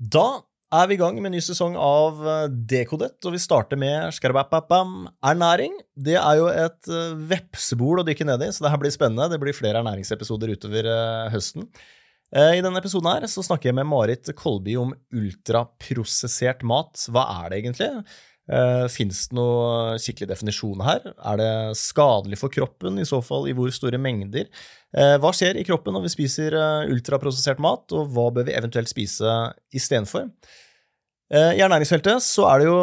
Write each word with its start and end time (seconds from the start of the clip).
Da 0.00 0.40
er 0.72 0.86
vi 0.88 0.96
i 0.96 1.00
gang 1.00 1.18
med 1.18 1.28
en 1.28 1.34
ny 1.36 1.42
sesong 1.44 1.74
av 1.76 2.20
Dekodett, 2.22 2.66
Dekodet, 2.70 3.26
og 3.26 3.34
vi 3.34 3.42
starter 3.42 3.80
med 3.80 4.14
skarabapapam, 4.16 5.10
ernæring. 5.26 5.74
Det 5.92 6.16
er 6.16 6.38
jo 6.38 6.46
et 6.48 6.88
eh, 6.88 7.16
vepsebol 7.32 8.00
å 8.00 8.06
dykke 8.06 8.24
ned 8.28 8.46
i, 8.46 8.52
så 8.54 8.64
det 8.64 8.72
her 8.72 8.80
blir 8.80 8.94
spennende. 8.94 9.28
Det 9.32 9.40
blir 9.42 9.56
flere 9.56 9.82
ernæringsepisoder 9.82 10.54
utover 10.54 10.88
eh, 10.88 11.32
høsten. 11.34 11.68
I 12.30 12.62
denne 12.62 12.78
episoden 12.78 13.08
her 13.10 13.24
så 13.26 13.42
snakker 13.42 13.72
jeg 13.72 13.74
med 13.74 13.88
Marit 13.90 14.28
Kolby 14.38 14.76
om 14.78 14.92
ultraprosessert 15.18 16.60
mat. 16.62 16.94
Hva 17.10 17.24
er 17.40 17.50
det 17.50 17.58
egentlig? 17.58 17.88
Uh, 18.50 18.86
Fins 18.90 19.28
det 19.30 19.36
noen 19.38 20.00
skikkelig 20.02 20.32
definisjon 20.32 20.82
her? 20.82 21.04
Er 21.14 21.38
det 21.38 21.50
skadelig 21.78 22.40
for 22.40 22.50
kroppen? 22.52 22.98
I 22.98 23.06
så 23.06 23.20
fall 23.22 23.46
i 23.46 23.54
hvor 23.54 23.70
store 23.74 24.00
mengder? 24.02 24.48
Uh, 24.90 25.14
hva 25.22 25.30
skjer 25.36 25.60
i 25.60 25.66
kroppen 25.66 25.94
når 25.94 26.08
vi 26.08 26.14
spiser 26.16 26.56
uh, 26.58 26.88
ultraprosessert 26.90 27.62
mat, 27.62 27.86
og 27.94 28.10
hva 28.10 28.26
bør 28.34 28.48
vi 28.48 28.56
eventuelt 28.58 28.90
spise 28.90 29.36
istedenfor? 29.76 30.26
Eh, 31.30 31.52
I 31.54 31.60
ernæringsfeltet 31.62 32.24
så 32.26 32.42
er 32.50 32.58
det 32.58 32.66
jo 32.66 32.78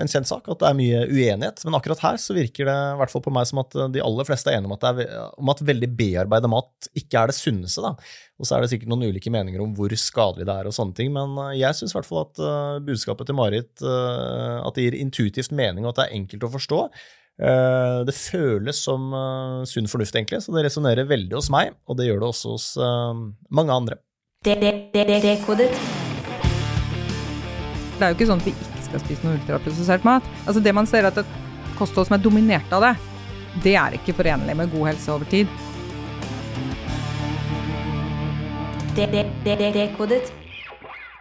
en 0.00 0.08
kjent 0.10 0.26
sak 0.26 0.48
at 0.50 0.58
det 0.58 0.66
er 0.66 0.74
mye 0.74 1.02
uenighet, 1.06 1.60
men 1.62 1.76
akkurat 1.78 2.00
her 2.02 2.18
så 2.18 2.34
virker 2.34 2.66
det 2.66 2.74
i 2.74 2.96
hvert 2.98 3.12
fall 3.12 3.22
på 3.22 3.32
meg 3.34 3.46
som 3.46 3.60
at 3.62 3.76
de 3.94 4.02
aller 4.02 4.26
fleste 4.26 4.50
er 4.50 4.58
enige 4.58 4.72
om 4.72 4.74
at, 4.74 4.86
er, 4.90 5.12
om 5.38 5.52
at 5.52 5.62
veldig 5.68 5.90
bearbeida 5.98 6.50
mat 6.50 6.90
ikke 6.98 7.22
er 7.22 7.30
det 7.30 7.38
sunneste. 7.38 7.84
da. 7.84 7.94
Og 8.42 8.48
så 8.48 8.56
er 8.56 8.64
det 8.64 8.72
sikkert 8.72 8.90
noen 8.90 9.06
ulike 9.12 9.30
meninger 9.30 9.62
om 9.62 9.76
hvor 9.78 9.94
skadelig 9.94 10.48
det 10.50 10.58
er 10.58 10.72
og 10.72 10.74
sånne 10.74 10.98
ting, 10.98 11.14
men 11.14 11.38
eh, 11.46 11.60
jeg 11.60 11.78
syns 11.78 11.94
i 11.94 12.02
at 12.02 12.42
uh, 12.42 12.82
budskapet 12.82 13.30
til 13.30 13.38
Marit 13.38 13.82
at 13.82 14.74
det 14.74 14.84
gir 14.88 14.98
intuitivt 14.98 15.54
mening 15.54 15.86
og 15.86 15.92
at 15.92 16.00
det 16.00 16.06
er 16.08 16.18
enkelt 16.18 16.48
å 16.48 16.54
forstå. 16.58 16.84
Det 17.42 18.14
føles 18.14 18.82
som 18.84 19.08
sunn 19.66 19.88
fornuft, 19.90 20.14
egentlig, 20.14 20.42
så 20.44 20.52
det 20.54 20.66
resonnerer 20.66 21.08
veldig 21.08 21.38
hos 21.38 21.48
meg, 21.50 21.72
og 21.88 21.98
det 21.98 22.10
gjør 22.10 22.20
det 22.22 22.28
også 22.28 22.54
hos 22.54 22.68
mange 23.50 23.80
andre. 23.80 23.98
Det, 24.44 24.60
det, 24.60 24.74
det, 24.92 25.06
det, 25.08 25.36
det. 25.64 26.11
Det 28.02 28.08
er 28.08 28.14
jo 28.16 28.16
ikke 28.16 28.26
sånn 28.32 28.40
at 28.40 28.46
vi 28.48 28.52
ikke 28.56 28.80
skal 28.82 29.00
spise 29.04 29.22
noe 29.22 29.36
ultraprosessert 29.38 30.02
mat. 30.02 30.24
Altså 30.42 30.58
Det 30.58 30.72
man 30.74 30.88
ser 30.90 31.06
at 31.06 31.20
et 31.22 31.34
kosthold 31.78 32.08
som 32.08 32.16
er 32.16 32.22
dominert 32.24 32.72
av 32.74 32.82
det, 32.82 32.96
det 33.62 33.74
er 33.78 33.94
ikke 33.94 34.16
forenlig 34.18 34.56
med 34.58 34.72
god 34.72 34.88
helse 34.90 35.12
over 35.14 35.28
tid. 35.30 35.46
Dekodet. 38.98 40.32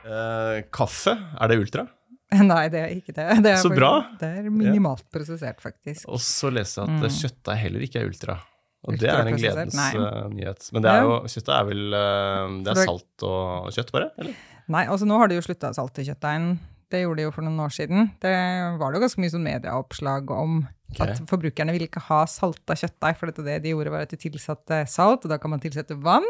Eh, 0.09 0.57
kaffe, 0.73 1.13
er 1.13 1.53
det 1.53 1.61
ultra? 1.61 1.85
Nei, 2.49 2.63
det 2.73 2.81
er 2.81 2.97
ikke 2.97 3.13
det. 3.13 3.29
det 3.45 3.53
er 3.53 3.61
så 3.61 3.69
bra! 3.69 3.93
Det 4.17 4.33
er 4.41 4.49
minimalt 4.49 5.05
ja. 5.05 5.11
prosessert, 5.19 5.61
faktisk. 5.61 6.09
Og 6.09 6.17
så 6.17 6.49
leser 6.49 6.81
jeg 6.81 6.89
at 6.89 7.05
mm. 7.05 7.17
kjøttdeig 7.21 7.61
heller 7.61 7.85
ikke 7.85 8.01
er 8.01 8.09
ultra. 8.09 8.41
Og 8.89 8.97
det 8.97 9.13
er 9.13 9.29
en 9.29 9.37
gledens 9.37 9.77
uh, 9.77 10.25
nyhet. 10.33 10.71
Men 10.73 10.81
det 10.81 10.95
er 10.97 11.05
jo, 11.05 11.17
kjøttet 11.29 11.53
er 11.53 11.67
vel 11.69 11.83
uh, 11.93 12.55
Det 12.65 12.73
er 12.73 12.87
salt 12.89 13.27
og 13.29 13.69
kjøtt, 13.77 13.93
bare? 13.93 14.15
eller? 14.17 14.47
Nei, 14.67 14.85
altså 14.85 15.07
nå 15.09 15.17
har 15.17 15.31
de 15.31 15.39
jo 15.39 15.45
slutta 15.45 15.73
salte 15.75 16.05
kjøttdeigen 16.05 16.59
det 16.91 17.01
gjorde 17.05 17.21
de 17.21 17.27
jo 17.27 17.33
for 17.33 17.45
noen 17.45 17.63
år 17.63 17.73
siden. 17.73 18.11
Det 18.21 18.31
var 18.79 18.91
det 18.91 18.99
jo 18.99 19.05
ganske 19.05 19.23
mye 19.23 19.33
sånn 19.33 19.45
medieoppslag 19.45 20.31
om 20.35 20.61
okay. 20.91 21.13
at 21.13 21.23
forbrukerne 21.29 21.75
ville 21.75 21.87
ikke 21.89 22.03
ha 22.09 22.21
salta 22.29 22.77
kjøttdeig, 22.77 23.17
for 23.19 23.31
det 23.31 23.59
de 23.63 23.73
gjorde, 23.73 23.93
var 23.93 24.05
at 24.05 24.13
de 24.13 24.19
tilsatte 24.19 24.83
salt, 24.91 25.25
og 25.25 25.31
da 25.31 25.39
kan 25.41 25.53
man 25.53 25.63
tilsette 25.63 25.97
vann. 26.03 26.27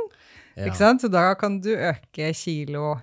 Ja. 0.56 0.68
Ikke 0.68 0.80
sant? 0.80 1.04
Så 1.04 1.12
da 1.12 1.32
kan 1.40 1.62
du 1.64 1.72
øke 1.74 2.34
kilo 2.36 3.00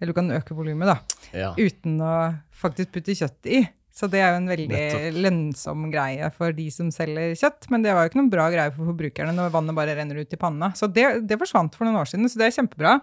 Eller 0.00 0.10
du 0.10 0.16
kan 0.16 0.32
øke 0.32 0.56
volumet, 0.56 0.88
da. 0.88 1.18
Ja. 1.36 1.50
Uten 1.60 1.98
å 2.00 2.14
faktisk 2.56 2.94
putte 2.94 3.12
kjøtt 3.12 3.48
i. 3.52 3.58
Så 3.92 4.06
det 4.08 4.22
er 4.22 4.30
jo 4.32 4.38
en 4.38 4.48
veldig 4.48 4.68
Nettopp. 4.70 5.16
lønnsom 5.26 5.82
greie 5.92 6.30
for 6.32 6.54
de 6.56 6.64
som 6.72 6.88
selger 6.94 7.34
kjøtt. 7.36 7.68
Men 7.68 7.84
det 7.84 7.92
var 7.92 8.06
jo 8.06 8.10
ikke 8.12 8.20
noen 8.22 8.30
bra 8.32 8.46
greie 8.48 8.72
for 8.72 8.88
forbrukerne 8.88 9.34
når 9.36 9.52
vannet 9.52 9.76
bare 9.76 9.98
renner 9.98 10.22
ut 10.22 10.32
i 10.32 10.38
panna. 10.40 10.70
Så 10.78 10.88
det, 10.88 11.04
det 11.28 11.36
forsvant 11.42 11.76
for 11.76 11.84
noen 11.84 12.00
år 12.00 12.08
siden, 12.08 12.30
så 12.32 12.40
det 12.40 12.48
er 12.48 12.56
kjempebra 12.56 12.94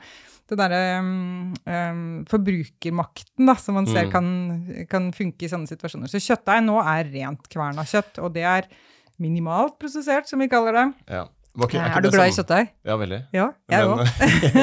det 0.51 0.57
derre 0.59 0.81
um, 1.03 1.53
um, 1.67 2.03
forbrukermakten 2.29 3.49
da, 3.49 3.55
som 3.59 3.77
man 3.79 3.89
ser 3.89 4.07
mm. 4.07 4.11
kan, 4.13 4.27
kan, 4.91 5.09
funke 5.15 5.47
i 5.47 5.51
sånne 5.51 5.69
situasjoner. 5.69 6.11
Så 6.11 6.21
kjøttdeig 6.23 6.63
nå 6.65 6.77
er 6.83 7.09
rent 7.13 7.49
kverna 7.51 7.85
kjøtt, 7.87 8.21
og 8.23 8.31
det 8.37 8.45
er 8.47 8.69
minimalt 9.21 9.77
prosessert, 9.81 10.29
som 10.29 10.41
vi 10.43 10.49
kaller 10.51 10.77
det. 10.77 10.85
Ja. 11.09 11.25
Okay, 11.57 11.79
er, 11.81 11.89
er, 11.89 12.03
du 12.05 12.11
glad 12.13 12.29
i 12.29 12.33
kjøttdeig? 12.35 12.67
Ja, 12.85 12.95
veldig. 13.01 13.17
Ja, 13.33 13.47
jeg 13.73 13.87
men, 13.89 14.09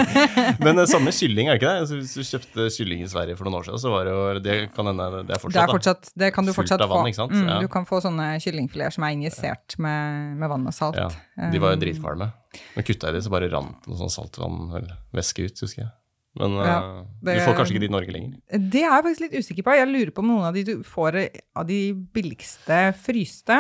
men 0.65 0.79
det 0.79 0.85
samme 0.93 1.11
kylling, 1.15 1.49
er 1.51 1.57
det 1.57 1.59
ikke 1.59 1.73
det? 1.73 1.81
Altså, 1.83 1.97
hvis 1.99 2.13
du 2.15 2.29
kjøpte 2.29 2.67
kylling 2.77 3.03
i 3.03 3.09
Sverige 3.11 3.35
for 3.39 3.49
noen 3.49 3.59
år 3.59 3.67
siden, 3.67 3.81
så 3.83 3.91
var 3.91 4.07
det 4.07 4.13
jo 4.15 4.45
Det 4.45 4.57
kan 4.77 4.91
hende 4.91 5.09
det 5.17 5.35
er 5.35 5.43
fortsatt, 5.43 5.57
det 5.57 5.65
er 5.65 5.73
fortsatt 5.73 6.13
Det 6.23 6.29
kan 6.37 6.47
du 6.47 6.53
fortsatt 6.55 6.85
vann, 6.87 7.11
få. 7.11 7.27
Mm, 7.33 7.49
ja. 7.51 7.59
Du 7.65 7.71
kan 7.73 7.89
få 7.89 7.99
sånne 8.05 8.29
kyllingfileter 8.45 8.95
som 8.95 9.09
er 9.09 9.17
injisert 9.17 9.75
med, 9.83 10.39
med, 10.39 10.47
vann 10.55 10.71
og 10.71 10.77
salt. 10.77 11.01
Ja, 11.01 11.51
De 11.51 11.63
var 11.65 11.75
jo 11.75 11.81
um, 11.81 11.83
dritkvalme. 11.83 12.31
Men 12.77 12.87
kutta 12.87 13.11
jeg 13.11 13.19
de, 13.19 13.27
så 13.27 13.35
bare 13.35 13.51
rant 13.51 13.89
noe 13.91 13.99
sånn 13.99 14.15
saltvann 14.15 14.61
eller 14.79 14.95
ut, 14.95 15.65
husker 15.67 15.83
jeg. 15.83 15.91
Men 16.39 16.55
ja, 16.59 16.79
det, 17.23 17.37
du 17.39 17.45
får 17.47 17.57
kanskje 17.59 17.75
ikke 17.75 17.83
de 17.85 17.91
i 17.91 17.95
Norge 17.95 18.15
lenger? 18.15 18.39
Det 18.55 18.83
er 18.83 18.91
jeg 18.91 19.07
faktisk 19.07 19.25
litt 19.27 19.35
usikker 19.39 19.67
på. 19.67 19.75
Jeg 19.79 19.91
lurer 19.91 20.15
på 20.15 20.23
om 20.23 20.31
noen 20.31 20.47
av 20.49 20.55
de 20.55 20.65
du 20.67 20.75
får 20.87 21.19
av 21.59 21.67
de 21.67 21.81
billigste 22.15 22.79
fryste 23.03 23.59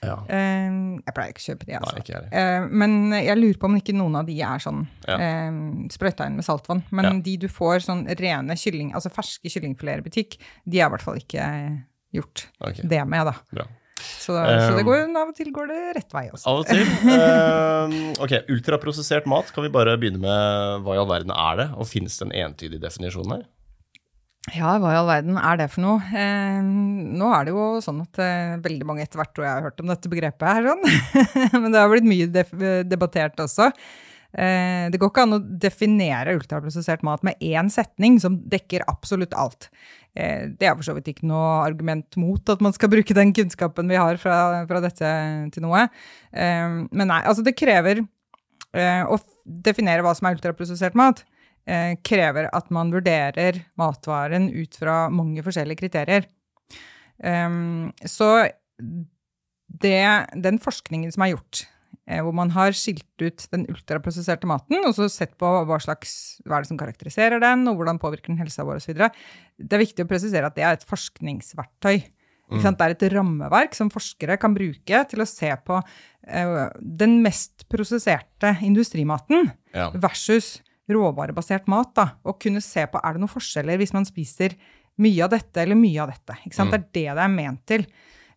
ja. 0.00 0.14
Uh, 0.24 1.00
jeg 1.04 1.14
pleier 1.16 1.34
ikke 1.34 1.42
å 1.42 1.46
kjøpe 1.50 1.66
de, 1.68 1.74
altså. 1.76 2.00
Nei, 2.00 2.20
uh, 2.32 2.68
men 2.82 2.94
jeg 3.18 3.36
lurer 3.36 3.58
på 3.60 3.68
om 3.68 3.76
ikke 3.76 3.96
noen 3.96 4.16
av 4.22 4.30
de 4.30 4.38
er 4.40 4.62
sånn 4.64 4.86
ja. 5.04 5.18
uh, 5.20 5.58
sprøyta 5.92 6.28
inn 6.30 6.38
med 6.38 6.46
saltvann. 6.46 6.84
Men 6.88 7.10
ja. 7.10 7.16
de 7.26 7.36
du 7.44 7.50
får 7.52 7.84
sånn 7.88 8.06
rene 8.20 8.56
kylling, 8.60 8.94
altså 8.96 9.12
ferske 9.12 9.52
kyllingfileter 9.52 10.00
i 10.00 10.08
butikk, 10.08 10.40
de 10.64 10.80
er 10.80 10.88
i 10.88 10.94
hvert 10.94 11.04
fall 11.04 11.20
ikke 11.20 11.44
gjort 12.16 12.48
okay. 12.58 12.88
det 12.88 13.04
med, 13.06 13.28
da. 13.28 13.36
Bra. 13.52 13.68
Så, 14.00 14.32
så, 14.32 14.72
det 14.78 14.86
går, 14.88 15.02
av 15.12 15.28
og 15.28 15.36
til 15.36 15.50
går 15.52 15.68
det 15.68 15.80
rett 15.98 16.14
vei 16.16 16.24
også. 16.30 16.48
Av 16.48 16.62
og 16.62 16.68
til. 16.70 16.80
Uh, 17.04 18.12
ok, 18.24 18.34
Ultraprosessert 18.52 19.28
mat, 19.28 19.52
kan 19.52 19.66
vi 19.66 19.72
bare 19.72 19.98
begynne 20.00 20.22
med 20.22 20.86
hva 20.86 20.96
i 20.96 21.00
all 21.02 21.10
verden 21.10 21.34
er 21.36 21.60
det? 21.60 21.68
Og 21.76 21.88
finnes 21.88 22.16
det 22.16 22.28
en 22.28 22.36
entydig 22.46 22.80
definisjon 22.80 23.36
her? 23.36 23.44
Ja, 24.48 24.78
hva 24.80 24.94
i 24.94 24.96
all 24.96 25.08
verden 25.08 25.36
er 25.36 25.58
det 25.60 25.66
for 25.68 25.84
noe? 25.84 26.00
Eh, 26.16 26.60
nå 26.64 27.26
er 27.36 27.44
det 27.44 27.52
jo 27.52 27.64
sånn 27.84 27.98
at 28.06 28.20
eh, 28.24 28.54
veldig 28.64 28.86
mange 28.88 29.04
etter 29.04 29.20
hvert 29.20 29.34
tror 29.36 29.44
jeg 29.44 29.52
har 29.52 29.66
hørt 29.68 29.82
om 29.82 29.90
dette 29.92 30.08
begrepet 30.10 30.46
her, 30.48 30.68
sånn. 30.70 30.86
men 31.60 31.68
det 31.74 31.82
har 31.82 31.90
blitt 31.92 32.08
mye 32.08 32.44
debattert 32.88 33.42
også. 33.44 33.68
Eh, 34.32 34.86
det 34.88 35.00
går 35.02 35.12
ikke 35.12 35.26
an 35.26 35.36
å 35.36 35.42
definere 35.42 36.38
ultraprosessert 36.38 37.04
mat 37.04 37.24
med 37.26 37.36
én 37.44 37.68
setning 37.72 38.16
som 38.22 38.38
dekker 38.48 38.86
absolutt 38.88 39.36
alt. 39.36 39.68
Eh, 40.16 40.48
det 40.56 40.70
er 40.70 40.72
for 40.78 40.88
så 40.88 40.94
vidt 40.96 41.12
ikke 41.12 41.28
noe 41.28 41.58
argument 41.66 42.16
mot 42.16 42.54
at 42.54 42.64
man 42.64 42.72
skal 42.74 42.90
bruke 42.94 43.16
den 43.16 43.34
kunnskapen 43.36 43.92
vi 43.92 44.00
har 44.00 44.16
fra, 44.22 44.64
fra 44.70 44.80
dette 44.86 45.10
til 45.52 45.66
noe. 45.66 45.84
Eh, 46.32 46.80
men 46.88 47.12
nei, 47.12 47.20
altså 47.20 47.44
det 47.44 47.58
krever 47.60 48.00
eh, 48.72 49.04
å 49.04 49.20
definere 49.44 50.06
hva 50.06 50.16
som 50.16 50.30
er 50.30 50.40
ultraprosessert 50.40 50.96
mat 50.96 51.26
eh, 51.68 51.96
krever 52.06 52.48
at 52.54 52.70
man 52.74 52.92
vurderer 52.94 53.62
matvaren 53.80 54.50
ut 54.54 54.76
fra 54.78 55.08
mange 55.12 55.44
forskjellige 55.46 55.82
kriterier. 55.82 56.28
Um, 57.20 57.90
så 58.08 58.30
det, 59.80 60.00
den 60.40 60.60
forskningen 60.62 61.12
som 61.14 61.24
er 61.24 61.34
gjort, 61.34 61.64
eh, 62.08 62.22
hvor 62.24 62.34
man 62.36 62.52
har 62.54 62.76
skilt 62.76 63.22
ut 63.22 63.44
den 63.52 63.66
ultraprosesserte 63.70 64.48
maten 64.48 64.80
og 64.86 64.94
så 64.96 65.08
sett 65.12 65.36
på 65.40 65.50
hva 65.68 65.80
slags, 65.82 66.40
hva 66.46 66.58
er 66.58 66.64
det 66.64 66.70
som 66.72 66.80
karakteriserer 66.80 67.42
den, 67.42 67.66
og 67.70 67.80
hvordan 67.80 68.00
påvirker 68.02 68.32
den 68.32 68.40
helsa 68.40 68.66
vår 68.66 68.80
osv., 68.80 69.04
det 69.60 69.76
er 69.76 69.84
viktig 69.84 70.06
å 70.06 70.10
presisere 70.10 70.48
at 70.48 70.56
det 70.56 70.64
er 70.66 70.78
et 70.78 70.88
forskningsverktøy. 70.88 72.00
Mm. 72.50 72.64
Det 72.64 72.82
er 72.82 72.92
et 72.96 73.04
rammeverk 73.12 73.76
som 73.78 73.92
forskere 73.94 74.34
kan 74.42 74.56
bruke 74.56 75.04
til 75.06 75.22
å 75.22 75.28
se 75.28 75.52
på 75.62 75.76
uh, 75.78 76.64
den 76.80 77.20
mest 77.22 77.68
prosesserte 77.70 78.56
industrimaten 78.66 79.52
ja. 79.70 79.92
versus 79.94 80.56
råvarebasert 80.94 81.68
mat, 81.70 81.94
da, 81.96 82.06
og 82.26 82.38
kunne 82.42 82.62
se 82.64 82.86
på 82.90 83.00
er 83.00 83.16
det 83.16 83.22
noen 83.22 83.32
forskjeller 83.32 83.80
hvis 83.80 83.94
man 83.96 84.08
spiser 84.08 84.56
mye 85.00 85.24
av 85.24 85.32
dette 85.32 85.62
eller 85.62 85.78
mye 85.78 86.00
av 86.02 86.12
dette. 86.12 86.38
Ikke? 86.44 86.56
Mm. 86.56 86.72
Det 86.72 86.78
er 86.78 86.88
det 86.88 87.04
det 87.18 87.26
er 87.26 87.36
ment 87.36 87.66
til. 87.68 87.86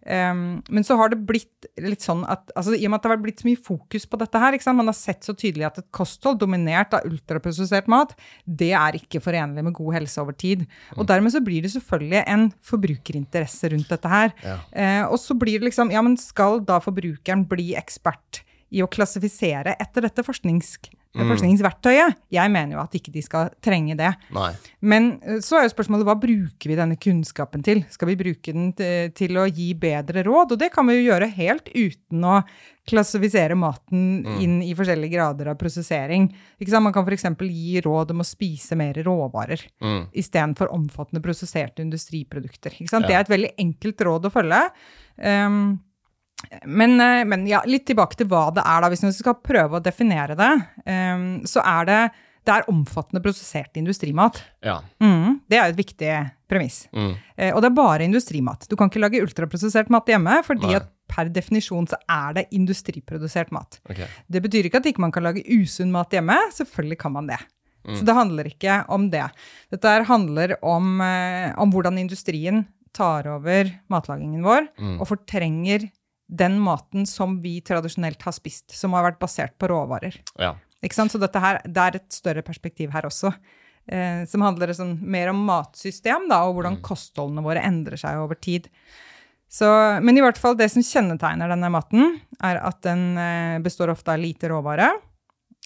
Um, 0.03 0.61
men 0.67 0.83
så 0.83 0.97
har 0.99 1.13
det 1.13 1.21
blitt 1.23 1.67
litt 1.79 2.03
sånn 2.03 2.25
at 2.27 2.49
altså, 2.59 2.73
I 2.75 2.83
og 2.83 2.91
med 2.91 2.97
at 2.97 3.05
det 3.05 3.11
har 3.13 3.21
blitt 3.23 3.39
så 3.39 3.47
mye 3.47 3.59
fokus 3.69 4.05
på 4.09 4.17
dette 4.19 4.41
her, 4.41 4.57
man 4.75 4.91
har 4.91 4.97
sett 4.97 5.23
så 5.23 5.31
tydelig 5.31 5.63
at 5.69 5.79
et 5.79 5.87
kosthold 5.95 6.41
dominert 6.41 6.91
av 6.97 7.07
ultraprosessert 7.07 7.87
mat, 7.91 8.11
det 8.43 8.73
er 8.75 8.97
ikke 8.99 9.21
forenlig 9.23 9.63
med 9.63 9.75
god 9.77 9.95
helse 9.95 10.19
over 10.19 10.35
tid. 10.35 10.65
Mm. 10.67 10.97
Og 10.97 11.07
dermed 11.07 11.35
så 11.35 11.43
blir 11.43 11.63
det 11.63 11.71
selvfølgelig 11.77 12.23
en 12.35 12.49
forbrukerinteresse 12.67 13.71
rundt 13.71 13.93
dette 13.95 14.11
her. 14.11 14.35
Ja. 14.43 14.57
Uh, 14.75 15.13
og 15.13 15.21
så 15.23 15.37
blir 15.39 15.61
det 15.61 15.71
liksom 15.71 15.93
Ja, 15.93 16.03
men 16.03 16.19
skal 16.19 16.59
da 16.67 16.81
forbrukeren 16.83 17.47
bli 17.47 17.71
ekspert 17.79 18.43
i 18.73 18.83
å 18.83 18.89
klassifisere 18.91 19.77
etter 19.79 20.03
dette 20.03 20.25
forsknings 20.25 20.75
mm. 20.83 21.02
Forskningsverktøyet. 21.13 22.17
Jeg 22.33 22.51
mener 22.53 22.77
jo 22.77 22.81
at 22.81 22.95
ikke 22.97 23.13
de 23.13 23.21
skal 23.25 23.51
trenge 23.63 23.95
det. 23.99 24.09
Nei. 24.33 24.49
Men 24.81 25.11
eh, 25.21 25.39
så 25.45 25.59
er 25.59 25.67
jo 25.67 25.73
spørsmålet 25.75 26.07
hva 26.07 26.17
bruker 26.19 26.71
vi 26.71 26.77
denne 26.79 26.97
kunnskapen 26.97 27.65
til? 27.65 27.83
Skal 27.93 28.09
vi 28.09 28.19
bruke 28.19 28.55
den 28.55 28.71
til 28.73 29.39
å 29.39 29.45
gi 29.49 29.71
bedre 29.77 30.25
råd? 30.25 30.55
Og 30.55 30.61
det 30.61 30.71
kan 30.73 30.89
vi 30.89 30.97
jo 30.97 31.07
gjøre 31.11 31.29
helt 31.37 31.69
uten 31.73 32.25
å 32.25 32.39
klassifisere 32.89 33.55
maten 33.55 34.25
mm. 34.25 34.33
inn 34.43 34.57
i 34.65 34.73
forskjellige 34.75 35.15
grader 35.15 35.53
av 35.53 35.59
prosessering. 35.61 36.27
Man 36.73 36.95
kan 36.95 37.05
f.eks. 37.07 37.29
gi 37.45 37.79
råd 37.85 38.11
om 38.11 38.23
å 38.23 38.27
spise 38.27 38.75
mer 38.79 38.97
råvarer 39.05 39.61
mm. 39.83 40.11
istedenfor 40.19 40.73
omfattende 40.75 41.23
prosesserte 41.23 41.85
industriprodukter. 41.85 42.75
Ja. 42.81 42.99
Det 42.99 43.13
er 43.13 43.21
et 43.21 43.31
veldig 43.31 43.55
enkelt 43.63 44.05
råd 44.09 44.27
å 44.27 44.33
følge. 44.33 44.61
Um, 45.15 45.77
men, 46.65 46.97
men, 47.29 47.47
ja, 47.47 47.61
litt 47.65 47.85
tilbake 47.89 48.17
til 48.19 48.27
hva 48.31 48.47
det 48.55 48.63
er, 48.65 48.83
da. 48.83 48.89
Hvis 48.93 49.03
vi 49.05 49.11
skal 49.15 49.39
prøve 49.43 49.79
å 49.79 49.83
definere 49.83 50.35
det, 50.39 50.51
um, 50.85 51.25
så 51.49 51.63
er 51.63 51.89
det 51.89 52.01
det 52.43 52.51
er 52.51 52.65
omfattende 52.67 53.21
prosessert 53.23 53.77
industrimat. 53.79 54.41
Ja. 54.63 54.81
Mm, 54.99 55.39
det 55.47 55.59
er 55.59 55.71
et 55.71 55.77
viktig 55.77 56.09
premiss. 56.51 56.81
Mm. 56.91 57.13
Eh, 57.37 57.53
og 57.55 57.61
det 57.63 57.69
er 57.69 57.77
bare 57.77 58.03
industrimat. 58.03 58.67
Du 58.67 58.75
kan 58.79 58.91
ikke 58.91 58.99
lage 58.99 59.21
ultraprosessert 59.23 59.91
mat 59.93 60.11
hjemme, 60.11 60.41
fordi 60.43 60.67
Nei. 60.67 60.81
at 60.81 60.89
per 61.07 61.31
definisjon 61.31 61.87
så 61.87 61.99
er 62.11 62.35
det 62.35 62.45
industriprodusert 62.57 63.53
mat. 63.55 63.79
Okay. 63.87 64.09
Det 64.27 64.43
betyr 64.43 64.67
ikke 64.67 64.81
at 64.83 64.91
ikke 64.91 65.03
man 65.05 65.13
kan 65.15 65.23
lage 65.23 65.45
usunn 65.55 65.93
mat 65.95 66.11
hjemme. 66.11 66.35
Selvfølgelig 66.51 66.99
kan 67.05 67.15
man 67.15 67.31
det. 67.31 67.39
Mm. 67.87 67.95
Så 67.99 68.07
det 68.07 68.15
handler 68.19 68.51
ikke 68.51 68.77
om 68.91 69.09
det. 69.13 69.23
Dette 69.71 69.95
handler 70.11 70.57
om, 70.63 70.99
eh, 71.03 71.53
om 71.59 71.71
hvordan 71.71 71.99
industrien 71.99 72.65
tar 72.93 73.27
over 73.27 73.71
matlagingen 73.89 74.43
vår 74.43 74.67
Mm. 74.79 74.99
og 75.01 75.07
fortrenger 75.07 75.89
den 76.33 76.57
maten 76.61 77.07
som 77.09 77.37
vi 77.43 77.59
tradisjonelt 77.65 78.21
har 78.25 78.35
spist, 78.35 78.73
som 78.75 78.95
har 78.97 79.05
vært 79.07 79.21
basert 79.21 79.55
på 79.61 79.69
råvarer. 79.71 80.17
Ja. 80.41 80.55
Ikke 80.83 80.97
sant? 80.97 81.13
Så 81.13 81.21
dette 81.21 81.41
her, 81.41 81.61
det 81.63 81.83
er 81.83 81.99
et 81.99 82.09
større 82.15 82.43
perspektiv 82.45 82.91
her 82.95 83.07
også, 83.07 83.31
eh, 83.87 84.23
som 84.29 84.43
handler 84.45 84.73
sånn, 84.75 84.97
mer 84.99 85.31
om 85.31 85.41
matsystem 85.47 86.27
da, 86.31 86.43
og 86.47 86.57
hvordan 86.57 86.81
kostholdene 86.85 87.45
våre 87.45 87.63
endrer 87.63 88.01
seg 88.01 88.19
over 88.21 88.39
tid. 88.39 88.69
Så, 89.53 89.69
men 90.01 90.17
i 90.17 90.23
hvert 90.25 90.39
fall 90.41 90.57
det 90.57 90.71
som 90.73 90.83
kjennetegner 90.85 91.51
denne 91.53 91.69
maten, 91.73 92.15
er 92.41 92.59
at 92.65 92.81
den 92.85 93.11
eh, 93.21 93.57
består 93.63 93.93
ofte 93.93 94.15
av 94.15 94.23
lite 94.23 94.49
råvare. 94.49 94.89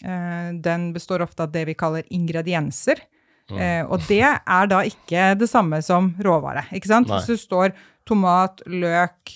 Eh, 0.04 0.50
den 0.60 0.90
består 0.92 1.24
ofte 1.24 1.46
av 1.46 1.54
det 1.54 1.64
vi 1.70 1.78
kaller 1.78 2.04
ingredienser. 2.12 3.00
Eh, 3.48 3.80
og 3.88 4.04
det 4.08 4.24
er 4.28 4.68
da 4.68 4.82
ikke 4.84 5.32
det 5.40 5.48
samme 5.48 5.80
som 5.84 6.10
råvare. 6.20 6.66
ikke 6.76 6.90
sant? 6.90 7.08
Nei. 7.08 7.16
Hvis 7.16 7.32
det 7.32 7.46
står 7.46 7.72
tomat, 8.08 8.60
løk, 8.68 9.32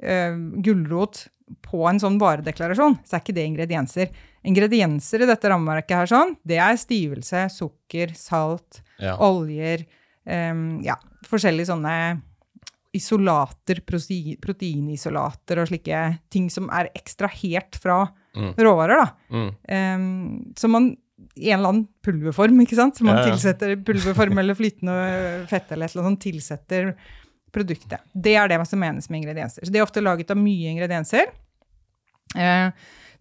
eh, 0.00 0.36
gulrot 0.62 1.26
på 1.62 1.82
en 1.90 1.98
sånn 2.00 2.18
varedeklarasjon, 2.18 2.98
så 3.04 3.16
er 3.18 3.20
ikke 3.20 3.34
det 3.36 3.44
ingredienser. 3.50 4.08
Ingredienser 4.48 5.22
i 5.22 5.26
dette 5.28 5.50
rammeverket 5.52 5.96
her 5.98 6.06
sånn, 6.08 6.36
det 6.48 6.56
er 6.58 6.78
stivelse, 6.80 7.44
sukker, 7.52 8.14
salt, 8.16 8.80
Ja. 8.98 9.16
oljer, 9.18 9.84
um, 10.26 10.80
ja, 10.82 10.94
forskjellige 11.28 11.66
sånne 11.68 12.22
isolater, 12.94 13.80
proteinisolater 13.86 15.62
og 15.62 15.68
slike 15.70 16.00
ting 16.32 16.48
som 16.52 16.68
er 16.70 16.90
ekstrahert 16.96 17.76
fra 17.80 18.10
Mm. 18.34 18.54
råvarer, 18.56 18.96
da. 18.96 19.12
Mm. 19.30 19.50
Um, 19.68 20.52
så 20.56 20.68
man 20.70 20.96
i 21.36 21.50
en 21.50 21.58
eller 21.60 21.68
annen 21.68 21.88
pulverform, 22.02 22.60
ikke 22.64 22.74
sant? 22.76 22.96
Som 22.96 23.06
man 23.08 23.16
Ja, 23.18 23.26
ja. 23.26 23.34
tilsetter 23.34 23.76
pulverform 23.84 24.38
eller 24.38 24.54
flytende 24.54 25.46
fett 25.48 25.70
eller 25.70 25.84
et 25.84 25.94
eller 25.94 26.04
annet 26.08 26.22
sånt, 26.22 26.32
tilsetter 26.32 26.94
produktet. 27.52 28.00
Det 28.14 28.34
er 28.36 28.48
det 28.48 28.60
som 28.68 28.80
menes 28.80 29.08
med 29.10 29.22
ingredienser. 29.22 29.64
Så 29.66 29.72
det 29.72 29.78
er 29.80 29.86
ofte 29.86 30.00
laget 30.02 30.30
av 30.30 30.36
mye 30.40 30.70
ingredienser. 30.72 31.26
Eh, 32.36 32.70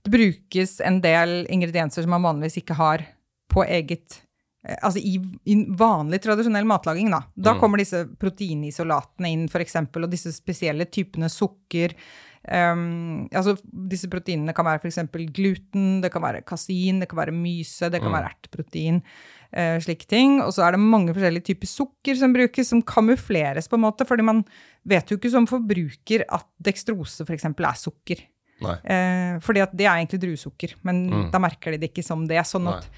det 0.03 0.11
brukes 0.11 0.79
en 0.81 1.01
del 1.03 1.45
ingredienser 1.51 2.01
som 2.05 2.13
man 2.15 2.23
vanligvis 2.23 2.57
ikke 2.63 2.77
har 2.79 3.03
på 3.51 3.65
eget 3.67 4.21
eh, 4.65 4.77
Altså 4.83 4.99
i, 5.01 5.17
i 5.45 5.55
vanlig, 5.77 6.21
tradisjonell 6.23 6.65
matlaging, 6.69 7.09
da. 7.11 7.23
Da 7.35 7.53
Mm. 7.55 7.59
kommer 7.59 7.77
disse 7.81 8.05
proteinisolatene 8.21 9.31
inn, 9.33 9.45
f.eks., 9.49 9.75
og 9.75 10.09
disse 10.11 10.31
spesielle 10.35 10.85
typene 10.85 11.29
sukker. 11.29 11.95
Um, 12.41 13.27
altså 13.37 13.53
disse 13.69 14.07
proteinene 14.09 14.53
kan 14.57 14.65
være 14.65 14.79
f.eks. 14.81 14.97
gluten, 15.33 16.01
det 16.01 16.09
kan 16.13 16.23
være 16.23 16.41
kasin, 16.41 16.99
det 17.03 17.09
kan 17.11 17.19
være 17.19 17.35
myse, 17.35 17.89
det 17.91 17.99
kan 18.01 18.09
Mm. 18.09 18.17
være 18.17 18.31
erteprotein. 18.31 19.01
Eh, 19.53 19.77
slike 19.83 20.07
ting. 20.07 20.39
Og 20.41 20.53
så 20.55 20.65
er 20.67 20.75
det 20.75 20.81
mange 20.83 21.13
forskjellige 21.15 21.49
typer 21.51 21.67
sukker 21.67 22.15
som 22.19 22.33
brukes, 22.33 22.67
som 22.71 22.81
kamufleres, 22.81 23.67
på 23.71 23.77
en 23.79 23.85
måte, 23.85 24.07
fordi 24.07 24.23
man 24.27 24.43
vet 24.87 25.09
jo 25.11 25.17
ikke 25.17 25.31
som 25.33 25.47
forbruker 25.49 26.25
at 26.29 26.47
dekstrose 26.63 27.25
f.eks. 27.27 27.45
er 27.51 27.79
sukker. 27.79 28.23
Eh, 28.85 29.39
fordi 29.41 29.61
at 29.63 29.71
det 29.73 29.87
er 29.87 29.95
egentlig 29.97 30.19
druesukker, 30.21 30.75
men 30.83 31.09
Mm. 31.09 31.31
da 31.31 31.39
merker 31.39 31.71
de 31.71 31.77
det 31.81 31.91
ikke 31.93 32.03
som 32.05 32.27
det. 32.27 32.37
Sånn 32.45 32.67
at 32.69 32.89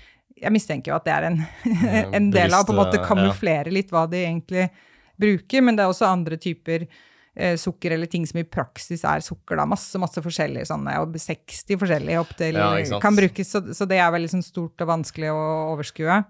jeg 0.42 0.52
mistenker 0.52 0.92
jo 0.92 0.96
at 0.98 1.06
det 1.06 1.14
er 1.14 1.24
en, 1.30 1.38
Eh, 1.66 2.10
en 2.18 2.32
del 2.32 2.54
av 2.54 2.66
på 2.66 2.74
en 2.74 2.82
måte 2.82 3.00
kamuflere 3.06 3.72
litt 3.72 3.90
hva 3.90 4.10
de 4.10 4.18
egentlig 4.26 4.70
bruker, 5.20 5.62
men 5.64 5.76
det 5.78 5.84
er 5.86 5.92
også 5.94 6.10
andre 6.12 6.36
typer 6.38 6.88
sukker 7.58 7.96
eller 7.96 8.10
ting 8.12 8.28
som 8.30 8.38
i 8.42 8.46
praksis 8.46 9.02
er 9.10 9.24
sukker. 9.26 9.58
da, 9.58 9.66
Masse 9.70 9.98
masse 10.02 10.22
forskjellige 10.22 10.70
sånne, 10.70 11.00
og 11.02 11.16
60 11.18 11.80
forskjellige 11.82 12.22
opptil 12.22 12.60
Ja, 12.60 13.00
kan 13.02 13.18
brukes, 13.18 13.50
så, 13.50 13.64
så 13.74 13.88
det 13.90 13.98
er 13.98 14.14
veldig 14.14 14.30
sånn 14.36 14.46
stort 14.46 14.84
og 14.86 14.92
vanskelig 14.92 15.32
å 15.34 15.42
overskue. 15.74 16.22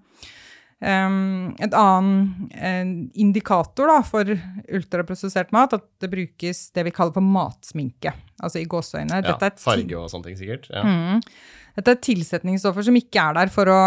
Um, 0.84 1.54
et 1.64 1.72
annen 1.80 2.50
en 2.60 2.90
indikator 3.16 3.88
da, 3.88 4.02
for 4.04 4.28
ultraprosessert 4.28 5.54
mat, 5.56 5.76
at 5.78 5.86
det 6.04 6.10
brukes 6.12 6.66
det 6.76 6.84
vi 6.90 6.92
kaller 6.96 7.16
for 7.16 7.24
matsminke. 7.24 8.12
Altså 8.44 8.60
i 8.60 8.68
gåseøyne. 8.68 9.22
Ja. 9.24 9.38
Farge 9.64 10.00
og 10.00 10.10
sånne 10.12 10.28
ting, 10.32 10.40
sikkert. 10.42 10.68
Ja. 10.74 10.84
Mm. 10.84 11.22
Dette 11.78 11.96
er 11.96 12.04
tilsetningsstoffer 12.04 12.86
som 12.90 13.00
ikke 13.00 13.30
er 13.30 13.40
der 13.40 13.54
for 13.54 13.72
å 13.72 13.84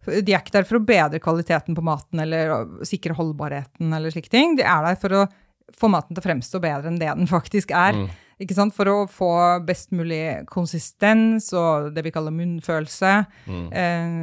de 0.00 0.32
er 0.32 0.40
ikke 0.40 0.54
der 0.54 0.64
for 0.64 0.78
å 0.78 0.84
bedre 0.88 1.20
kvaliteten 1.20 1.76
på 1.76 1.82
maten 1.84 2.22
eller 2.22 2.54
sikre 2.88 3.12
holdbarheten 3.18 3.92
eller 3.92 4.12
slike 4.14 4.32
ting. 4.32 4.54
De 4.56 4.64
er 4.64 4.86
der 4.86 4.96
for 4.96 5.12
å 5.12 5.26
få 5.76 5.90
maten 5.92 6.14
til 6.14 6.22
å 6.22 6.26
fremstå 6.28 6.60
bedre 6.62 6.90
enn 6.90 7.00
det 7.00 7.10
den 7.10 7.30
faktisk 7.30 7.74
er. 7.76 7.96
Mm. 7.96 8.10
Ikke 8.40 8.56
sant? 8.56 8.72
For 8.72 8.88
å 8.88 8.96
få 9.10 9.30
best 9.68 9.90
mulig 9.92 10.46
konsistens 10.48 11.50
og 11.56 11.90
det 11.92 12.06
vi 12.06 12.12
kaller 12.14 12.32
munnfølelse. 12.32 13.12
Mm. 13.44 13.66
Eh, 13.82 14.14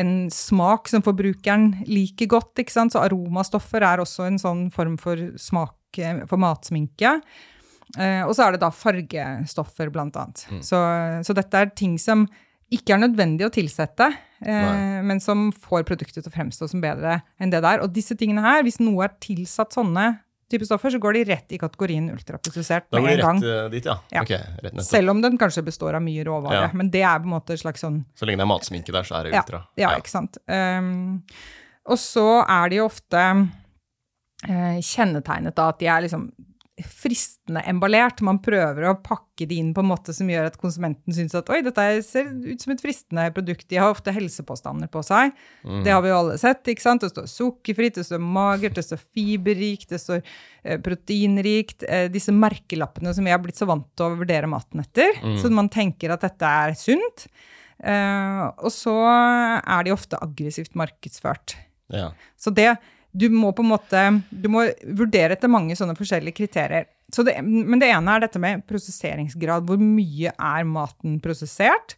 en 0.00 0.14
smak 0.32 0.88
som 0.88 1.04
forbrukeren 1.04 1.84
liker 1.88 2.30
godt. 2.32 2.54
Ikke 2.62 2.72
sant? 2.72 2.96
Så 2.96 3.02
aromastoffer 3.04 3.84
er 3.84 4.00
også 4.00 4.24
en 4.28 4.40
sånn 4.40 4.66
form 4.72 4.96
for 5.00 5.20
smak 5.40 6.00
eh, 6.00 6.24
for 6.30 6.40
matsminke. 6.40 7.18
Eh, 7.96 8.22
og 8.24 8.34
så 8.36 8.46
er 8.46 8.56
det 8.56 8.62
da 8.64 8.72
fargestoffer, 8.72 9.92
blant 9.92 10.16
annet. 10.20 10.46
Mm. 10.48 10.62
Så, 10.64 10.80
så 11.28 11.36
dette 11.36 11.60
er 11.60 11.72
ting 11.76 11.96
som 12.00 12.24
ikke 12.72 12.96
er 12.96 13.00
nødvendig 13.00 13.46
å 13.46 13.52
tilsette, 13.52 14.10
eh, 14.44 14.98
men 15.04 15.20
som 15.24 15.48
får 15.52 15.86
produktet 15.88 16.20
til 16.20 16.28
å 16.28 16.34
fremstå 16.34 16.68
som 16.68 16.82
bedre 16.84 17.22
enn 17.40 17.52
det 17.52 17.62
der. 17.64 17.80
Og 17.84 17.94
disse 17.94 18.16
tingene 18.18 18.44
her, 18.44 18.64
hvis 18.64 18.80
noe 18.82 19.06
er 19.06 19.14
tilsatt 19.24 19.76
sånne 19.76 20.10
type 20.50 20.66
stoffer, 20.66 20.92
så 20.94 20.98
går 21.02 21.18
de 21.18 21.24
rett 21.28 21.52
i 21.52 21.58
kategorien 21.60 22.08
ultraprosessert 22.12 22.88
Da 22.88 23.00
med 23.00 23.04
går 23.04 23.22
de 23.22 23.26
en 23.26 23.42
rett 23.42 23.50
eh, 23.52 23.70
dit, 23.74 23.88
ja. 23.88 23.98
Ja. 24.14 24.24
Okay. 24.24 24.82
Selv 24.86 25.12
om 25.12 25.22
den 25.24 25.38
kanskje 25.40 25.64
består 25.66 25.98
av 25.98 26.04
mye 26.04 26.24
råvare. 26.26 26.64
Ja. 26.68 26.72
Men 26.76 26.90
det 26.94 27.04
er 27.04 27.20
på 27.22 27.28
en 27.28 27.36
måte 27.36 27.56
et 27.56 27.62
slags 27.62 27.84
sånn 27.84 28.02
Så 28.18 28.28
lenge 28.28 28.40
det 28.40 28.48
er 28.48 28.52
matsminke 28.54 28.94
der, 28.94 29.08
så 29.08 29.20
er 29.20 29.28
det 29.28 29.36
Ja, 29.36 29.44
ultra. 29.44 29.62
Ja, 29.80 29.94
ikke 30.00 30.12
sant. 30.12 30.40
Um, 30.48 31.22
og 31.88 32.00
så 32.00 32.26
er 32.44 32.72
de 32.72 32.80
jo 32.80 32.88
ofte 32.88 33.24
uh, 34.48 34.78
kjennetegnet 34.84 35.60
av 35.60 35.74
at 35.74 35.82
de 35.82 35.90
er 35.92 36.06
liksom 36.06 36.28
fristende 36.86 37.62
emballert. 37.68 38.20
Man 38.24 38.40
prøver 38.44 38.86
å 38.88 38.94
pakke 39.02 39.46
det 39.48 39.58
inn 39.58 39.70
på 39.74 39.82
en 39.82 39.90
måte 39.90 40.14
som 40.14 40.28
gjør 40.30 40.48
at 40.50 40.58
konsumenten 40.60 41.14
syns 41.14 41.36
at 41.38 41.50
oi, 41.52 41.60
dette 41.66 41.84
ser 42.06 42.30
ut 42.30 42.64
som 42.64 42.74
et 42.74 42.82
fristende 42.82 43.26
produkt. 43.34 43.66
De 43.70 43.80
har 43.80 43.92
ofte 43.92 44.14
helsepåstander 44.14 44.90
på 44.92 45.02
seg. 45.06 45.34
Mm. 45.64 45.82
Det 45.86 45.94
har 45.94 46.02
vi 46.04 46.12
jo 46.12 46.18
alle 46.20 46.38
sett. 46.40 46.62
ikke 46.70 46.84
sant? 46.84 47.04
Det 47.04 47.12
står 47.12 47.28
sukkerfritt, 47.32 47.98
det 48.00 48.06
står 48.08 48.22
magert, 48.22 48.78
det 48.78 48.86
står 48.86 49.02
fiberrikt, 49.02 49.88
det 49.94 50.02
står 50.02 50.20
eh, 50.22 50.80
proteinrikt. 50.84 51.86
Eh, 51.88 52.08
disse 52.14 52.34
merkelappene 52.34 53.14
som 53.16 53.26
vi 53.26 53.34
har 53.34 53.42
blitt 53.42 53.60
så 53.60 53.68
vant 53.70 53.88
til 53.98 54.08
å 54.08 54.18
vurdere 54.18 54.50
maten 54.50 54.84
etter. 54.84 55.16
Mm. 55.22 55.38
Så 55.42 55.52
man 55.54 55.70
tenker 55.72 56.14
at 56.14 56.26
dette 56.26 56.56
er 56.64 56.76
sunt. 56.78 57.28
Eh, 57.78 58.44
og 58.58 58.70
så 58.74 58.94
er 59.06 59.86
de 59.86 59.94
ofte 59.94 60.18
aggressivt 60.22 60.78
markedsført. 60.78 61.58
Ja. 61.94 62.12
Så 62.36 62.52
det, 62.54 62.72
du 63.18 63.26
må 63.34 63.50
på 63.56 63.64
en 63.64 63.72
måte, 63.72 64.02
du 64.30 64.48
må 64.52 64.62
vurdere 64.98 65.34
etter 65.34 65.50
mange 65.50 65.74
sånne 65.78 65.96
forskjellige 65.98 66.36
kriterier. 66.38 66.86
Så 67.12 67.24
det, 67.24 67.38
men 67.42 67.80
det 67.80 67.88
ene 67.90 68.14
er 68.18 68.26
dette 68.26 68.40
med 68.42 68.62
prosesseringsgrad. 68.68 69.64
Hvor 69.68 69.80
mye 69.80 70.30
er 70.36 70.66
maten 70.68 71.18
prosessert? 71.24 71.96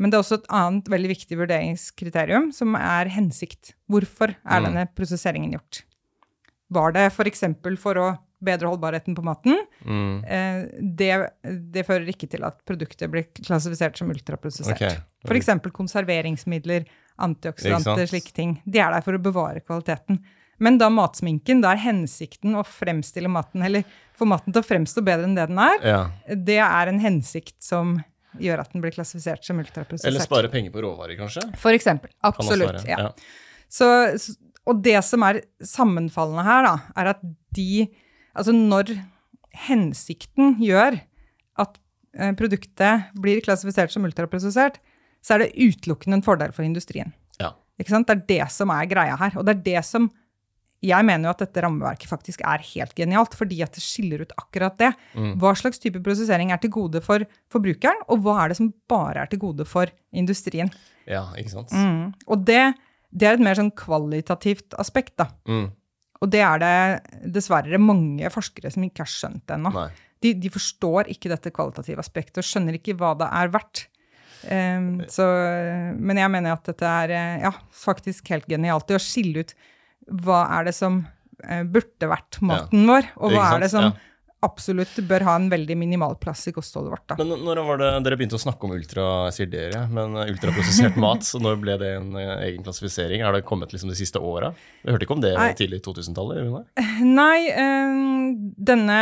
Men 0.00 0.08
det 0.12 0.16
er 0.18 0.22
også 0.24 0.38
et 0.40 0.50
annet 0.56 0.86
veldig 0.88 1.10
viktig 1.12 1.36
vurderingskriterium, 1.42 2.50
som 2.56 2.76
er 2.78 3.10
hensikt. 3.12 3.74
Hvorfor 3.90 4.34
er 4.38 4.60
Mm. 4.60 4.64
denne 4.70 4.84
prosesseringen 4.96 5.52
gjort? 5.56 5.82
Var 6.70 6.92
det 6.94 7.06
f.eks. 7.12 7.40
For, 7.62 7.76
for 7.76 8.00
å 8.00 8.06
bedre 8.40 8.70
holdbarheten 8.70 9.16
på 9.16 9.24
maten? 9.26 9.58
Mm. 9.84 10.24
Eh, 10.24 10.60
det, 10.80 11.10
det 11.74 11.84
fører 11.88 12.08
ikke 12.08 12.28
til 12.32 12.44
at 12.48 12.60
produktet 12.64 13.10
blir 13.12 13.26
klassifisert 13.42 13.98
som 14.00 14.08
ultraprosessert. 14.12 14.80
Okay. 14.80 15.36
Eksempel 15.36 15.72
konserveringsmidler, 15.76 16.86
antioksidanter, 17.20 18.06
slike 18.08 18.32
ting. 18.36 18.54
De 18.64 18.80
er 18.80 18.92
der 18.94 19.04
for 19.04 19.16
å 19.18 19.20
bevare 19.22 19.60
kvaliteten. 19.60 20.22
Men 20.60 20.76
da 20.80 20.90
matsminken, 20.92 21.62
da 21.64 21.72
er 21.74 21.80
hensikten 21.86 22.54
å 22.60 22.64
fremstille 22.66 23.30
maten, 23.32 23.62
eller 23.64 23.84
få 24.18 24.26
maten 24.28 24.52
til 24.52 24.60
å 24.62 24.66
fremstå 24.66 25.02
bedre 25.06 25.24
enn 25.28 25.34
det 25.38 25.46
den 25.48 25.58
er, 25.64 25.78
Ja. 25.86 26.00
det 26.36 26.58
er 26.60 26.90
en 26.92 27.00
hensikt 27.00 27.56
som 27.64 27.96
gjør 28.38 28.60
at 28.62 28.72
den 28.74 28.82
blir 28.84 28.92
klassifisert 28.94 29.42
som 29.44 29.58
ultraprosessert. 29.58 30.06
Eller 30.06 30.20
spare 30.22 30.50
penger 30.52 30.70
på 30.74 30.82
råvarer, 30.84 31.16
kanskje? 31.18 31.42
For 31.58 31.72
eksempel. 31.74 32.12
Absolutt. 32.22 32.84
ja. 32.86 32.98
Ja. 33.08 33.10
Så, 33.70 33.88
og 34.68 34.82
det 34.84 34.98
som 35.06 35.22
er 35.26 35.40
sammenfallende 35.64 36.44
her, 36.46 36.62
da, 36.68 36.76
er 37.00 37.14
at 37.16 37.24
de 37.56 37.88
Altså 38.36 38.52
når 38.54 38.92
hensikten 39.66 40.54
gjør 40.62 41.00
at 41.60 41.78
eh, 42.16 42.30
produktet 42.38 43.08
blir 43.20 43.40
klassifisert 43.44 43.90
som 43.90 44.04
ultraprosessert, 44.06 44.78
så 45.20 45.34
er 45.34 45.44
det 45.44 45.50
utelukkende 45.58 46.20
en 46.20 46.24
fordel 46.24 46.52
for 46.54 46.62
industrien. 46.62 47.10
Ja. 47.40 47.52
Ikke 47.80 47.90
sant? 47.90 48.06
Det 48.08 48.16
er 48.16 48.26
det 48.46 48.52
som 48.54 48.70
er 48.70 48.86
greia 48.86 49.16
her. 49.20 49.34
Og 49.36 49.44
det 49.48 49.56
er 49.56 49.64
det 49.66 49.82
som 49.88 50.06
jeg 50.80 51.04
mener 51.04 51.28
jo 51.28 51.32
at 51.34 51.42
dette 51.42 51.60
rammeverket 51.60 52.08
faktisk 52.08 52.44
er 52.48 52.62
helt 52.64 52.94
genialt, 52.96 53.34
fordi 53.36 53.58
at 53.64 53.74
det 53.76 53.82
skiller 53.84 54.22
ut 54.24 54.32
akkurat 54.40 54.78
det. 54.80 54.90
Mm. 55.12 55.34
Hva 55.40 55.52
slags 55.58 55.82
type 55.82 56.00
prosessering 56.04 56.54
er 56.54 56.60
til 56.62 56.72
gode 56.72 57.02
for 57.04 57.26
forbrukeren, 57.52 58.00
og 58.08 58.22
hva 58.24 58.38
er 58.44 58.52
det 58.52 58.60
som 58.60 58.70
bare 58.88 59.24
er 59.24 59.32
til 59.32 59.42
gode 59.42 59.66
for 59.68 59.92
industrien? 60.16 60.72
Ja, 61.10 61.26
ikke 61.36 61.52
sant? 61.52 61.74
Mm. 61.76 62.14
Og 62.32 62.46
det, 62.48 62.62
det 63.12 63.28
er 63.28 63.36
et 63.36 63.44
mer 63.44 63.58
sånn 63.58 63.72
kvalitativt 63.76 64.76
aspekt, 64.80 65.18
da. 65.20 65.28
Mm. 65.50 65.68
Og 66.20 66.32
det 66.32 66.40
er 66.44 66.60
det 66.60 67.28
dessverre 67.36 67.80
mange 67.80 68.30
forskere 68.32 68.72
som 68.72 68.84
ikke 68.84 69.04
har 69.04 69.12
skjønt 69.12 69.52
ennå. 69.56 69.72
De, 70.20 70.34
de 70.36 70.52
forstår 70.52 71.08
ikke 71.12 71.30
dette 71.32 71.52
kvalitative 71.52 72.00
aspektet 72.02 72.42
og 72.42 72.48
skjønner 72.48 72.76
ikke 72.76 72.96
hva 73.00 73.14
det 73.20 73.28
er 73.40 73.52
verdt. 73.52 73.86
Um, 74.40 75.02
så, 75.12 75.26
men 76.00 76.20
jeg 76.20 76.32
mener 76.32 76.56
at 76.56 76.64
dette 76.64 76.88
er 76.88 77.12
eh, 77.12 77.42
ja, 77.44 77.50
faktisk 77.76 78.30
helt 78.32 78.48
genialt. 78.48 78.86
Det 78.88 78.96
å 78.96 79.02
skille 79.02 79.44
ut 79.44 79.54
hva 80.10 80.44
er 80.58 80.68
det 80.70 80.74
som 80.76 81.02
eh, 81.46 81.62
burde 81.64 82.08
vært 82.10 82.40
maten 82.42 82.86
vår, 82.90 83.10
og 83.16 83.34
hva 83.34 83.50
er 83.56 83.66
det 83.66 83.72
som 83.72 83.92
absolutt 84.40 84.94
bør 85.04 85.20
ha 85.26 85.34
en 85.36 85.50
veldig 85.52 85.74
minimal 85.76 86.14
plass 86.16 86.46
i 86.48 86.52
kostholdet 86.56 86.94
vårt. 86.94 87.02
Da. 87.10 87.16
Men 87.20 87.42
når 87.44 87.58
var 87.66 87.76
det 87.82 87.88
dere 88.06 88.16
begynte 88.16 88.38
å 88.38 88.40
snakke 88.40 88.64
om 88.64 88.72
ultra, 88.72 89.04
sier 89.36 89.50
dere, 89.52 89.82
men 89.92 90.16
eh, 90.16 90.30
ultraprosessert 90.32 90.96
mat, 91.04 91.26
så 91.28 91.36
når 91.44 91.58
ble 91.60 91.74
det 91.82 91.90
en 91.98 92.16
eh, 92.16 92.30
egen 92.46 92.64
klassifisering? 92.64 93.20
Er 93.20 93.36
det 93.36 93.42
kommet 93.44 93.74
liksom 93.76 93.92
de 93.92 93.98
siste 94.00 94.16
åra? 94.16 94.48
Vi 94.80 94.94
hørte 94.94 95.04
ikke 95.04 95.18
om 95.18 95.20
det 95.26 95.34
Nei. 95.36 95.50
tidlig 95.60 95.82
2000-tallet? 95.84 96.40
vi 96.40 96.56
det? 96.56 96.86
Nei, 97.04 97.52
denne, 98.72 98.98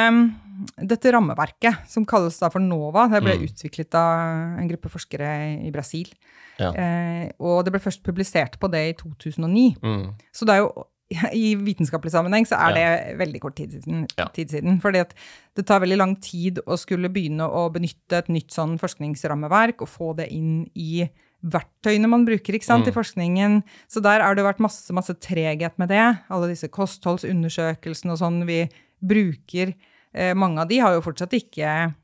dette 0.91 1.15
rammeverket, 1.15 1.87
som 1.91 2.07
kalles 2.09 2.39
da 2.43 2.51
for 2.51 2.59
NOVA, 2.65 3.07
det 3.15 3.23
ble 3.23 3.39
Mm. 3.39 3.47
utviklet 3.47 3.95
av 3.95 4.59
en 4.59 4.69
gruppe 4.75 4.91
forskere 4.91 5.31
i 5.69 5.71
Brasil. 5.71 6.11
Ja. 6.59 6.73
Eh, 6.75 7.31
og 7.39 7.63
det 7.65 7.71
ble 7.71 7.79
først 7.79 8.03
publisert 8.03 8.59
på 8.59 8.67
det 8.75 8.83
i 8.91 8.95
2009. 8.99 9.77
Mm. 9.79 10.15
Så 10.35 10.45
det 10.51 10.57
er 10.59 10.65
jo 10.67 10.73
i 11.33 11.55
vitenskapelig 11.57 12.13
sammenheng 12.13 12.45
så 12.47 12.57
er 12.59 12.77
Ja. 12.77 12.97
det 13.07 13.19
veldig 13.19 13.41
kort 13.41 13.57
tid 13.57 13.73
siden. 13.73 14.07
Ja. 14.19 14.27
Tid 14.35 14.51
siden 14.51 14.81
fordi 14.83 15.01
at 15.01 15.15
det 15.57 15.65
tar 15.67 15.81
veldig 15.81 15.97
lang 15.97 16.17
tid 16.21 16.61
å 16.67 16.77
skulle 16.79 17.09
begynne 17.09 17.47
å 17.49 17.71
benytte 17.73 18.19
et 18.19 18.29
nytt 18.29 18.51
sånn 18.53 18.79
forskningsrammeverk 18.79 19.81
og 19.83 19.89
få 19.89 20.15
det 20.17 20.29
inn 20.33 20.67
i 20.77 21.09
verktøyene 21.45 22.09
man 22.11 22.25
bruker 22.27 22.53
ikke 22.59 22.65
sant, 22.67 22.85
Mm. 22.85 22.89
i 22.89 22.97
forskningen. 22.97 23.63
Så 23.89 24.03
der 24.03 24.21
har 24.21 24.35
det 24.35 24.43
vært 24.45 24.59
masse, 24.61 24.91
masse 24.93 25.15
treghet 25.15 25.79
med 25.79 25.89
det. 25.89 26.19
Alle 26.29 26.49
disse 26.49 26.69
kostholdsundersøkelsene 26.69 28.11
og 28.13 28.19
sånn 28.19 28.45
vi 28.47 28.69
bruker. 29.01 29.75
Eh, 30.15 30.35
mange 30.35 30.59
av 30.61 30.69
de 30.69 30.79
har 30.83 30.95
jo 30.95 31.01
fortsatt 31.05 31.31
ikke 31.39 31.95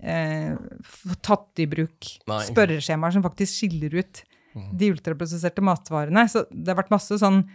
eh, 0.00 0.54
tatt 1.26 1.58
i 1.58 1.66
bruk 1.66 2.06
Nei, 2.28 2.38
spørreskjemaer 2.46 3.12
som 3.12 3.22
faktisk 3.24 3.58
skiller 3.58 3.98
ut 3.98 4.22
Mm. 4.54 4.76
de 4.78 4.90
ultraprosesserte 4.92 5.60
matvarene. 5.62 6.24
Så 6.30 6.46
det 6.50 6.68
har 6.74 6.82
vært 6.82 6.90
masse 6.90 7.18
sånn 7.18 7.48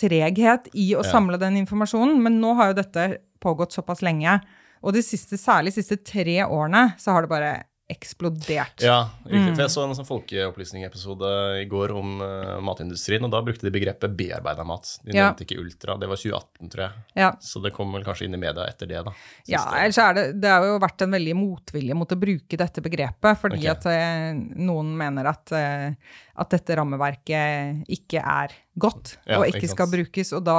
treghet 0.00 0.68
i 0.72 0.92
å 0.96 1.04
samle 1.06 1.38
den 1.40 1.58
informasjonen. 1.62 2.18
Men 2.24 2.40
nå 2.42 2.54
har 2.58 2.72
jo 2.72 2.80
dette 2.80 3.08
pågått 3.42 3.74
såpass 3.76 4.02
lenge. 4.04 4.38
Og 4.82 4.96
de 4.96 5.02
siste, 5.04 5.38
særlig 5.38 5.72
de 5.72 5.82
siste 5.82 6.00
tre 6.02 6.40
årene 6.44 6.92
så 7.00 7.14
har 7.14 7.24
det 7.24 7.32
bare 7.32 7.52
eksplodert. 7.92 8.82
Ja, 8.84 8.98
riktig. 9.24 9.42
Mm. 9.42 9.54
For 9.54 9.62
jeg 9.64 9.72
så 9.74 9.84
en 9.84 9.94
sånn 9.98 10.08
folkeopplysning-episode 10.08 11.32
i 11.60 11.66
går 11.70 11.94
om 11.96 12.14
uh, 12.24 12.56
matindustrien, 12.64 13.24
og 13.26 13.32
da 13.34 13.42
brukte 13.44 13.66
de 13.68 13.72
begrepet 13.74 14.16
bearbeida 14.18 14.66
mat. 14.68 14.94
De 15.04 15.14
Ja. 15.16 15.28
nevnte 15.28 15.46
ikke 15.46 15.60
ultra. 15.62 15.96
Det 16.00 16.08
var 16.10 16.20
2018, 16.20 16.72
tror 16.72 16.84
jeg. 16.86 17.04
Ja. 17.22 17.30
Så 17.40 17.62
det 17.64 17.74
kom 17.76 17.92
vel 17.94 18.06
kanskje 18.06 18.28
inn 18.28 18.38
i 18.38 18.42
media 18.42 18.66
etter 18.68 18.90
det, 18.90 19.04
da. 19.06 19.14
Ja, 19.50 19.64
ellers 19.78 20.00
er 20.02 20.18
det, 20.18 20.26
det 20.42 20.52
har 20.52 20.66
jo 20.66 20.78
vært 20.82 21.06
en 21.06 21.16
veldig 21.18 21.36
motvilje 21.38 21.96
mot 21.98 22.16
å 22.16 22.20
bruke 22.26 22.60
dette 22.60 22.84
begrepet, 22.84 23.40
fordi 23.40 23.62
okay. 23.62 23.72
at 23.76 23.88
uh, 23.88 24.60
noen 24.62 24.94
mener 24.98 25.30
at, 25.32 25.54
uh, 25.56 26.18
at 26.42 26.56
dette 26.56 26.78
rammeverket 26.78 27.86
ikke 27.92 28.22
er 28.22 28.56
godt, 28.78 29.18
Ja, 29.26 29.38
og 29.38 29.48
ikke 29.48 29.62
ikke 29.62 29.74
skal 29.76 29.90
brukes, 29.92 30.32
og 30.36 30.44
da 30.48 30.58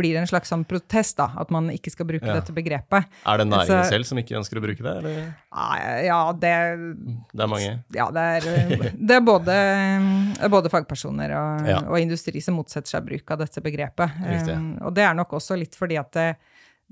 blir 0.00 0.16
en 0.18 0.26
slags 0.26 0.50
sånn 0.50 0.64
protest, 0.66 1.18
da, 1.20 1.28
at 1.38 1.50
man 1.54 1.68
ikke 1.70 1.92
skal 1.92 2.08
bruke 2.08 2.26
Ja. 2.26 2.38
dette 2.40 2.54
begrepet. 2.56 3.04
Er 3.28 3.38
det 3.42 3.46
næringen 3.50 3.84
selv 3.92 4.08
som 4.08 4.18
ikke 4.18 4.38
ønsker 4.40 4.58
å 4.58 4.64
bruke 4.64 4.82
det, 4.82 4.96
eller? 4.98 5.34
Ah, 5.52 6.00
Ja, 6.02 6.20
det, 6.32 6.54
Det 7.36 7.44
er 7.44 7.52
mange. 7.52 7.72
ja, 7.94 8.08
det, 8.10 8.24
er, 8.40 8.90
det 9.10 9.16
er 9.18 9.20
både, 9.20 9.56
både 10.50 10.70
fagpersoner 10.72 11.34
og, 11.36 11.68
Ja. 11.68 11.78
og 11.86 11.98
industri 12.00 12.40
som 12.42 12.56
motsetter 12.58 12.96
seg 12.96 13.06
bruk 13.06 13.30
av 13.30 13.38
dette 13.44 13.60
begrepet. 13.62 14.16
Um, 14.50 14.78
og 14.82 14.94
det 14.96 15.04
er 15.04 15.14
nok 15.14 15.36
også 15.38 15.58
litt 15.60 15.76
fordi 15.78 15.98
at 16.00 16.10
det, 16.16 16.28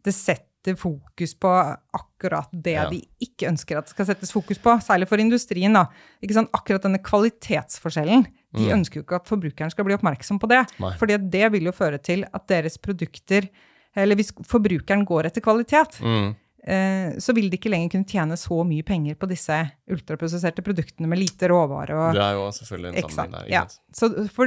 det 0.05 0.15
setter 0.15 0.77
fokus 0.77 1.33
på 1.38 1.49
akkurat 1.97 2.49
det 2.53 2.75
Ja. 2.75 2.88
de 2.91 3.00
ikke 3.25 3.49
ønsker 3.49 3.79
at 3.79 3.87
det 3.87 3.95
skal 3.95 4.07
settes 4.11 4.33
fokus 4.35 4.59
på, 4.59 4.75
særlig 4.85 5.09
for 5.09 5.17
industrien. 5.23 5.73
da. 5.73 5.87
Ikke 6.23 6.35
sant? 6.35 6.50
Akkurat 6.53 6.83
denne 6.83 6.99
kvalitetsforskjellen. 7.03 8.27
De 8.55 8.64
Mm. 8.64 8.78
ønsker 8.81 8.95
jo 8.97 9.02
ikke 9.02 9.17
at 9.17 9.26
forbrukeren 9.28 9.71
skal 9.71 9.85
bli 9.85 9.95
oppmerksom 9.95 10.38
på 10.40 10.49
det. 10.49 10.62
For 10.99 11.07
det 11.07 11.52
vil 11.52 11.64
jo 11.64 11.73
føre 11.73 11.99
til 12.02 12.25
at 12.33 12.47
deres 12.49 12.78
produkter 12.78 13.49
Eller 13.97 14.14
hvis 14.14 14.31
forbrukeren 14.47 15.05
går 15.05 15.26
etter 15.26 15.40
kvalitet, 15.43 15.99
Mm. 16.00 16.35
eh, 16.62 17.11
så 17.19 17.35
vil 17.35 17.49
de 17.50 17.57
ikke 17.57 17.71
lenger 17.71 17.90
kunne 17.90 18.05
tjene 18.07 18.37
så 18.37 18.62
mye 18.64 18.85
penger 18.85 19.14
på 19.17 19.26
disse 19.26 19.57
ultraprosesserte 19.90 20.62
produktene 20.62 21.09
med 21.09 21.19
lite 21.19 21.49
råvare. 21.49 21.90
og 21.97 22.14
Det 22.14 22.23
er 22.23 22.33
jo 22.37 22.45
selvfølgelig 22.52 23.02
en 23.02 23.11
sammenheng 23.11 23.49
der. 23.49 23.50
Ja. 23.50 23.64
Så 23.93 24.28
for 24.31 24.47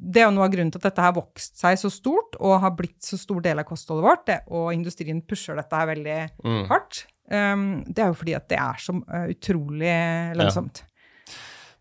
det 0.00 0.22
er 0.22 0.26
jo 0.26 0.30
noe 0.30 0.44
av 0.46 0.52
grunnen 0.52 0.70
til 0.72 0.78
at 0.78 0.94
dette 0.94 1.02
har 1.02 1.12
vokst 1.12 1.58
seg 1.58 1.76
så 1.76 1.90
stort 1.90 2.38
og 2.40 2.60
har 2.62 2.70
blitt 2.70 3.00
så 3.02 3.18
stor 3.18 3.42
del 3.42 3.58
av 3.58 3.64
kostholdet 3.66 4.04
vårt, 4.06 4.24
det, 4.26 4.40
og 4.48 4.72
industrien 4.72 5.20
pusher 5.20 5.56
dette 5.58 5.72
her 5.76 5.86
veldig 5.86 6.30
Mm. 6.44 6.66
hardt. 6.68 7.04
Um, 7.30 7.84
det 7.84 7.98
er 7.98 8.06
jo 8.06 8.14
fordi 8.14 8.34
at 8.36 8.48
det 8.48 8.58
er 8.58 8.74
så 8.78 8.94
uh, 8.94 9.26
utrolig 9.28 10.34
lønnsomt. 10.38 10.80
Er 10.80 10.87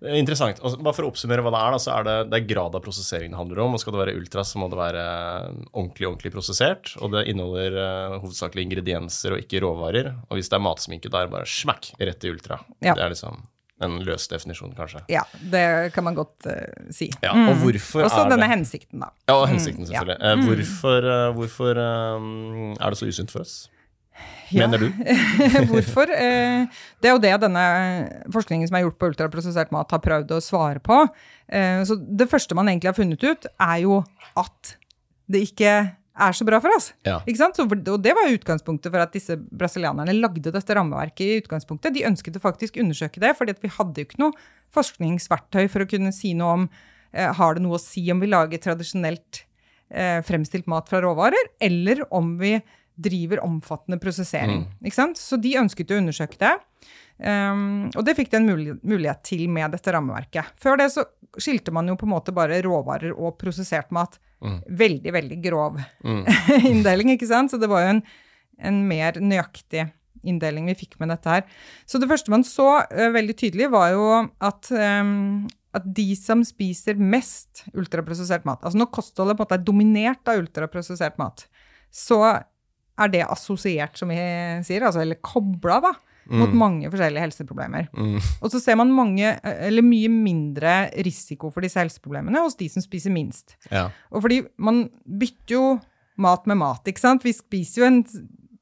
Interessant. 0.06 0.60
Og 0.62 0.76
bare 0.86 0.94
for 0.94 1.08
å 1.08 1.10
oppsummere 1.10 1.42
hva 1.42 1.50
det 1.56 1.60
er, 1.64 1.74
da, 1.74 1.80
så 1.82 1.94
er 1.96 2.04
det, 2.06 2.16
det 2.30 2.38
er 2.38 2.48
grad 2.52 2.76
av 2.78 2.84
prosessering 2.86 3.32
det 3.34 3.40
handler 3.40 3.64
om. 3.64 3.74
og 3.74 3.82
Skal 3.82 3.96
det 3.96 4.02
være 4.04 4.16
ultra, 4.20 4.44
så 4.46 4.60
må 4.62 4.68
det 4.70 4.78
være 4.78 5.06
ordentlig 5.74 6.06
ordentlig 6.12 6.32
prosessert. 6.36 6.92
Og 7.02 7.16
det 7.16 7.24
inneholder 7.32 7.78
uh, 7.82 8.18
hovedsakelig 8.22 8.68
ingredienser 8.68 9.34
og 9.34 9.42
ikke 9.42 9.64
råvarer. 9.66 10.12
Og 10.30 10.38
hvis 10.38 10.52
det 10.52 10.58
er 10.60 10.66
matsminke, 10.68 11.10
da 11.10 11.24
er 11.24 11.30
det 11.32 11.34
bare 11.34 11.50
smakk 11.50 11.90
rett 11.98 12.28
i 12.28 12.34
ultra. 12.34 12.60
Ja. 12.86 12.94
Det 12.94 13.06
er 13.08 13.16
liksom 13.16 13.42
en 13.86 14.00
løs 14.02 14.24
definisjon, 14.30 14.72
kanskje. 14.78 15.04
Ja, 15.14 15.22
det 15.54 15.64
kan 15.94 16.06
man 16.06 16.16
godt 16.18 16.46
uh, 16.50 16.92
si. 16.94 17.10
Ja, 17.22 17.34
Mm. 17.38 17.50
Og 17.52 17.60
hvorfor 17.66 18.06
Også 18.08 18.24
er 18.24 18.30
denne 18.32 18.46
det 18.48 18.54
hensikten, 18.56 19.02
da. 19.02 19.10
Ja, 19.30 19.36
og 19.42 19.48
hensikten, 19.50 19.86
Mm, 19.86 19.90
Uh, 19.90 19.98
selvfølgelig. 19.98 20.22
Eh, 20.30 20.46
Hvorfor, 20.48 21.10
uh, 21.10 21.34
hvorfor 21.38 21.82
eh, 21.84 22.86
er 22.86 22.90
det 22.94 22.98
så 23.02 23.10
usunt 23.10 23.34
for 23.34 23.42
oss? 23.46 23.58
Ja. 24.50 24.64
Mener 24.64 24.80
du? 24.86 24.88
Hvorfor? 25.72 26.08
Eh, 26.14 26.66
Det 27.02 27.10
er 27.10 27.16
jo 27.16 27.22
det 27.24 27.34
denne 27.44 27.64
forskningen 28.32 28.70
som 28.70 28.78
er 28.80 28.86
gjort 28.86 29.00
på 29.02 29.10
ultraprosessert 29.12 29.74
mat, 29.76 29.92
har 29.92 30.04
prøvd 30.04 30.32
å 30.38 30.42
svare 30.44 30.80
på. 30.84 31.02
Eh, 31.52 31.84
Så 31.88 31.98
det 32.00 32.30
første 32.32 32.56
man 32.56 32.70
egentlig 32.72 32.94
har 32.94 33.00
funnet 33.00 33.24
ut, 33.28 33.48
er 33.60 33.78
jo 33.84 34.02
at 34.40 34.78
det 35.28 35.44
ikke 35.50 35.74
er 36.18 36.34
så 36.34 36.46
bra 36.48 36.60
for 36.64 36.74
oss. 36.74 36.92
Ja. 37.06 37.20
Så, 37.28 37.66
og 37.68 38.02
det 38.02 38.14
var 38.18 38.32
utgangspunktet 38.34 38.90
for 38.94 39.04
at 39.04 39.14
disse 39.14 39.36
brasilianerne 39.38 40.16
lagde 40.18 40.54
dette 40.54 40.78
rammeverket 40.78 41.26
i 41.28 41.42
utgangspunktet. 41.44 41.94
De 41.94 42.06
ønsket 42.08 42.40
å 42.40 42.44
faktisk 42.44 42.80
undersøke 42.82 43.22
det, 43.22 43.36
fordi 43.38 43.54
vi 43.62 43.74
hadde 43.76 44.02
jo 44.02 44.08
ikke 44.08 44.24
noe 44.24 44.48
forskningsverktøy 44.74 45.68
for 45.72 45.84
å 45.84 45.90
kunne 45.90 46.14
si 46.16 46.34
noe 46.38 46.56
om 46.62 46.66
eh, 47.14 47.30
har 47.38 47.58
det 47.58 47.64
noe 47.66 47.78
å 47.78 47.84
si 47.84 48.06
om 48.14 48.24
vi 48.24 48.32
lager 48.32 48.64
tradisjonelt 48.64 49.44
eh, 49.92 50.20
fremstilt 50.26 50.68
mat 50.72 50.90
fra 50.90 51.04
råvarer, 51.06 51.52
eller 51.64 52.02
om 52.16 52.34
vi 52.42 52.56
driver 52.98 53.44
omfattende 53.46 54.00
prosessering. 54.02 54.66
Ikke 54.82 54.98
sant? 54.98 55.20
Så 55.22 55.38
de 55.42 55.56
ønsket 55.62 55.94
å 55.94 56.00
undersøke 56.02 56.40
det. 56.42 56.56
Um, 57.18 57.88
og 57.98 58.04
det 58.06 58.14
fikk 58.18 58.30
de 58.30 58.38
en 58.38 58.48
mulighet 58.86 59.24
til 59.26 59.48
med 59.50 59.74
dette 59.74 59.94
rammeverket. 59.94 60.54
Før 60.62 60.78
det 60.82 60.92
så 60.94 61.06
skilte 61.42 61.74
man 61.74 61.90
jo 61.90 61.98
på 61.98 62.06
en 62.06 62.14
måte 62.14 62.34
bare 62.36 62.62
råvarer 62.66 63.16
og 63.16 63.38
prosessert 63.42 63.90
mat. 63.96 64.20
Veldig, 64.70 65.14
veldig 65.14 65.38
grov 65.42 65.80
Mm. 66.06 66.26
inndeling, 66.72 67.10
ikke 67.16 67.30
sant? 67.30 67.52
Så 67.52 67.58
det 67.58 67.70
var 67.72 67.84
jo 67.84 67.94
en, 67.96 68.02
en 68.70 68.82
mer 68.88 69.18
nøyaktig 69.18 69.88
inndeling 70.28 70.68
vi 70.70 70.78
fikk 70.78 70.98
med 71.02 71.10
dette 71.14 71.32
her. 71.32 71.46
Så 71.90 72.02
det 72.02 72.10
første 72.10 72.34
man 72.34 72.46
så 72.46 72.68
uh, 72.86 73.08
veldig 73.16 73.38
tydelig, 73.38 73.72
var 73.74 73.92
jo 73.96 74.06
at, 74.44 74.70
um, 74.72 75.48
at 75.78 75.88
de 75.98 76.12
som 76.20 76.44
spiser 76.46 77.00
mest 77.02 77.66
ultraprosessert 77.74 78.46
mat 78.48 78.64
Altså 78.66 78.82
når 78.82 78.94
kostholdet 78.94 79.38
på 79.38 79.44
en 79.44 79.48
måte 79.48 79.58
er 79.58 79.66
dominert 79.66 80.30
av 80.30 80.42
ultraprosessert 80.44 81.18
mat, 81.22 81.48
så 81.94 82.22
er 82.98 83.14
det 83.14 83.24
assosiert, 83.28 83.98
som 84.00 84.10
vi 84.10 84.20
sier, 84.66 84.86
altså, 84.88 85.04
eller 85.04 85.20
kobla, 85.22 85.80
da, 85.84 85.94
mot 86.28 86.52
mange 86.60 86.90
forskjellige 86.92 87.24
helseproblemer. 87.24 87.88
Mm. 87.96 88.18
Og 88.44 88.52
så 88.52 88.60
ser 88.60 88.76
man 88.80 88.92
mange, 88.92 89.30
eller 89.48 89.86
mye 89.86 90.10
mindre 90.12 90.74
risiko 91.06 91.52
for 91.54 91.64
disse 91.64 91.80
helseproblemene 91.80 92.42
hos 92.44 92.58
de 92.60 92.68
som 92.72 92.84
spiser 92.84 93.14
minst. 93.16 93.56
Ja. 93.72 93.88
Og 94.12 94.26
fordi 94.26 94.42
man 94.60 94.88
bytter 95.08 95.56
jo 95.56 95.66
mat 96.20 96.48
med 96.50 96.60
mat, 96.60 96.84
ikke 96.90 97.04
sant? 97.04 97.24
Vi 97.24 97.36
spiser 97.38 97.84
jo 97.84 97.90
en 97.92 98.02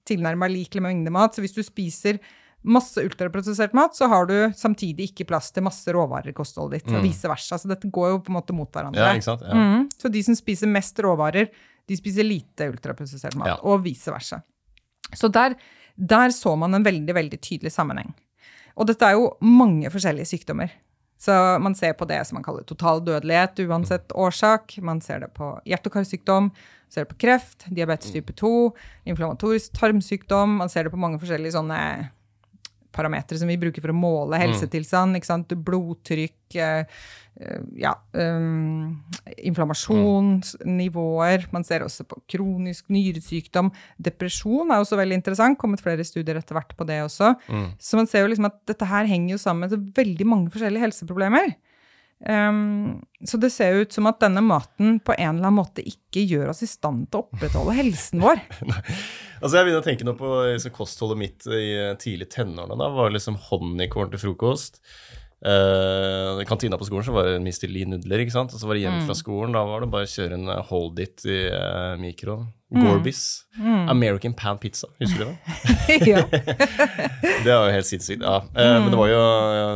tilnærma 0.06 0.50
lik 0.51 0.77
mengde 0.84 1.13
mat, 1.13 1.34
så 1.34 1.42
hvis 1.42 1.56
du 1.56 1.63
spiser 1.65 2.20
masse 2.65 3.01
ultraprosessert 3.01 3.75
mat, 3.77 3.94
så 3.98 4.10
har 4.10 4.25
du 4.30 4.36
samtidig 4.58 5.12
ikke 5.12 5.27
plass 5.30 5.51
til 5.54 5.65
masse 5.65 5.89
råvarer 5.94 6.32
i 6.32 6.38
kostholdet 6.38 6.82
ditt, 6.82 6.94
og 6.96 7.06
vice 7.06 7.30
versa. 7.30 7.60
Så 7.62 7.70
dette 7.70 7.89
går 7.94 8.15
jo 8.15 8.22
på 8.25 8.34
en 8.34 8.39
måte 8.39 8.56
mot 8.58 8.70
hverandre. 8.70 9.01
ja? 9.01 9.13
Ja. 9.22 9.54
Mhm. 9.54 9.88
Så 10.01 10.10
de 10.10 10.24
som 10.25 10.38
spiser 10.38 10.70
mest 10.72 11.00
råvarer, 11.01 11.51
de 11.88 11.98
spiser 11.98 12.24
lite 12.27 12.70
ultraprosessert 12.72 13.36
mat, 13.36 13.48
Ja. 13.48 13.56
og 13.63 13.84
vice 13.84 14.12
versa. 14.12 14.42
Så 15.13 15.30
der, 15.32 15.56
der 15.96 16.30
så 16.34 16.56
man 16.58 16.74
en 16.74 16.84
veldig, 16.84 17.13
veldig 17.13 17.39
tydelig 17.42 17.72
sammenheng. 17.72 18.13
Og 18.75 18.88
dette 18.88 19.06
er 19.06 19.13
jo 19.13 19.38
mange 19.42 19.89
forskjellige 19.89 20.25
sykdommer. 20.27 20.72
Så 21.18 21.32
man 21.62 21.75
ser 21.75 21.94
på 21.94 22.06
det 22.08 22.18
som 22.27 22.36
man 22.36 22.44
kaller 22.44 22.63
total 22.68 23.00
dødelighet 23.06 23.62
uansett 23.70 24.12
årsak. 24.12 24.77
Man 24.84 25.00
ser 25.01 25.20
det 25.20 25.34
på 25.34 25.54
hjerte- 25.65 25.88
og 25.88 25.94
karsykdom, 25.94 26.50
man 26.51 26.92
ser 26.92 27.06
det 27.06 27.13
på 27.13 27.18
kreft, 27.24 27.65
diabetes 27.74 28.12
type 28.12 28.34
2, 28.36 28.74
inflammatorisk 29.06 29.72
tarmsykdom. 29.80 30.58
Man 30.58 30.70
ser 30.70 30.84
det 30.84 30.92
på 30.92 31.00
mange 31.00 31.20
forskjellige 31.22 31.56
sånne 31.56 31.80
parametere 32.96 33.40
som 33.42 33.52
vi 33.52 33.62
bruker 33.62 33.82
for 33.84 33.92
å 33.94 33.98
måle 33.98 34.40
helsetilstand. 34.42 35.18
ikke 35.18 35.30
sant? 35.30 35.50
Blodtrykk, 35.68 36.44
eh, 36.56 36.84
eh, 37.42 37.62
ja, 37.82 37.94
um, 38.14 39.04
inflammasjonsnivåer. 39.38 41.40
Man 41.52 41.64
ser 41.68 41.82
også 41.86 42.04
på 42.08 42.16
kronisk 42.32 42.84
nyresykdom. 42.94 43.68
Depresjon 44.00 44.72
er 44.72 44.80
også 44.80 45.00
veldig 45.00 45.18
interessant. 45.20 45.60
Kommet 45.60 45.84
flere 45.84 46.04
studier 46.08 46.36
etter 46.40 46.56
hvert 46.58 46.74
på 46.78 46.84
det 46.88 47.00
også. 47.04 47.28
Så 47.80 47.94
man 48.00 48.08
ser 48.08 48.22
jo 48.24 48.32
liksom 48.32 48.50
at 48.50 48.58
dette 48.68 48.86
her 48.90 49.06
henger 49.10 49.32
jo 49.36 49.40
sammen 49.42 49.70
med 49.70 49.94
veldig 49.96 50.25
mange 50.28 50.52
forskjellige 50.54 50.86
helseproblemer. 50.88 51.48
Um, 52.24 53.03
så 53.27 53.38
det 53.38 53.51
ser 53.51 53.81
ut 53.84 53.93
som 53.93 54.07
at 54.07 54.22
denne 54.24 54.41
maten 54.41 55.01
på 55.03 55.13
en 55.17 55.36
eller 55.36 55.50
annen 55.50 55.57
måte 55.60 55.84
ikke 55.84 56.24
gjør 56.24 56.53
oss 56.53 56.63
i 56.63 56.69
stand 56.69 57.10
til 57.12 57.22
å 57.22 57.25
opprettholde 57.27 57.75
helsen 57.75 58.24
vår. 58.24 58.39
altså 59.41 59.60
Jeg 59.60 59.67
begynner 59.67 59.81
å 59.81 59.86
tenke 59.86 60.07
nå 60.07 60.15
på 60.17 60.31
liksom, 60.53 60.74
kostholdet 60.77 61.19
mitt 61.19 61.50
i 61.51 61.67
tidlig 62.01 62.29
tenårene. 62.34 62.79
Da 62.79 62.89
var 62.95 63.13
liksom 63.13 63.38
honningkorn 63.50 64.13
til 64.13 64.24
frokost. 64.24 64.79
Uh, 65.45 66.39
I 66.41 66.45
kantina 66.48 66.77
på 66.79 66.88
skolen 66.88 67.05
så 67.05 67.13
var 67.13 67.27
det 67.27 67.36
Mr. 67.43 67.67
Lee 67.69 67.86
nudler, 67.86 68.24
ikke 68.24 68.34
sant? 68.34 68.53
og 68.55 68.62
så 68.62 68.65
var 68.65 68.79
det 68.79 68.86
hjem 68.88 69.03
fra 69.05 69.17
skolen. 69.19 69.53
Da 69.53 69.65
var 69.67 69.84
det 69.84 69.91
bare 69.93 70.07
å 70.07 70.13
kjøre 70.15 70.39
en 70.39 70.53
hold 70.72 71.01
it 71.03 71.25
i 71.27 71.41
uh, 71.51 71.98
mikroen. 72.01 72.48
Gorbis. 72.75 73.45
American 73.88 74.34
pan 74.36 74.57
pizza, 74.60 74.89
husker 75.00 75.22
du 75.22 75.29
det? 75.29 76.00
ja. 76.12 76.24
det 76.25 77.51
var 77.51 77.69
jo 77.69 77.75
helt 77.75 77.88
sinnssykt. 77.88 78.24
Ja. 78.25 78.39
Uh, 78.55 78.79
Men 78.81 78.89
det 78.89 79.00
var 79.03 79.12
jo 79.12 79.19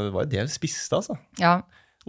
det, 0.07 0.15
var 0.15 0.31
det 0.31 0.41
jeg 0.41 0.55
spiste, 0.55 1.03
altså. 1.03 1.19
ja. 1.39 1.59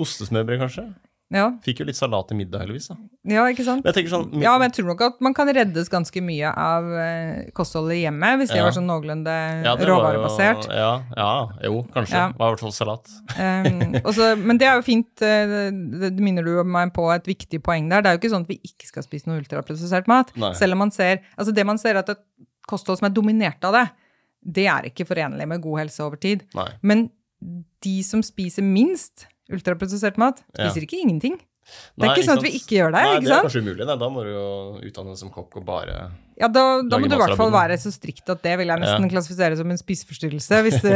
Ostesmørbrød, 0.01 0.61
kanskje. 0.65 0.89
Ja. 1.31 1.45
Fikk 1.63 1.79
jo 1.79 1.85
litt 1.87 1.95
salat 1.95 2.27
til 2.27 2.41
middag, 2.41 2.65
heldigvis. 2.65 2.89
da. 2.91 2.97
ja, 3.31 3.45
ikke 3.53 3.63
sant? 3.63 3.85
Men 3.87 3.95
jeg 3.95 4.09
sånn, 4.11 4.33
Ja, 4.43 4.57
men 4.59 4.67
jeg 4.67 4.81
tror 4.81 4.89
nok 4.89 5.03
at 5.07 5.21
man 5.23 5.35
kan 5.39 5.47
reddes 5.55 5.87
ganske 5.93 6.19
mye 6.27 6.51
av 6.51 6.89
eh, 6.99 7.53
kostholdet 7.55 8.01
hjemme, 8.01 8.33
hvis 8.41 8.51
det 8.51 8.59
Ja. 8.59 8.65
var 8.67 8.75
sånn 8.75 8.89
noenlunde 8.91 9.37
ja, 9.63 9.77
råvarebasert. 9.79 10.67
jo- 10.67 10.75
Ja, 10.75 10.91
ja, 11.17 11.49
jo, 11.69 11.85
kanskje. 11.95 12.19
Ja. 12.19 12.33
Var 12.35 12.49
i 12.49 12.57
hvert 12.57 12.65
fall 12.65 12.75
salat. 12.75 13.07
Um, 13.39 13.95
også, 14.11 14.33
men 14.43 14.59
det 14.59 14.67
er 14.67 14.75
jo 14.81 14.83
fint, 14.83 15.23
eh, 15.23 15.71
det, 15.71 16.13
minner 16.19 16.43
du 16.43 16.65
meg 16.65 16.93
på 16.93 17.07
et 17.15 17.31
viktig 17.31 17.63
poeng 17.63 17.89
der. 17.89 18.03
Det 18.03 18.11
er 18.11 18.19
jo 18.19 18.23
ikke 18.25 18.35
sånn 18.35 18.49
at 18.49 18.51
vi 18.51 18.59
ikke 18.67 18.91
skal 18.91 19.07
spise 19.07 19.31
noe 19.31 19.39
ultraprosessert 19.39 20.09
mat. 20.11 20.35
Nei. 20.37 20.51
Selv 20.59 20.73
om 20.75 20.83
man 20.83 20.91
ser, 20.91 21.23
altså 21.39 21.55
det 21.55 21.65
man 21.65 21.79
ser 21.79 21.95
er 21.95 22.03
at 22.03 22.09
et 22.17 22.25
kosthold 22.67 22.99
som 22.99 23.07
er 23.07 23.15
dominert 23.15 23.63
av 23.63 23.79
det, 23.79 23.87
det 24.43 24.67
er 24.67 24.91
ikke 24.91 25.07
forenlig 25.07 25.47
med 25.47 25.63
god 25.63 25.85
helse 25.85 26.03
over 26.03 26.17
tid. 26.19 26.43
Nei. 26.59 26.73
Men 26.83 27.11
de 27.87 28.03
som 28.03 28.21
spiser 28.21 28.67
minst 28.67 29.29
ultraprosessert 29.53 30.19
mat, 30.19 30.43
Ja. 30.57 30.69
spiser 30.71 30.87
ikke 30.87 31.01
ingenting. 31.03 31.39
Det 31.95 32.03
er 32.03 32.07
Nei, 32.09 32.15
ikke 32.17 32.25
sånn 32.27 32.39
at 32.41 32.43
vi 32.43 32.51
ikke 32.57 32.75
gjør 32.81 32.93
det, 32.95 33.01
Nei, 33.05 33.19
det 33.21 33.31
er 33.31 33.43
kanskje 33.45 33.61
umulig. 33.63 33.87
Da, 33.87 33.95
da 34.01 34.09
må 34.11 34.23
du 34.25 34.31
jo 34.33 34.47
utdanne 34.89 35.13
deg 35.13 35.19
som 35.21 35.31
kokk 35.31 35.59
og 35.61 35.65
bare 35.69 35.99
Ja, 36.41 36.49
da, 36.49 36.81
da 36.83 36.99
må 36.99 37.07
du 37.07 37.15
i 37.15 37.19
hvert 37.21 37.37
fall 37.37 37.53
være 37.53 37.77
så 37.79 37.93
strikt 37.93 38.27
at 38.33 38.41
det 38.43 38.57
vil 38.59 38.67
jeg 38.73 38.81
nesten 38.81 39.05
Ja. 39.07 39.11
klassifisere 39.13 39.57
som 39.61 39.71
en 39.71 39.77
spiseforstyrrelse. 39.79 40.63
Hvis, 40.67 40.81
du, 40.87 40.89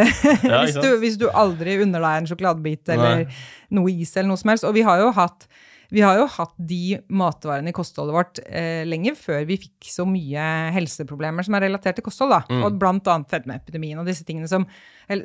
Ja, 0.49 0.63
hvis, 0.65 0.75
hvis 1.05 1.19
du 1.21 1.29
aldri 1.31 1.77
unner 1.85 2.01
deg 2.01 2.23
en 2.23 2.27
sjokoladebit 2.33 2.89
eller 2.97 3.23
Nei. 3.23 3.35
noe 3.71 3.93
is 3.93 4.17
eller 4.17 4.29
noe 4.33 4.41
som 4.41 4.51
helst. 4.51 4.65
Og 4.65 4.75
vi 4.75 4.83
har 4.83 4.99
jo 5.05 5.13
hatt, 5.13 5.47
vi 5.91 6.01
har 6.01 6.17
jo 6.19 6.27
hatt 6.27 6.55
de 6.59 6.99
matvarene 7.09 7.69
i 7.69 7.75
kostholdet 7.77 8.15
vårt 8.15 8.39
eh, 8.47 8.85
lenge 8.89 9.13
før 9.17 9.45
vi 9.47 9.57
fikk 9.61 9.89
så 9.91 10.07
mye 10.09 10.45
helseproblemer 10.75 11.45
som 11.45 11.55
er 11.55 11.67
relatert 11.67 11.97
til 11.99 12.05
kosthold. 12.07 12.31
da. 12.31 12.41
Mm. 12.49 12.65
Og 12.65 12.79
annet 12.83 13.29
fedmeepidemien 13.31 13.99
og 14.01 14.07
disse 14.07 14.25
tingene 14.25 14.49
som, 14.49 14.67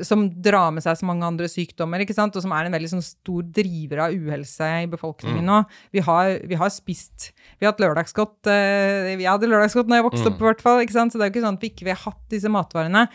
som 0.03 0.27
drar 0.41 0.71
med 0.75 0.83
seg 0.83 0.97
så 0.99 1.05
mange 1.07 1.25
andre 1.25 1.47
sykdommer, 1.47 1.99
ikke 2.03 2.13
sant? 2.17 2.35
og 2.35 2.41
som 2.43 2.51
er 2.51 2.65
en 2.67 2.75
veldig 2.75 2.91
sånn, 2.91 3.03
stor 3.05 3.43
driver 3.43 4.05
av 4.07 4.13
uhelse 4.13 4.69
i 4.83 4.85
Mm. 4.85 4.91
befolkningen 4.91 5.45
nå. 5.45 5.65
Vi 5.91 5.99
har, 6.01 6.39
vi 6.47 6.55
har 6.55 6.69
spist 6.69 7.31
Vi 7.59 7.65
har 7.65 7.73
hatt 7.73 7.81
lørdagsgodt. 7.81 8.47
Eh, 8.47 9.15
jeg 9.17 9.27
hadde 9.27 9.47
lørdagsgodt 9.49 9.87
når 9.87 9.99
jeg 10.01 10.07
vokste 10.11 10.25
Mm. 10.29 10.33
opp, 10.33 10.39
i 10.41 10.45
hvert 10.49 10.61
fall. 10.61 10.79
ikke 10.81 10.93
sant? 10.93 11.11
Så 11.11 11.17
det 11.19 11.25
er 11.25 11.29
jo 11.29 11.33
ikke 11.39 11.45
sånn 11.47 11.57
at 11.57 11.61
vi 11.61 11.69
ikke 11.69 11.85
vil 11.85 11.95
ha 11.95 12.11
hatt 12.11 12.29
disse 12.29 12.49
matvarene. 12.49 13.07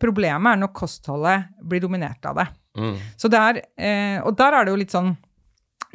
Problemet 0.00 0.54
er 0.54 0.60
når 0.62 0.72
kostholdet 0.72 1.48
blir 1.66 1.80
dominert 1.80 2.24
av 2.24 2.36
det. 2.36 2.46
mm. 2.78 2.96
Så 3.18 3.28
det 3.28 3.40
er, 3.40 3.62
eh, 3.78 4.20
og 4.24 4.36
der 4.36 4.52
er 4.54 4.64
det 4.64 4.72
jo 4.72 4.76
litt 4.80 4.92
sånn 4.94 5.16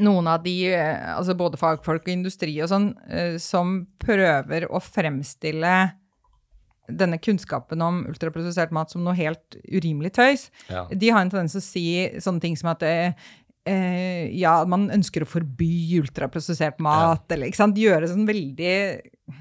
noen 0.03 0.27
av 0.27 0.43
de, 0.43 0.55
eh, 0.73 1.15
altså 1.15 1.35
både 1.37 1.59
fagfolk 1.59 2.07
og 2.07 2.13
industri 2.13 2.55
og 2.61 2.69
sånn, 2.71 2.89
eh, 3.09 3.37
som 3.41 3.87
prøver 4.01 4.67
å 4.67 4.81
fremstille 4.83 5.75
denne 6.91 7.17
kunnskapen 7.17 7.81
om 7.81 8.03
ultraprosessert 8.12 8.71
mat 8.75 8.91
som 8.93 9.01
noe 9.03 9.15
helt 9.17 9.58
urimelig 9.73 10.13
tøys. 10.19 10.49
Ja. 10.69 10.86
De 10.91 11.10
har 11.10 11.23
en 11.23 11.31
tendens 11.34 11.55
til 11.55 11.63
å 11.63 11.65
si 11.65 11.86
sånne 12.21 12.43
ting 12.43 12.55
som 12.60 12.69
at 12.75 12.84
eh, 12.86 13.15
eh, 13.65 14.29
ja, 14.38 14.60
man 14.69 14.89
ønsker 14.93 15.25
å 15.25 15.29
forby 15.29 15.97
ultraprosessert 15.97 16.77
mat, 16.86 17.25
eller 17.34 17.49
ikke 17.49 17.63
sant? 17.63 17.79
Gjøre 17.81 18.12
sånn 18.12 18.27
veldig 18.29 18.77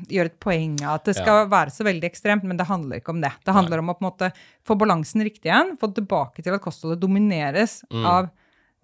Gjøre 0.08 0.30
et 0.30 0.36
poeng 0.40 0.78
av 0.80 0.94
at 0.94 1.10
det 1.10 1.12
skal 1.18 1.42
være 1.52 1.68
så 1.68 1.84
veldig 1.84 2.06
ekstremt, 2.08 2.44
men 2.48 2.56
det 2.56 2.64
handler 2.70 3.02
ikke 3.02 3.12
om 3.12 3.18
det. 3.20 3.34
Det 3.44 3.52
handler 3.52 3.82
om 3.82 3.90
å 3.92 3.94
på 3.98 4.00
en 4.00 4.06
måte 4.06 4.30
få 4.64 4.78
balansen 4.80 5.20
riktig 5.20 5.50
igjen, 5.50 5.74
få 5.76 5.90
tilbake 5.92 6.40
til 6.40 6.56
at 6.56 6.62
kostholdet 6.64 7.02
domineres 7.02 7.82
Mm. 7.92 8.06
av 8.08 8.30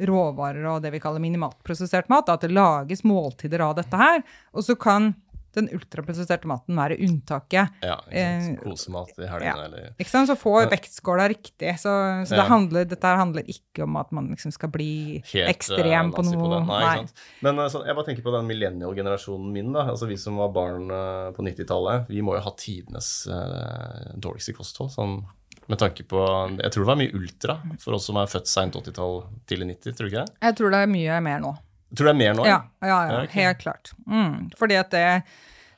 råvarer 0.01 0.65
og 0.71 0.83
det 0.83 0.93
vi 0.95 1.01
kaller 1.03 1.21
minimalt 1.21 1.59
prosessert 1.67 2.09
mat. 2.09 2.27
da, 2.27 2.35
At 2.39 2.47
det 2.47 2.53
lages 2.55 3.03
måltider 3.05 3.61
av 3.61 3.77
dette 3.77 3.97
her. 3.97 4.23
Og 4.55 4.65
så 4.65 4.77
kan 4.81 5.13
den 5.53 5.67
ultraprosesserte 5.75 6.47
maten 6.47 6.77
være 6.79 6.95
unntaket. 7.03 7.73
Ja, 7.83 7.97
Eh. 8.07 8.55
Kosemat 8.63 9.09
i 9.19 9.27
helgene, 9.27 9.43
ja. 9.43 9.65
eller 9.65 9.95
Ikke 9.99 10.09
sant? 10.13 10.29
Så 10.31 10.37
få 10.39 10.53
vektskåla 10.71 11.25
riktig. 11.29 11.73
Så, 11.83 11.91
så 12.25 12.37
Ja. 12.39 12.45
handler, 12.47 12.85
dette 12.87 13.03
handler 13.03 13.43
ikke 13.43 13.83
om 13.83 13.97
at 13.97 14.13
man 14.13 14.29
liksom 14.31 14.53
skal 14.55 14.71
bli 14.71 15.19
helt 15.33 15.49
eh, 15.49 15.51
ekstrem 15.51 16.13
på 16.15 16.23
noe. 16.23 16.53
det. 16.55 16.67
Nei, 16.69 16.85
Nei. 17.03 17.07
Men 17.43 17.59
eh, 17.59 17.67
sånn, 17.67 17.85
jeg 17.85 17.97
bare 17.99 18.07
tenker 18.07 18.23
på 18.23 18.37
den 18.37 18.47
millennial-generasjonen 18.47 19.51
min, 19.53 19.73
da. 19.75 19.89
Altså 19.91 20.07
vi 20.07 20.17
som 20.17 20.37
var 20.39 20.55
barn 20.55 20.87
på 21.35 21.43
90-tallet. 21.43 22.07
Vi 22.09 22.23
må 22.23 22.37
jo 22.39 22.47
ha 22.47 22.55
tidenes 22.57 23.27
uh, 23.27 24.15
dårligste 24.17 24.55
kosthold. 24.55 24.93
Sånn 24.95 25.27
med 25.71 25.79
tanke 25.81 26.05
på 26.11 26.21
Jeg 26.59 26.73
tror 26.75 26.83
det 26.85 26.89
var 26.91 26.99
mye 27.01 27.15
ultra 27.17 27.57
for 27.83 27.97
oss 27.97 28.09
som 28.11 28.19
er 28.21 28.31
født 28.31 28.51
seint 28.51 28.75
80-tall, 28.79 29.21
tidlig 29.51 29.71
90, 29.77 29.97
tror 29.97 30.07
du 30.09 30.11
ikke 30.11 30.25
det? 30.27 30.39
Jeg 30.49 30.59
tror 30.59 30.75
det 30.75 30.83
er 30.85 30.91
mye 30.91 31.21
mer 31.25 31.43
nå. 31.45 31.53
Tror 31.91 31.97
tror 31.97 32.11
det 32.11 32.15
er 32.15 32.21
mer 32.21 32.37
nå? 32.39 32.47
Ja, 32.47 32.59
ja, 32.83 32.89
ja, 32.91 32.99
Ja, 33.13 33.23
okay. 33.25 33.45
helt 33.45 33.63
klart. 33.63 33.93
Mm, 34.07 34.51
fordi 34.59 34.79
at 34.79 34.93
det, 34.95 35.05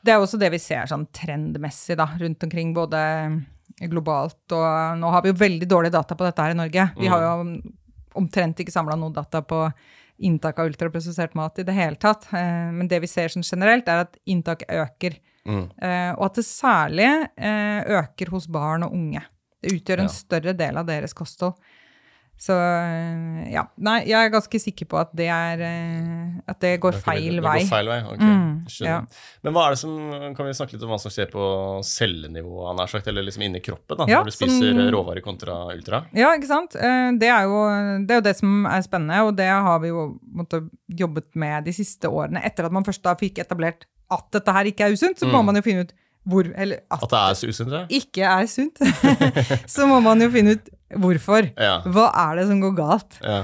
det 0.05 0.12
er 0.12 0.20
også 0.20 0.40
det 0.40 0.50
vi 0.52 0.61
ser 0.61 0.90
sånn 0.90 1.07
trendmessig 1.14 1.96
da, 2.00 2.09
rundt 2.20 2.44
omkring, 2.48 2.74
både 2.76 3.00
globalt 3.88 4.52
og 4.52 4.98
Nå 5.00 5.11
har 5.14 5.24
vi 5.24 5.33
jo 5.33 5.38
veldig 5.40 5.68
dårlige 5.68 5.96
data 5.96 6.16
på 6.18 6.26
dette 6.26 6.44
her 6.44 6.55
i 6.55 6.59
Norge. 6.59 6.88
Vi 6.98 7.09
har 7.11 7.24
jo 7.24 7.35
omtrent 8.20 8.61
ikke 8.61 8.74
samla 8.74 8.96
noe 9.00 9.14
data 9.14 9.40
på 9.42 9.64
inntak 10.22 10.59
av 10.61 10.68
ultraprosessert 10.68 11.35
mat 11.35 11.59
i 11.59 11.64
det 11.66 11.74
hele 11.74 11.96
tatt. 11.96 12.28
Eh, 12.33 12.70
Men 12.72 12.88
det 12.88 13.00
vi 13.02 13.11
ser 13.11 13.33
sånn 13.33 13.46
generelt, 13.46 13.88
er 13.88 14.05
at 14.05 14.18
inntaket 14.28 14.68
øker. 14.70 15.16
Mm. 15.48 15.64
Eh, 15.83 16.12
Og 16.14 16.26
at 16.28 16.35
det 16.38 16.44
særlig 16.46 17.09
eh, 17.37 17.81
øker 17.98 18.31
hos 18.31 18.46
barn 18.46 18.85
og 18.87 18.92
unge. 18.92 19.24
Det 19.62 19.72
utgjør 19.79 19.98
en 20.05 20.11
Ja. 20.11 20.16
større 20.16 20.57
del 20.59 20.77
av 20.77 20.87
deres 20.87 21.14
kosthold. 21.14 21.55
Så 22.42 22.55
eh, 22.59 23.53
ja. 23.53 23.62
Nei, 23.79 24.01
jeg 24.09 24.18
er 24.18 24.31
ganske 24.33 24.59
sikker 24.59 24.88
på 24.90 24.98
at 24.98 25.11
det 25.14 25.29
er 25.31 25.61
eh, 25.62 26.40
At 26.51 26.59
det 26.64 26.81
går 26.83 26.96
Det 26.96 27.03
feil 27.05 27.37
vei. 27.44 27.53
Det 27.61 27.68
går 27.68 27.70
feil 27.70 27.87
vei, 27.92 27.98
ok. 28.03 28.18
Mm, 28.25 28.48
ja. 28.83 28.96
Men 29.44 29.55
hva 29.55 29.66
er 29.68 29.77
det 29.77 29.79
som, 29.79 29.92
kan 30.35 30.48
vi 30.48 30.55
snakke 30.59 30.75
litt 30.75 30.83
om 30.83 30.90
hva 30.90 30.98
som 30.98 31.12
skjer 31.14 31.31
på 31.31 31.44
cellenivå, 31.87 32.64
sagt, 32.90 33.07
eller 33.12 33.22
liksom 33.29 33.44
inni 33.46 33.61
kroppen, 33.62 33.96
da, 34.01 34.07
Ja, 34.11 34.18
når 34.25 34.33
du 34.33 34.35
spiser 34.35 34.72
som- 34.75 34.90
råvarer 34.96 35.22
kontra 35.22 35.55
ultra? 35.77 36.03
Ja, 36.18 36.33
ikke 36.35 36.48
sant? 36.51 36.75
Eh, 36.75 37.12
Det 37.20 37.29
er, 37.31 37.44
jo, 37.46 37.62
det 38.07 38.11
er 38.11 38.20
jo 38.22 38.27
det 38.27 38.37
som 38.37 38.66
er 38.66 38.83
spennende, 38.83 39.22
og 39.29 39.37
det 39.37 39.46
har 39.48 39.79
vi 39.79 39.88
jo 39.88 40.18
måtte, 40.35 40.68
jobbet 40.90 41.37
med 41.37 41.64
de 41.64 41.70
siste 41.72 42.09
årene. 42.11 42.42
Etter 42.44 42.64
at 42.66 42.72
man 42.72 42.83
først 42.83 43.03
da 43.03 43.14
fikk 43.14 43.38
etablert 43.38 43.85
at 44.11 44.27
dette 44.33 44.53
her 44.53 44.64
ikke 44.64 44.81
er 44.88 44.92
usunt, 44.92 45.16
så 45.18 45.27
må 45.31 45.38
Mm. 45.42 45.46
man 45.46 45.55
jo 45.57 45.62
finne 45.62 45.81
ut 45.87 45.92
hvor 46.28 46.46
Eller 46.54 46.85
at, 46.87 47.02
At 47.02 47.11
det 47.11 47.20
er 47.20 47.50
usunt, 47.50 47.90
ikke 47.90 48.22
er 48.28 48.46
sunt. 48.50 48.78
så 49.74 49.88
må 49.90 49.98
man 50.04 50.22
jo 50.22 50.30
finne 50.30 50.54
ut 50.56 50.70
hvorfor. 51.02 51.48
Ja. 51.56 51.80
Hva 51.88 52.08
er 52.28 52.38
det 52.38 52.46
som 52.50 52.61
går 52.62 52.76
galt? 52.78 53.18
ja. 53.24 53.42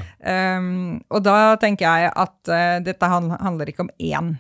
Um, 0.58 0.98
og 1.08 1.24
da 1.24 1.56
tenker 1.60 1.88
jeg 1.88 2.12
at 2.12 2.52
uh, 2.52 2.78
dette 2.84 3.08
handler 3.10 3.70
ikke 3.70 3.86
om 3.86 3.92
én 3.98 4.34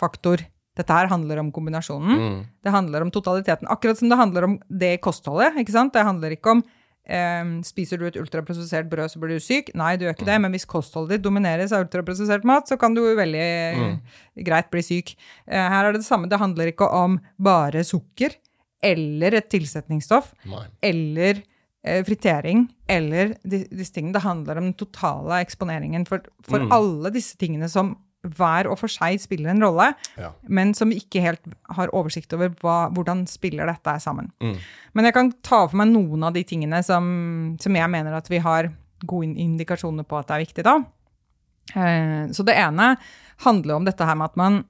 faktor. 0.00 0.42
Dette 0.76 0.92
her 0.92 1.08
handler 1.08 1.40
om 1.40 1.52
kombinasjonen. 1.54 2.16
Mm. 2.20 2.40
Det 2.64 2.72
handler 2.72 3.06
om 3.06 3.12
totaliteten. 3.12 3.68
Akkurat 3.72 4.00
som 4.00 4.10
det 4.12 4.18
handler 4.20 4.48
om 4.48 4.58
det 4.68 4.96
kostholdet. 5.04 5.56
ikke 5.60 5.72
sant? 5.72 5.94
Det 5.94 6.04
handler 6.04 6.36
ikke 6.36 6.58
om 6.58 6.64
um, 7.08 7.52
spiser 7.66 8.00
du 8.00 8.06
et 8.08 8.16
ultraprosessert 8.20 8.88
brød, 8.90 9.12
så 9.12 9.20
blir 9.22 9.36
du 9.36 9.42
syk. 9.42 9.70
Nei, 9.78 9.94
du 9.96 10.06
gjør 10.06 10.16
ikke 10.16 10.28
det. 10.28 10.38
Men 10.42 10.54
hvis 10.54 10.66
kostholdet 10.68 11.16
ditt 11.16 11.26
domineres 11.26 11.74
av 11.74 11.86
ultraprosessert 11.86 12.46
mat, 12.48 12.68
så 12.68 12.78
kan 12.80 12.96
du 12.96 13.02
veldig 13.16 13.44
mm. 13.80 13.96
greit 14.46 14.70
bli 14.72 14.84
syk. 14.84 15.14
Eh, 15.46 15.60
her 15.60 15.84
er 15.84 15.92
det 15.96 16.02
det 16.04 16.08
samme. 16.08 16.30
Det 16.30 16.40
handler 16.42 16.72
ikke 16.72 16.88
om 16.92 17.20
bare 17.38 17.84
sukker 17.86 18.36
eller 18.84 19.38
et 19.38 19.48
tilsetningsstoff 19.50 20.32
Nei. 20.46 20.66
eller 20.84 21.40
eh, 21.86 22.02
fritering 22.06 22.66
eller 22.92 23.34
disse 23.42 23.94
tingene. 23.94 24.14
Det 24.18 24.26
handler 24.26 24.60
om 24.60 24.68
den 24.68 24.76
totale 24.78 25.40
eksponeringen 25.44 26.06
for, 26.08 26.26
for 26.46 26.66
Mm. 26.66 26.72
alle 26.76 27.10
disse 27.14 27.38
tingene 27.40 27.70
som 27.72 27.96
hver 28.34 28.66
og 28.70 28.78
for 28.80 28.88
seg 28.92 29.20
spiller 29.22 29.50
en 29.52 29.62
rolle, 29.62 29.92
Ja. 30.18 30.32
men 30.48 30.74
som 30.74 30.90
ikke 30.94 31.22
helt 31.22 31.40
har 31.76 31.88
oversikt 31.94 32.32
over 32.36 32.48
hva, 32.62 32.90
hvordan 32.92 33.26
spiller 33.28 33.66
dette 33.70 33.96
sammen. 34.02 34.30
Mm. 34.42 34.56
Men 34.94 35.04
jeg 35.04 35.14
kan 35.14 35.32
ta 35.42 35.66
for 35.68 35.76
meg 35.76 35.88
noen 35.92 36.24
av 36.24 36.32
de 36.34 36.42
tingene 36.44 36.82
som, 36.84 37.56
som 37.60 37.74
jeg 37.78 37.90
mener 37.90 38.14
at 38.16 38.28
vi 38.28 38.38
har 38.38 38.70
gode 39.04 39.34
indikasjoner 39.36 40.04
på 40.08 40.18
at 40.18 40.26
det 40.28 40.34
er 40.38 40.44
viktig, 40.46 40.64
da. 40.64 40.76
Eh, 41.74 42.26
så 42.32 42.44
det 42.46 42.54
ene 42.56 42.96
handler 43.44 43.74
om 43.76 43.84
dette 43.84 44.06
her 44.06 44.14
med 44.16 44.30
at 44.30 44.36
man 44.36 44.64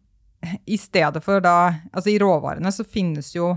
i 0.67 0.77
stedet 0.79 1.23
for 1.25 1.41
da 1.41 1.53
Altså 1.93 2.11
i 2.13 2.19
råvarene 2.21 2.71
så 2.73 2.85
finnes 2.87 3.33
jo 3.35 3.55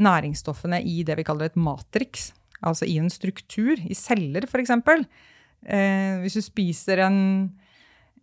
næringsstoffene 0.00 0.80
i 0.86 1.02
det 1.06 1.16
vi 1.18 1.24
kaller 1.26 1.50
et 1.50 1.56
matrix. 1.58 2.30
Altså 2.62 2.86
i 2.88 2.98
en 3.00 3.10
struktur, 3.10 3.76
i 3.80 3.94
celler 3.96 4.46
f.eks. 4.46 4.70
Eh, 4.70 6.20
hvis 6.22 6.36
du 6.38 6.42
spiser 6.44 7.02
en, 7.06 7.18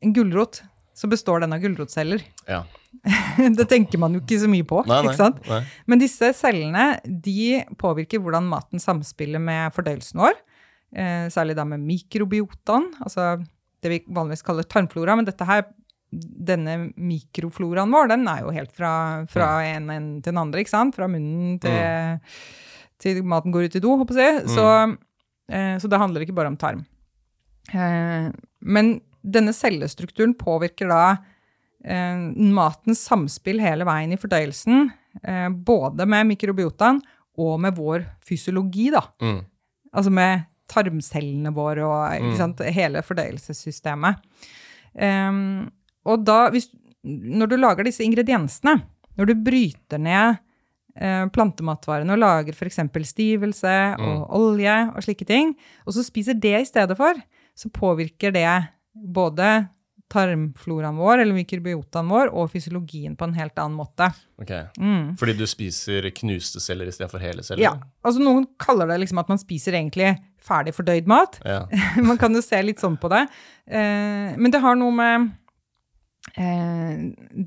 en 0.01 0.13
gulrot, 0.15 0.61
så 0.97 1.07
består 1.07 1.43
den 1.43 1.53
av 1.53 1.61
gulrotceller. 1.61 2.23
Ja. 2.49 2.63
det 3.57 3.67
tenker 3.69 4.01
man 4.01 4.15
jo 4.17 4.23
ikke 4.23 4.39
så 4.41 4.49
mye 4.49 4.65
på. 4.65 4.81
Nei, 4.87 4.97
nei, 4.97 5.11
ikke 5.11 5.19
sant? 5.19 5.43
nei. 5.45 5.59
Men 5.85 6.01
disse 6.01 6.31
cellene 6.33 6.87
de 7.05 7.61
påvirker 7.77 8.21
hvordan 8.23 8.47
maten 8.49 8.81
samspiller 8.81 9.41
med 9.43 9.75
fordøyelsen 9.75 10.23
vår. 10.23 10.39
Eh, 10.97 11.27
særlig 11.33 11.57
da 11.59 11.67
med 11.69 11.83
mikrobiotaen, 11.85 12.89
altså 13.03 13.35
det 13.83 13.91
vi 13.91 13.99
vanligvis 14.09 14.45
kaller 14.47 14.65
tarmflora. 14.65 15.19
Men 15.19 15.27
dette 15.27 15.45
her, 15.45 15.67
denne 16.11 16.77
mikrofloraen 16.95 17.93
vår, 17.93 18.09
den 18.15 18.25
er 18.31 18.41
jo 18.41 18.55
helt 18.55 18.73
fra, 18.73 18.91
fra 19.29 19.51
en 19.67 19.91
ende 19.93 20.23
til 20.23 20.33
den 20.33 20.41
andre. 20.47 20.63
ikke 20.63 20.73
sant? 20.73 20.97
Fra 20.97 21.09
munnen 21.11 21.59
til, 21.61 22.41
til 23.03 23.21
maten 23.21 23.53
går 23.53 23.67
ut 23.67 23.77
i 23.77 23.83
do, 23.85 23.93
håper 24.01 24.23
jeg. 24.23 24.41
si. 24.47 24.57
Så, 24.57 24.69
eh, 25.53 25.75
så 25.77 25.93
det 25.93 26.01
handler 26.01 26.25
ikke 26.25 26.39
bare 26.41 26.55
om 26.55 26.57
tarm. 26.57 26.87
Eh, 27.69 28.31
men 28.65 28.97
denne 29.27 29.53
cellestrukturen 29.55 30.33
påvirker 30.39 30.89
da 30.91 31.01
eh, 31.83 32.17
matens 32.55 33.03
samspill 33.07 33.59
hele 33.63 33.85
veien 33.87 34.15
i 34.15 34.19
fordøyelsen, 34.19 34.87
eh, 35.23 35.47
både 35.49 36.07
med 36.09 36.29
mikrobiotaen 36.31 37.01
og 37.37 37.59
med 37.61 37.75
vår 37.77 38.05
fysiologi, 38.25 38.89
da. 38.95 39.03
Mm. 39.21 39.41
Altså 39.93 40.11
med 40.13 40.47
tarmcellene 40.67 41.53
våre 41.55 41.85
og 41.85 42.21
Mm. 42.23 42.33
sant, 42.35 42.59
hele 42.75 43.03
fordøyelsessystemet. 43.05 44.17
Ehm, 44.97 45.69
og 46.05 46.25
da, 46.25 46.49
hvis, 46.49 46.69
når 47.05 47.49
du 47.51 47.55
lager 47.57 47.83
disse 47.87 48.03
ingrediensene, 48.03 48.81
når 49.17 49.29
du 49.29 49.35
bryter 49.35 49.99
ned 50.01 50.37
eh, 50.99 51.25
plantematvarene 51.29 52.15
og 52.15 52.19
lager 52.19 52.53
f.eks. 52.57 52.79
stivelse 53.05 53.75
og 54.01 54.29
olje 54.33 54.91
og 54.95 55.03
slike 55.05 55.25
ting, 55.29 55.55
og 55.85 55.93
så 55.93 56.03
spiser 56.03 56.33
det 56.33 56.55
i 56.61 56.65
stedet 56.65 56.97
for, 56.97 57.13
så 57.55 57.69
påvirker 57.69 58.33
det 58.33 58.47
både 59.03 59.67
tarmfloraen 60.07 60.95
vår, 60.95 61.19
eller 61.19 61.35
mikrobiotaen 61.35 62.07
vår, 62.07 62.29
og 62.31 62.47
fysiologien 62.53 63.17
på 63.19 63.25
en 63.27 63.33
helt 63.35 63.57
annen 63.59 63.75
måte. 63.75 64.07
Ok. 64.39 64.53
Mm. 64.79 65.17
Fordi 65.19 65.33
du 65.35 65.43
spiser 65.49 66.07
knuste 66.15 66.61
celler 66.63 66.87
istedenfor 66.87 67.19
hele 67.19 67.43
celler? 67.43 67.59
Ja, 67.65 67.73
altså 68.07 68.23
Noen 68.23 68.45
kaller 68.61 68.87
det 68.87 69.01
liksom 69.03 69.19
at 69.19 69.27
man 69.31 69.39
spiser 69.41 69.73
egentlig 69.75 70.13
ferdig 70.47 70.71
fordøyd 70.77 71.07
mat. 71.11 71.35
Ja. 71.43 71.65
Man 72.07 72.17
kan 72.21 72.31
jo 72.35 72.41
se 72.45 72.59
litt 72.63 72.79
sånn 72.79 72.95
på 73.01 73.07
det. 73.11 73.23
Eh, 73.67 74.31
men 74.39 74.51
det 74.53 74.61
har 74.63 74.75
noe 74.79 74.91
med 74.95 75.27
eh, 76.39 76.95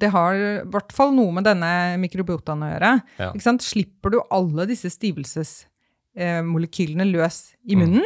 Det 0.05 0.11
har 0.13 0.33
i 0.37 0.61
hvert 0.69 0.93
fall 0.93 1.15
noe 1.17 1.33
med 1.39 1.45
denne 1.49 1.71
mikrobiotaen 2.03 2.61
å 2.67 2.69
gjøre. 2.75 2.93
Ja. 3.23 3.31
Slipper 3.65 4.09
du 4.13 4.19
alle 4.29 4.69
disse 4.69 4.91
stivelsesmolekylene 4.93 7.09
løs 7.09 7.55
i 7.65 7.73
Mm. 7.77 8.03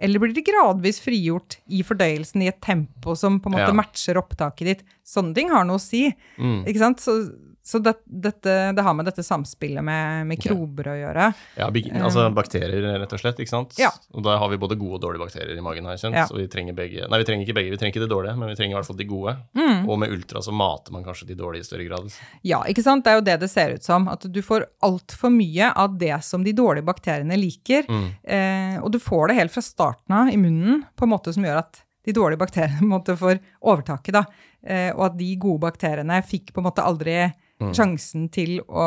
Eller 0.00 0.18
blir 0.22 0.32
de 0.34 0.42
gradvis 0.46 1.00
frigjort 1.04 1.58
i 1.68 1.82
fordøyelsen 1.84 2.42
i 2.42 2.48
et 2.48 2.60
tempo 2.64 3.14
som 3.18 3.38
på 3.40 3.50
en 3.50 3.58
måte 3.58 3.68
Ja. 3.68 3.76
matcher 3.76 4.16
opptaket 4.16 4.64
ditt? 4.70 4.82
Sånne 5.04 5.34
ting 5.36 5.50
har 5.52 5.64
noe 5.68 5.76
å 5.76 5.80
si. 5.80 6.06
Mm. 6.38 6.64
Ikke 6.66 6.78
sant? 6.78 7.00
Så, 7.04 7.18
så 7.62 7.78
det, 7.78 7.92
dette, 8.04 8.52
det 8.72 8.82
har 8.82 8.94
med 8.96 9.04
dette 9.04 9.22
samspillet 9.22 9.84
med 9.84 10.26
mikrober 10.30 10.88
å 10.92 10.96
gjøre. 10.96 11.26
Ja, 11.60 11.68
altså 12.00 12.24
bakterier, 12.32 12.86
rett 13.02 13.12
og 13.12 13.20
slett. 13.20 13.42
ikke 13.42 13.52
sant? 13.52 13.76
Ja. 13.78 13.90
Og 14.16 14.24
da 14.24 14.38
har 14.40 14.48
vi 14.48 14.58
både 14.60 14.78
gode 14.80 14.96
og 14.96 15.02
dårlige 15.04 15.22
bakterier 15.26 15.58
i 15.58 15.64
magen. 15.64 15.84
har 15.84 15.98
jeg 15.98 16.04
skjønt. 16.06 16.18
Ja. 16.22 16.24
Så 16.30 16.38
vi 16.38 16.46
trenger 16.50 16.76
begge. 16.78 17.04
Nei, 17.10 17.20
vi 17.20 17.28
trenger 17.28 17.44
ikke 17.44 17.58
begge, 17.58 17.74
vi 17.74 17.80
trenger 17.80 17.94
ikke 17.94 18.06
de 18.06 18.10
dårlige, 18.14 18.36
men 18.40 18.52
vi 18.52 18.56
trenger 18.58 18.74
i 18.74 18.78
hvert 18.78 18.88
fall 18.88 19.00
de 19.00 19.08
gode. 19.10 19.36
Mm. 19.60 19.84
Og 19.84 20.00
med 20.00 20.16
ultra 20.16 20.42
så 20.44 20.54
mater 20.56 20.96
man 20.96 21.04
kanskje 21.04 21.28
de 21.28 21.36
dårlige 21.38 21.66
i 21.66 21.68
større 21.68 21.86
grad. 21.90 22.16
Ja, 22.48 22.62
ikke 22.70 22.84
sant? 22.86 23.04
Det 23.04 23.12
er 23.12 23.20
jo 23.20 23.26
det 23.28 23.36
det 23.44 23.50
ser 23.52 23.76
ut 23.76 23.86
som. 23.86 24.08
At 24.08 24.24
du 24.24 24.40
får 24.46 24.66
altfor 24.86 25.34
mye 25.34 25.70
av 25.84 25.98
det 26.00 26.16
som 26.24 26.46
de 26.46 26.56
dårlige 26.56 26.88
bakteriene 26.88 27.38
liker. 27.38 27.84
Mm. 27.90 28.08
Eh, 28.24 28.80
og 28.80 28.88
du 28.94 28.98
får 29.02 29.28
det 29.28 29.38
helt 29.42 29.54
fra 29.54 29.64
starten 29.64 30.16
av 30.16 30.32
i 30.32 30.40
munnen 30.40 30.84
på 30.96 31.06
en 31.06 31.12
måte 31.12 31.36
som 31.36 31.44
gjør 31.44 31.60
at 31.60 31.84
de 32.08 32.16
dårlige 32.16 32.40
bakteriene 32.40 32.88
måtte 32.88 33.16
får 33.20 33.38
overtaket. 33.60 34.16
da. 34.16 34.24
Eh, 34.64 34.90
og 34.96 35.10
at 35.10 35.18
de 35.20 35.30
gode 35.40 35.62
bakteriene 35.68 36.20
fikk 36.26 36.54
på 36.54 36.62
en 36.62 36.68
måte 36.68 36.84
aldri 36.84 37.16
Mm. 37.60 37.72
sjansen 37.76 38.22
til 38.32 38.54
å 38.72 38.84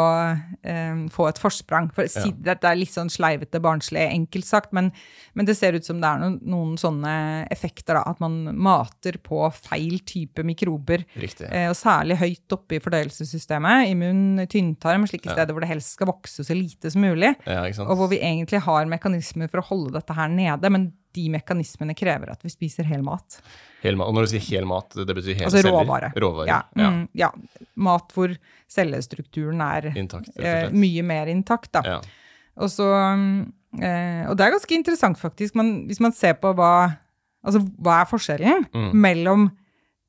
eh, 0.66 1.02
få 1.14 1.28
et 1.30 1.38
forsprang. 1.38 1.92
For 1.94 2.10
si, 2.10 2.32
Dette 2.42 2.66
er 2.66 2.80
litt 2.80 2.90
sånn 2.94 3.12
sleivete, 3.14 3.62
barnslig, 3.62 4.02
enkelt 4.10 4.48
sagt, 4.48 4.74
men, 4.74 4.92
men 5.38 5.46
det 5.46 5.56
ser 5.60 5.78
ut 5.78 5.86
som 5.86 6.00
det 6.02 6.10
er 6.10 6.24
noen, 6.24 6.40
noen 6.50 6.72
sånne 6.82 7.14
effekter. 7.54 7.94
da, 8.00 8.02
At 8.10 8.20
man 8.24 8.56
mater 8.58 9.20
på 9.22 9.44
feil 9.54 10.00
type 10.10 10.42
mikrober. 10.44 11.06
Riktig. 11.22 11.46
Eh, 11.54 11.70
og 11.70 11.78
særlig 11.78 12.18
høyt 12.18 12.58
oppe 12.58 12.80
i 12.80 12.82
fordøyelsessystemet, 12.84 13.92
i 13.92 13.94
munn, 14.00 14.42
tynntarm, 14.50 15.06
slike 15.08 15.30
Ja. 15.30 15.38
steder 15.38 15.54
hvor 15.54 15.62
det 15.62 15.70
helst 15.70 15.94
skal 15.94 16.10
vokse 16.10 16.44
så 16.44 16.58
lite 16.58 16.90
som 16.92 17.02
mulig. 17.06 17.36
Ja. 17.46 17.62
Og 17.86 17.96
hvor 17.98 18.10
vi 18.10 18.20
egentlig 18.20 18.62
har 18.66 18.86
mekanismer 18.90 19.50
for 19.50 19.62
å 19.62 19.68
holde 19.70 19.94
dette 20.00 20.14
her 20.18 20.28
nede, 20.30 20.70
men 20.74 20.94
de 21.14 21.28
mekanismene 21.34 21.94
krever 21.98 22.32
at 22.34 22.42
vi 22.46 22.50
spiser 22.50 22.88
hel 22.90 23.04
mat. 23.06 23.40
Hel 23.84 23.96
mat. 24.00 24.08
Og 24.10 24.16
når 24.18 24.26
du 24.28 24.32
sier 24.34 24.46
hel 24.58 24.66
mat, 24.70 24.90
det 24.96 25.16
betyr 25.16 25.36
hele 25.38 25.46
Altså 25.50 25.62
celler? 25.62 25.80
råvare. 25.84 26.12
Råvare. 26.16 26.48
Ja, 26.50 26.62
Ja. 26.80 26.90
mm, 26.92 27.08
ja. 27.14 27.30
Mat 27.76 28.12
hvor 28.16 28.36
cellestrukturen 28.70 29.62
er 29.62 29.92
Intakt, 29.96 30.30
eh, 30.40 30.70
mye 30.72 31.04
mer 31.04 31.28
intakt. 31.28 31.74
Ja. 31.86 32.00
Og, 32.58 32.70
så, 32.70 32.88
eh, 33.82 34.26
og 34.30 34.38
det 34.38 34.46
er 34.46 34.52
ganske 34.58 34.76
interessant, 34.78 35.18
faktisk, 35.20 35.56
man, 35.56 35.86
hvis 35.88 36.00
man 36.04 36.12
ser 36.14 36.34
på 36.42 36.54
hva 36.56 36.98
Altså, 37.44 37.60
hva 37.84 37.98
er 38.02 38.06
forskjellen 38.08 38.70
Mm. 38.72 38.92
mellom 39.04 39.52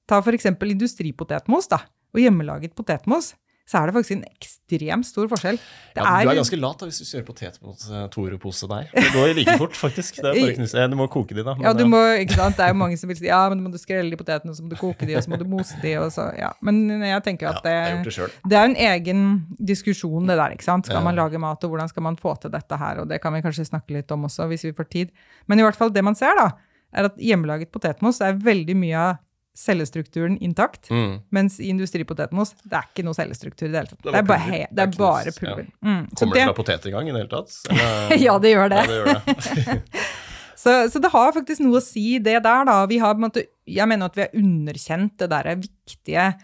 Ta 0.06 0.20
eksempel 0.36 0.70
industripotetmos 0.70 1.66
da, 1.66 1.78
og 2.14 2.20
hjemmelaget 2.20 2.74
potetmos. 2.76 3.34
Så 3.64 3.80
er 3.80 3.88
det 3.88 3.94
faktisk 3.96 4.12
en 4.12 4.24
ekstremt 4.28 5.06
stor 5.08 5.28
forskjell. 5.30 5.56
Det 5.96 6.02
Ja, 6.02 6.18
du 6.20 6.28
er 6.28 6.36
ganske 6.36 6.58
lat 6.60 6.82
da, 6.82 6.88
hvis 6.90 6.98
du 7.00 7.06
kjører 7.08 7.24
potet 7.24 7.54
mot 7.64 7.84
uh, 7.88 8.02
Toro-pose 8.12 8.68
der. 8.68 8.90
Det 8.92 9.04
går 9.14 9.30
like 9.38 9.54
fort, 9.62 9.78
faktisk. 9.78 10.18
Det 10.20 10.28
er 10.28 10.36
bare 10.36 10.56
knuse. 10.58 10.76
Eh, 10.82 10.90
Du 10.92 10.96
må 11.00 11.06
koke 11.08 11.32
de, 11.32 11.40
da. 11.40 11.54
men, 11.56 11.64
Ja, 11.64 11.72
du 11.72 11.86
eh, 11.86 11.88
må, 11.88 12.02
ikke 12.20 12.36
sant? 12.36 12.58
Det 12.58 12.66
er 12.66 12.74
jo 12.74 12.76
mange 12.82 12.98
som 13.00 13.08
vil 13.08 13.16
si 13.16 13.30
ja, 13.30 13.40
men 13.48 13.62
du 13.62 13.64
må 13.64 13.80
skrelle 13.80 14.12
de 14.12 14.20
potetene, 14.20 14.52
og 14.52 14.58
så 14.58 14.66
må 14.66 14.74
du 14.74 14.76
koke 14.76 15.08
de, 15.08 15.16
og 15.16 15.24
så 15.24 15.32
må 15.32 15.40
du 15.40 15.46
mose 15.48 15.80
de, 15.80 15.94
og 16.02 16.12
så, 16.12 16.28
ja. 16.36 16.52
Men 16.60 16.84
jeg 17.08 17.24
tenker 17.24 17.54
at 17.54 17.64
har 17.64 18.04
det, 18.04 18.28
det 18.52 18.60
er 18.60 18.68
en 18.68 18.78
egen 18.90 19.26
diskusjon, 19.72 20.28
det 20.28 20.36
der, 20.36 20.58
ikke 20.58 20.68
sant? 20.68 20.92
Skal 20.92 21.00
man 21.06 21.16
lage 21.16 21.40
mat, 21.40 21.64
og 21.64 21.72
hvordan 21.72 21.88
skal 21.88 22.04
man 22.10 22.20
få 22.20 22.36
til 22.44 22.52
dette 22.52 22.80
her? 22.84 23.00
Og 23.00 23.08
det 23.08 23.22
kan 23.24 23.32
vi 23.32 23.40
kanskje 23.46 23.64
snakke 23.72 23.96
litt 23.96 24.12
om 24.12 24.28
også, 24.28 24.44
hvis 24.52 24.68
vi 24.68 24.76
får 24.76 24.92
tid. 24.92 25.14
Men 25.48 25.62
i 25.62 25.64
hvert 25.64 25.80
fall, 25.80 25.94
det 25.94 26.04
man 26.04 26.20
ser 26.20 26.36
da, 26.36 26.50
er 26.92 27.08
at 27.08 27.16
hjemmelaget 27.16 27.72
potetmos 27.72 28.20
er 28.20 28.36
veldig 28.36 28.76
mye 28.76 29.08
av 29.08 29.22
cellestrukturen 29.54 30.36
intakt, 30.42 30.88
Mm. 30.90 31.20
mens 31.30 31.60
i 31.60 31.68
industripotetmos, 31.70 32.54
det 32.64 32.72
er 32.74 32.88
ikke 32.90 33.04
noe 33.04 33.14
cellestruktur 33.14 33.68
i 33.68 33.72
det 33.72 33.78
hele 33.82 33.86
tatt. 33.92 34.02
Det 34.02 34.12
Det 34.12 34.18
er 34.18 34.22
bare 34.22 34.38
he- 34.50 34.66
det 34.74 34.82
er 34.82 34.98
bare 34.98 35.32
pulver. 35.32 35.66
ja. 35.82 35.88
Mm. 35.88 36.08
Så 36.10 36.16
Kommer 36.24 36.34
det- 36.34 36.44
fra 36.48 36.52
potet 36.62 36.86
i 36.86 36.90
gang 36.90 37.08
i 37.08 37.12
det 37.12 37.20
hele 37.22 37.28
tatt? 37.28 37.50
Ja, 38.26 38.38
det 38.38 38.50
gjør 38.54 38.68
det. 38.68 38.82
Ja, 38.82 38.86
det 38.86 38.98
gjør 38.98 39.14
det. 39.14 39.82
Så, 40.64 40.88
så 40.88 41.00
det 41.02 41.10
har 41.12 41.32
faktisk 41.34 41.60
noe 41.60 41.76
å 41.80 41.82
si, 41.82 42.18
det 42.18 42.42
der, 42.42 42.64
da. 42.64 42.86
Vi 42.86 42.96
har, 43.02 43.14
måte, 43.20 43.42
jeg 43.66 43.86
mener 43.90 44.06
at 44.06 44.14
vi 44.16 44.22
har 44.22 44.30
underkjent 44.38 45.16
det 45.18 45.28
der 45.28 45.48
viktige 45.60 46.34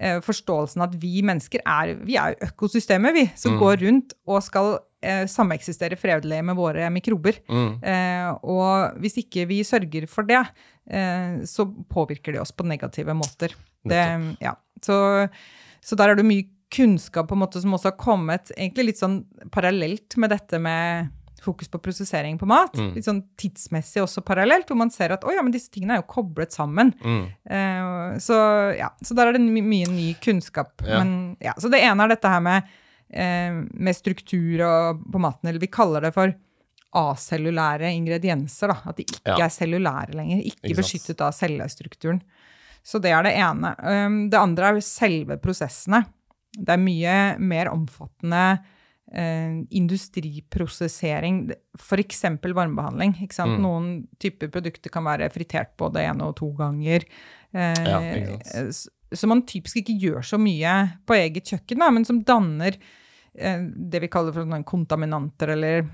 eh, 0.00 0.20
forståelsen 0.24 0.82
at 0.82 0.94
vi 0.98 1.20
mennesker 1.22 1.60
er, 1.66 1.94
vi 2.02 2.16
er 2.16 2.34
økosystemet, 2.48 3.12
vi, 3.14 3.26
som 3.36 3.52
Mm. 3.52 3.58
går 3.60 3.76
rundt 3.84 4.14
og 4.26 4.42
skal 4.42 4.78
eh, 5.02 5.26
sameksistere 5.30 5.94
fredelig 5.96 6.40
med 6.44 6.56
våre 6.58 6.88
mikrober. 6.90 7.38
Mm. 7.48 7.78
Eh, 7.84 8.32
og 8.42 8.98
hvis 8.98 9.18
ikke 9.22 9.46
vi 9.46 9.60
sørger 9.62 10.08
for 10.08 10.22
det, 10.26 10.40
så 11.44 11.66
påvirker 11.92 12.32
det 12.32 12.40
oss 12.40 12.54
på 12.56 12.64
negative 12.64 13.12
måter. 13.12 13.52
Det, 13.84 14.04
ja. 14.40 14.54
så, 14.80 14.96
så 15.84 15.98
der 16.00 16.14
er 16.14 16.16
det 16.16 16.24
mye 16.24 16.46
kunnskap 16.72 17.28
på 17.28 17.36
en 17.36 17.42
måte 17.42 17.60
som 17.60 17.74
også 17.76 17.90
har 17.92 18.00
kommet 18.00 18.52
egentlig 18.56 18.90
litt 18.90 19.00
sånn 19.00 19.20
parallelt 19.52 20.16
med 20.20 20.32
dette 20.32 20.60
med 20.60 21.12
fokus 21.42 21.70
på 21.70 21.78
prosessering 21.78 22.38
på 22.38 22.48
mat. 22.50 22.74
Mm. 22.76 22.90
Litt 22.96 23.06
sånn 23.06 23.22
tidsmessig 23.40 24.02
også 24.02 24.24
parallelt, 24.26 24.68
hvor 24.68 24.78
man 24.80 24.90
ser 24.92 25.14
at 25.14 25.24
å 25.24 25.32
ja, 25.34 25.44
men 25.44 25.54
disse 25.54 25.70
tingene 25.72 25.96
er 25.96 26.02
jo 26.02 26.08
koblet 26.10 26.54
sammen. 26.54 26.92
Mm. 27.00 27.22
Eh, 27.56 28.18
så 28.22 28.38
ja, 28.76 28.90
så 29.04 29.16
der 29.16 29.30
er 29.30 29.38
det 29.38 29.44
my 29.44 29.62
mye 29.64 29.88
ny 29.92 30.10
kunnskap. 30.24 30.74
Ja. 30.84 31.00
Men, 31.00 31.38
ja, 31.44 31.54
så 31.60 31.70
det 31.72 31.82
ene 31.86 32.04
er 32.04 32.14
dette 32.14 32.32
her 32.32 32.44
med, 32.44 32.68
eh, 33.08 33.62
med 33.70 33.96
struktur 33.96 34.64
og, 34.66 35.06
på 35.12 35.22
maten, 35.22 35.50
eller 35.50 35.62
vi 35.62 35.72
kaller 35.72 36.08
det 36.08 36.12
for 36.16 36.34
acellulære 36.96 37.90
ingredienser. 37.94 38.72
Da. 38.72 38.78
At 38.90 38.96
de 38.96 39.04
ikke 39.04 39.36
Ja. 39.36 39.44
er 39.44 39.48
cellulære 39.52 40.14
lenger, 40.14 40.38
ikke, 40.44 40.70
Ikke 40.70 40.80
beskyttet 40.82 41.20
av 41.20 41.32
cellestrukturen. 41.32 42.22
Så 42.82 43.00
det 43.02 43.10
er 43.12 43.22
det 43.22 43.34
ene. 43.36 43.74
Um, 43.84 44.30
det 44.30 44.38
andre 44.38 44.70
er 44.72 44.80
selve 44.80 45.36
prosessene. 45.36 46.04
Det 46.56 46.68
er 46.72 46.78
mye 46.80 47.38
mer 47.38 47.68
omfattende 47.68 48.58
eh, 49.12 49.62
industriprosessering, 49.70 51.50
f.eks. 51.78 52.22
varmebehandling. 52.42 53.14
Mm. 53.18 53.58
Noen 53.62 53.88
typer 54.20 54.48
produkter 54.52 54.90
kan 54.92 55.04
være 55.04 55.30
fritert 55.32 55.76
både 55.80 56.02
én 56.08 56.22
og 56.24 56.36
to 56.36 56.50
ganger. 56.58 57.04
Eh, 57.52 57.84
Ja, 57.84 58.00
ikke 58.00 58.72
som 59.16 59.30
man 59.32 59.42
typisk 59.48 59.76
ikke 59.80 59.98
gjør 59.98 60.24
så 60.26 60.36
mye 60.40 60.72
på 61.08 61.16
eget 61.16 61.44
kjøkken, 61.48 61.78
da, 61.80 61.90
men 61.90 62.04
som 62.04 62.20
danner 62.22 62.76
eh, 63.38 63.62
det 63.64 64.02
vi 64.04 64.10
kaller 64.12 64.34
for 64.36 64.62
kontaminanter, 64.68 65.54
eller 65.54 65.78
eh, 65.78 65.88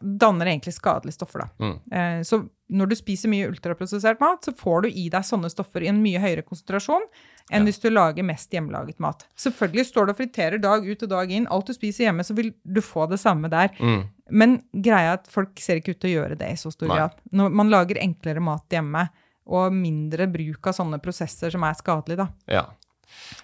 danner 0.00 0.46
egentlig 0.46 0.74
skadelige 0.76 1.16
stoffer. 1.16 1.44
Da. 1.44 1.48
Mm. 1.64 1.76
Eh, 1.92 2.20
så 2.26 2.40
når 2.72 2.90
du 2.90 2.96
spiser 2.98 3.30
mye 3.30 3.46
ultraprosessert 3.50 4.20
mat, 4.20 4.44
så 4.44 4.54
får 4.56 4.82
du 4.82 4.88
i 4.90 5.08
deg 5.12 5.26
sånne 5.26 5.50
stoffer 5.52 5.84
i 5.84 5.90
en 5.90 6.00
mye 6.02 6.18
høyere 6.22 6.42
konsentrasjon 6.46 7.04
enn 7.52 7.62
Ja. 7.62 7.64
hvis 7.68 7.78
du 7.80 7.90
lager 7.90 8.26
mest 8.26 8.50
hjemmelaget 8.50 8.98
mat. 8.98 9.26
Selvfølgelig 9.38 9.86
står 9.86 10.06
du 10.06 10.12
og 10.12 10.18
friterer 10.18 10.58
dag 10.60 10.82
ut 10.88 11.02
og 11.02 11.08
dag 11.12 11.30
inn. 11.30 11.46
Alt 11.46 11.66
du 11.66 11.74
spiser 11.76 12.08
hjemme, 12.08 12.24
så 12.26 12.34
vil 12.34 12.54
du 12.64 12.80
få 12.82 13.06
det 13.08 13.20
samme 13.22 13.48
der. 13.52 13.70
Mm. 13.78 14.02
Men 14.30 14.56
greia 14.74 15.12
er 15.12 15.20
at 15.20 15.28
folk 15.30 15.60
ser 15.62 15.78
ikke 15.78 15.94
ut 15.94 16.00
til 16.00 16.10
å 16.10 16.16
gjøre 16.22 16.38
det 16.38 16.50
i 16.50 16.56
så 16.58 16.72
stor 16.74 16.88
grad. 16.88 17.14
Når 17.30 17.52
man 17.54 17.70
lager 17.70 18.00
enklere 18.02 18.42
mat 18.42 18.66
hjemme, 18.68 19.08
og 19.46 19.70
mindre 19.70 20.26
bruk 20.26 20.66
av 20.66 20.74
sånne 20.74 20.98
prosesser 20.98 21.52
som 21.54 21.62
er 21.62 21.76
skadelige, 21.78 22.16
da. 22.16 22.28
Ja. 22.50 22.64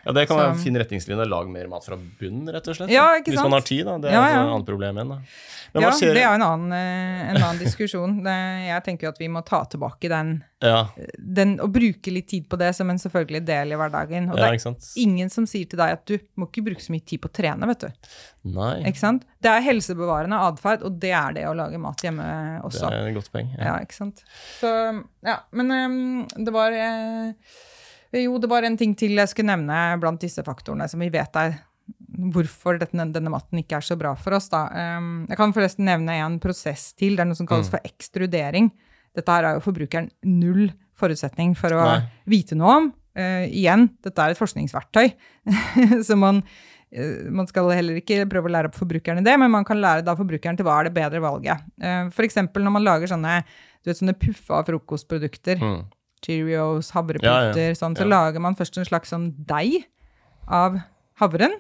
Ja, 0.04 0.12
det 0.12 0.26
kan 0.28 0.38
være 0.38 0.52
en 0.54 0.60
fin 0.62 0.76
retningslinje. 0.78 1.26
Lag 1.30 1.48
mer 1.50 1.70
mat 1.70 1.86
fra 1.86 1.96
bunnen, 1.96 2.50
rett 2.52 2.68
og 2.68 2.78
slett. 2.78 2.92
Ja, 2.92 3.06
Hvis 3.24 3.38
man 3.40 3.56
har 3.56 3.66
tid, 3.66 3.84
da. 3.86 3.98
Det 4.02 4.10
er 4.10 4.18
Ja, 4.18 4.24
et 4.28 4.38
annet 4.42 4.68
problem 4.68 5.00
igjen, 5.00 5.18
ja, 5.72 5.90
det 5.96 6.20
er 6.20 6.34
en 6.34 6.42
annen, 6.44 6.72
eh, 6.76 7.30
en 7.30 7.38
annen 7.38 7.60
diskusjon. 7.62 8.18
Det, 8.24 8.34
jeg 8.66 8.84
tenker 8.84 9.06
jo 9.06 9.12
at 9.14 9.20
vi 9.22 9.28
må 9.32 9.40
ta 9.46 9.62
tilbake 9.64 10.10
den, 10.12 10.34
Ja, 10.60 10.82
den 11.16 11.54
og 11.64 11.72
bruke 11.72 12.12
litt 12.12 12.28
tid 12.28 12.44
på 12.50 12.58
det 12.60 12.74
som 12.76 12.90
en 12.92 13.00
selvfølgelig 13.00 13.40
del 13.48 13.72
i 13.72 13.78
hverdagen. 13.80 14.28
Og 14.30 14.36
ja, 14.38 14.50
det 14.52 14.60
er 14.60 15.00
ingen 15.00 15.32
som 15.32 15.46
sier 15.48 15.70
til 15.70 15.80
deg 15.80 15.96
at 15.96 16.04
du 16.06 16.18
må 16.36 16.50
ikke 16.50 16.66
bruke 16.68 16.84
så 16.84 16.92
mye 16.92 17.04
tid 17.08 17.22
på 17.24 17.30
å 17.30 17.34
trene, 17.40 17.66
vet 17.72 17.86
du. 17.86 18.12
Nei, 18.52 18.82
Ikke 18.90 19.00
sant? 19.00 19.24
Det 19.42 19.48
er 19.50 19.64
helsebevarende 19.64 20.38
atferd, 20.50 20.84
og 20.84 21.00
det 21.00 21.14
er 21.16 21.32
det 21.38 21.48
å 21.48 21.56
lage 21.56 21.80
mat 21.80 22.04
hjemme 22.04 22.28
også. 22.66 22.90
det 22.90 23.00
er 23.00 23.10
et 23.10 23.16
godt 23.16 23.32
poeng. 23.32 23.50
Ja, 23.56 23.78
ikke 23.80 23.96
sant. 23.96 24.24
Så, 24.60 24.70
ja, 25.24 25.38
men 25.56 25.72
um, 25.72 26.26
det 26.36 26.52
var 26.54 26.76
eh, 26.76 27.32
Jo, 28.12 28.36
det 28.38 28.48
var 28.50 28.66
en 28.66 28.76
ting 28.76 28.92
til 28.98 29.16
jeg 29.16 29.30
skulle 29.30 29.54
nevne 29.54 29.76
blant 30.02 30.20
disse 30.20 30.42
faktorene 30.44 30.88
som 30.90 31.00
vi 31.00 31.08
vet 31.12 31.36
er 31.40 31.54
hvorfor 32.32 32.76
denne, 32.80 33.06
denne 33.14 33.32
maten 33.32 33.60
ikke 33.62 33.78
er 33.78 33.86
så 33.86 33.96
bra 33.98 34.12
for 34.20 34.36
oss. 34.36 34.50
Da. 34.52 34.66
Ehm, 34.76 35.12
jeg 35.30 35.38
kan 35.40 35.54
forresten 35.56 35.86
nevne 35.88 36.18
en 36.20 36.38
prosess 36.42 36.90
til. 36.98 37.16
Det 37.16 37.24
er 37.24 37.30
noe 37.30 37.38
som 37.38 37.48
kalles 37.48 37.70
for 37.72 37.80
ekstrudering. 37.88 38.68
Dette 39.16 39.32
her 39.32 39.48
er 39.48 39.56
jo 39.56 39.64
forbrukeren 39.64 40.10
null 40.28 40.66
forutsetning 40.98 41.54
for 41.58 41.72
å 41.76 41.80
Nei. 41.88 42.02
vite 42.28 42.58
noe 42.58 42.74
om. 42.80 42.90
Uh, 43.12 43.44
igjen, 43.52 43.90
dette 44.00 44.24
er 44.24 44.32
et 44.32 44.38
forskningsverktøy, 44.40 45.10
så 46.08 46.16
man, 46.16 46.38
uh, 46.96 47.18
man 47.28 47.44
skal 47.44 47.66
heller 47.68 47.98
ikke 48.00 48.22
prøve 48.30 48.48
å 48.48 48.52
lære 48.54 48.70
opp 48.70 48.78
forbrukerne 48.78 49.20
det, 49.20 49.34
men 49.36 49.52
man 49.52 49.66
kan 49.68 49.76
lære 49.82 50.04
da 50.06 50.14
forbrukeren 50.16 50.56
til 50.56 50.64
hva 50.64 50.78
er 50.80 50.88
det 50.88 50.94
bedre 50.96 51.20
valget. 51.20 51.60
Uh, 51.76 52.06
for 52.08 52.24
eksempel 52.24 52.64
når 52.64 52.72
man 52.78 52.86
lager 52.86 53.12
sånne, 53.12 53.34
du 53.84 53.90
vet, 53.90 54.00
sånne 54.00 54.16
puffa 54.16 54.62
frokostprodukter, 54.64 55.60
Mm. 55.60 55.82
Cheerios, 56.22 56.90
havrepoter, 56.94 57.56
Ja, 57.56 57.68
ja. 57.70 57.74
sånn, 57.74 57.96
så 57.96 58.06
lager 58.08 58.40
man 58.40 58.54
først 58.58 58.78
en 58.78 58.84
slags 58.88 59.10
sånn 59.12 59.32
deig 59.46 59.84
av 60.48 60.80
havren, 61.20 61.52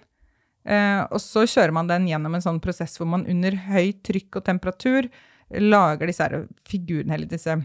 eh, 0.64 1.02
og 1.10 1.18
så 1.20 1.44
kjører 1.46 1.72
man 1.72 1.86
den 1.90 2.06
gjennom 2.08 2.34
en 2.34 2.40
sånn 2.44 2.60
prosess 2.62 2.96
hvor 2.98 3.06
man 3.10 3.26
under 3.26 3.52
høyt 3.52 4.02
trykk 4.06 4.36
og 4.40 4.44
temperatur 4.44 5.08
lager 5.50 6.06
disse 6.06 6.22
her 6.24 6.46
figurene, 6.64 7.14
eller 7.14 7.26
disse 7.26 7.58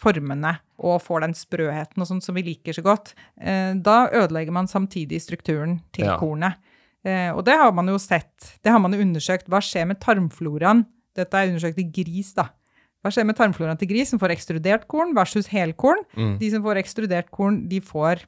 formene, 0.00 0.58
og 0.80 1.02
får 1.04 1.20
den 1.26 1.34
sprøheten 1.36 2.00
og 2.00 2.08
sånn 2.08 2.22
som 2.24 2.34
vi 2.34 2.42
liker 2.42 2.72
så 2.72 2.82
godt. 2.82 3.12
Eh, 3.40 3.74
da 3.76 4.08
ødelegger 4.08 4.50
man 4.56 4.66
samtidig 4.66 5.20
strukturen 5.20 5.82
til 5.92 6.06
Ja. 6.06 6.16
kornet. 6.18 6.56
Eh, 7.04 7.30
og 7.32 7.44
det 7.44 7.56
har 7.56 7.72
man 7.72 7.86
jo 7.86 7.98
sett, 7.98 8.58
det 8.62 8.72
har 8.72 8.78
man 8.80 8.92
jo 8.92 9.00
undersøkt. 9.00 9.46
Hva 9.48 9.60
skjer 9.60 9.86
med 9.86 10.00
tarmfloraen? 10.00 10.86
Dette 11.14 11.34
er 11.34 11.48
undersøkt 11.48 11.78
i 11.78 11.84
gris, 11.90 12.32
da. 12.34 12.48
Hva 13.00 13.12
skjer 13.14 13.24
med 13.28 13.38
tarmfloraen 13.38 13.78
til 13.80 13.88
gris 13.88 14.10
som 14.12 14.20
får 14.20 14.34
ekstrudert 14.34 14.84
korn 14.90 15.14
versus 15.16 15.48
helkorn? 15.52 16.02
Mm. 16.18 16.34
De 16.42 16.50
som 16.52 16.64
får 16.66 16.82
ekstrudert 16.82 17.30
korn, 17.32 17.62
de 17.70 17.80
får 17.84 18.26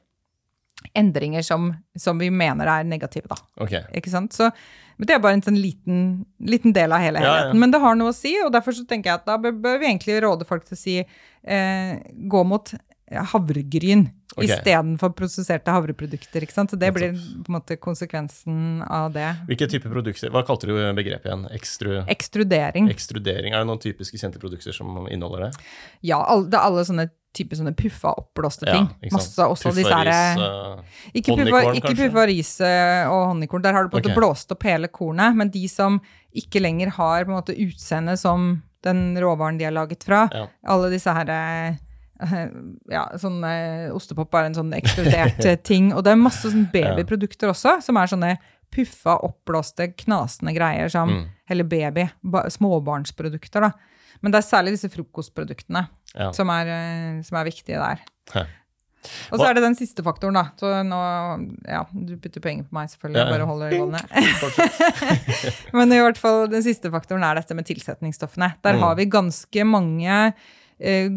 endringer 0.97 1.41
som, 1.45 1.69
som 1.99 2.17
vi 2.19 2.29
mener 2.33 2.67
er 2.67 2.87
negative, 2.87 3.29
da. 3.31 3.37
Okay. 3.63 3.83
Ikke 3.95 4.11
sant? 4.11 4.33
Så, 4.35 4.49
men 4.97 5.07
det 5.07 5.15
er 5.15 5.21
bare 5.23 5.37
en 5.37 5.45
sånn 5.45 5.59
liten, 5.61 5.99
liten 6.43 6.73
del 6.75 6.91
av 6.95 7.03
hele 7.03 7.21
Ja, 7.21 7.27
ja. 7.27 7.35
helheten. 7.37 7.61
Men 7.61 7.71
det 7.71 7.81
har 7.85 7.95
noe 7.99 8.11
å 8.11 8.17
si, 8.17 8.33
og 8.43 8.51
derfor 8.55 8.75
så 8.75 8.83
tenker 8.89 9.13
jeg 9.13 9.21
at 9.21 9.29
da 9.29 9.37
bør, 9.41 9.53
bør 9.63 9.77
vi 9.79 9.87
egentlig 9.91 10.17
råde 10.25 10.47
folk 10.49 10.65
til 10.67 10.75
å 10.75 10.81
si 10.81 10.97
eh, 11.03 11.93
gå 12.33 12.43
mot 12.49 12.73
havregryn 13.11 14.07
okay. 14.35 14.47
istedenfor 14.47 15.13
prosesserte 15.17 15.73
havreprodukter. 15.73 16.45
ikke 16.45 16.55
sant? 16.55 16.71
Så 16.71 16.79
det 16.79 16.91
blir 16.95 17.13
på 17.13 17.51
en 17.51 17.57
måte 17.57 17.77
konsekvensen 17.77 18.83
av 18.87 19.11
det. 19.13 19.27
Hvilke 19.49 19.67
type 19.69 19.91
produkter 19.91 20.33
Hva 20.33 20.45
kalte 20.47 20.69
du 20.69 20.75
begrepet 20.97 21.29
igjen? 21.29 21.47
Ekstru, 21.53 21.91
Ekstrudering. 22.09 22.89
ekstrudering? 22.93 23.53
Er 23.53 23.63
det 23.63 23.69
noen 23.69 23.83
typiske 23.83 24.17
kjente 24.17 24.41
produkter 24.41 24.75
som 24.75 25.03
inneholder 25.11 25.49
det? 25.49 25.51
Ja, 26.01 26.23
det 26.47 26.57
er 26.57 26.63
alle 26.63 26.87
sånne 26.87 27.09
type 27.33 27.57
sånne 27.57 27.73
puffa, 27.73 28.11
oppblåste 28.21 28.67
ting. 28.67 28.89
Ja. 29.01 29.09
Masse 29.15 29.45
også 29.49 29.71
Puffa 29.71 29.79
disse 29.79 29.95
her 29.97 30.05
ris, 30.05 30.41
eh, 30.43 31.07
Ikke 31.17 31.33
puffa, 31.33 31.45
honningkorn, 31.49 31.79
ikke 31.79 31.95
puffa 31.97 32.25
ris 32.29 32.51
eh, 32.61 33.09
og 33.09 33.23
honningkorn. 33.31 33.63
Der 33.65 33.73
har 33.73 33.83
du 33.83 33.89
på 33.89 33.97
en 33.97 34.05
måte 34.05 34.17
blåst 34.19 34.53
opp 34.53 34.67
hele 34.69 34.89
kornet. 34.93 35.33
Men 35.39 35.49
de 35.49 35.63
som 35.71 35.97
ikke 36.29 36.61
lenger 36.61 36.93
har 36.93 37.25
på 37.25 37.33
en 37.33 37.39
måte 37.39 37.57
utseende 37.57 38.17
som 38.21 38.61
den 38.85 39.17
råvaren 39.17 39.57
de 39.57 39.65
er 39.65 39.73
laget 39.73 40.03
fra, 40.05 40.27
Ja. 40.33 40.47
alle 40.67 40.91
disse 40.93 41.09
her 41.09 41.29
eh, 41.29 41.77
ja, 42.95 43.03
sånn 43.19 43.43
eh, 43.47 43.91
Ostepop 43.95 44.33
er 44.39 44.49
en 44.49 44.55
sånn 44.57 44.73
ekskludert 44.77 45.43
eh, 45.45 45.55
ting. 45.61 45.91
Og 45.93 46.03
det 46.05 46.11
er 46.13 46.19
masse 46.21 46.49
sånn 46.49 46.67
babyprodukter 46.73 47.51
også, 47.53 47.77
som 47.85 47.97
er 47.97 48.07
sånne 48.11 48.33
puffa, 48.73 49.19
oppblåste, 49.27 49.91
knasende 50.05 50.53
greier 50.55 50.89
som 50.89 51.09
Mm. 51.13 51.25
Eller 51.49 51.63
baby. 51.67 52.07
Ba, 52.23 52.45
småbarnsprodukter, 52.49 53.61
da. 53.61 53.71
Men 54.23 54.31
det 54.31 54.39
er 54.39 54.47
særlig 54.47 54.71
disse 54.77 54.89
frokostproduktene 54.89 55.87
Ja. 56.15 56.31
som, 56.31 56.49
er, 56.49 56.67
eh, 56.71 57.21
som 57.27 57.37
er 57.37 57.43
viktige 57.49 57.77
der. 57.81 57.99
Hæ. 58.33 58.45
Og 59.33 59.37
så 59.37 59.49
er 59.49 59.53
det 59.57 59.63
den 59.65 59.75
siste 59.75 59.99
faktoren, 60.01 60.33
da. 60.39 60.45
Så 60.55 60.69
nå 60.87 60.99
Ja, 61.67 61.81
du 61.91 62.15
putter 62.17 62.39
penger 62.39 62.63
på 62.63 62.71
meg, 62.77 62.87
selvfølgelig. 62.87 63.19
Ja, 63.19 63.25
ja. 63.25 63.31
bare 63.35 63.45
holder 63.45 63.69
gående. 63.75 63.99
Men 65.73 65.91
i 65.91 65.99
hvert 65.99 66.17
fall 66.21 66.47
den 66.51 66.63
siste 66.63 66.89
faktoren 66.93 67.25
er 67.27 67.35
dette 67.41 67.55
med 67.57 67.67
tilsetningsstoffene. 67.67 68.53
Der 68.63 68.73
Mm. 68.77 68.79
har 68.85 68.95
vi 68.95 69.05
ganske 69.11 69.65
mange 69.67 70.33
eh, 70.79 71.09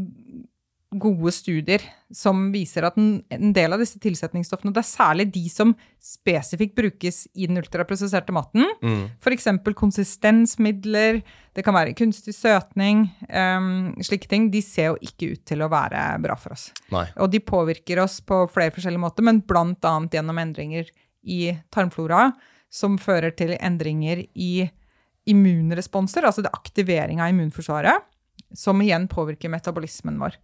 gode 1.01 1.33
studier 1.35 1.83
som 2.15 2.49
viser 2.55 2.87
at 2.87 2.97
en, 3.01 3.23
del 3.55 3.75
av 3.75 3.81
disse 3.83 3.99
tilsetningsstoffene, 4.03 4.73
det 4.75 4.83
er 4.83 4.89
særlig 4.89 5.27
de 5.35 5.43
som 5.53 5.75
spesifikt 6.03 6.77
brukes 6.79 7.25
i 7.35 7.49
den 7.51 7.61
ultraprosesserte 7.61 8.35
maten, 8.35 8.67
Mm. 8.83 9.09
F.eks. 9.21 9.49
konsistensmidler, 9.75 11.23
det 11.57 11.65
kan 11.65 11.75
være 11.75 11.95
kunstig 11.97 12.35
søtning, 12.37 13.07
um, 13.31 13.95
slike 14.05 14.29
ting. 14.29 14.51
De 14.53 14.61
ser 14.63 14.93
jo 14.93 14.99
ikke 15.01 15.33
ut 15.33 15.45
til 15.49 15.65
å 15.65 15.71
være 15.73 16.03
bra 16.23 16.37
for 16.39 16.55
oss. 16.55 16.69
Nei. 16.93 17.07
Og 17.23 17.31
de 17.33 17.41
påvirker 17.41 18.03
oss 18.03 18.21
på 18.21 18.45
flere 18.53 18.75
forskjellige 18.75 19.03
måter, 19.03 19.27
men 19.27 19.41
bl.a. 19.41 19.95
gjennom 20.13 20.39
endringer 20.43 20.91
i 21.27 21.57
tarmflora, 21.75 22.31
som 22.71 22.99
fører 23.01 23.35
til 23.37 23.57
endringer 23.57 24.27
i 24.35 24.69
immunresponser, 25.27 26.27
altså 26.27 26.45
det 26.45 26.55
aktivering 26.55 27.21
av 27.23 27.33
immunforsvaret, 27.33 28.05
som 28.55 28.81
igjen 28.83 29.09
påvirker 29.11 29.51
metabolismen 29.51 30.21
vår. 30.21 30.37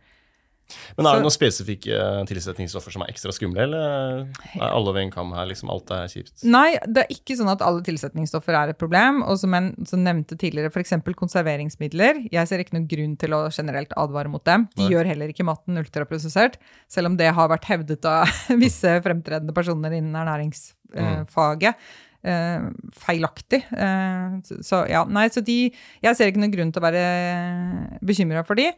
Men 0.97 1.07
er 1.09 1.19
det 1.19 1.25
noen 1.25 1.35
spesifikke 1.35 1.95
eh, 1.97 2.25
tilsetningsstoffer 2.29 2.93
som 2.95 3.03
er 3.05 3.13
ekstra 3.13 3.33
skumle, 3.33 3.63
eller 3.65 4.27
er 4.59 4.67
alle 4.69 4.91
over 4.93 5.01
en 5.03 5.11
kam 5.15 5.33
her, 5.37 5.47
liksom 5.51 5.71
alt 5.73 5.91
er 5.95 6.07
kjipt? 6.13 6.45
Nei, 6.45 6.77
det 6.87 7.05
er 7.07 7.15
ikke 7.15 7.37
sånn 7.39 7.51
at 7.53 7.63
alle 7.65 7.83
tilsetningsstoffer 7.87 8.57
er 8.59 8.73
et 8.75 8.79
problem. 8.81 9.23
Og 9.27 9.39
som 9.41 9.53
jeg 9.57 9.89
som 9.89 10.03
nevnte 10.05 10.37
tidligere, 10.41 10.71
f.eks. 10.73 10.95
konserveringsmidler. 11.17 12.23
Jeg 12.33 12.49
ser 12.51 12.63
ikke 12.63 12.77
noen 12.79 12.89
grunn 12.91 13.17
til 13.21 13.35
å 13.37 13.43
generelt 13.53 13.93
advare 13.97 14.29
mot 14.33 14.45
dem. 14.49 14.69
De 14.77 14.85
Nei. 14.87 14.93
gjør 14.95 15.11
heller 15.13 15.33
ikke 15.33 15.45
maten 15.49 15.79
ultraprosessert, 15.81 16.59
selv 16.91 17.13
om 17.13 17.17
det 17.21 17.33
har 17.35 17.49
vært 17.53 17.69
hevdet 17.73 18.05
av 18.09 18.31
visse 18.63 18.97
fremtredende 19.05 19.55
personer 19.57 19.93
innen 19.99 20.17
ernæringsfaget. 20.23 21.75
eh, 22.25 22.61
feilaktig. 23.03 23.65
Uh, 23.75 24.39
så- 24.47 24.61
så 24.63 24.89
ja, 24.89 25.01
nei, 25.05 25.25
så 25.29 25.43
de 25.43 25.73
Jeg 26.03 26.15
ser 26.17 26.27
ikke 26.31 26.39
noen 26.39 26.53
grunn 26.55 26.71
til 26.73 26.81
å 26.81 26.87
være 26.87 27.99
bekymra 28.05 28.45
for 28.47 28.55
de. 28.55 28.69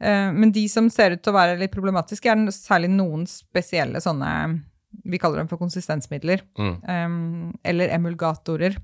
Eh, 0.00 0.32
men 0.32 0.52
de 0.52 0.66
som 0.68 0.88
ser 0.90 1.12
ut 1.16 1.22
til 1.22 1.32
å 1.32 1.36
være 1.36 1.58
litt 1.60 1.72
problematiske, 1.74 2.26
er 2.30 2.46
særlig 2.54 2.90
noen 2.90 3.26
spesielle 3.26 4.00
sånne 4.00 4.62
Vi 5.08 5.16
kaller 5.16 5.38
dem 5.40 5.48
for 5.48 5.56
konsistensmidler. 5.56 6.42
Mm. 6.60 6.74
Um, 6.84 7.52
eller 7.64 7.88
emulgatorer. 7.96 8.74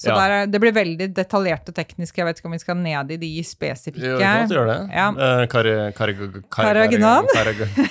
Så 0.00 0.08
Ja. 0.08 0.14
der, 0.16 0.30
er- 0.30 0.46
det 0.46 0.58
blir 0.62 0.72
veldig 0.72 1.12
detaljert 1.12 1.68
og 1.68 1.74
teknisk. 1.74 2.16
Jeg 2.16 2.24
vet 2.24 2.38
ikke 2.40 2.46
om 2.46 2.52
vi 2.56 2.58
skal 2.58 2.76
ned 2.76 3.10
i 3.12 3.18
de 3.18 3.42
spesifikke. 3.44 4.00
Jo, 4.00 4.16
godt 4.18 4.48
gjøre 4.50 4.66
det. 4.72 4.94
Ja. 4.96 5.08
Eh, 5.10 5.46
kari, 5.52 5.92
kari, 5.92 6.14
kari, 6.16 6.42
Karaginan? 6.48 7.26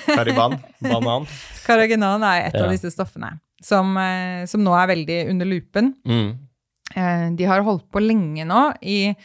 Kariban? 0.08 0.58
Banan? 0.82 1.28
Karaginan 1.68 2.24
er 2.24 2.48
et 2.48 2.54
Ja. 2.56 2.64
av 2.66 2.72
disse 2.72 2.90
stoffene 2.92 3.40
som, 3.62 3.96
eh, 3.96 4.46
som 4.48 4.64
nå 4.66 4.74
er 4.82 4.88
veldig 4.96 5.30
under 5.30 5.46
lupen. 5.46 5.94
Mm. 6.04 7.38
De 7.38 7.46
har 7.46 7.62
holdt 7.62 7.86
på 7.92 8.02
lenge 8.02 8.44
nå 8.44 8.74
i 8.82 9.16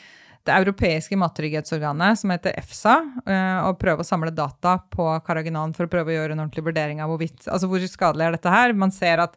det 0.47 0.55
europeiske 0.55 1.17
mattrygghetsorganet, 1.19 2.19
som 2.21 2.31
heter 2.33 2.55
EFSA, 2.59 2.97
eh, 3.27 3.59
og 3.69 3.79
prøve 3.83 4.03
å 4.05 4.07
samle 4.07 4.33
data 4.35 4.79
på 4.93 5.07
karaginan 5.27 5.75
for 5.77 5.87
å 5.87 5.93
prøve 5.93 6.13
å 6.13 6.17
gjøre 6.17 6.37
en 6.37 6.45
ordentlig 6.47 6.65
vurdering 6.69 7.03
av 7.03 7.11
hvorvidt, 7.13 7.47
altså 7.51 7.69
hvor 7.71 7.83
skadelig 7.91 8.27
er 8.29 8.37
dette 8.39 8.53
her. 8.55 8.73
Man 8.79 8.95
ser 8.95 9.23
at 9.27 9.37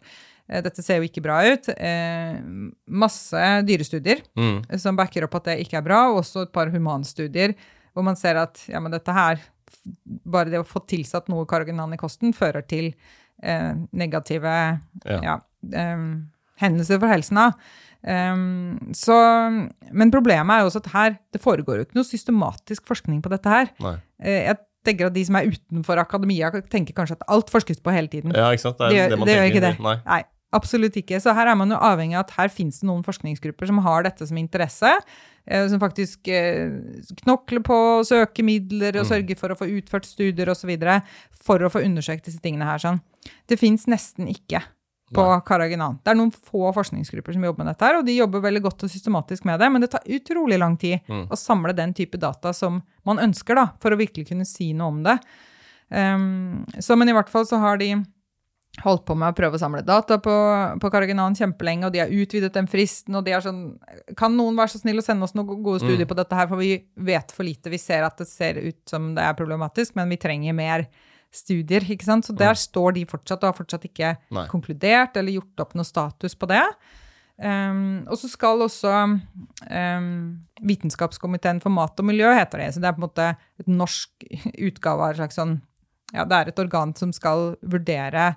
eh, 0.50 0.62
dette 0.66 0.82
ser 0.86 1.02
jo 1.02 1.10
ikke 1.10 1.24
bra 1.26 1.42
ut. 1.50 1.70
Eh, 1.76 2.40
masse 2.88 3.44
dyrestudier 3.68 4.24
Mm. 4.38 4.64
som 4.80 4.96
backer 4.98 5.26
opp 5.28 5.36
at 5.42 5.52
det 5.52 5.60
ikke 5.66 5.78
er 5.82 5.86
bra, 5.86 6.02
og 6.12 6.22
også 6.24 6.46
et 6.48 6.54
par 6.56 6.70
humanstudier 6.74 7.56
hvor 7.94 8.04
man 8.06 8.16
ser 8.16 8.38
at 8.38 8.62
ja, 8.70 8.80
men 8.80 8.92
dette 8.94 9.12
her, 9.12 9.40
bare 10.26 10.50
det 10.54 10.60
å 10.62 10.68
få 10.68 10.80
tilsatt 10.88 11.28
noe 11.30 11.46
karaginan 11.50 11.94
i 11.94 11.98
kosten, 11.98 12.32
fører 12.34 12.62
til 12.70 12.94
eh, 13.44 13.74
negative 13.92 14.54
Ja. 15.06 15.20
ja, 15.24 15.40
eh, 15.74 16.04
hendelser 16.60 17.00
for 17.00 17.08
helsen. 17.08 17.36
Da. 17.40 17.52
Em, 18.08 18.78
så, 18.96 19.16
men 19.92 20.12
problemet 20.14 20.54
er 20.56 20.64
jo 20.64 20.70
også 20.72 20.82
at 20.86 20.92
her, 20.94 21.18
det 21.36 21.42
foregår 21.44 21.82
jo 21.82 21.86
ikke 21.88 21.98
noe 22.00 22.08
systematisk 22.08 22.86
forskning 22.88 23.22
på 23.26 23.30
dette 23.34 23.50
her. 23.52 23.72
Nei. 23.84 23.96
eh, 24.24 24.44
Jeg 24.48 24.58
tenker 24.86 25.10
at 25.10 25.14
de 25.14 25.26
som 25.28 25.36
er 25.36 25.50
utenfor 25.52 26.00
akademia, 26.00 26.50
tenker 26.72 26.94
kanskje 26.96 27.18
at 27.20 27.26
alt 27.28 27.50
forskes 27.52 27.82
på 27.84 27.92
hele 27.92 28.08
tiden. 28.08 28.32
Ja, 28.36 28.48
ikke 28.56 28.62
sant? 28.70 28.78
Det 28.80 28.86
er 28.88 28.90
Det 28.90 28.96
det, 28.96 29.18
gjør- 29.20 29.26
det 29.26 29.36
gjør 29.36 29.50
ikke 29.52 29.66
det. 29.68 29.80
Nei. 29.84 29.96
Nei, 30.08 30.22
absolutt 30.56 30.96
ikke. 30.96 31.20
Så 31.22 31.34
her 31.36 31.48
er 31.52 31.56
man 31.60 31.70
jo 31.70 31.76
avhengig 31.76 32.16
av 32.16 32.24
at 32.26 32.32
her 32.38 32.48
finnes 32.48 32.80
det 32.80 32.88
noen 32.88 33.04
forskningsgrupper 33.04 33.68
som 33.68 33.78
har 33.84 34.04
dette 34.08 34.26
som 34.26 34.38
interesse. 34.38 34.94
eh, 35.46 35.68
Som 35.68 35.80
faktisk 35.82 36.28
eh, 36.32 36.72
knokler 37.26 37.60
på, 37.62 37.76
å 38.00 38.06
søke 38.08 38.42
midler 38.44 38.96
og 39.02 39.06
Mm. 39.06 39.10
sørger 39.12 39.38
for 39.38 39.50
å 39.50 39.58
få 39.60 39.68
utført 39.68 40.06
studier 40.06 40.48
osv. 40.48 40.72
For 41.34 41.60
å 41.60 41.70
få 41.70 41.84
undersøkt 41.84 42.24
disse 42.26 42.40
tingene 42.40 42.64
her. 42.64 42.78
Sånn. 42.80 43.02
Det 43.48 43.60
fins 43.60 43.86
nesten 43.88 44.30
ikke 44.32 44.64
på 45.16 45.26
Karaginan. 45.46 46.00
Det 46.04 46.12
er 46.12 46.18
noen 46.20 46.32
få 46.32 46.70
forskningsgrupper 46.76 47.34
som 47.34 47.44
jobber 47.48 47.64
med 47.66 47.74
dette, 47.74 47.90
og 47.98 48.06
de 48.06 48.18
jobber 48.18 48.44
veldig 48.46 48.62
godt 48.68 48.84
og 48.86 48.92
systematisk 48.94 49.46
med 49.50 49.60
det, 49.60 49.70
men 49.74 49.82
det 49.82 49.92
tar 49.96 50.06
utrolig 50.06 50.60
lang 50.62 50.78
tid 50.78 51.00
Mm. 51.10 51.28
å 51.30 51.36
samle 51.38 51.74
den 51.74 51.94
type 51.94 52.18
data 52.18 52.54
som 52.54 52.82
man 53.06 53.18
ønsker, 53.20 53.56
da, 53.56 53.68
for 53.82 53.92
å 53.92 53.98
virkelig 53.98 54.28
kunne 54.30 54.46
si 54.46 54.74
noe 54.74 54.88
om 54.88 55.04
det. 55.04 55.18
Um, 55.90 56.66
så, 56.80 56.96
men 56.96 57.10
i 57.10 57.14
hvert 57.18 57.30
fall 57.30 57.46
så 57.50 57.58
har 57.58 57.78
de 57.82 57.96
holdt 58.84 59.04
på 59.08 59.16
med 59.18 59.34
å 59.34 59.36
prøve 59.36 59.58
å 59.58 59.60
samle 59.60 59.82
data 59.84 60.20
på, 60.22 60.34
på 60.80 60.92
Karaginan 60.94 61.34
kjempelenge, 61.36 61.88
og 61.88 61.92
de 61.96 62.00
har 62.04 62.14
utvidet 62.14 62.54
den 62.54 62.68
fristen, 62.70 63.16
og 63.18 63.26
de 63.26 63.34
er 63.34 63.42
sånn 63.42 63.64
Kan 64.16 64.38
noen 64.38 64.56
være 64.56 64.76
så 64.76 64.80
snill 64.84 65.02
å 65.02 65.04
sende 65.04 65.26
oss 65.26 65.34
noen 65.34 65.64
gode 65.64 65.82
studier 65.82 66.06
på 66.06 66.16
dette 66.16 66.36
her, 66.38 66.48
for 66.48 66.62
vi 66.62 66.76
vet 66.96 67.32
for 67.34 67.44
lite. 67.44 67.72
Vi 67.74 67.82
ser 67.82 68.06
at 68.06 68.18
det 68.22 68.28
ser 68.30 68.62
ut 68.62 68.80
som 68.88 69.16
det 69.16 69.26
er 69.26 69.34
problematisk, 69.34 69.96
men 69.98 70.10
vi 70.14 70.18
trenger 70.22 70.54
mer 70.54 70.86
studier, 71.34 71.86
ikke 71.86 72.08
sant. 72.08 72.26
Så 72.26 72.36
der 72.38 72.58
står 72.58 72.96
de 72.98 73.06
fortsatt, 73.10 73.44
og 73.44 73.52
har 73.52 73.58
fortsatt 73.58 73.86
ikke 73.90 74.16
Nei. 74.36 74.48
konkludert 74.52 75.18
eller 75.20 75.36
gjort 75.38 75.64
opp 75.66 75.76
noe 75.78 75.88
status 75.88 76.36
på 76.40 76.50
det. 76.50 76.64
Um, 77.40 78.04
og 78.12 78.18
så 78.20 78.28
skal 78.28 78.60
også 78.66 78.92
um, 79.72 80.10
Vitenskapskomiteen 80.60 81.62
for 81.64 81.72
mat 81.72 82.00
og 82.02 82.08
miljø, 82.10 82.34
heter 82.36 82.66
det. 82.66 82.74
Så 82.76 82.82
det 82.84 82.90
er 82.90 82.98
på 82.98 83.04
en 83.04 83.08
måte 83.08 83.28
et 83.62 83.70
norsk 83.72 84.26
utgave 84.70 85.06
av 85.06 85.14
et 85.14 85.22
slags 85.22 85.40
sånn 85.40 85.60
Ja, 86.12 86.26
det 86.26 86.36
er 86.36 86.50
et 86.50 86.60
organ 86.60 86.92
som 86.98 87.14
skal 87.14 87.54
vurdere 87.62 88.34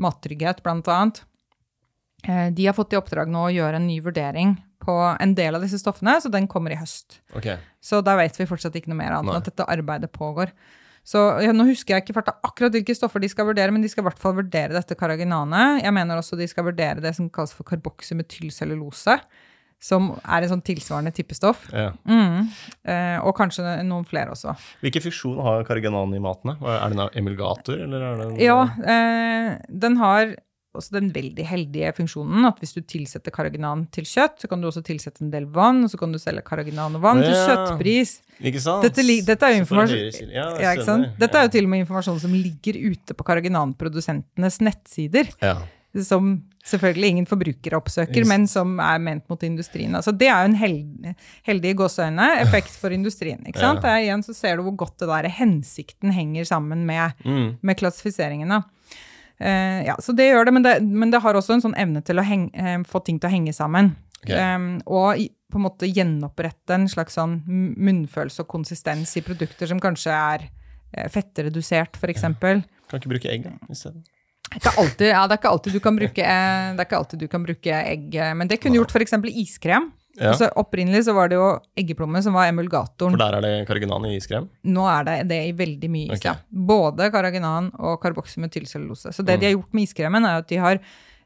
mattrygghet, 0.00 0.62
blant 0.64 0.88
annet. 0.88 1.22
Eh, 2.24 2.48
De 2.50 2.66
har 2.66 2.74
fått 2.74 2.94
i 2.94 2.98
oppdrag 2.98 3.28
nå 3.30 3.46
å 3.46 3.52
gjøre 3.52 3.76
en 3.78 3.86
ny 3.86 4.00
vurdering 4.02 4.56
på 4.82 4.94
en 5.20 5.34
del 5.38 5.54
av 5.54 5.62
disse 5.62 5.78
stoffene, 5.78 6.16
så 6.18 6.30
den 6.32 6.48
kommer 6.50 6.72
i 6.74 6.78
høst. 6.80 7.20
Okay. 7.36 7.60
Så 7.84 8.00
da 8.02 8.16
vet 8.18 8.40
vi 8.40 8.48
fortsatt 8.48 8.74
ikke 8.74 8.90
noe 8.90 8.98
mer 8.98 9.14
annet 9.14 9.30
enn 9.36 9.42
at 9.44 9.50
dette 9.52 9.68
arbeidet 9.70 10.10
pågår. 10.10 10.50
Så 11.02 11.20
ja, 11.42 11.52
Nå 11.54 11.66
husker 11.66 11.96
jeg 11.96 12.04
ikke 12.04 12.14
farta 12.20 12.36
akkurat 12.46 12.74
hvilke 12.76 12.94
stoffer 12.94 13.22
de 13.22 13.30
skal 13.30 13.48
vurdere, 13.48 13.74
men 13.74 13.82
de 13.82 13.90
skal 13.90 14.04
i 14.04 14.08
hvert 14.08 14.20
fall 14.22 14.36
vurdere 14.38 14.74
dette 14.76 14.96
karaginanet. 14.98 15.82
Jeg 15.82 15.94
mener 15.94 16.20
også 16.20 16.38
de 16.38 16.46
skal 16.50 16.68
vurdere 16.68 17.02
det 17.02 17.14
som 17.16 17.30
kalles 17.32 17.54
for 17.56 17.66
karboksymetylcellulose, 17.68 19.16
som 19.82 20.12
er 20.22 20.44
en 20.44 20.52
sånn 20.52 20.62
tilsvarende 20.62 21.10
type 21.16 21.34
stoff. 21.34 21.64
Ja. 21.74 21.90
Mm. 22.06 22.46
Eh, 22.86 23.18
og 23.18 23.34
kanskje 23.34 23.74
noen 23.88 24.06
flere 24.06 24.36
også. 24.36 24.54
Hvilken 24.84 25.08
funksjon 25.08 25.42
har 25.42 25.66
karganan 25.66 26.14
i 26.14 26.22
matene? 26.22 26.54
Er 26.62 26.94
det 26.94 27.00
en 27.00 27.18
emulgator, 27.24 27.82
eller 27.82 28.06
er 28.06 28.20
det 28.20 28.28
en 28.28 28.40
Ja, 28.44 28.60
eh, 28.94 29.58
den 29.82 29.98
har 29.98 30.36
også 30.74 30.94
den 30.94 31.10
veldig 31.12 31.44
heldige 31.44 31.90
funksjonen 31.96 32.46
at 32.48 32.58
hvis 32.62 32.72
du 32.72 32.80
tilsetter 32.80 33.30
karaginan 33.34 33.82
til 33.92 34.04
kjøtt, 34.08 34.38
så 34.40 34.48
kan 34.48 34.60
du 34.62 34.68
også 34.70 34.82
tilsette 34.86 35.20
en 35.24 35.30
del 35.30 35.44
vann, 35.52 35.82
og 35.84 35.90
så 35.92 35.98
kan 36.00 36.12
du 36.12 36.18
selge 36.18 36.40
karaginan 36.46 36.96
og 36.96 37.02
vann 37.04 37.20
til 37.20 37.34
kjøttpris. 37.34 38.14
Ikke 38.40 38.60
sant? 38.64 38.82
Dette 38.86 39.04
dette 39.26 39.42
er 39.50 39.56
jo 39.58 39.64
informasjon- 39.64 40.32
Ja, 40.32 40.46
Ja, 40.60 40.72
ikke 40.72 40.84
sant? 40.88 41.12
Dette 41.20 41.36
er 41.36 41.42
jo 41.44 41.52
til 41.58 41.64
og 41.64 41.70
med 41.74 41.84
informasjon 41.84 42.20
som 42.20 42.32
ligger 42.32 42.78
ute 42.92 43.12
på 43.14 43.24
karaginanprodusentenes 43.24 44.60
nettsider. 44.64 45.28
ja. 45.42 45.56
Som 45.92 46.44
selvfølgelig 46.64 47.08
ingen 47.10 47.26
forbrukere 47.28 47.76
oppsøker, 47.76 48.24
men 48.26 48.46
som 48.48 48.78
er 48.80 48.96
ment 48.98 49.26
mot 49.28 49.42
industrien. 49.44 49.92
Altså 49.94 50.16
det 50.16 50.28
er 50.28 50.38
jo 50.46 50.48
en 50.48 50.56
heldig, 50.56 51.14
heldig 51.44 51.72
gåseøyne 51.76 52.28
effekt 52.40 52.70
for 52.80 52.88
industrien. 52.96 53.42
ikke 53.44 53.60
sant? 53.60 53.82
Ja. 53.82 53.82
Det 53.82 53.90
er, 53.90 54.06
igjen 54.06 54.24
så 54.24 54.34
ser 54.34 54.56
du 54.56 54.62
hvor 54.62 54.76
godt 54.86 54.96
det 55.04 55.08
der 55.10 55.28
hensikten 55.28 56.10
henger 56.16 56.46
sammen 56.48 56.86
med, 56.86 57.12
Mm. 57.26 57.58
med 57.60 57.76
klassifiseringen. 57.76 58.64
Eh, 59.42 59.82
ja, 59.86 59.96
så 59.98 60.14
det 60.14 60.28
gjør 60.28 60.46
det 60.46 60.54
men, 60.54 60.64
det, 60.64 60.74
men 60.86 61.10
det 61.10 61.20
har 61.24 61.34
også 61.34 61.56
en 61.56 61.64
sånn 61.64 61.78
evne 61.80 62.02
til 62.06 62.20
å 62.20 62.26
henge, 62.26 62.50
eh, 62.54 62.78
få 62.88 63.02
ting 63.04 63.18
til 63.18 63.30
å 63.30 63.32
henge 63.32 63.54
sammen. 63.56 63.94
Okay. 64.22 64.38
Um, 64.38 64.76
og 64.86 65.18
på 65.50 65.58
en 65.58 65.64
måte 65.64 65.88
gjenopprette 65.90 66.76
en 66.76 66.86
slags 66.88 67.16
sånn 67.18 67.40
munnfølelse 67.48 68.44
og 68.44 68.50
konsistens 68.52 69.16
i 69.18 69.24
produkter 69.26 69.66
som 69.68 69.80
kanskje 69.82 70.14
er 70.14 70.46
eh, 70.46 71.08
fettredusert, 71.10 71.98
f.eks. 71.98 72.12
eksempel. 72.14 72.62
Kan 72.88 73.02
ikke 73.02 73.16
bruke 73.16 73.32
egg 73.32 73.50
isteden. 73.72 74.04
Det 74.52 74.68
er 74.68 74.78
alltid, 74.78 75.06
ja, 75.08 75.24
det 75.26 75.34
er 75.34 75.40
ikke 75.40 75.50
alltid 75.50 75.74
du 75.74 75.80
kan 75.80 75.96
bruke, 75.96 76.32
det 76.76 76.84
ikke 76.84 76.98
alltid 76.98 77.22
du 77.24 77.28
kan 77.32 77.44
bruke 77.46 77.76
egg, 77.88 78.16
men 78.36 78.50
det 78.50 78.58
kunne 78.60 78.76
gjort 78.76 78.92
f.eks. 78.92 79.14
iskrem. 79.32 79.86
Ja. 80.18 80.32
Altså, 80.32 80.50
opprinnelig 80.60 81.06
så 81.06 81.14
var 81.16 81.30
det 81.32 81.38
jo 81.38 81.46
eggeplomme 81.78 82.20
som 82.24 82.34
var 82.36 82.50
emulgatoren. 82.50 83.14
For 83.14 83.22
der 83.22 83.38
er 83.38 83.44
det 83.46 83.52
karaginan 83.68 84.04
i 84.10 84.16
iskrem? 84.18 84.48
Nå 84.68 84.84
er 84.92 85.06
det 85.08 85.14
det 85.30 85.38
i 85.48 85.54
veldig 85.56 85.90
mye 85.92 86.10
is. 86.10 86.20
Okay. 86.20 86.34
ja. 86.34 86.64
Både 86.72 87.08
karaginan 87.14 87.70
og 87.80 87.96
karboksymetylcellulose. 88.02 89.14
Så 89.16 89.24
det 89.24 89.38
de 89.40 89.48
har 89.48 89.56
gjort 89.56 89.72
med 89.72 89.88
iskremen, 89.88 90.28
er 90.28 90.42
at 90.42 90.50
de 90.52 90.60
har 90.60 90.82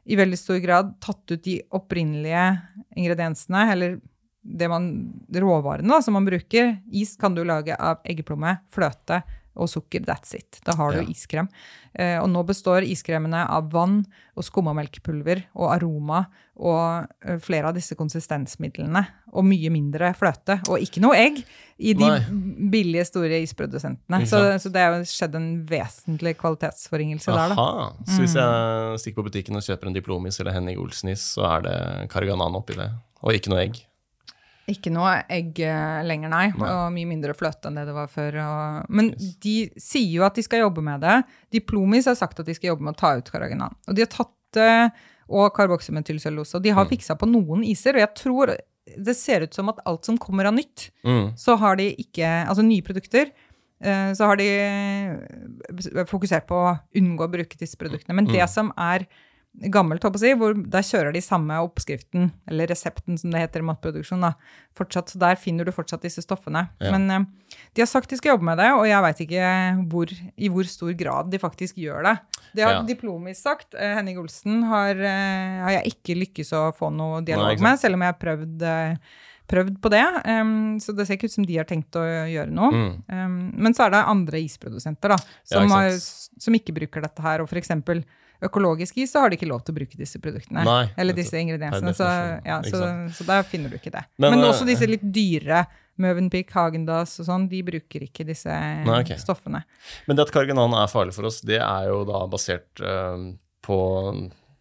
i 0.07 0.15
veldig 0.15 0.39
stor 0.39 0.61
grad 0.63 0.93
tatt 1.03 1.33
ut 1.33 1.43
de 1.43 1.57
opprinnelige 1.75 2.45
ingrediensene, 2.95 3.65
eller 3.73 3.97
det 4.47 4.69
man, 4.71 4.87
råvarene 5.35 5.91
da, 5.91 5.99
som 6.01 6.15
man 6.15 6.27
bruker. 6.27 6.77
Is 6.95 7.17
kan 7.19 7.35
du 7.35 7.43
lage 7.43 7.75
av 7.75 7.99
eggeplomme, 8.07 8.55
fløte 8.71 9.19
og 9.57 9.67
sukker. 9.71 10.05
That's 10.07 10.35
it. 10.37 10.59
Da 10.65 10.75
har 10.77 10.93
du 10.93 11.01
Ja. 11.01 11.07
iskrem. 11.09 11.49
Eh, 11.97 12.19
og 12.21 12.29
nå 12.29 12.43
består 12.45 12.85
iskremene 12.85 13.39
av 13.49 13.71
vann 13.73 14.03
og 14.37 14.43
skummamelkpulver 14.45 15.45
og 15.55 15.71
aroma 15.73 16.27
og 16.61 17.07
eh, 17.25 17.39
flere 17.41 17.69
av 17.71 17.73
disse 17.77 17.95
konsistensmidlene. 17.97 19.01
Og 19.33 19.43
mye 19.45 19.69
mindre 19.73 20.11
fløte. 20.17 20.59
Og 20.69 20.77
ikke 20.81 21.01
noe 21.01 21.17
egg 21.17 21.41
i 21.79 21.93
de 21.97 22.05
Nei. 22.05 22.19
billige, 22.71 23.05
store 23.09 23.41
isprodusentene. 23.43 24.21
Så, 24.29 24.39
så 24.61 24.71
det 24.73 24.81
har 24.85 25.01
skjedd 25.09 25.35
en 25.35 25.49
vesentlig 25.69 26.35
kvalitetsforringelse 26.37 27.33
der, 27.33 27.53
da. 27.55 27.65
Aha. 27.65 27.89
Så 28.05 28.21
hvis 28.23 28.37
jeg 28.37 29.01
stikker 29.03 29.21
på 29.23 29.29
butikken 29.31 29.57
og 29.57 29.65
kjøper 29.65 29.87
en 29.89 29.97
diplomis 29.97 30.39
eller 30.39 30.53
Henning 30.53 30.77
Olsenis, 30.81 31.25
så 31.35 31.45
er 31.57 31.61
det 31.67 31.77
karganan 32.13 32.55
oppi 32.61 32.77
det? 32.77 32.91
Og 33.25 33.33
ikke 33.33 33.49
noe 33.49 33.65
egg? 33.65 33.81
Ikke 34.67 34.91
noe 34.91 35.23
egg 35.31 35.59
eh, 35.63 36.03
lenger, 36.03 36.29
nei. 36.29 36.47
Nei. 36.51 36.69
Og 36.73 36.91
mye 36.91 37.07
mindre 37.07 37.33
fløte 37.33 37.69
enn 37.69 37.75
det 37.79 37.85
det 37.87 37.93
var 37.95 38.07
før. 38.11 38.35
Og, 38.43 38.89
men 38.89 39.13
de 39.43 39.53
sier 39.79 40.09
jo 40.17 40.25
at 40.27 40.35
de 40.35 40.43
skal 40.43 40.59
jobbe 40.65 40.83
med 40.83 40.99
det. 41.01 41.23
Diplomis 41.55 42.05
har 42.05 42.15
sagt 42.19 42.39
at 42.39 42.45
de 42.45 42.53
skal 42.57 42.73
jobbe 42.73 42.83
med 42.83 42.95
å 42.95 42.99
ta 42.99 43.13
ut 43.15 43.31
karaginan. 43.31 43.75
Og 43.87 43.95
de 43.95 44.03
har 44.03 44.11
tatt 44.11 44.33
det. 44.53 44.91
og 45.29 45.49
karboksymetylcellulose. 45.57 46.55
Og 46.55 46.63
de 46.63 46.69
har 46.71 46.85
Mm. 46.85 46.89
fiksa 46.89 47.15
på 47.19 47.27
noen 47.27 47.61
iser, 47.67 47.95
og 47.95 47.99
jeg 47.99 48.15
tror 48.15 48.55
det 48.97 49.15
ser 49.17 49.41
ut 49.43 49.53
som 49.53 49.67
at 49.67 49.79
alt 49.85 50.05
som 50.05 50.17
kommer 50.17 50.45
av 50.47 50.53
nytt, 50.53 50.89
Mm. 51.03 51.33
så 51.35 51.57
har 51.59 51.75
de 51.75 51.89
ikke 51.95 52.47
Altså 52.47 52.63
nye 52.63 52.81
produkter. 52.81 53.31
eh, 53.81 54.13
Så 54.13 54.25
har 54.25 54.37
de 54.37 54.47
eh, 54.47 56.05
fokusert 56.05 56.47
på 56.47 56.55
å 56.55 56.79
unngå 56.95 57.27
å 57.27 57.31
bruke 57.31 57.57
disse 57.57 57.75
produktene. 57.75 58.15
Men 58.15 58.25
det 58.25 58.39
Mm. 58.39 58.49
som 58.49 58.71
er 58.77 59.05
gammelt, 59.57 60.03
håper 60.05 60.21
jeg, 60.21 60.37
hvor 60.37 60.53
der 60.53 60.85
kjører 60.85 61.15
de 61.15 61.21
samme 61.23 61.55
oppskriften, 61.65 62.29
eller 62.49 62.69
resepten 62.69 63.17
som 63.17 63.33
det 63.33 63.41
heter 63.41 63.63
i 63.63 63.67
matproduksjon, 63.67 64.21
da, 64.21 64.33
fortsatt, 64.77 65.09
så 65.09 65.21
der 65.21 65.39
finner 65.41 65.65
du 65.65 65.73
fortsatt 65.73 66.05
disse 66.05 66.21
stoffene. 66.21 66.67
Ja. 66.83 66.91
Men 66.93 67.07
eh, 67.13 67.55
de 67.73 67.81
har 67.81 67.89
sagt 67.89 68.11
de 68.13 68.19
skal 68.19 68.35
jobbe 68.35 68.45
med 68.49 68.61
det, 68.61 68.69
og 68.77 68.85
jeg 68.89 69.05
veit 69.07 69.23
ikke 69.25 69.53
hvor, 69.93 70.13
i 70.13 70.51
hvor 70.53 70.69
stor 70.69 70.93
grad 70.99 71.31
de 71.33 71.41
faktisk 71.41 71.79
gjør 71.81 72.05
det. 72.11 72.17
Det 72.53 72.65
har 72.65 72.75
Ja. 72.77 72.83
Diplomis 72.87 73.41
sagt. 73.41 73.73
Eh, 73.73 73.95
Henning 73.97 74.19
Olsen 74.21 74.61
har, 74.69 74.93
eh, 74.93 75.63
har 75.63 75.73
jeg 75.79 75.95
ikke 75.95 76.19
lykkes 76.21 76.53
å 76.53 76.67
få 76.77 76.91
noe 76.93 77.23
dialog 77.25 77.57
Nei, 77.57 77.71
med, 77.71 77.81
selv 77.81 77.97
om 77.97 78.05
jeg 78.05 78.13
har 78.13 78.21
prøvd, 78.21 78.67
prøvd 79.47 79.81
på 79.81 79.89
det. 79.89 80.05
Um, 80.27 80.77
så 80.83 80.93
det 80.93 81.07
ser 81.07 81.17
ikke 81.17 81.31
ut 81.31 81.37
som 81.37 81.45
de 81.47 81.57
har 81.57 81.67
tenkt 81.69 81.95
å 81.97 82.03
gjøre 82.03 82.51
noe. 82.51 82.69
Mm. 82.73 82.93
Um, 83.07 83.37
men 83.63 83.73
så 83.73 83.87
er 83.87 83.95
det 83.95 84.05
andre 84.11 84.41
isprodusenter 84.43 85.15
da, 85.15 85.17
som, 85.47 85.63
ikke 85.63 85.81
har, 85.81 85.99
som 86.45 86.57
ikke 86.59 86.75
bruker 86.75 87.05
dette 87.07 87.23
her. 87.23 87.41
Og 87.41 87.55
eksempel 87.57 88.03
økologisk 88.43 88.97
is, 89.01 89.11
så 89.11 89.23
har 89.23 89.31
de 89.31 89.37
ikke 89.39 89.49
lov 89.49 89.63
til 89.65 89.73
å 89.73 89.77
bruke 89.79 89.99
disse 89.99 90.21
produktene. 90.21 90.63
Nei, 90.67 90.83
eller 90.99 91.17
disse 91.17 91.39
ingrediensene. 91.39 91.93
Så, 91.97 92.07
ja, 92.45 92.59
så, 92.65 92.81
så 93.17 93.27
der 93.27 93.45
finner 93.47 93.73
du 93.73 93.79
ikke 93.79 93.93
det. 93.93 94.03
Men, 94.17 94.35
Men, 94.35 94.43
eh, 94.43 94.51
også 94.51 94.67
disse 94.67 94.89
litt 94.89 95.03
dyre, 95.03 95.65
Møvenpik, 95.97 96.51
Hagendas 96.53 97.15
og 97.23 97.25
sånn, 97.25 97.47
de 97.49 97.63
bruker 97.65 98.05
ikke 98.05 98.27
disse 98.27 98.53
Nei, 98.53 98.99
okay. 99.01 99.17
stoffene. 99.21 99.63
Men 100.05 100.19
det 100.19 100.27
at 100.27 100.33
kargenan 100.35 100.75
er 100.77 100.91
farlig 100.91 101.15
for 101.17 101.29
oss, 101.29 101.41
det 101.45 101.57
er 101.57 101.87
jo 101.89 102.03
da 102.05 102.21
basert 102.29 102.83
uh, 102.85 103.17
på 103.65 103.79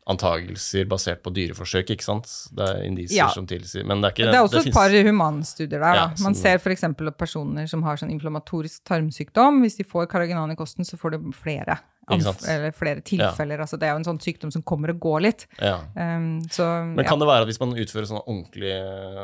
antagelser 0.06 0.86
basert 0.86 1.22
på 1.24 1.32
dyreforsøk, 1.34 1.90
ikke 1.96 2.04
sant? 2.06 2.28
Det 2.54 2.62
er 2.68 2.84
indisier 2.86 3.24
Ja. 3.24 3.28
som 3.34 3.46
tilsier 3.46 3.84
Men 3.84 4.00
det 4.00 4.08
er 4.08 4.14
ikke 4.14 4.30
Det 4.30 4.38
er 4.38 4.44
også 4.46 4.66
et 4.66 4.72
par 4.74 4.90
humanstudier 4.90 5.80
der. 5.80 5.94
Da. 5.94 6.06
Man 6.22 6.34
ser 6.38 6.58
f.eks. 6.62 6.84
at 6.84 7.18
personer 7.18 7.66
som 7.66 7.82
har 7.82 7.96
sånn 7.96 8.12
inflammatorisk 8.14 8.84
tarmsykdom, 8.84 9.60
hvis 9.64 9.76
de 9.76 9.84
får 9.84 10.06
karaginan 10.06 10.50
i 10.52 10.54
kosten, 10.56 10.84
så 10.86 10.96
får 10.96 11.16
de 11.16 11.32
flere, 11.34 11.78
eller 12.08 12.70
flere 12.70 13.00
tilfeller. 13.02 13.58
Altså, 13.58 13.76
det 13.80 13.88
er 13.88 13.96
jo 13.96 13.98
en 14.04 14.04
sånn 14.06 14.20
sykdom 14.22 14.52
som 14.52 14.62
kommer 14.62 14.90
og 14.94 15.00
går 15.00 15.20
litt. 15.26 15.46
Ja. 15.60 15.80
Um, 15.96 16.40
så, 16.54 16.62
Men 16.86 17.02
ja. 17.02 17.08
kan 17.10 17.18
det 17.18 17.26
være 17.26 17.42
at 17.42 17.50
hvis 17.50 17.58
man 17.60 17.74
utfører 17.74 18.06
sånne 18.06 18.22
ordentlig, 18.30 18.74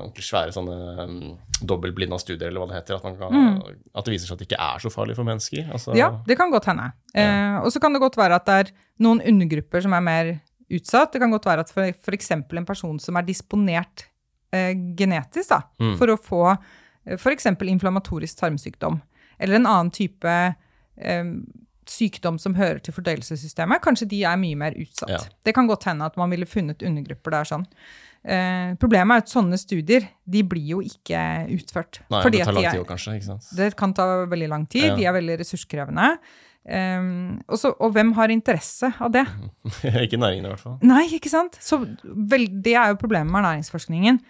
ordentlig 0.02 0.24
svære 0.26 0.52
sånne 0.52 0.76
um, 1.06 1.38
dobbeltblinda 1.62 2.18
studier, 2.18 2.48
eller 2.48 2.58
hva 2.64 2.72
det 2.72 2.80
heter, 2.82 2.96
at, 2.98 3.04
man 3.04 3.16
kan, 3.22 3.62
at 3.94 4.04
det 4.04 4.16
viser 4.16 4.26
seg 4.26 4.34
at 4.34 4.38
det 4.42 4.50
ikke 4.50 4.58
er 4.66 4.82
så 4.82 4.90
farlig 4.90 5.14
for 5.14 5.22
mennesker? 5.24 5.70
Altså, 5.70 5.92
Mm. 5.92 5.98
Ja, 5.98 6.10
det 6.26 6.36
kan 6.38 6.50
godt 6.50 6.64
hende. 6.66 6.90
Uh, 7.14 7.62
og 7.62 7.70
så 7.70 7.78
kan 7.78 7.92
det 7.92 8.00
godt 8.00 8.16
være 8.16 8.34
at 8.34 8.46
det 8.46 8.54
er 8.66 8.72
noen 8.98 9.20
undergrupper 9.20 9.80
som 9.82 9.92
er 9.92 10.00
mer 10.00 10.40
utsatt. 10.72 11.12
Det 11.12 11.20
kan 11.22 11.30
godt 11.34 11.46
være 11.48 11.60
at 11.66 11.72
f.eks. 11.72 12.30
en 12.32 12.64
person 12.68 12.98
som 13.02 13.16
er 13.16 13.22
disponert 13.28 14.06
eh, 14.52 14.74
genetisk 14.98 15.48
da, 15.54 15.62
Mm. 15.80 15.96
for 15.98 16.06
å 16.12 16.18
få 16.20 16.42
f.eks. 17.18 17.46
inflammatorisk 17.66 18.36
tarmsykdom, 18.38 19.00
eller 19.40 19.56
en 19.56 19.66
annen 19.66 19.90
type 19.90 20.28
eh, 20.98 21.24
sykdom 21.88 22.38
som 22.38 22.54
hører 22.54 22.78
til 22.84 22.94
fordøyelsessystemet, 22.94 23.80
kanskje 23.82 24.06
de 24.08 24.20
er 24.28 24.36
mye 24.38 24.56
mer 24.56 24.72
utsatt. 24.78 25.10
Ja. 25.10 25.18
Det 25.44 25.54
kan 25.56 25.66
godt 25.66 25.84
hende 25.88 26.06
at 26.06 26.16
man 26.16 26.30
ville 26.30 26.46
funnet 26.46 26.82
undergrupper 26.86 27.34
der 27.34 27.48
sånn. 27.48 27.64
Eh, 28.22 28.76
problemet 28.78 29.16
er 29.16 29.24
at 29.24 29.32
sånne 29.32 29.58
studier 29.58 30.04
de 30.30 30.44
blir 30.46 30.62
jo 30.76 30.78
ikke 30.80 31.18
utført. 31.56 31.98
Nei, 32.08 32.22
det 32.30 32.44
tar 32.44 32.52
de 32.52 32.60
lang 32.60 32.64
er- 32.70 32.76
tid 32.78 32.86
kanskje. 32.86 33.16
ikke 33.18 33.26
sant? 33.32 33.48
det 33.58 33.74
kan 33.76 33.92
ta 33.92 34.06
veldig 34.30 34.48
lang 34.48 34.66
tid, 34.70 34.84
Ja. 34.92 34.94
de 34.96 35.04
er 35.06 35.12
veldig 35.12 35.38
ressurskrevende. 35.40 36.18
Um, 36.62 37.40
og, 37.50 37.56
så, 37.58 37.72
og 37.82 37.90
hvem 37.96 38.12
har 38.14 38.30
interesse 38.30 38.92
av 39.02 39.10
det? 39.14 39.24
ikke 40.06 40.20
næringen, 40.20 40.46
i 40.46 40.52
hvert 40.52 40.62
fall. 40.62 40.76
Nei, 40.86 41.08
ikke 41.16 41.32
sant? 41.32 41.58
Så 41.62 41.80
vel, 42.04 42.46
det 42.62 42.76
er 42.78 42.92
jo 42.92 43.00
problemet 43.00 43.32
med 43.34 43.42
ernæringsforskningen. 43.42 44.20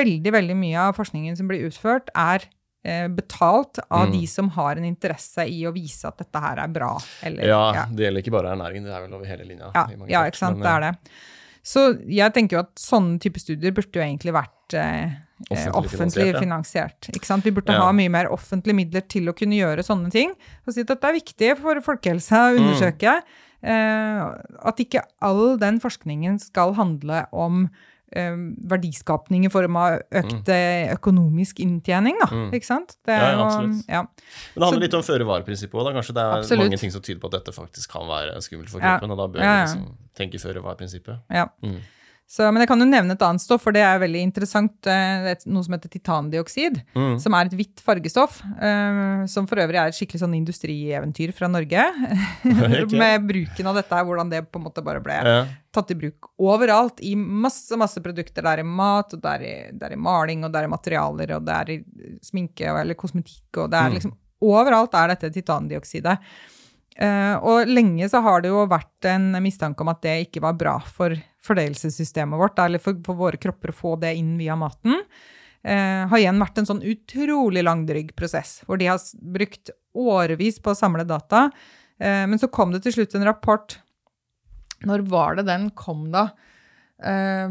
Veldig, 0.00 0.32
veldig 0.34 0.56
mye 0.58 0.88
av 0.88 0.96
forskningen 0.98 1.38
som 1.38 1.48
blir 1.48 1.62
utført, 1.70 2.10
er 2.18 2.48
eh, 2.84 3.06
betalt 3.12 3.78
av 3.88 4.08
Mm. 4.08 4.12
de 4.18 4.26
som 4.26 4.48
har 4.56 4.76
en 4.80 4.84
interesse 4.88 5.44
i 5.46 5.62
å 5.68 5.72
vise 5.72 6.08
at 6.08 6.18
dette 6.18 6.40
her 6.42 6.58
er 6.64 6.68
bra. 6.74 6.94
Eller, 7.22 7.46
Ja, 7.48 7.62
ja. 7.76 7.86
det 7.86 8.06
gjelder 8.06 8.24
ikke 8.24 8.34
bare 8.34 8.54
ernæring, 8.56 8.84
det 8.84 8.92
er 8.96 9.02
vel 9.06 9.14
over 9.14 9.26
hele 9.30 9.44
linja. 9.44 9.70
Ja, 9.74 9.86
ja 10.08 10.22
ikke 10.26 10.40
sant. 10.42 10.58
men, 10.58 10.66
det 10.66 10.74
er 10.74 10.86
det. 10.90 11.10
Så 11.62 11.82
jeg 12.08 12.32
tenker 12.32 12.56
jo 12.56 12.62
at 12.64 12.74
sånne 12.80 13.20
type 13.20 13.38
studier 13.38 13.72
burde 13.76 13.92
jo 13.94 14.02
egentlig 14.02 14.32
vært 14.32 14.74
eh, 14.80 15.02
eh, 15.04 15.10
Offentlig 15.48 15.74
offentlig 15.74 16.38
finansiert, 16.38 17.08
ja. 17.08 17.36
Vi 17.42 17.50
burde 17.50 17.72
Ja. 17.72 17.80
ha 17.86 17.92
mye 17.92 18.10
mer 18.10 18.26
offentlige 18.28 18.74
midler 18.76 19.00
til 19.08 19.26
å 19.30 19.34
kunne 19.34 19.56
gjøre 19.56 19.82
sånne 19.82 20.10
ting. 20.10 20.34
Og 20.66 20.74
si 20.74 20.80
at 20.82 20.86
dette 20.88 21.04
er 21.08 21.12
viktig 21.16 21.56
for 21.58 21.74
folkehelsa 21.80 22.52
å 22.52 22.58
Mm. 22.58 22.60
undersøke. 22.60 23.22
Eh, 23.62 24.34
at 24.64 24.76
ikke 24.76 25.02
all 25.22 25.56
den 25.58 25.80
forskningen 25.80 26.38
skal 26.40 26.74
handle 26.74 27.26
om 27.32 27.70
eh, 28.12 28.34
verdiskapning 28.66 29.44
i 29.46 29.48
form 29.48 29.76
av 29.76 30.00
økt 30.10 30.48
mm. 30.48 30.94
økonomisk 30.96 31.60
inntjening, 31.62 32.16
da. 32.18 32.26
Mm. 32.26 32.48
Ikke 32.52 32.66
sant? 32.66 32.96
Det 33.06 33.14
er 33.14 33.36
ja, 33.36 33.44
absolutt. 33.46 33.84
ja. 33.88 34.00
Men 34.02 34.56
det 34.56 34.64
handler 34.64 34.80
Så- 34.80 34.82
litt 34.82 34.94
om 34.94 35.02
føre-var-prinsippet 35.02 35.78
òg. 35.78 35.92
Kanskje 35.94 36.14
det 36.14 36.22
er 36.24 36.32
Absolutt. 36.40 36.58
mange 36.58 36.78
ting 36.80 36.90
som 36.90 37.00
tyder 37.00 37.20
på 37.20 37.26
at 37.32 37.44
dette 37.44 37.54
faktisk 37.54 37.88
kan 37.88 38.02
være 38.08 38.34
skummelt 38.42 38.68
for 38.68 38.80
kroppen, 38.80 39.10
og 39.12 39.16
da 39.16 39.26
bør 39.28 39.38
vi 39.38 39.46
liksom 39.62 39.94
tenke 40.16 40.40
føre-var-prinsippet. 40.42 41.20
ja. 41.30 41.46
Mm. 41.62 41.78
Så, 42.30 42.46
men 42.54 42.62
jeg 42.62 42.68
kan 42.70 42.78
jo 42.78 42.86
nevne 42.86 43.16
et 43.16 43.22
annet 43.26 43.42
stoff, 43.42 43.64
for 43.64 43.74
det 43.74 43.80
er 43.82 43.98
veldig 43.98 44.20
interessant. 44.22 44.86
eh, 44.86 45.22
Det 45.24 45.30
er 45.32 45.50
noe 45.50 45.64
som 45.66 45.74
heter 45.74 45.90
titandioksid. 45.90 46.76
Mm. 46.94 47.16
som 47.18 47.34
er 47.34 47.46
et 47.50 47.56
hvitt 47.58 47.80
fargestoff, 47.82 48.36
Uh, 48.60 49.26
som 49.26 49.48
for 49.50 49.56
øvrig 49.58 49.74
er 49.80 49.88
et 49.90 49.96
skikkelig 49.98 50.20
sånn 50.22 50.36
industrieventyr 50.38 51.32
fra 51.34 51.48
Norge. 51.50 51.82
Med 53.02 53.26
bruken 53.26 53.66
av 53.66 53.74
dette, 53.80 53.98
hvordan 54.06 54.30
det 54.30 54.44
på 54.52 54.60
en 54.60 54.66
måte 54.68 54.84
bare 54.84 55.02
ble 55.02 55.16
Ja. 55.18 55.46
tatt 55.74 55.90
i 55.90 55.94
bruk 55.98 56.30
overalt. 56.38 57.00
I 57.02 57.14
masse 57.16 57.76
masse 57.76 57.98
produkter. 58.04 58.42
Det 58.46 58.52
er 58.52 58.60
i 58.62 58.68
mat, 58.68 59.12
og 59.14 59.20
det 59.22 59.32
er 59.34 59.42
i, 59.42 59.54
det 59.72 59.88
er 59.90 59.96
i 59.96 60.00
maling, 60.00 60.44
og 60.46 60.52
det 60.52 60.60
er 60.62 60.68
i 60.68 60.74
materialer, 60.76 61.34
og 61.36 61.44
det 61.50 61.58
er 61.58 61.70
i 61.74 61.78
sminke 62.22 62.70
eller 62.80 62.94
kosmetikk. 62.94 63.58
og 63.64 63.70
det 63.70 63.78
er 63.82 63.88
Mm. 63.90 63.94
liksom, 63.98 64.16
Overalt 64.42 64.94
er 64.94 65.08
dette 65.08 65.28
titandioksidet. 65.34 66.14
Eh, 66.96 67.36
og 67.46 67.66
lenge 67.70 68.08
så 68.10 68.20
har 68.24 68.40
det 68.42 68.48
jo 68.50 68.64
vært 68.68 69.04
en 69.08 69.30
mistanke 69.42 69.80
om 69.84 69.88
at 69.92 70.02
det 70.02 70.16
ikke 70.26 70.40
var 70.42 70.52
bra 70.58 70.78
for 70.84 71.14
fordøyelsessystemet 71.46 72.38
vårt, 72.40 72.58
eller 72.58 72.78
for, 72.82 72.94
for 73.06 73.14
våre 73.16 73.36
kropper 73.40 73.68
å 73.72 73.76
få 73.76 73.94
det 74.02 74.14
inn 74.18 74.34
via 74.40 74.56
maten. 74.58 74.94
Eh, 75.62 76.06
har 76.08 76.18
igjen 76.18 76.40
vært 76.40 76.58
en 76.58 76.66
sånn 76.68 76.82
utrolig 76.82 77.62
langdrygg 77.64 78.14
prosess, 78.16 78.62
hvor 78.66 78.78
de 78.80 78.86
har 78.90 78.98
brukt 79.22 79.70
årevis 79.96 80.58
på 80.60 80.70
å 80.72 80.76
samle 80.78 81.04
data. 81.08 81.50
Eh, 82.00 82.26
men 82.26 82.38
så 82.40 82.48
kom 82.52 82.72
det 82.72 82.82
til 82.84 82.92
slutt 82.98 83.14
en 83.16 83.24
rapport. 83.28 83.78
Når 84.84 85.00
var 85.12 85.34
det 85.36 85.46
den 85.48 85.70
kom, 85.76 86.06
da? 86.12 86.26
Eh, 87.04 87.48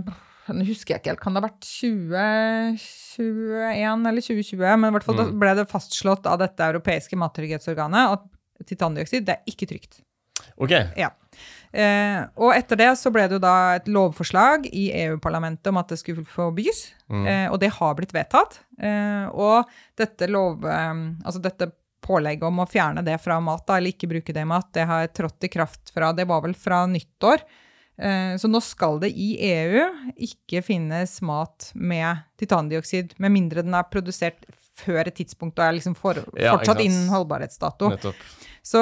nå 0.50 0.66
husker 0.66 0.94
jeg 0.96 1.00
ikke 1.04 1.12
helt. 1.14 1.22
Kan 1.22 1.34
det 1.38 1.42
ha 1.44 1.48
vært 1.50 1.66
2021 1.70 4.08
eller 4.10 4.22
2020? 4.26 4.78
Men 4.82 4.90
i 4.90 4.94
hvert 4.98 5.06
fall 5.06 5.18
da 5.20 5.26
Mm. 5.30 5.38
ble 5.40 5.52
det 5.56 5.68
fastslått 5.70 6.26
av 6.26 6.40
dette 6.42 6.58
europeiske 6.64 7.16
mattrygghetsorganet 7.18 8.12
at 8.18 8.24
titandioksid 8.68 9.26
det 9.26 9.38
er 9.38 9.44
ikke 9.54 9.68
trygt. 9.70 10.02
Ok. 10.60 10.72
Ja. 10.98 11.10
Eh, 11.72 12.22
og 12.40 12.54
etter 12.56 12.80
det 12.80 12.90
så 12.98 13.12
ble 13.14 13.28
det 13.30 13.38
jo 13.38 13.42
da 13.44 13.76
et 13.78 13.88
lovforslag 13.92 14.66
i 14.72 14.90
EU-parlamentet 15.06 15.68
om 15.72 15.78
at 15.82 15.92
det 15.94 16.00
skulle 16.02 16.26
forbys, 16.28 16.94
Mm. 17.10 17.26
eh, 17.28 17.48
og 17.52 17.60
det 17.60 17.72
har 17.74 17.96
blitt 17.96 18.12
vedtatt. 18.14 18.60
Eh, 18.80 19.28
og 19.34 19.66
dette 19.98 20.28
lov... 20.30 20.64
Eh, 20.66 20.94
altså 21.26 21.42
dette 21.42 21.72
pålegget 22.02 22.44
om 22.48 22.62
å 22.64 22.68
fjerne 22.70 23.04
det 23.04 23.18
fra 23.22 23.40
mat, 23.44 23.66
da, 23.68 23.76
eller 23.78 23.92
ikke 23.92 24.08
bruke 24.10 24.34
det 24.34 24.42
i 24.42 24.48
mat, 24.48 24.70
det 24.74 24.86
har 24.88 25.08
trådt 25.08 25.44
i 25.44 25.50
kraft 25.52 25.92
fra 25.94 26.14
Det 26.16 26.26
var 26.26 26.42
vel 26.42 26.54
fra 26.56 26.86
nyttår. 26.88 27.44
Eh, 28.00 28.38
så 28.40 28.48
nå 28.48 28.62
skal 28.64 29.00
det 29.04 29.10
i 29.12 29.34
EU 29.44 29.84
ikke 30.16 30.62
finnes 30.64 31.18
mat 31.22 31.72
med 31.76 32.22
titandioksid, 32.40 33.18
med 33.20 33.32
mindre 33.36 33.62
den 33.66 33.76
er 33.76 33.84
produsert 33.92 34.46
før 34.80 35.08
et 35.08 35.16
tidspunkt 35.20 35.60
og 35.60 35.66
er 35.66 35.76
liksom 35.76 35.96
for, 36.00 36.22
Ja, 36.40 36.56
fortsatt 36.56 36.80
innen 36.80 37.10
holdbarhetsdato. 37.12 37.90
Nettopp. 37.92 38.16
Så, 38.66 38.82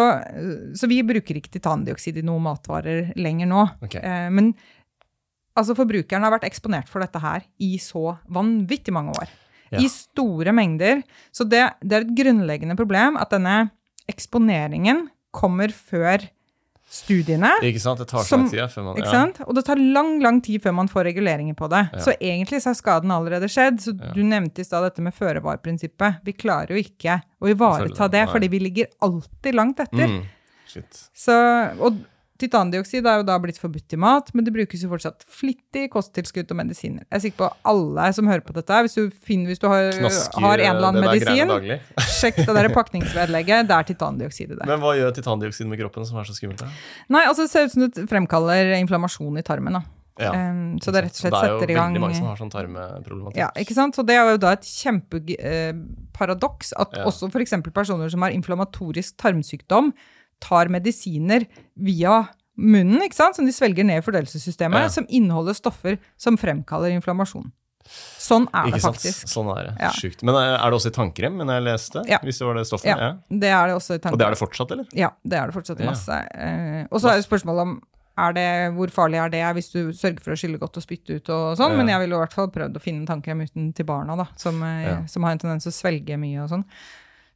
så 0.78 0.90
vi 0.90 1.02
bruker 1.06 1.40
ikke 1.40 1.54
titandioksid 1.54 2.20
i 2.20 2.26
noen 2.26 2.46
matvarer 2.48 3.12
lenger 3.20 3.50
nå. 3.50 3.66
Okay. 3.86 4.02
Eh, 4.02 4.30
men 4.34 4.52
altså, 5.58 5.76
forbrukeren 5.78 6.26
har 6.26 6.34
vært 6.36 6.48
eksponert 6.50 6.90
for 6.92 7.04
dette 7.04 7.22
her 7.24 7.46
i 7.64 7.76
så 7.82 8.18
vanvittig 8.34 8.96
mange 8.96 9.16
år. 9.18 9.34
Ja. 9.74 9.82
I 9.84 9.90
store 9.92 10.54
mengder. 10.56 11.04
Så 11.36 11.48
det, 11.48 11.66
det 11.84 11.98
er 11.98 12.06
et 12.06 12.16
grunnleggende 12.18 12.78
problem 12.80 13.20
at 13.20 13.34
denne 13.36 13.68
eksponeringen 14.08 15.08
kommer 15.36 15.74
før 15.76 16.24
studiene. 16.88 17.50
Ikke 17.68 17.82
sant? 17.84 18.00
Det 18.00 18.08
tar 18.10 18.24
lang 18.24 18.48
tid 18.50 18.64
før 18.72 18.86
man 18.86 19.00
ja. 19.02 19.24
Og 19.46 19.56
det 19.58 19.64
tar 19.68 19.80
lang 19.82 20.18
lang 20.24 20.40
tid 20.44 20.64
før 20.64 20.76
man 20.80 20.90
får 20.92 21.10
reguleringer 21.10 21.58
på 21.60 21.68
det. 21.72 21.84
Ja. 21.94 22.04
Så 22.06 22.16
egentlig 22.16 22.62
så 22.64 22.72
har 22.72 22.80
skaden 22.80 23.12
allerede 23.12 23.50
skjedd. 23.52 23.82
Så 23.84 23.96
Ja. 23.98 24.14
Du 24.16 24.24
nevnte 24.24 24.62
i 24.62 24.68
stad 24.68 24.84
dette 24.88 25.04
med 25.04 25.16
føre-var-prinsippet. 25.16 26.22
Vi 26.24 26.34
klarer 26.34 26.76
jo 26.76 26.84
ikke 26.84 27.20
å 27.42 27.52
ivareta 27.52 28.08
det, 28.08 28.22
det, 28.22 28.28
fordi 28.32 28.48
vi 28.48 28.60
ligger 28.60 28.88
alltid 29.02 29.56
langt 29.56 29.80
etter. 29.84 30.08
Mm. 30.08 30.22
Shit. 30.68 31.10
Så, 31.16 31.36
og 31.80 32.00
titandioksid 32.42 33.06
er 33.08 33.16
jo 33.22 33.26
da 33.28 33.36
blitt 33.42 33.60
forbudt 33.62 33.94
i 33.96 34.00
mat, 34.00 34.26
men 34.38 34.42
det 34.46 34.54
brukes 34.56 34.84
jo 34.84 34.90
fortsatt 34.92 35.20
flittig 35.28 35.84
kosttilskudd 35.94 36.50
og 36.54 36.58
medisiner. 36.62 37.02
Jeg 37.08 37.16
er 37.18 37.22
sikker 37.26 37.40
på 37.44 37.48
alle 37.74 38.04
som 38.18 38.26
hører 38.30 38.46
på 38.46 38.54
dette, 38.58 38.76
hvis 38.86 38.96
du, 38.98 39.04
finner, 39.28 39.48
hvis 39.52 39.62
du 39.64 39.68
har, 39.72 39.84
har 39.92 40.58
en 40.64 40.72
eller 40.72 40.88
annen 40.92 41.04
det 41.04 41.12
medisin, 41.12 41.50
sjekk 42.20 42.38
det 42.44 42.54
der 42.60 42.68
pakningsvedlegget, 42.76 43.60
det 43.70 43.76
er 43.78 43.84
titandioksid 43.92 44.50
i 44.56 44.58
det. 44.58 44.66
Men 44.70 44.78
hva 44.84 44.92
gjør 45.00 45.12
titandioksid 45.20 45.66
med 45.70 45.78
kroppen 45.84 46.04
som 46.08 46.16
er 46.22 46.26
så 46.30 46.34
skummelt? 46.38 46.62
Da? 46.64 46.68
Nei, 47.14 47.24
altså 47.28 47.42
det 47.48 47.52
ser 47.54 47.62
ut 47.70 47.74
som 47.76 47.82
det 47.88 47.94
fremkaller 48.10 48.64
inflammasjon 48.80 49.36
i 49.42 49.46
tarmen. 49.46 49.74
Da. 49.80 49.84
Ja. 50.18 50.32
Um, 50.34 50.80
så 50.82 50.90
det 50.94 51.04
rett 51.06 51.14
og 51.14 51.20
slett 51.22 51.34
det 51.36 51.40
er 51.44 51.52
jo 51.52 51.58
setter 51.60 51.72
i 51.72 51.76
gang 51.78 51.92
veldig 51.94 52.02
mange 52.02 52.18
som 52.18 52.26
har 52.30 52.38
sånn 52.40 52.50
tarmeproblematikk. 52.54 53.38
Ja, 53.38 53.50
ikke 53.62 53.76
sant? 53.78 53.94
Så 53.98 54.02
det 54.08 54.16
er 54.18 54.24
jo 54.34 54.40
da 54.42 54.50
et 54.58 54.66
kjempeparadoks 54.66 56.68
at 56.82 56.90
Ja. 56.98 57.04
også 57.06 57.30
f.eks. 57.30 57.54
personer 57.74 58.10
som 58.10 58.22
har 58.26 58.32
inflammatorisk 58.34 59.14
tarmsykdom, 59.22 59.94
tar 60.44 60.68
medisiner 60.74 61.46
via 61.76 62.28
munnen, 62.58 63.02
ikke 63.06 63.14
sant? 63.18 63.36
som 63.38 63.46
de 63.46 63.54
svelger 63.54 63.86
ned 63.86 64.02
i 64.02 64.06
fordøyelsessystemet, 64.06 64.88
Ja. 64.88 64.88
som 64.90 65.06
inneholder 65.10 65.54
stoffer 65.54 66.00
som 66.18 66.38
fremkaller 66.38 66.90
inflammasjon. 66.96 67.52
Sånn 68.20 68.48
er 68.54 68.66
det 68.66 68.74
Ikke 68.74 68.82
sant? 68.84 68.98
faktisk. 68.98 69.28
Sånn 69.32 69.48
er 69.58 69.64
det. 69.70 69.76
Ja. 69.80 69.90
Sjukt. 69.96 70.24
Men 70.24 70.36
er 70.36 70.58
er 70.58 70.72
det 70.72 70.76
også 70.76 70.90
i 70.92 70.96
tannkrem, 70.98 71.38
men 71.40 71.48
jeg 71.48 71.64
leste? 71.64 72.02
Ja. 72.10 72.18
Hvis 72.20 72.40
det 72.42 72.48
var 72.48 72.56
det 72.56 72.66
stoffet? 72.68 72.90
Ja, 72.90 72.98
Ja. 72.98 73.12
Det 73.30 73.48
er 73.48 73.68
det 73.68 73.76
også 73.78 73.96
i 73.96 74.00
tannkrem. 74.00 74.14
Og 74.14 74.20
det 74.20 74.26
er 74.28 74.32
det 74.36 74.40
fortsatt, 74.42 74.72
eller? 74.72 74.86
Ja, 74.94 75.10
det 75.24 75.38
er 75.40 75.46
det 75.48 75.56
fortsatt 75.56 75.80
i 75.80 75.86
masse. 75.86 76.18
Eh, 76.36 76.88
og 76.92 77.00
så 77.00 77.10
er 77.14 77.16
det 77.22 77.26
spørsmålet 77.30 77.62
om 77.62 77.82
det, 78.34 78.74
hvor 78.74 78.90
farlig 78.90 79.20
er 79.24 79.30
det 79.30 79.44
hvis 79.56 79.72
du 79.72 79.92
sørger 79.94 80.20
for 80.26 80.32
å 80.34 80.36
skylle 80.36 80.58
godt 80.60 80.76
og 80.76 80.84
spytte 80.84 81.16
ut 81.22 81.30
og 81.30 81.56
sånn, 81.56 81.78
men 81.78 81.88
jeg 81.88 82.00
ville 82.02 82.16
i 82.18 82.22
hvert 82.26 82.34
fall 82.34 82.50
prøvd 82.50 82.76
å 82.76 82.82
finne 82.82 83.06
tannkrem 83.06 83.44
uten 83.46 83.72
til 83.78 83.86
barna, 83.86 84.18
da, 84.18 84.26
som, 84.36 84.62
eh, 84.64 85.06
som 85.06 85.22
har 85.24 85.32
en 85.34 85.38
tendens 85.38 85.64
til 85.64 85.72
å 85.72 85.78
svelge 85.78 86.18
mye 86.20 86.42
og 86.44 86.50
sånn. 86.50 86.66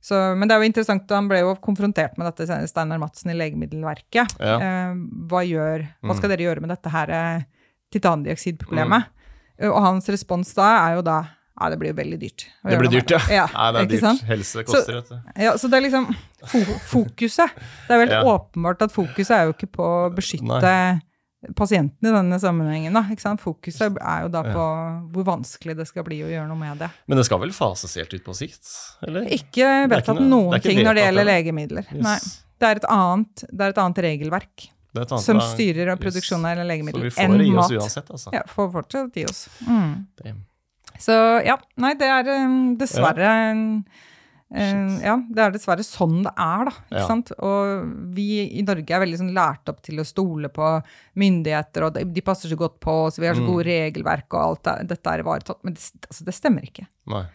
Så, 0.01 0.17
men 0.35 0.47
det 0.49 0.55
er 0.55 0.63
jo 0.63 0.65
interessant, 0.71 1.09
han 1.13 1.27
ble 1.29 1.43
jo 1.43 1.51
konfrontert 1.61 2.15
med 2.17 2.25
dette, 2.25 2.47
Steinar 2.67 2.97
Madsen 2.97 3.29
i 3.29 3.35
Legemiddelverket. 3.37 4.33
Ja. 4.41 4.55
Eh, 4.57 4.95
hva, 5.29 5.43
gjør, 5.45 5.83
hva 6.01 6.15
skal 6.17 6.29
Mm. 6.29 6.33
dere 6.33 6.45
gjøre 6.47 6.61
med 6.65 6.69
dette 6.73 6.89
her 6.89 7.11
eh, 7.13 7.43
titandioksidproblemet? 7.93 9.05
Mm. 9.61 9.69
Og 9.69 9.77
hans 9.85 10.09
respons 10.09 10.55
da 10.57 10.71
er 10.87 10.95
jo 10.97 11.03
da 11.05 11.19
ja, 11.61 11.67
det 11.69 11.77
blir 11.77 11.91
jo 11.91 11.97
veldig 11.99 12.17
dyrt. 12.17 12.47
Det 12.65 12.77
blir 12.79 12.89
dyrt, 12.89 13.11
ja. 13.13 13.19
ja 13.29 13.43
Nei, 13.53 13.67
det 13.75 13.81
er 13.83 13.89
dyrt. 13.91 14.01
sant? 14.07 14.21
Helse 14.25 14.63
koster, 14.65 14.95
vet 14.97 15.09
du. 15.11 15.17
Ja, 15.43 15.51
så 15.61 15.69
det 15.69 15.77
er 15.77 15.83
liksom 15.85 16.07
fokuset. 16.89 17.51
Det 17.85 17.93
er 17.93 18.01
veldig 18.01 18.17
Ja. 18.17 18.23
åpenbart 18.25 18.81
at 18.87 18.91
fokuset 18.95 19.35
er 19.35 19.43
jo 19.45 19.53
ikke 19.53 19.69
på 19.77 19.85
å 19.85 20.09
beskytte 20.15 21.01
pasienten 21.57 22.05
i 22.07 22.11
denne 22.13 22.37
sammenhengen. 22.39 22.93
Da? 22.93 23.35
Fokuset 23.41 23.97
er 23.97 24.25
jo 24.25 24.29
da 24.33 24.43
på 24.45 24.65
hvor 25.13 25.25
vanskelig 25.25 25.75
det 25.79 25.87
skal 25.89 26.05
bli 26.05 26.19
å 26.25 26.29
gjøre 26.29 26.47
noe 26.49 26.59
med 26.59 26.83
det. 26.83 26.89
Men 27.09 27.17
det 27.17 27.25
skal 27.25 27.41
vel 27.41 27.53
fases 27.55 27.95
helt 27.97 28.13
ut 28.13 28.23
på 28.25 28.35
sikt? 28.37 28.67
Eller? 29.07 29.25
Ikke 29.33 29.87
vedtatt 29.89 30.19
noe- 30.19 30.29
noen 30.29 30.59
ikke 30.59 30.69
ting 30.69 30.83
når 30.85 30.99
det 30.99 31.07
gjelder 31.07 31.29
legemidler. 31.31 31.87
Yes. 31.89 32.03
Nei. 32.05 32.19
Det 32.61 32.67
er, 32.69 32.75
et 32.83 32.85
annet, 32.93 33.43
det 33.49 33.65
er 33.65 33.73
et 33.73 33.81
annet 33.81 33.97
regelverk 34.05 34.67
Det 34.93 34.99
er 34.99 35.01
et 35.07 35.11
annet- 35.15 35.25
som 35.25 35.39
styrer 35.41 35.87
yes. 35.95 35.99
produksjonen 36.03 36.45
av 36.45 36.57
Så 36.57 36.61
vi 36.61 36.69
legemidler 36.69 37.09
får 37.15 37.23
enn 37.23 37.37
det 37.39 37.47
i 37.47 37.55
oss 37.55 37.71
mat. 37.71 37.81
uansett, 37.81 38.11
altså. 38.13 38.33
Ja, 38.35 38.43
får 38.45 38.71
fortsatt 38.75 39.17
i 39.17 39.25
oss. 39.25 39.49
Mm. 39.65 40.43
Så 41.01 41.15
ja, 41.47 41.57
nei, 41.81 41.93
det 41.97 42.05
er 42.05 42.29
um, 42.45 42.75
dessverre 42.77 43.31
um, 43.55 43.83
Shit. 44.51 45.03
Ja, 45.05 45.15
det 45.31 45.39
er 45.39 45.51
dessverre 45.55 45.83
sånn 45.87 46.23
det 46.25 46.33
er, 46.35 46.65
da. 46.67 46.71
Ikke 46.91 46.99
Ja. 46.99 47.07
sant? 47.07 47.31
Og 47.39 47.85
vi 48.13 48.25
i 48.59 48.61
Norge 48.67 48.91
er 48.91 48.99
veldig 49.05 49.17
sånn 49.21 49.33
lært 49.33 49.69
opp 49.71 49.81
til 49.81 49.95
å 50.01 50.05
stole 50.05 50.49
på 50.51 50.83
myndigheter, 51.15 51.85
og 51.87 51.93
de, 51.93 52.21
passer 52.21 52.49
så 52.51 52.57
godt 52.59 52.79
på 52.83 52.95
oss, 53.07 53.17
vi 53.17 53.27
har 53.27 53.35
så 53.35 53.41
Mm. 53.41 53.47
gode 53.47 53.65
regelverk, 53.65 54.27
og 54.33 54.41
alt 54.41 54.63
det, 54.63 54.87
dette 54.89 55.07
er 55.07 55.23
ivaretatt. 55.23 55.63
Men 55.63 55.73
det, 55.73 55.81
altså, 56.09 56.25
det 56.25 56.33
stemmer 56.33 56.61
ikke. 56.67 56.85
Nei. 57.07 57.25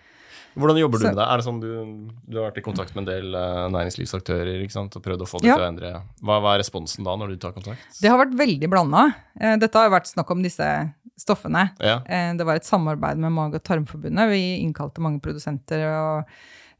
Hvordan 0.56 0.78
jobber 0.80 0.98
du 0.98 1.04
med 1.04 1.16
det? 1.16 1.24
Er 1.28 1.36
det 1.36 1.44
sånn 1.44 1.60
du, 1.60 2.10
du 2.30 2.38
har 2.40 2.50
vært 2.50 2.58
i 2.58 2.62
kontakt 2.64 2.94
med 2.96 3.06
en 3.06 3.12
del 3.14 3.34
uh, 3.34 3.68
næringslivsaktører 3.68 4.62
ikke 4.64 4.72
sant? 4.72 4.96
og 4.96 5.02
prøvd 5.02 5.20
å 5.20 5.28
få 5.28 5.40
det 5.40 5.48
Ja. 5.48 5.56
til 5.56 5.64
å 5.64 5.68
endre 5.68 6.02
hva, 6.24 6.40
hva 6.40 6.54
er 6.54 6.60
responsen 6.62 7.04
da, 7.04 7.14
når 7.16 7.28
du 7.28 7.36
tar 7.36 7.52
kontakt? 7.52 7.80
Det 8.00 8.08
har 8.08 8.16
vært 8.24 8.32
veldig 8.36 8.68
blanda. 8.70 9.14
Dette 9.38 9.74
har 9.76 9.88
jo 9.90 9.96
vært 9.96 10.08
snakk 10.08 10.30
om 10.30 10.42
disse 10.42 10.94
stoffene. 11.18 11.72
Ja. 11.80 12.00
Eh, 12.08 12.32
Det 12.36 12.44
var 12.46 12.56
et 12.56 12.64
samarbeid 12.64 13.18
med 13.18 13.32
Mage- 13.32 13.56
og 13.56 13.64
tarmforbundet. 13.64 14.28
Vi 14.30 14.62
innkalte 14.64 14.98
mange 15.00 15.20
produsenter 15.20 15.84
og 15.92 16.24
eh, 16.24 16.32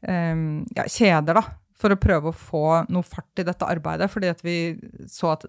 ja, 0.03 0.83
kjeder 0.87 1.33
da, 1.39 1.41
for 1.77 1.89
å 1.93 1.99
prøve 1.99 2.31
å 2.31 2.35
få 2.35 2.89
noe 2.89 3.03
fart 3.03 3.39
i 3.39 3.43
dette 3.43 3.65
arbeidet. 3.65 4.09
Fordi 4.09 4.29
at 4.29 4.41
vi 4.45 4.77
så 5.07 5.33
at 5.33 5.45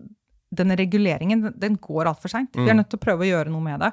denne 0.54 0.76
reguleringen 0.76 1.52
den- 1.58 1.76
går 1.76 2.06
altfor 2.06 2.28
seint. 2.32 2.54
Vi 2.54 2.64
er 2.68 2.74
Mm. 2.74 2.80
nødt 2.82 2.88
til 2.90 2.98
å 2.98 3.04
prøve 3.04 3.20
å 3.24 3.28
gjøre 3.28 3.50
noe 3.50 3.60
med 3.60 3.80
det. 3.80 3.92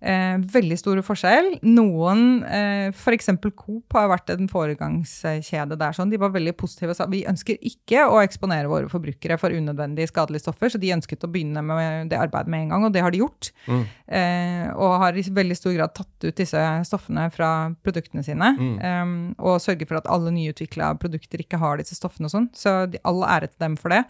Eh, 0.00 0.36
veldig 0.52 0.76
store 0.78 1.02
forskjell. 1.06 1.52
Noen, 1.66 2.42
eh, 2.44 2.88
f.eks. 2.92 3.30
Coop 3.56 3.96
har 3.96 4.10
vært 4.12 4.32
en 4.34 4.48
foregangskjede 4.50 5.78
der. 5.78 5.96
sånn. 5.96 6.10
De 6.10 6.20
var 6.20 6.34
veldig 6.34 6.56
positive 6.56 6.92
og 6.92 6.98
sa 6.98 7.06
vi 7.10 7.24
ønsker 7.28 7.56
ikke 7.64 8.04
å 8.04 8.20
eksponere 8.22 8.68
våre 8.68 8.90
forbrukere 8.92 9.38
for 9.40 9.50
unødvendige 9.50 10.10
skadelige 10.10 10.44
stoffer, 10.44 10.72
så 10.72 10.80
de 10.80 10.92
ønsket 10.94 11.24
å 11.24 11.30
begynne 11.32 11.62
med 11.64 12.10
det 12.12 12.20
arbeidet 12.20 12.52
med 12.52 12.66
en 12.66 12.74
gang, 12.74 12.84
og 12.84 12.92
det 12.92 13.02
har 13.04 13.14
de 13.14 13.22
gjort. 13.22 13.50
Mm. 13.66 13.82
Eh, 14.06 14.68
og 14.74 14.98
har 15.02 15.16
i 15.16 15.26
veldig 15.40 15.56
stor 15.56 15.76
grad 15.76 15.94
tatt 15.96 16.28
ut 16.28 16.36
disse 16.36 16.62
stoffene 16.88 17.30
fra 17.32 17.50
produktene 17.82 18.24
sine. 18.26 18.52
Mm. 18.56 18.76
eh, 18.78 19.04
og 19.46 19.60
sørger 19.62 19.88
for 19.88 20.00
at 20.00 20.08
alle 20.12 20.32
nyutvikla 20.34 20.94
produkter 21.00 21.42
ikke 21.42 21.60
har 21.62 21.80
disse 21.80 21.96
stoffene 21.98 22.28
og 22.28 22.36
sånn. 22.36 22.50
Så 22.56 22.78
de, 22.90 23.00
all 23.04 23.24
ære 23.24 23.52
til 23.52 23.62
dem 23.64 23.80
for 23.80 23.94
det. 23.94 24.04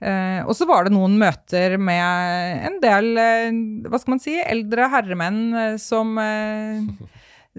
Eh, 0.00 0.40
og 0.46 0.54
så 0.56 0.64
var 0.68 0.84
det 0.88 0.94
noen 0.94 1.18
møter 1.20 1.74
med 1.78 2.66
en 2.70 2.78
del, 2.80 3.10
eh, 3.20 3.50
hva 3.88 3.98
skal 4.00 4.14
man 4.16 4.22
si, 4.22 4.38
eldre 4.40 4.88
herremenn 4.88 5.40
eh, 5.54 5.74
som 5.76 6.14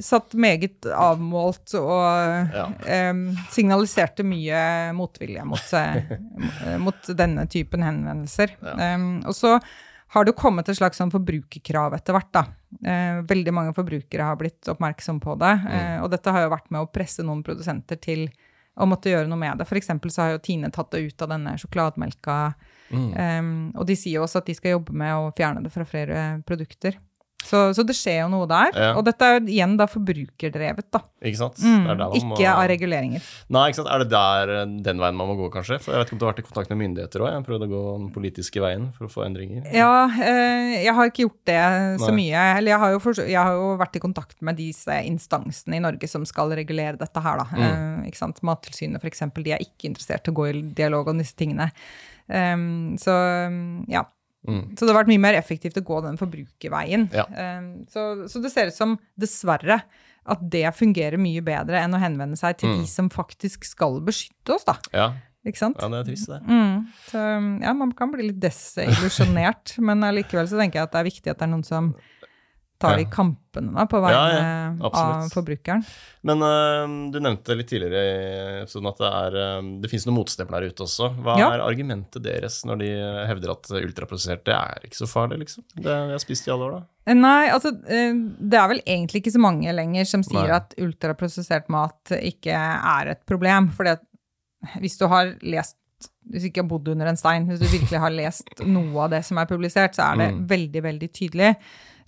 satt 0.01 0.33
meget 0.39 0.87
avmålt 0.95 1.73
og 1.77 2.53
Ja. 2.55 2.65
eh, 2.87 3.13
signaliserte 3.51 4.23
mye 4.25 4.91
motvilje 4.97 5.43
mot, 5.45 5.73
mot 6.79 7.11
denne 7.17 7.45
typen 7.51 7.83
henvendelser. 7.83 8.55
Ja. 8.63 8.75
Eh, 8.79 9.07
og 9.27 9.35
så 9.37 9.57
har 10.11 10.25
det 10.27 10.33
kommet 10.35 10.67
et 10.67 10.75
slags 10.79 10.97
sånn 10.99 11.11
forbrukerkrav 11.11 11.93
etter 11.95 12.13
hvert. 12.17 12.31
da. 12.35 12.45
Eh, 12.83 13.21
veldig 13.27 13.53
mange 13.53 13.73
forbrukere 13.75 14.25
har 14.27 14.35
blitt 14.39 14.67
oppmerksom 14.67 15.21
på 15.23 15.37
det. 15.39 15.53
Eh, 15.71 15.99
og 16.03 16.09
dette 16.11 16.31
har 16.31 16.43
jo 16.47 16.49
vært 16.55 16.71
med 16.71 16.81
å 16.81 16.89
presse 16.91 17.23
noen 17.23 17.43
produsenter 17.43 17.99
til 18.01 18.25
å 18.79 18.87
måtte 18.87 19.11
gjøre 19.11 19.29
noe 19.29 19.39
med 19.39 19.59
det. 19.59 19.67
For 19.69 19.79
eksempel 19.79 20.13
så 20.13 20.23
har 20.23 20.35
jo 20.35 20.43
Tine 20.45 20.71
tatt 20.73 20.91
det 20.93 21.03
ut 21.03 21.23
av 21.23 21.31
denne 21.33 21.57
sjokolademelka. 21.59 22.37
Mm. 22.91 23.09
Um, 23.15 23.53
og 23.75 23.87
de 23.87 23.95
sier 23.99 24.23
også 24.23 24.41
at 24.41 24.49
de 24.49 24.55
skal 24.57 24.77
jobbe 24.77 24.95
med 24.95 25.15
å 25.15 25.31
fjerne 25.35 25.63
det 25.65 25.71
fra 25.73 25.87
flere 25.87 26.25
produkter. 26.47 26.97
Så, 27.41 27.61
så 27.75 27.83
det 27.87 27.95
skjer 27.97 28.21
jo 28.23 28.27
noe 28.31 28.47
der. 28.49 28.71
Ja. 28.75 28.91
Og 28.99 29.05
dette 29.07 29.27
er 29.27 29.41
igjen 29.43 29.73
da 29.79 29.87
forbrukerdrevet, 29.89 30.87
da. 30.93 31.01
Ikke 31.25 31.39
sant? 31.39 31.59
Mm, 31.61 31.87
er 31.89 31.97
man 31.99 32.13
må- 32.13 32.37
ikke 32.37 32.51
av 32.53 32.63
reguleringer. 32.71 33.25
Nei, 33.51 33.63
ikke 33.69 33.79
sant? 33.81 33.89
Er 33.91 34.03
det 34.03 34.09
der 34.13 34.53
eh, 34.55 34.75
den 34.87 35.01
veien 35.01 35.17
man 35.17 35.29
må 35.29 35.35
gå, 35.39 35.49
kanskje? 35.53 35.79
For 35.81 35.93
Jeg 35.93 36.01
vet 36.01 36.11
ikke 36.11 36.17
om 36.17 36.21
du 36.21 36.25
har 36.25 36.33
vært 36.33 36.43
i 36.43 36.47
kontakt 36.47 36.71
med 36.73 36.79
myndigheter 36.81 37.23
òg? 37.25 37.29
Jeg 37.31 37.39
har 37.39 37.47
prøvd 37.49 37.65
å 37.65 37.69
gå 37.71 37.81
den 37.97 38.07
politiske 38.15 38.63
veien 38.63 38.87
for 38.97 39.07
å 39.07 39.11
få 39.11 39.25
endringer. 39.27 39.65
Ja, 39.75 40.05
eh, 40.09 40.77
jeg 40.85 40.95
har 40.97 41.11
ikke 41.11 41.25
gjort 41.27 41.41
det 41.51 41.59
så 42.05 42.11
Nei. 42.11 42.17
mye. 42.21 42.45
Eller 42.61 42.75
jeg 42.75 42.83
har, 42.85 42.95
jo 42.95 43.03
for... 43.03 43.23
jeg 43.25 43.41
har 43.41 43.57
jo 43.57 43.67
vært 43.81 43.99
i 43.99 44.03
kontakt 44.05 44.37
med 44.41 44.59
disse 44.61 45.01
instansene 45.09 45.77
i 45.79 45.83
Norge 45.83 46.09
som 46.09 46.25
skal 46.29 46.53
regulere 46.57 46.99
dette 47.01 47.25
her, 47.25 47.43
da. 47.43 47.49
Mm. 47.51 47.67
Eh, 47.67 48.09
ikke 48.11 48.21
sant? 48.23 48.41
Mattilsynet, 48.47 49.03
eksempel, 49.11 49.43
de 49.45 49.57
er 49.57 49.65
ikke 49.65 49.91
interessert 49.91 50.27
i 50.27 50.33
å 50.33 50.39
gå 50.39 50.49
i 50.51 50.65
dialog 50.77 51.11
om 51.11 51.21
disse 51.21 51.35
tingene. 51.37 51.71
Um, 52.31 52.95
så 53.01 53.13
ja. 53.91 54.05
Mm. 54.47 54.61
Så 54.75 54.85
det 54.87 54.89
har 54.93 55.03
vært 55.03 55.11
mye 55.11 55.21
mer 55.21 55.35
effektivt 55.37 55.77
å 55.77 55.83
gå 55.85 55.99
den 56.05 56.17
forbrukerveien. 56.17 57.09
Ja. 57.13 57.25
Em, 57.37 57.67
så, 57.91 58.27
så 58.31 58.41
det 58.41 58.49
ser 58.53 58.71
ut 58.71 58.77
som, 58.77 58.95
dessverre, 59.21 59.81
at 60.31 60.41
det 60.53 60.67
fungerer 60.77 61.17
mye 61.21 61.41
bedre 61.45 61.79
enn 61.81 61.93
å 61.97 61.99
henvende 62.01 62.37
seg 62.37 62.57
til 62.61 62.69
Mm. 62.69 62.79
de 62.81 62.87
som 62.89 63.09
faktisk 63.09 63.65
skal 63.65 63.99
beskytte 64.05 64.53
oss, 64.55 64.65
da. 64.65 64.75
Ja. 64.93 65.07
Ikke 65.45 65.57
sant? 65.57 65.77
ja, 65.81 65.87
det 65.89 65.99
er 66.03 66.09
trist, 66.11 66.27
det. 66.29 66.37
Mm. 66.45 66.83
Så 67.09 67.21
ja, 67.65 67.71
man 67.73 67.91
kan 67.97 68.11
bli 68.13 68.27
litt 68.27 68.39
desillusjonert, 68.43 69.75
men 69.87 70.03
allikevel 70.05 70.49
så 70.49 70.59
tenker 70.61 70.79
jeg 70.81 70.89
at 70.89 70.93
det 70.93 70.99
er 71.01 71.09
viktig 71.09 71.31
at 71.33 71.39
det 71.41 71.47
er 71.47 71.53
noen 71.55 71.65
som 71.65 71.93
tar 72.81 72.97
de 72.99 73.05
kampene 73.11 73.73
da, 73.75 73.85
på 73.89 73.99
vegne 74.03 74.41
ja, 74.41 74.89
av 74.89 75.27
forbrukeren. 75.33 75.83
Men 76.27 76.41
uh, 76.45 76.85
du 77.13 77.19
nevnte 77.21 77.55
litt 77.57 77.69
tidligere 77.71 78.01
i 78.01 78.61
episoden 78.63 78.89
at 78.91 79.01
det, 79.01 79.09
er, 79.21 79.37
øh, 79.43 79.69
det 79.83 79.89
finnes 79.91 80.05
noen 80.09 80.17
motstemmer 80.19 80.61
der 80.65 80.73
ute 80.73 80.85
også. 80.85 81.09
Hva 81.23 81.37
Ja. 81.39 81.49
er 81.55 81.63
argumentet 81.65 82.23
deres 82.25 82.59
når 82.67 82.81
de 82.83 82.89
hevder 83.31 83.53
at 83.55 83.71
ultraprosessert 83.81 84.43
det 84.49 84.55
er 84.57 84.87
ikke 84.89 84.99
så 85.01 85.09
farlig, 85.09 85.39
liksom? 85.45 85.65
Det 85.75 85.85
vi 85.89 86.15
har 86.17 86.23
spist 86.23 86.47
i 86.47 86.53
alle 86.55 86.69
år, 86.69 86.77
da. 86.79 86.81
Eh, 87.07 87.17
Nei, 87.17 87.49
altså 87.49 87.73
eh, 87.89 88.13
det 88.39 88.59
er 88.61 88.67
vel 88.75 88.81
egentlig 88.85 89.23
ikke 89.23 89.35
så 89.35 89.41
mange 89.41 89.73
lenger 89.73 90.05
som 90.05 90.23
sier 90.27 90.47
Nei. 90.47 90.57
at 90.61 90.73
ultraprosessert 90.81 91.69
mat 91.73 92.13
ikke 92.21 92.53
er 92.55 93.13
et 93.15 93.23
problem. 93.29 93.71
Fordi 93.77 93.95
at 93.97 94.07
hvis 94.81 94.97
du 95.01 95.07
har 95.11 95.35
lest 95.41 95.77
hvis 96.31 96.43
du 96.45 96.47
ikke 96.51 96.61
har 96.63 96.69
bodd 96.69 96.87
under 96.93 97.09
en 97.09 97.17
stein, 97.17 97.43
hvis 97.49 97.59
du 97.61 97.65
virkelig 97.69 97.99
har 98.01 98.13
lest 98.13 98.61
noe 98.65 99.03
av 99.03 99.09
det 99.13 99.19
som 99.25 99.37
er 99.41 99.47
publisert, 99.49 99.93
så 99.97 100.11
er 100.13 100.17
det 100.21 100.27
Mm. 100.33 100.43
veldig, 100.49 100.81
veldig 100.85 101.09
tydelig. 101.13 101.49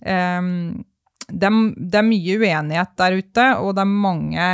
Det, 0.04 1.48
det 1.48 1.98
er 1.98 2.04
mye 2.04 2.34
uenighet 2.36 2.96
der 3.00 3.16
ute, 3.16 3.46
og 3.56 3.70
det 3.76 3.84
er 3.84 3.94
mange 4.04 4.48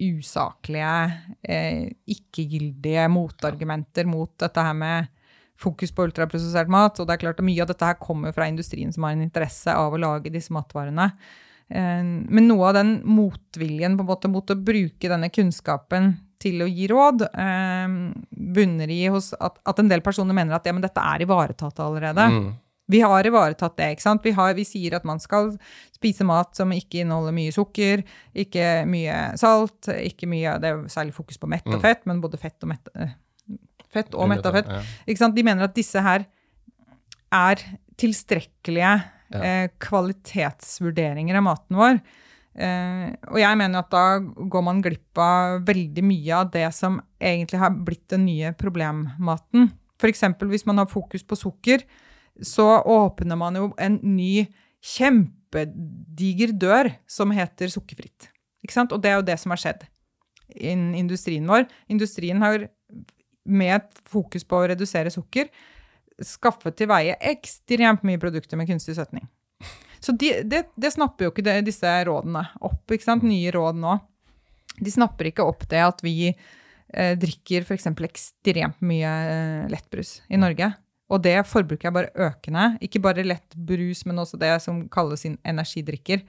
usaklige, 0.00 1.12
eh, 1.48 1.88
ikke-gyldige 2.12 3.06
motargumenter 3.12 4.08
mot 4.08 4.32
dette 4.40 4.64
her 4.64 4.76
med 4.76 5.08
fokus 5.56 5.92
på 5.92 6.04
ultraprosessert 6.08 6.68
mat. 6.72 7.00
Og 7.00 7.08
det 7.08 7.16
er 7.16 7.22
klart 7.24 7.40
at 7.40 7.48
mye 7.48 7.62
av 7.64 7.70
dette 7.70 7.88
her 7.88 7.98
kommer 8.00 8.34
fra 8.36 8.48
industrien 8.48 8.92
som 8.92 9.06
har 9.06 9.16
en 9.16 9.24
interesse 9.24 9.72
av 9.72 9.94
å 9.94 10.00
lage 10.00 10.32
disse 10.32 10.52
matvarene. 10.52 11.10
Men 11.66 12.44
noe 12.46 12.68
av 12.68 12.76
den 12.76 12.92
motviljen 13.08 13.96
på 13.98 14.04
en 14.04 14.10
måte 14.10 14.30
mot 14.30 14.52
å 14.52 14.58
bruke 14.60 15.08
denne 15.10 15.32
kunnskapen 15.34 16.12
til 16.38 16.60
å 16.62 16.68
gi 16.68 16.86
råd, 16.92 17.24
bunner 18.30 18.92
i 18.92 19.00
at, 19.08 19.56
at 19.64 19.80
en 19.82 19.90
del 19.90 20.04
personer 20.04 20.36
mener 20.36 20.54
at 20.54 20.68
ja, 20.68 20.76
men 20.76 20.84
dette 20.84 21.02
er 21.02 21.24
ivaretatt 21.24 21.80
allerede. 21.82 22.28
Mm. 22.36 22.46
Vi 22.88 23.00
har 23.02 23.26
ivaretatt 23.26 23.76
det. 23.76 23.88
ikke 23.96 24.02
sant? 24.04 24.22
Vi, 24.22 24.30
har, 24.36 24.52
vi 24.54 24.62
sier 24.64 24.94
at 24.94 25.04
man 25.04 25.18
skal 25.18 25.56
spise 25.96 26.22
mat 26.24 26.54
som 26.54 26.70
ikke 26.70 27.00
inneholder 27.02 27.32
mye 27.34 27.52
sukker, 27.54 28.04
ikke 28.34 28.84
mye 28.86 29.16
salt, 29.40 29.88
ikke 29.90 30.28
mye 30.30 30.52
Det 30.62 30.70
er 30.70 30.84
særlig 30.92 31.14
fokus 31.16 31.38
på 31.42 31.48
mett 31.50 31.66
og 31.66 31.80
Mm. 31.80 31.82
fett, 31.82 32.06
men 32.06 32.20
både 32.22 32.38
fett 32.38 32.62
og 32.62 32.68
mett, 32.68 32.88
eh, 32.94 33.08
fett 33.90 34.14
og 34.14 34.28
metta 34.28 34.52
fett. 34.52 34.70
Ikke 35.08 35.18
sant? 35.18 35.34
De 35.34 35.42
mener 35.42 35.64
at 35.64 35.74
disse 35.74 36.00
her 36.00 36.26
er 37.32 37.56
tilstrekkelige 37.98 39.02
Ja. 39.32 39.40
eh, 39.42 39.68
kvalitetsvurderinger 39.80 41.36
av 41.36 41.42
maten 41.42 41.76
vår. 41.76 42.00
Eh, 42.56 43.10
og 43.28 43.36
jeg 43.40 43.58
mener 43.58 43.82
at 43.82 43.90
da 43.92 44.18
går 44.20 44.62
man 44.64 44.80
glipp 44.84 45.18
av 45.20 45.64
veldig 45.68 46.04
mye 46.06 46.32
av 46.38 46.50
det 46.54 46.72
som 46.72 47.00
egentlig 47.20 47.58
har 47.60 47.70
blitt 47.70 48.06
den 48.08 48.24
nye 48.26 48.52
problemmaten. 48.56 49.72
F.eks. 50.00 50.22
hvis 50.40 50.66
man 50.66 50.78
har 50.78 50.86
fokus 50.86 51.22
på 51.24 51.36
sukker, 51.36 51.82
så 52.44 52.66
åpner 52.82 53.38
man 53.38 53.56
jo 53.58 53.70
en 53.80 53.98
ny 54.04 54.46
kjempediger 54.84 56.52
dør 56.56 56.90
som 57.10 57.32
heter 57.34 57.72
sukkerfritt. 57.72 58.30
Ikke 58.64 58.76
sant? 58.76 58.92
Og 58.92 59.02
det 59.02 59.12
er 59.12 59.20
jo 59.20 59.28
det 59.28 59.38
som 59.40 59.54
har 59.54 59.62
skjedd 59.62 59.86
innen 60.54 60.94
industrien 60.98 61.46
vår. 61.48 61.66
Industrien 61.92 62.42
har 62.42 62.68
med 63.46 63.76
et 63.78 64.02
fokus 64.08 64.44
på 64.46 64.58
å 64.58 64.68
redusere 64.72 65.12
sukker 65.14 65.50
skaffet 66.24 66.78
til 66.78 66.88
veie 66.90 67.16
ekstremt 67.28 68.04
mye 68.06 68.20
produkter 68.20 68.58
med 68.58 68.68
kunstig 68.70 68.96
søtning. 68.96 69.26
Så 70.00 70.12
de, 70.16 70.30
det, 70.44 70.90
snapper 70.92 71.26
jo 71.26 71.32
ikke 71.32 71.44
det, 71.44 71.60
disse 71.66 71.90
rådene 72.06 72.44
opp. 72.64 72.84
ikke 72.92 73.04
sant? 73.04 73.24
Nye 73.26 73.52
råd 73.54 73.78
nå. 73.80 73.96
De 74.76 74.92
snapper 74.92 75.30
ikke 75.30 75.46
opp 75.46 75.64
det 75.70 75.80
at 75.82 76.02
vi 76.04 76.30
eh, 76.30 77.14
drikker 77.18 77.64
f.eks. 77.64 77.88
ekstremt 78.06 78.82
mye 78.86 79.12
eh, 79.32 79.68
lettbrus 79.72 80.20
i 80.28 80.40
Norge. 80.40 80.70
Og 81.12 81.22
det 81.22 81.36
forbruket 81.46 81.86
er 81.86 81.94
bare 81.94 82.10
økende. 82.28 82.64
Ikke 82.82 83.00
bare 83.02 83.22
lett 83.26 83.54
brus, 83.54 84.02
men 84.08 84.18
også 84.18 84.38
det 84.40 84.56
som 84.64 84.84
kalles 84.92 85.22
inn 85.28 85.36
energidrikker. 85.46 86.24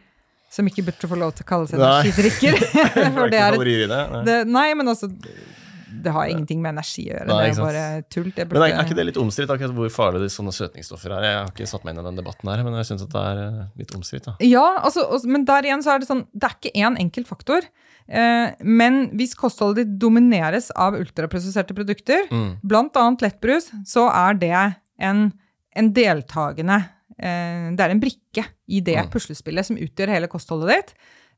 Som 0.53 0.69
ikke 0.69 0.85
burde 0.87 1.09
få 1.11 1.17
lov 1.19 1.33
til 1.35 1.43
å 1.43 1.49
kalles 1.49 1.73
energidrikker. 1.75 2.59
For 3.17 3.31
det 3.33 3.39
er 3.41 3.57
et 3.57 4.25
det. 4.27 4.37
Nei. 4.47 4.67
men 4.77 4.87
altså 4.87 5.09
Det 5.09 6.13
har 6.13 6.29
ingenting 6.29 6.61
med 6.61 6.75
energi 6.75 7.07
å 7.07 7.15
gjøre. 7.15 7.25
Nei, 7.31 7.39
det 7.49 7.57
er 7.57 7.63
bare 7.65 7.83
tull. 8.13 8.29
Det 8.35 8.45
Men 8.51 8.61
er, 8.61 8.75
er 8.77 8.85
ikke 8.85 8.99
det 8.99 9.07
litt 9.09 9.19
omstridt 9.19 9.51
akkurat 9.55 9.73
hvor 9.75 9.89
farlig 9.91 10.21
de 10.23 10.29
sånne 10.31 10.53
søtningsstoffer 10.55 11.17
er? 11.17 11.25
Jeg 11.25 11.39
har 11.41 11.51
ikke 11.55 11.69
satt 11.73 11.83
meg 11.87 11.95
inn 11.95 12.03
i 12.03 12.07
den 12.11 12.21
debatten 12.21 12.53
her, 12.53 12.63
men 12.67 12.77
jeg 12.77 12.91
syns 12.91 13.07
det 13.09 13.23
er 13.33 13.41
eh, 13.47 13.59
litt 13.81 13.95
omstridt. 13.97 14.29
Ja, 14.45 14.67
altså, 14.85 15.07
og- 15.09 15.25
men 15.25 15.47
der 15.49 15.67
igjen 15.67 15.81
så 15.83 15.95
er 15.95 16.03
det 16.05 16.11
sånn 16.11 16.27
Det 16.37 16.51
er 16.51 16.55
ikke 16.61 16.75
én 16.85 17.01
enkelt 17.01 17.27
faktor. 17.33 17.65
Eh, 18.07 18.53
men 18.63 19.09
hvis 19.19 19.35
kostholdet 19.35 19.83
ditt 19.85 19.97
domineres 19.99 20.69
av 20.75 20.95
ultraprosesserte 20.95 21.75
produkter, 21.75 22.27
Mm. 22.31 22.59
annet 22.95 23.21
lettbrus, 23.21 23.71
så 23.85 24.07
er 24.09 24.33
det 24.39 24.75
en, 24.99 25.33
en 25.75 25.93
deltakende 25.93 26.85
eh, 27.19 27.71
Det 27.75 27.79
er 27.79 27.89
en 27.91 27.99
brikke 28.01 28.45
i 28.69 28.79
det 28.79 28.95
Mm. 28.97 29.09
puslespillet 29.11 29.65
som 29.65 29.75
utgjør 29.75 30.07
hele 30.13 30.27
kostholdet 30.27 30.69
ditt. 30.69 30.93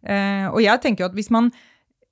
Eh, 0.05 0.47
og 0.51 0.61
jeg 0.61 0.81
tenker 0.81 1.03
jo 1.03 1.09
at 1.09 1.15
hvis 1.15 1.31
man 1.31 1.51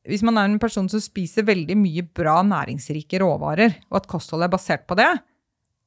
hvis 0.08 0.24
man 0.24 0.38
er 0.38 0.45
en 0.47 0.58
person 0.60 0.88
som 0.88 1.01
spiser 1.01 1.43
veldig 1.43 1.76
mye 1.76 2.01
bra 2.16 2.41
næringsrike 2.41 3.20
råvarer, 3.20 3.76
og 3.91 3.97
at 3.97 4.08
kostholdet 4.08 4.47
er 4.47 4.55
basert 4.55 4.88
på 4.88 4.95
det, 4.95 5.20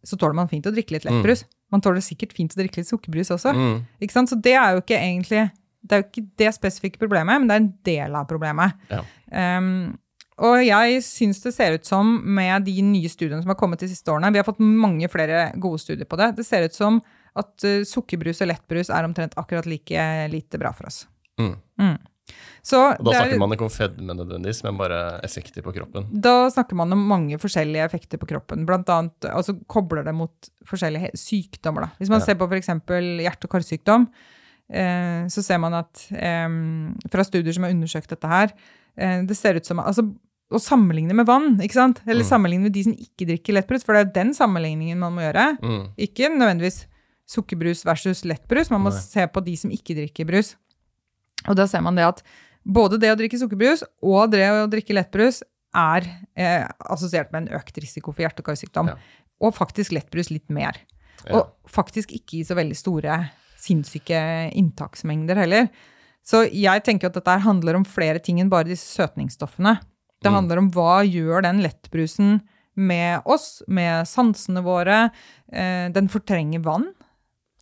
så 0.04 0.16
tåler 0.18 0.34
man 0.34 0.48
fint 0.48 0.66
å 0.66 0.72
drikke 0.74 0.92
litt 0.92 1.04
lettbrus. 1.04 1.44
Man 1.72 1.80
tåler 1.80 2.00
sikkert 2.04 2.34
fint 2.36 2.52
å 2.52 2.60
drikke 2.60 2.76
litt 2.82 2.88
sukkerbrus 2.90 3.30
også. 3.32 3.54
Mm. 3.54 3.86
Så 4.28 4.36
det 4.40 4.52
er 4.52 4.74
jo 4.74 4.82
ikke 4.82 4.98
egentlig 5.00 5.50
det 5.82 5.92
er 5.96 6.02
jo 6.02 6.08
ikke 6.10 6.26
det 6.42 6.50
spesifikke 6.54 6.98
problemet, 7.00 7.40
men 7.40 7.48
det 7.48 7.54
er 7.56 7.62
en 7.64 7.72
del 7.88 8.16
av 8.20 8.26
problemet. 8.30 8.74
Ja. 8.90 9.00
Um, 9.58 9.98
og 10.40 10.62
jeg 10.64 11.02
syns 11.04 11.42
det 11.44 11.52
ser 11.54 11.74
ut 11.76 11.84
som, 11.84 12.14
med 12.24 12.64
de 12.64 12.78
nye 12.82 13.08
studiene 13.12 13.42
som 13.42 13.50
har 13.52 13.58
kommet 13.60 13.80
de 13.82 13.88
siste 13.90 14.08
årene 14.08 14.30
Vi 14.32 14.38
har 14.40 14.46
fått 14.46 14.60
mange 14.64 15.08
flere 15.12 15.50
gode 15.60 15.78
studier 15.82 16.08
på 16.08 16.16
det. 16.16 16.30
Det 16.38 16.46
ser 16.48 16.64
ut 16.64 16.72
som 16.76 17.00
at 17.36 17.64
uh, 17.64 17.82
sukkerbrus 17.84 18.40
og 18.42 18.48
lettbrus 18.48 18.88
er 18.90 19.04
omtrent 19.08 19.36
akkurat 19.40 19.66
like 19.68 20.06
lite 20.32 20.58
bra 20.58 20.72
for 20.72 20.88
oss. 20.88 21.02
Mm. 21.40 21.56
Mm. 21.80 21.98
Så 22.62 22.78
Og 22.78 23.04
da 23.04 23.10
det 23.10 23.16
er- 23.16 23.22
snakker 23.24 23.38
man 23.42 23.52
ikke 23.56 23.64
om 23.66 23.72
fedme 23.74 24.14
nødvendigvis, 24.14 24.62
men 24.64 24.76
bare 24.78 25.20
effekter 25.24 25.62
på 25.66 25.72
kroppen. 25.74 26.04
Da 26.20 26.48
snakker 26.52 26.76
man 26.78 26.92
om 26.92 27.00
mange 27.08 27.38
forskjellige 27.40 27.84
effekter 27.88 28.18
på 28.20 28.28
kroppen. 28.30 28.66
Blant 28.68 28.88
annet, 28.92 29.16
altså 29.32 29.56
kobler 29.66 30.04
det 30.04 30.14
mot 30.14 30.50
forskjellige 30.68 31.10
sykdommer. 31.18 31.88
Da. 31.88 31.90
Hvis 31.98 32.08
man 32.12 32.20
Ja. 32.20 32.26
ser 32.26 32.34
på 32.36 32.46
f.eks. 32.48 32.68
hjerte- 32.68 33.44
og 33.44 33.50
karsykdom, 33.50 34.08
så 35.28 35.42
ser 35.42 35.58
man 35.58 35.74
at 35.74 36.04
eh, 36.14 36.48
fra 37.10 37.24
studier 37.26 37.52
som 37.56 37.64
har 37.66 37.72
undersøkt 37.74 38.08
dette 38.12 38.28
her, 38.30 38.52
eh, 38.96 39.22
det 39.26 39.36
ser 39.36 39.56
ut 39.58 39.66
som 39.66 39.80
altså, 39.82 40.06
Å 40.50 40.58
sammenligne 40.58 41.14
med 41.14 41.26
vann, 41.28 41.60
ikke 41.62 41.76
sant? 41.78 42.00
eller 42.08 42.24
Mm. 42.24 42.28
sammenligne 42.28 42.62
med 42.66 42.72
de 42.74 42.82
som 42.82 42.92
ikke 42.98 43.26
drikker 43.28 43.54
lettbrus, 43.54 43.84
for 43.86 43.94
det 43.94 44.00
er 44.08 44.14
den 44.24 44.32
sammenligningen 44.34 44.98
man 44.98 45.12
må 45.14 45.22
gjøre. 45.22 45.44
Mm. 45.62 45.84
Ikke 45.96 46.26
nødvendigvis 46.26 46.86
sukkerbrus 47.30 47.84
versus 47.86 48.24
lettbrus, 48.26 48.68
man 48.72 48.82
må 48.82 48.90
Nei. 48.90 48.98
se 48.98 49.26
på 49.30 49.44
de 49.46 49.54
som 49.56 49.70
ikke 49.70 49.94
drikker 49.94 50.26
brus. 50.26 50.56
Og 51.46 51.54
da 51.54 51.68
ser 51.70 51.80
man 51.86 51.94
det 51.94 52.02
at 52.02 52.22
både 52.66 52.98
det 52.98 53.12
å 53.12 53.16
drikke 53.20 53.38
sukkerbrus 53.38 53.84
og 54.02 54.32
det 54.32 54.42
å 54.50 54.66
drikke 54.68 54.90
lettbrus 54.98 55.38
er 55.72 56.02
eh, 56.34 56.66
assosiert 56.90 57.30
med 57.30 57.46
en 57.46 57.54
økt 57.60 57.78
risiko 57.78 58.10
for 58.10 58.22
hjerte- 58.26 58.42
og 58.42 58.50
karsykdom. 58.50 58.90
Ja. 58.90 58.96
Og 59.40 59.54
faktisk 59.54 59.94
lettbrus 59.94 60.32
litt 60.34 60.50
mer. 60.50 60.74
Ja. 61.28 61.38
Og 61.44 61.54
faktisk 61.70 62.10
ikke 62.10 62.40
i 62.40 62.42
så 62.42 62.56
veldig 62.58 62.74
store 62.76 63.30
sinnssyke 63.61 64.20
inntaksmengder 64.56 65.36
heller. 65.40 65.68
Så 66.26 66.44
jeg 66.52 66.82
tenker 66.86 67.08
at 67.11 67.16
dette 67.16 67.38
handler 67.44 67.78
om 67.78 67.84
flere 67.88 68.20
ting 68.22 68.40
enn 68.42 68.50
bare 68.52 68.68
disse 68.68 68.88
søtningsstoffene. 68.98 69.78
Det 70.20 70.28
Mm. 70.30 70.34
handler 70.36 70.58
om 70.58 70.70
hva 70.70 71.00
gjør 71.06 71.42
den 71.42 71.62
lettbrusen 71.64 72.42
med 72.76 73.22
oss, 73.24 73.62
med 73.68 74.06
sansene 74.06 74.62
våre. 74.62 75.11
Eh, 75.52 75.88
den 75.88 76.08
fortrenger 76.08 76.61
vann. 76.62 76.90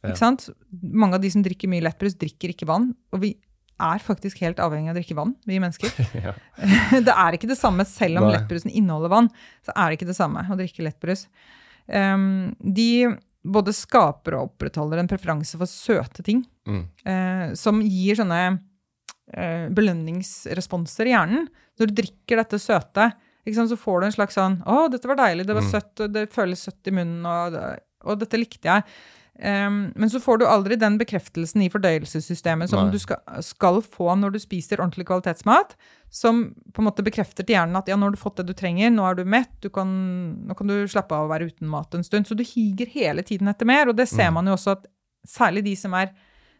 Ikke 0.04 0.16
sant? 0.18 0.48
Mange 0.82 1.14
av 1.14 1.20
de 1.22 1.30
som 1.30 1.42
drikker 1.42 1.68
mye 1.70 1.82
lettbrus, 1.82 2.14
drikker 2.18 2.50
ikke 2.54 2.66
vann. 2.66 2.94
Og 3.12 3.20
vi 3.20 3.36
er 3.80 3.98
faktisk 4.02 4.40
helt 4.42 4.58
avhengig 4.58 4.90
av 4.90 4.96
å 4.96 4.98
drikke 4.98 5.16
vann, 5.16 5.36
vi 5.46 5.58
mennesker. 5.58 5.90
Ja. 6.24 6.32
det 7.00 7.14
er 7.14 7.32
ikke 7.38 7.48
det 7.48 7.58
samme, 7.58 7.86
selv 7.86 8.18
om 8.18 8.28
Nei. 8.28 8.36
lettbrusen 8.36 8.70
inneholder 8.74 9.08
vann. 9.10 9.30
Så 9.64 9.70
er 9.74 9.88
det 9.90 9.98
ikke 10.00 10.10
det 10.10 10.16
samme 10.18 10.42
å 10.50 10.58
drikke 10.58 10.82
lettbrus. 10.86 11.26
Um, 11.88 12.54
de 12.60 13.16
både 13.46 13.72
skaper 13.72 14.34
og 14.36 14.50
opprettholder 14.50 14.98
en 14.98 15.08
preferanse 15.10 15.56
for 15.58 15.66
søte 15.70 16.24
ting, 16.26 16.44
Mm. 16.66 16.84
eh, 17.06 17.54
som 17.54 17.80
gir 17.80 18.14
sånne 18.18 18.60
eh, 19.32 19.68
belønningsresponser 19.68 21.06
i 21.06 21.12
hjernen. 21.12 21.48
Når 21.78 21.90
du 21.90 21.94
drikker 22.02 22.36
dette 22.40 22.58
søte, 22.60 23.12
sant, 23.54 23.70
så 23.70 23.76
får 23.76 24.00
du 24.00 24.06
en 24.06 24.12
slags 24.12 24.34
sånn 24.36 24.62
'Å, 24.64 24.90
dette 24.90 25.06
var 25.08 25.16
deilig, 25.16 25.46
det 25.46 25.54
var 25.54 25.62
Mm. 25.62 25.70
søtt, 25.70 26.00
og 26.00 26.12
det 26.12 26.30
føles 26.32 26.58
søtt 26.64 26.86
i 26.86 26.90
munnen', 26.90 27.24
og, 27.26 27.80
og 28.04 28.18
dette 28.18 28.38
likte 28.38 28.64
jeg. 28.64 28.84
Um, 29.38 29.92
men 29.94 30.10
så 30.10 30.18
får 30.18 30.38
du 30.40 30.46
aldri 30.50 30.74
den 30.74 30.96
bekreftelsen 30.98 31.62
i 31.62 31.68
fordøyelsessystemet 31.70 32.68
som 32.72 32.88
Nei. 32.88 32.90
du 32.90 32.98
skal, 32.98 33.20
skal 33.46 33.76
få 33.86 34.16
når 34.18 34.32
du 34.34 34.38
spiser 34.42 34.80
ordentlig 34.82 35.06
kvalitetsmat, 35.06 35.76
som 36.10 36.40
på 36.74 36.82
en 36.82 36.88
måte 36.88 37.04
bekrefter 37.06 37.46
til 37.46 37.54
hjernen 37.54 37.78
at 37.78 37.86
ja, 37.86 37.94
nå 37.94 38.08
har 38.08 38.16
du 38.16 38.18
fått 38.18 38.40
det 38.40 38.48
du 38.48 38.52
trenger, 38.58 38.90
nå 38.90 39.04
er 39.06 39.14
du 39.14 39.22
mett, 39.24 39.52
du 39.62 39.68
kan, 39.70 39.86
nå 40.48 40.56
kan 40.58 40.66
du 40.66 40.74
slappe 40.90 41.14
av 41.14 41.28
å 41.28 41.30
være 41.30 41.52
uten 41.52 41.70
mat 41.70 41.94
en 41.94 42.02
stund. 42.02 42.26
Så 42.26 42.34
du 42.34 42.42
higer 42.42 42.90
hele 42.90 43.22
tiden 43.22 43.46
etter 43.52 43.64
mer, 43.70 43.86
og 43.92 43.94
det 44.00 44.08
ser 44.10 44.30
Mm. 44.32 44.34
man 44.40 44.46
jo 44.50 44.56
også 44.58 44.74
at 44.74 44.86
særlig 45.28 45.62
de 45.64 45.76
som 45.76 45.94
er 45.94 46.10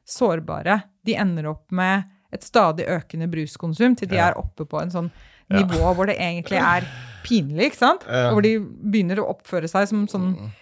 sårbare, 0.07 0.83
de 1.05 1.14
ender 1.18 1.47
opp 1.51 1.72
med 1.72 2.05
et 2.33 2.45
stadig 2.45 2.87
økende 2.87 3.26
bruskonsum 3.33 3.97
til 3.97 4.09
de 4.09 4.16
Ja. 4.16 4.29
er 4.31 4.39
oppe 4.39 4.64
på 4.68 4.81
en 4.83 4.91
sånn 4.91 5.11
Ja. 5.51 5.62
nivå 5.62 5.95
hvor 5.97 6.07
det 6.07 6.18
egentlig 6.18 6.61
er 6.61 6.85
pinlig, 7.24 7.72
ikke 7.72 7.76
sant? 7.76 8.05
Ja. 8.07 8.29
Og 8.31 8.35
hvor 8.39 8.43
de 8.43 8.59
begynner 8.61 9.16
å 9.18 9.35
oppføre 9.35 9.68
seg 9.68 9.89
som 9.89 10.07
sånn 10.07 10.35
det 10.37 10.53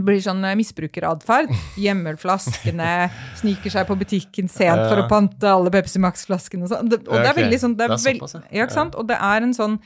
blir 0.00 0.20
sånn 0.24 0.40
eh, 0.48 0.54
misbrukeratferd. 0.56 1.50
Gjemmer 1.76 2.16
flaskene, 2.16 3.10
sniker 3.36 3.70
seg 3.74 3.86
på 3.90 3.96
butikken 4.00 4.48
sent 4.48 4.86
for 4.88 5.02
å 5.02 5.08
pante 5.10 5.44
alle 5.52 5.70
Pepsi 5.74 6.00
Max-flaskene 6.00 6.64
og 6.64 6.72
sånn. 6.72 6.88
Det- 6.88 7.02
Og 7.08 7.18
det 7.20 7.28
er 7.28 7.36
veldig 7.42 7.58
sånn 7.60 7.76
det 7.76 7.84
er 7.90 7.96
veld- 7.98 8.22
ja. 8.22 8.40
ja. 8.50 8.64
ikke 8.64 8.72
sant? 8.72 8.94
Og 8.96 9.06
det 9.08 9.18
er 9.20 9.42
en 9.42 9.52
sånn 9.52 9.78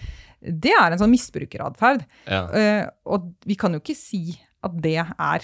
det 0.46 0.70
er 0.78 0.92
en 0.92 0.98
sånn 1.00 1.10
misbrukeratferd. 1.10 2.04
Ja. 2.28 2.42
Uh, 2.52 2.90
og 3.06 3.32
vi 3.48 3.56
kan 3.56 3.72
jo 3.72 3.80
ikke 3.80 3.96
si 3.96 4.38
at 4.62 4.70
det 4.82 4.98
er 5.00 5.40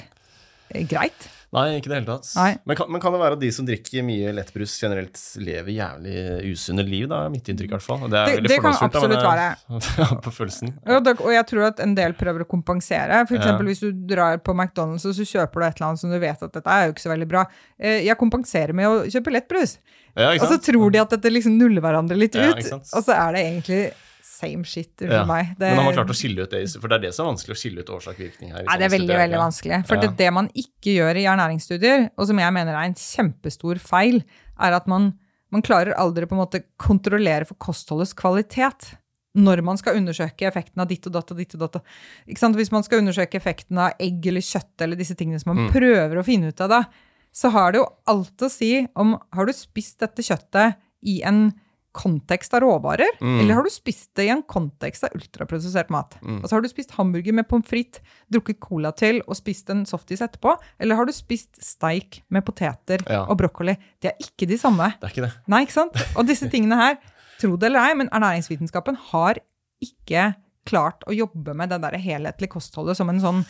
eh, 0.70 0.84
greit. 0.86 1.28
Nei, 1.52 1.76
ikke 1.76 1.90
i 1.90 1.90
det 1.92 1.96
hele 1.98 2.06
tatt. 2.08 2.28
Nei. 2.38 2.52
Men, 2.64 2.76
kan, 2.78 2.86
men 2.88 3.00
kan 3.02 3.12
det 3.12 3.18
være 3.20 3.36
at 3.36 3.40
de 3.42 3.50
som 3.52 3.66
drikker 3.68 4.04
mye 4.08 4.30
lettbrus 4.32 4.72
generelt 4.80 5.18
lever 5.36 5.74
jævlig 5.76 6.14
usunne 6.48 6.84
liv, 6.88 7.04
da? 7.10 7.18
Mitt 7.28 7.44
inntrykk, 7.52 7.68
i 7.68 7.76
hvert 7.76 7.84
fall. 7.84 8.06
Det, 8.08 8.16
er 8.22 8.40
Det- 8.40 8.48
det 8.48 8.56
kan 8.64 8.72
absolutt 8.72 9.20
da, 9.20 9.34
men 9.68 9.76
absolutt 9.76 10.22
på 10.26 10.32
følelsen. 10.32 10.72
Og, 10.88 11.04
det, 11.04 11.14
og 11.20 11.32
jeg 11.34 11.46
tror 11.50 11.66
at 11.68 11.82
en 11.84 11.92
del 11.98 12.14
prøver 12.16 12.46
å 12.46 12.48
kompensere. 12.48 13.20
For 13.28 13.36
Ja. 13.36 13.42
eksempel 13.42 13.68
hvis 13.68 13.80
du 13.84 13.92
drar 14.14 14.38
på 14.40 14.54
McDonald's 14.56 15.04
og 15.04 15.12
så 15.18 15.26
kjøper 15.28 15.60
du 15.60 15.66
et 15.68 15.76
eller 15.76 15.88
annet 15.90 16.00
som 16.00 16.10
du 16.10 16.18
vet 16.18 16.42
at 16.48 16.52
dette 16.56 16.66
er 16.78 16.86
jo 16.88 16.94
ikke 16.96 17.04
så 17.04 17.12
veldig 17.12 17.28
bra. 17.28 17.44
Eh, 17.78 18.00
Jeg 18.08 18.16
kompenserer 18.16 18.72
med 18.72 18.86
å 18.88 19.04
kjøpe 19.12 19.32
lettbrus. 19.36 19.76
Ja, 20.16 20.30
ikke 20.32 20.44
Og 20.48 20.52
så 20.54 20.58
tror 20.72 20.90
de 20.92 20.98
at 21.04 21.10
dette 21.10 21.28
liksom 21.32 21.58
nuller 21.60 21.80
hverandre 21.84 22.16
litt 22.16 22.34
Ja, 22.34 22.48
ut. 22.48 22.56
ikke 22.64 22.68
sant? 22.78 22.88
Og 22.96 23.04
så 23.04 23.12
er 23.12 23.32
det 23.36 23.44
egentlig 23.44 23.92
same 24.22 24.64
shit 24.64 24.92
for 24.98 25.06
Ja. 25.10 25.24
meg. 25.26 25.54
Det, 25.58 25.68
Men 25.68 25.76
har 25.76 25.84
man 25.84 25.94
klart 25.94 26.10
å 26.10 26.16
skille 26.16 26.42
ut 26.46 26.50
det? 26.50 26.62
For 26.80 26.88
det 26.88 26.96
er 26.98 27.02
det 27.08 27.14
som 27.14 27.26
er 27.26 27.32
vanskelig 27.34 27.54
å 27.56 27.60
skille 27.60 27.80
ut 27.82 27.90
årsak-virkning 27.90 28.52
her. 28.52 28.62
Nei, 28.64 28.76
det 28.78 28.86
er 28.86 28.94
veldig 28.96 29.08
studerer 29.08 29.22
veldig 29.28 29.40
vanskelig. 29.42 29.86
For 29.86 29.94
Ja. 29.96 30.00
det, 30.06 30.16
det 30.16 30.32
man 30.32 30.48
ikke 30.54 30.94
gjør 30.96 31.16
i 31.16 31.24
ernæringsstudier, 31.26 32.10
og 32.16 32.26
som 32.26 32.38
jeg 32.38 32.52
mener 32.52 32.72
er 32.74 32.84
en 32.86 32.94
kjempestor 32.94 33.78
feil, 33.80 34.22
er 34.60 34.72
at 34.72 34.86
man, 34.86 35.14
man 35.50 35.62
klarer 35.62 35.94
aldri 35.98 36.26
på 36.26 36.32
en 36.32 36.46
måte 36.46 36.62
kontrollere 36.78 37.44
for 37.46 37.54
kostholdets 37.56 38.14
kvalitet. 38.14 38.94
Når 39.34 39.62
man 39.64 39.78
skal 39.78 39.96
undersøke 39.96 40.44
effekten 40.46 40.78
av 40.82 40.88
ditt 40.88 41.06
og 41.06 41.12
datt 41.14 41.30
og 41.32 41.38
ditt 41.38 41.54
og 41.54 41.60
datt. 41.72 41.82
Ikke 42.28 42.38
sant? 42.38 42.54
Hvis 42.54 42.70
man 42.70 42.82
skal 42.84 42.98
undersøke 43.00 43.36
effekten 43.40 43.78
av 43.78 43.92
egg 43.98 44.26
eller 44.26 44.40
kjøtt 44.44 44.80
eller 44.84 44.94
disse 44.94 45.14
tingene 45.16 45.40
som 45.40 45.54
man 45.56 45.66
Mm. 45.68 45.72
prøver 45.72 46.18
å 46.20 46.24
finne 46.24 46.48
ut 46.48 46.60
av, 46.60 46.68
da, 46.68 46.84
så 47.32 47.50
har 47.50 47.72
det 47.72 47.78
jo 47.80 47.86
alt 48.06 48.36
å 48.44 48.50
si 48.50 48.86
om 48.94 49.18
har 49.32 49.46
du 49.46 49.52
spist 49.52 49.98
dette 50.00 50.20
kjøttet 50.20 50.76
i 51.04 51.22
en 51.24 51.50
kontekst 51.92 52.54
av 52.54 52.62
råvarer, 52.64 53.08
Mm. 53.20 53.40
eller 53.40 53.54
har 53.54 53.62
du 53.62 53.70
spist 53.70 54.10
det 54.16 54.24
i 54.24 54.28
en 54.32 54.42
kontekst 54.42 55.04
av 55.04 55.10
ultraprosessert 55.14 55.90
mat? 55.90 56.14
Mm. 56.22 56.40
Altså 56.42 56.52
Har 56.56 56.62
du 56.62 56.68
spist 56.68 56.90
hamburger 56.96 57.32
med 57.34 57.48
pommes 57.48 57.66
frites, 57.68 58.00
drukket 58.32 58.60
cola 58.60 58.92
til 58.92 59.20
og 59.26 59.36
spist 59.36 59.68
en 59.70 59.84
softis 59.84 60.20
etterpå? 60.20 60.56
Eller 60.80 60.96
har 60.96 61.04
du 61.06 61.12
spist 61.12 61.60
steik 61.62 62.22
med 62.30 62.44
poteter 62.44 62.98
Ja. 63.08 63.24
og 63.28 63.36
brokkoli? 63.38 63.76
Det 64.00 64.12
er 64.12 64.16
ikke 64.24 64.48
de 64.48 64.56
samme. 64.58 64.94
Det 65.00 65.04
er 65.04 65.12
ikke 65.12 65.26
det. 65.28 65.32
Nei, 65.48 65.62
ikke 65.66 65.72
sant? 65.72 65.92
Og 66.16 66.26
disse 66.26 66.48
tingene 66.50 66.76
her, 66.76 66.96
tro 67.38 67.56
det 67.56 67.66
eller 67.66 67.80
ei, 67.90 67.94
men 67.94 68.08
ernæringsvitenskapen 68.08 68.96
har 69.12 69.36
ikke 69.82 70.34
klart 70.64 71.02
å 71.08 71.14
jobbe 71.14 71.54
med 71.54 71.68
det 71.70 71.80
der 71.82 71.98
helhetlige 71.98 72.48
kostholdet 72.54 72.96
som 72.96 73.08
en 73.10 73.20
sånn 73.20 73.44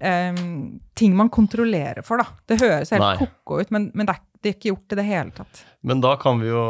em, 0.00 0.78
ting 0.98 1.14
man 1.16 1.30
kontrollerer 1.30 2.02
for, 2.06 2.18
da. 2.22 2.26
Det 2.48 2.60
høres 2.62 2.90
helt 2.94 3.02
Nei. 3.04 3.16
ko-ko 3.20 3.60
ut, 3.62 3.70
men, 3.74 3.90
men 3.94 4.06
det, 4.08 4.14
er, 4.16 4.24
det 4.42 4.50
er 4.52 4.56
ikke 4.58 4.70
gjort 4.72 4.94
i 4.94 4.98
det 5.00 5.04
hele 5.08 5.34
tatt. 5.34 5.64
Men 5.88 6.00
da 6.02 6.16
kan 6.18 6.40
vi 6.42 6.48
jo 6.50 6.62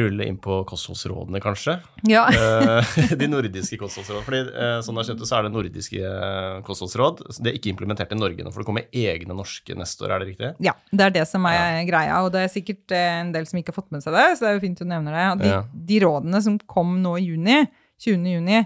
rulle 0.00 0.24
inn 0.24 0.38
på 0.40 0.62
kostholdsrådene, 0.68 1.40
kanskje. 1.44 1.78
Ja. 2.08 2.26
Eh, 2.36 3.12
De 3.20 3.28
nordiske 3.28 3.76
kostholdsrådene. 3.80 4.24
Fordi 4.26 4.40
eh, 4.52 4.78
sånn 4.84 4.96
jeg 5.00 5.08
skjønte, 5.10 5.28
så 5.28 5.36
er 5.38 5.46
det 5.46 5.52
nordiske 5.54 6.00
eh, 6.00 6.60
kostholdsråd. 6.66 7.22
Det 7.40 7.50
er 7.52 7.58
ikke 7.58 7.72
implementert 7.74 8.12
i 8.16 8.18
Norge 8.18 8.44
nå, 8.44 8.52
for 8.54 8.62
det 8.64 8.68
kommer 8.70 8.86
egne 8.96 9.36
norske 9.36 9.76
neste 9.76 10.06
år, 10.06 10.14
er 10.16 10.24
det 10.24 10.30
riktig? 10.32 10.52
Ja, 10.64 10.72
det 10.92 11.06
er 11.08 11.14
det 11.18 11.26
som 11.28 11.44
er 11.50 11.82
greia, 11.88 12.22
og 12.24 12.32
det 12.34 12.46
er 12.46 12.52
sikkert 12.52 12.96
en 12.96 13.32
del 13.36 13.46
som 13.48 13.60
ikke 13.60 13.72
har 13.74 13.80
fått 13.82 13.92
med 13.94 14.04
seg 14.04 14.16
det, 14.16 14.26
så 14.38 14.46
det 14.46 14.50
er 14.52 14.58
jo 14.58 14.64
fint 14.64 14.80
du 14.80 14.88
nevner 14.88 15.16
det. 15.16 15.26
De, 15.44 15.52
Ja. 15.52 15.60
de 15.92 16.00
rådene 16.06 16.40
som 16.44 16.58
kom 16.68 16.96
nå 17.04 17.16
i 17.20 17.26
juni, 17.28 17.60
20. 18.02 18.26
juni, 18.36 18.64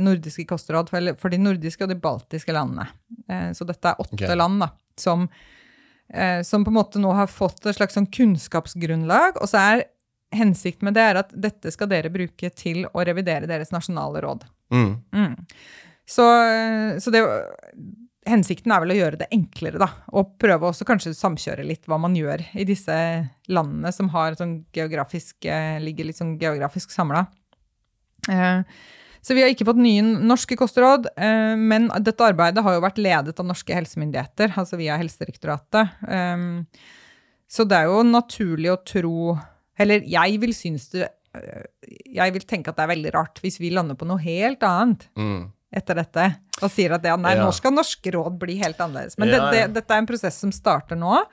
nordiske 0.00 0.46
kostråd 0.48 0.88
for, 0.92 1.12
for 1.20 1.32
de 1.32 1.40
nordiske 1.42 1.84
og 1.84 1.90
de 1.92 1.98
baltiske 2.00 2.54
landene. 2.54 2.86
Eh, 3.28 3.50
Så 3.56 3.66
dette 3.68 3.92
er 3.92 4.00
åtte 4.00 4.16
okay. 4.16 4.36
land 4.38 4.62
da, 4.64 4.70
som, 5.00 5.26
eh, 6.12 6.40
som 6.46 6.64
på 6.64 6.72
en 6.72 6.78
måte 6.78 7.02
nå 7.02 7.12
har 7.16 7.28
fått 7.28 7.66
et 7.66 7.76
slags 7.76 7.98
sånn 7.98 8.08
kunnskapsgrunnlag, 8.08 9.40
og 9.40 9.50
så 9.50 9.60
er 9.62 9.84
hensikten 10.32 10.88
med 10.88 10.96
det 10.96 11.04
er 11.04 11.20
at 11.20 11.32
dette 11.36 11.72
skal 11.74 11.90
dere 11.90 12.12
bruke 12.12 12.48
til 12.56 12.86
å 12.88 13.04
revidere 13.04 13.50
deres 13.50 13.72
nasjonale 13.74 14.22
råd. 14.24 14.46
Mm. 14.72 14.94
Mm. 15.12 15.34
Så, 16.08 16.24
så 17.04 17.12
det, 17.12 17.20
hensikten 18.28 18.72
er 18.72 18.82
vel 18.82 18.94
å 18.94 18.96
gjøre 18.96 19.20
det 19.22 19.28
enklere, 19.34 19.80
da. 19.82 19.88
Og 20.14 20.34
prøve 20.40 20.68
også 20.70 20.86
kanskje 20.88 21.14
samkjøre 21.16 21.66
litt 21.66 21.88
hva 21.90 21.98
man 22.00 22.14
gjør 22.16 22.44
i 22.58 22.66
disse 22.68 22.94
landene 23.50 23.92
som 23.94 24.10
har 24.14 24.36
sånn 24.38 24.60
geografisk, 24.74 25.44
eh, 25.44 25.78
ligger 25.82 26.08
litt 26.08 26.20
sånn 26.20 26.36
geografisk 26.40 26.94
samla. 26.94 27.26
Eh, 28.30 28.62
så 29.22 29.34
vi 29.36 29.42
har 29.44 29.52
ikke 29.54 29.64
fått 29.68 29.78
nye 29.78 30.02
norske 30.02 30.56
kostråd, 30.58 31.06
eh, 31.16 31.54
men 31.56 31.86
dette 32.02 32.24
arbeidet 32.26 32.62
har 32.66 32.74
jo 32.74 32.82
vært 32.82 32.98
ledet 32.98 33.38
av 33.38 33.46
norske 33.46 33.72
helsemyndigheter, 33.74 34.52
altså 34.58 34.76
via 34.80 34.96
Helsedirektoratet. 34.98 35.92
Eh, 36.08 36.46
Så 37.52 37.66
det 37.68 37.76
er 37.76 37.84
jo 37.90 38.02
naturlig 38.02 38.70
å 38.72 38.78
tro 38.84 39.38
Eller 39.78 40.00
jeg 40.08 40.38
vil 40.40 40.54
synes 40.56 40.86
det 40.90 41.08
eh, 41.34 41.64
Jeg 42.14 42.32
vil 42.32 42.42
tenke 42.48 42.68
at 42.72 42.76
det 42.78 42.82
er 42.86 42.94
veldig 42.94 43.12
rart 43.12 43.40
hvis 43.42 43.58
vi 43.60 43.68
lander 43.70 43.94
på 43.94 44.06
noe 44.08 44.18
helt 44.24 44.62
annet 44.62 45.08
Mm. 45.16 45.50
etter 45.72 45.94
dette 45.94 46.36
og 46.62 46.70
sier 46.70 46.92
at 46.94 47.02
det, 47.02 47.12
nei, 47.20 47.34
Ja. 47.34 47.44
nå 47.44 47.52
skal 47.52 47.72
norske 47.72 48.10
råd 48.12 48.38
bli 48.38 48.56
helt 48.62 48.78
annerledes. 48.78 49.18
Men 49.18 49.28
Ja, 49.28 49.50
det, 49.50 49.52
det, 49.52 49.74
dette 49.74 49.90
er 49.94 49.98
en 49.98 50.06
prosess 50.06 50.36
som 50.38 50.52
starter 50.52 50.94
nå. 50.96 51.24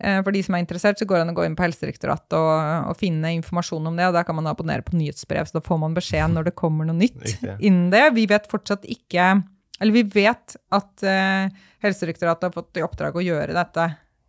Eh, 0.00 0.20
For 0.22 0.34
de 0.34 0.42
som 0.46 0.54
er 0.54 0.62
interessert, 0.62 0.98
så 1.00 1.06
går 1.08 1.18
det 1.18 1.26
an 1.26 1.32
å 1.34 1.36
gå 1.38 1.44
inn 1.46 1.56
på 1.58 1.64
Helsedirektoratet 1.66 2.38
og, 2.38 2.56
og 2.92 2.98
finne 3.00 3.34
informasjon 3.38 3.90
om 3.90 3.98
det, 3.98 4.08
og 4.08 4.18
der 4.18 4.26
kan 4.28 4.38
man 4.38 4.50
abonnere 4.50 4.86
på 4.86 4.96
nyhetsbrev, 4.98 5.48
så 5.48 5.58
da 5.58 5.64
får 5.64 5.80
man 5.82 5.96
beskjed 5.96 6.34
når 6.34 6.50
det 6.50 6.56
kommer 6.58 6.88
noe 6.88 6.98
nytt 6.98 7.22
Riktig. 7.24 7.56
innen 7.58 7.88
det. 7.94 8.04
Vi 8.16 8.28
vet 8.30 8.50
fortsatt 8.50 8.86
ikke 8.88 9.30
Eller 9.78 9.94
vi 9.94 10.02
vet 10.10 10.56
at 10.74 11.06
uh, 11.06 11.46
Helsedirektoratet 11.84 12.48
har 12.48 12.54
fått 12.54 12.78
i 12.80 12.82
oppdrag 12.82 13.14
å 13.14 13.22
gjøre 13.22 13.54
dette, 13.54 13.84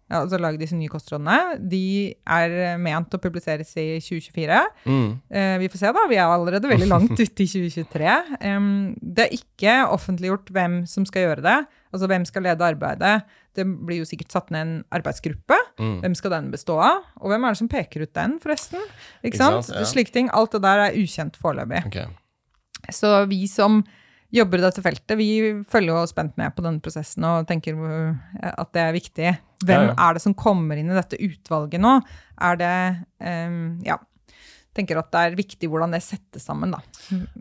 ja, 0.09 0.19
altså 0.23 0.37
lage 0.41 0.57
disse 0.61 0.77
nye 0.77 0.89
kostrådene. 0.89 1.55
De 1.69 2.13
er 2.25 2.53
ment 2.81 3.13
å 3.13 3.19
publiseres 3.21 3.75
i 3.77 3.99
2024. 4.01 4.59
Mm. 4.85 5.09
Uh, 5.29 5.55
vi 5.61 5.69
får 5.69 5.81
se, 5.81 5.91
da. 5.93 6.05
Vi 6.09 6.17
er 6.17 6.29
allerede 6.29 6.69
veldig 6.69 6.89
langt 6.93 7.13
ute 7.13 7.45
i 7.45 7.49
2023. 7.49 8.15
Um, 8.45 8.69
det 9.01 9.27
er 9.27 9.37
ikke 9.37 9.75
offentliggjort 9.93 10.49
hvem 10.53 10.79
som 10.89 11.05
skal 11.09 11.27
gjøre 11.27 11.45
det. 11.45 11.59
Altså 11.93 12.09
hvem 12.09 12.25
skal 12.29 12.45
lede 12.45 12.65
arbeidet. 12.65 13.15
Det 13.59 13.65
blir 13.67 14.01
jo 14.01 14.07
sikkert 14.09 14.33
satt 14.33 14.49
ned 14.55 14.65
en 14.65 14.73
arbeidsgruppe. 14.95 15.57
Mm. 15.79 15.95
Hvem 16.03 16.15
skal 16.17 16.33
den 16.37 16.49
bestå 16.53 16.79
av? 16.83 17.03
Og 17.19 17.31
hvem 17.31 17.45
er 17.47 17.55
det 17.55 17.61
som 17.61 17.69
peker 17.71 18.03
ut 18.07 18.13
den, 18.17 18.37
forresten? 18.43 18.81
Ikke, 19.21 19.33
Ikke 19.33 19.41
sant? 19.43 19.67
sant, 19.69 19.79
ja. 19.83 19.87
Slike 19.91 20.15
ting. 20.15 20.31
Alt 20.35 20.55
det 20.57 20.63
der 20.65 20.85
er 20.87 20.97
ukjent 20.99 21.39
foreløpig. 21.39 21.83
Okay. 21.91 22.07
Så 22.95 23.11
vi 23.29 23.43
som 23.51 23.81
jobber 24.33 24.61
i 24.61 24.65
dette 24.67 24.81
feltet, 24.85 25.15
vi 25.17 25.29
følger 25.71 25.95
jo 25.95 26.09
spent 26.09 26.35
med 26.37 26.53
på 26.53 26.61
denne 26.65 26.81
prosessen 26.85 27.25
og 27.25 27.47
tenker 27.49 27.77
uh, 27.79 28.11
at 28.53 28.69
det 28.77 28.83
er 28.83 28.93
viktig. 28.93 29.31
Hvem 29.65 29.87
Ja, 29.87 29.87
ja. 29.89 29.95
er 30.07 30.13
det 30.15 30.21
som 30.23 30.35
kommer 30.37 30.77
inn 30.79 30.91
i 30.91 30.95
dette 30.97 31.17
utvalget 31.19 31.81
nå? 31.81 31.95
Er 32.49 32.59
det 32.61 32.75
um, 33.19 33.79
Ja. 33.87 33.97
Tenker 34.77 34.99
at 35.01 35.07
det 35.11 35.21
er 35.25 35.35
viktig 35.37 35.67
hvordan 35.71 35.95
det 35.95 35.99
settes 36.05 36.43
sammen, 36.45 36.75
da. 36.75 36.79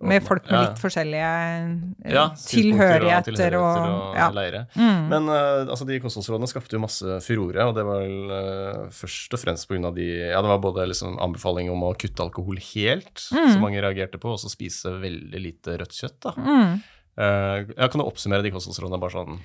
Med 0.01 0.25
folk 0.25 0.47
med 0.49 0.63
litt 0.65 0.81
forskjellige 0.81 1.33
uh, 1.69 2.13
Ja, 2.15 2.25
tilhørigheter 2.41 3.57
og, 3.61 3.81
og 3.85 4.17
ja. 4.17 4.29
leire. 4.33 4.63
Mm. 4.79 5.11
Men 5.11 5.29
uh, 5.29 5.67
altså, 5.67 5.85
de 5.89 6.01
kostholdsrådene 6.03 6.49
skapte 6.51 6.79
jo 6.79 6.83
masse 6.83 7.19
furore, 7.27 7.69
og 7.69 7.77
det 7.77 7.85
var 7.87 8.01
vel 8.01 8.33
uh, 8.33 8.87
først 8.97 9.37
og 9.37 9.43
fremst 9.45 9.69
pga. 9.69 9.93
de 9.97 10.09
Ja, 10.09 10.41
det 10.41 10.53
var 10.55 10.65
både 10.65 10.89
liksom 10.89 11.21
anbefaling 11.23 11.69
om 11.73 11.85
å 11.85 11.93
kutte 12.01 12.25
alkohol 12.25 12.63
helt, 12.73 13.13
som 13.21 13.61
mange 13.65 13.85
reagerte 13.85 14.21
på, 14.23 14.33
og 14.33 14.41
så 14.41 14.51
spise 14.53 14.97
veldig 15.03 15.45
lite 15.45 15.77
rødt 15.83 16.01
kjøtt, 16.01 16.19
da. 16.25 16.35
Mm. 16.39 16.81
Uh, 17.19 17.69
ja, 17.75 17.91
kan 17.91 18.01
du 18.01 18.07
oppsummere 18.07 18.47
de 18.47 18.55
kostholdsrådene 18.55 19.01
bare 19.03 19.17
sånn 19.19 19.41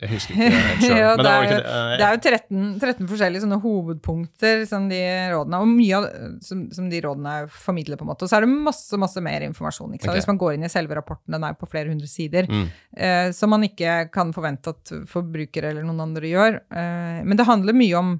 Jeg 0.00 0.08
husker 0.14 0.32
ikke 0.32 0.48
helt 0.54 0.84
sjøl. 0.84 0.96
Ja, 1.00 1.10
det 1.16 1.24
det 1.24 1.32
jo- 1.32 1.60
det. 1.60 2.04
er 2.06 2.14
jo 2.14 2.20
13, 2.24 2.60
13 2.80 3.08
forskjellige 3.10 3.42
sånne 3.44 3.58
hovedpunkter 3.60 4.62
som 4.70 4.86
de 4.88 5.00
rådene, 5.34 5.60
og 5.60 5.68
mye 5.68 5.98
av, 5.98 6.06
som, 6.46 6.62
som 6.72 6.88
de 6.88 7.00
rådene 7.04 7.34
formidler. 7.52 7.98
på 8.00 8.06
en 8.06 8.10
måte. 8.12 8.24
Og 8.24 8.32
så 8.32 8.38
er 8.38 8.46
det 8.46 8.52
masse 8.54 8.96
masse 9.00 9.20
mer 9.24 9.44
informasjon. 9.44 9.92
Ikke 9.94 10.06
sant? 10.08 10.14
Ok. 10.14 10.20
Hvis 10.22 10.30
man 10.32 10.40
går 10.40 10.54
inn 10.56 10.64
i 10.64 10.72
selve 10.72 10.96
rapporten, 10.96 11.36
den 11.36 11.44
er 11.44 11.54
på 11.60 11.68
flere 11.68 11.92
hundre 11.92 12.08
sider, 12.08 12.48
Mm. 12.50 12.66
eh, 12.96 13.30
som 13.36 13.50
man 13.52 13.62
ikke 13.68 14.10
kan 14.10 14.32
forvente 14.32 14.72
at 14.72 14.94
forbrukere 15.06 15.70
eller 15.74 15.84
noen 15.84 16.00
andre 16.08 16.30
gjør. 16.32 16.60
Eh, 16.72 17.20
men 17.24 17.36
det 17.36 17.46
handler 17.46 17.76
mye 17.76 17.98
om, 18.00 18.14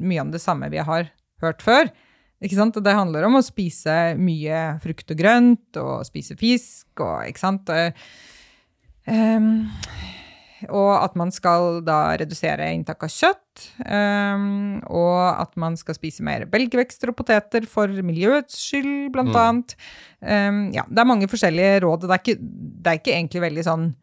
mye 0.00 0.20
om 0.24 0.30
det 0.32 0.40
samme 0.40 0.70
vi 0.72 0.78
har 0.82 1.10
hørt 1.42 1.60
før. 1.62 1.90
Ikke 2.42 2.56
sant? 2.56 2.72
Det 2.80 2.94
handler 2.96 3.26
om 3.28 3.34
å 3.36 3.44
spise 3.44 4.16
mye 4.16 4.80
frukt 4.80 5.10
og 5.12 5.18
grønt, 5.20 5.76
og 5.76 6.06
spise 6.08 6.32
fisk, 6.40 6.86
og 7.04 7.26
ikke 7.28 7.42
sant. 7.42 7.68
Em, 9.10 9.68
og 10.68 10.90
at 11.04 11.14
man 11.16 11.30
skal 11.32 11.80
da 11.86 12.16
redusere 12.20 12.66
inntak 12.74 13.02
av 13.06 13.08
kjøtt. 13.14 13.64
Um, 13.86 14.80
og 14.90 15.40
at 15.40 15.56
man 15.60 15.76
skal 15.80 15.96
spise 15.96 16.22
mer 16.26 16.44
belgvekster 16.50 17.10
og 17.12 17.16
poteter 17.16 17.66
for 17.70 17.88
miljøets 17.88 18.58
skyld, 18.68 19.10
blant 19.14 19.32
Mm. 19.32 19.40
annet. 19.40 19.74
Ehm, 20.22 20.60
ja, 20.74 20.84
det 20.88 20.98
er 20.98 21.08
mange 21.08 21.28
forskjellige 21.28 21.80
råd. 21.82 22.00
Det 22.02 22.10
er 22.10 22.22
ikke, 22.22 22.38
det 22.82 22.86
er 22.92 22.98
ikke 23.00 23.16
egentlig 23.16 23.40
veldig 23.48 23.64
sånn 23.64 23.94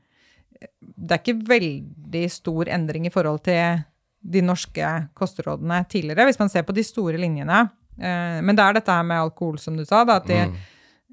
Det 0.97 1.11
er 1.11 1.19
ikke 1.21 1.47
veldig 1.47 2.31
stor 2.31 2.65
endring 2.73 3.05
i 3.05 3.11
forhold 3.13 3.43
til 3.45 3.83
de 4.25 4.41
norske 4.41 4.87
kostrådene 5.13 5.83
tidligere, 5.87 6.25
hvis 6.25 6.39
man 6.39 6.49
ser 6.49 6.63
på 6.63 6.73
de 6.73 6.81
store 6.83 7.17
linjene. 7.21 7.69
Uh, 7.99 8.41
men 8.41 8.55
det 8.57 8.63
er 8.65 8.73
dette 8.73 8.89
her 8.91 9.03
med 9.05 9.17
alkohol, 9.21 9.59
som 9.61 9.77
du 9.77 9.85
sa. 9.85 10.03
Da, 10.03 10.15
at 10.17 10.25
de, 10.25 10.33
Mm. 10.47 10.55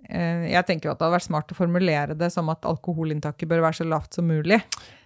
Eh, 0.09 0.47
jeg 0.53 0.67
tenker 0.69 0.89
jo 0.89 0.95
at 0.95 0.99
det 1.01 1.07
hadde 1.07 1.17
vært 1.19 1.27
smart 1.29 1.53
å 1.55 1.59
formulere 1.59 2.17
det 2.19 2.31
som 2.33 2.49
at 2.53 2.65
alkoholinntaket 2.69 3.49
bør 3.51 3.63
være 3.67 3.81
så 3.81 3.87
lavt 3.89 4.15
som 4.19 4.27
mulig. 4.29 4.61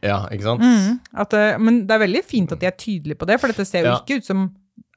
Ja, 0.04 0.24
ikke 0.32 0.46
sant? 0.46 0.62
Mm. 0.64 0.98
At, 1.24 1.32
eh, 1.34 1.58
men 1.58 1.84
det 1.86 1.94
er 1.96 2.04
veldig 2.06 2.24
fint 2.24 2.52
at 2.54 2.60
de 2.62 2.66
er 2.70 2.76
tydelige 2.78 3.18
på 3.18 3.26
det, 3.28 3.40
for 3.40 3.48
dette 3.52 3.66
ser 3.68 3.84
jo 3.86 3.92
Ja. 3.92 4.00
ikke 4.02 4.20
ut 4.22 4.24
som 4.24 4.48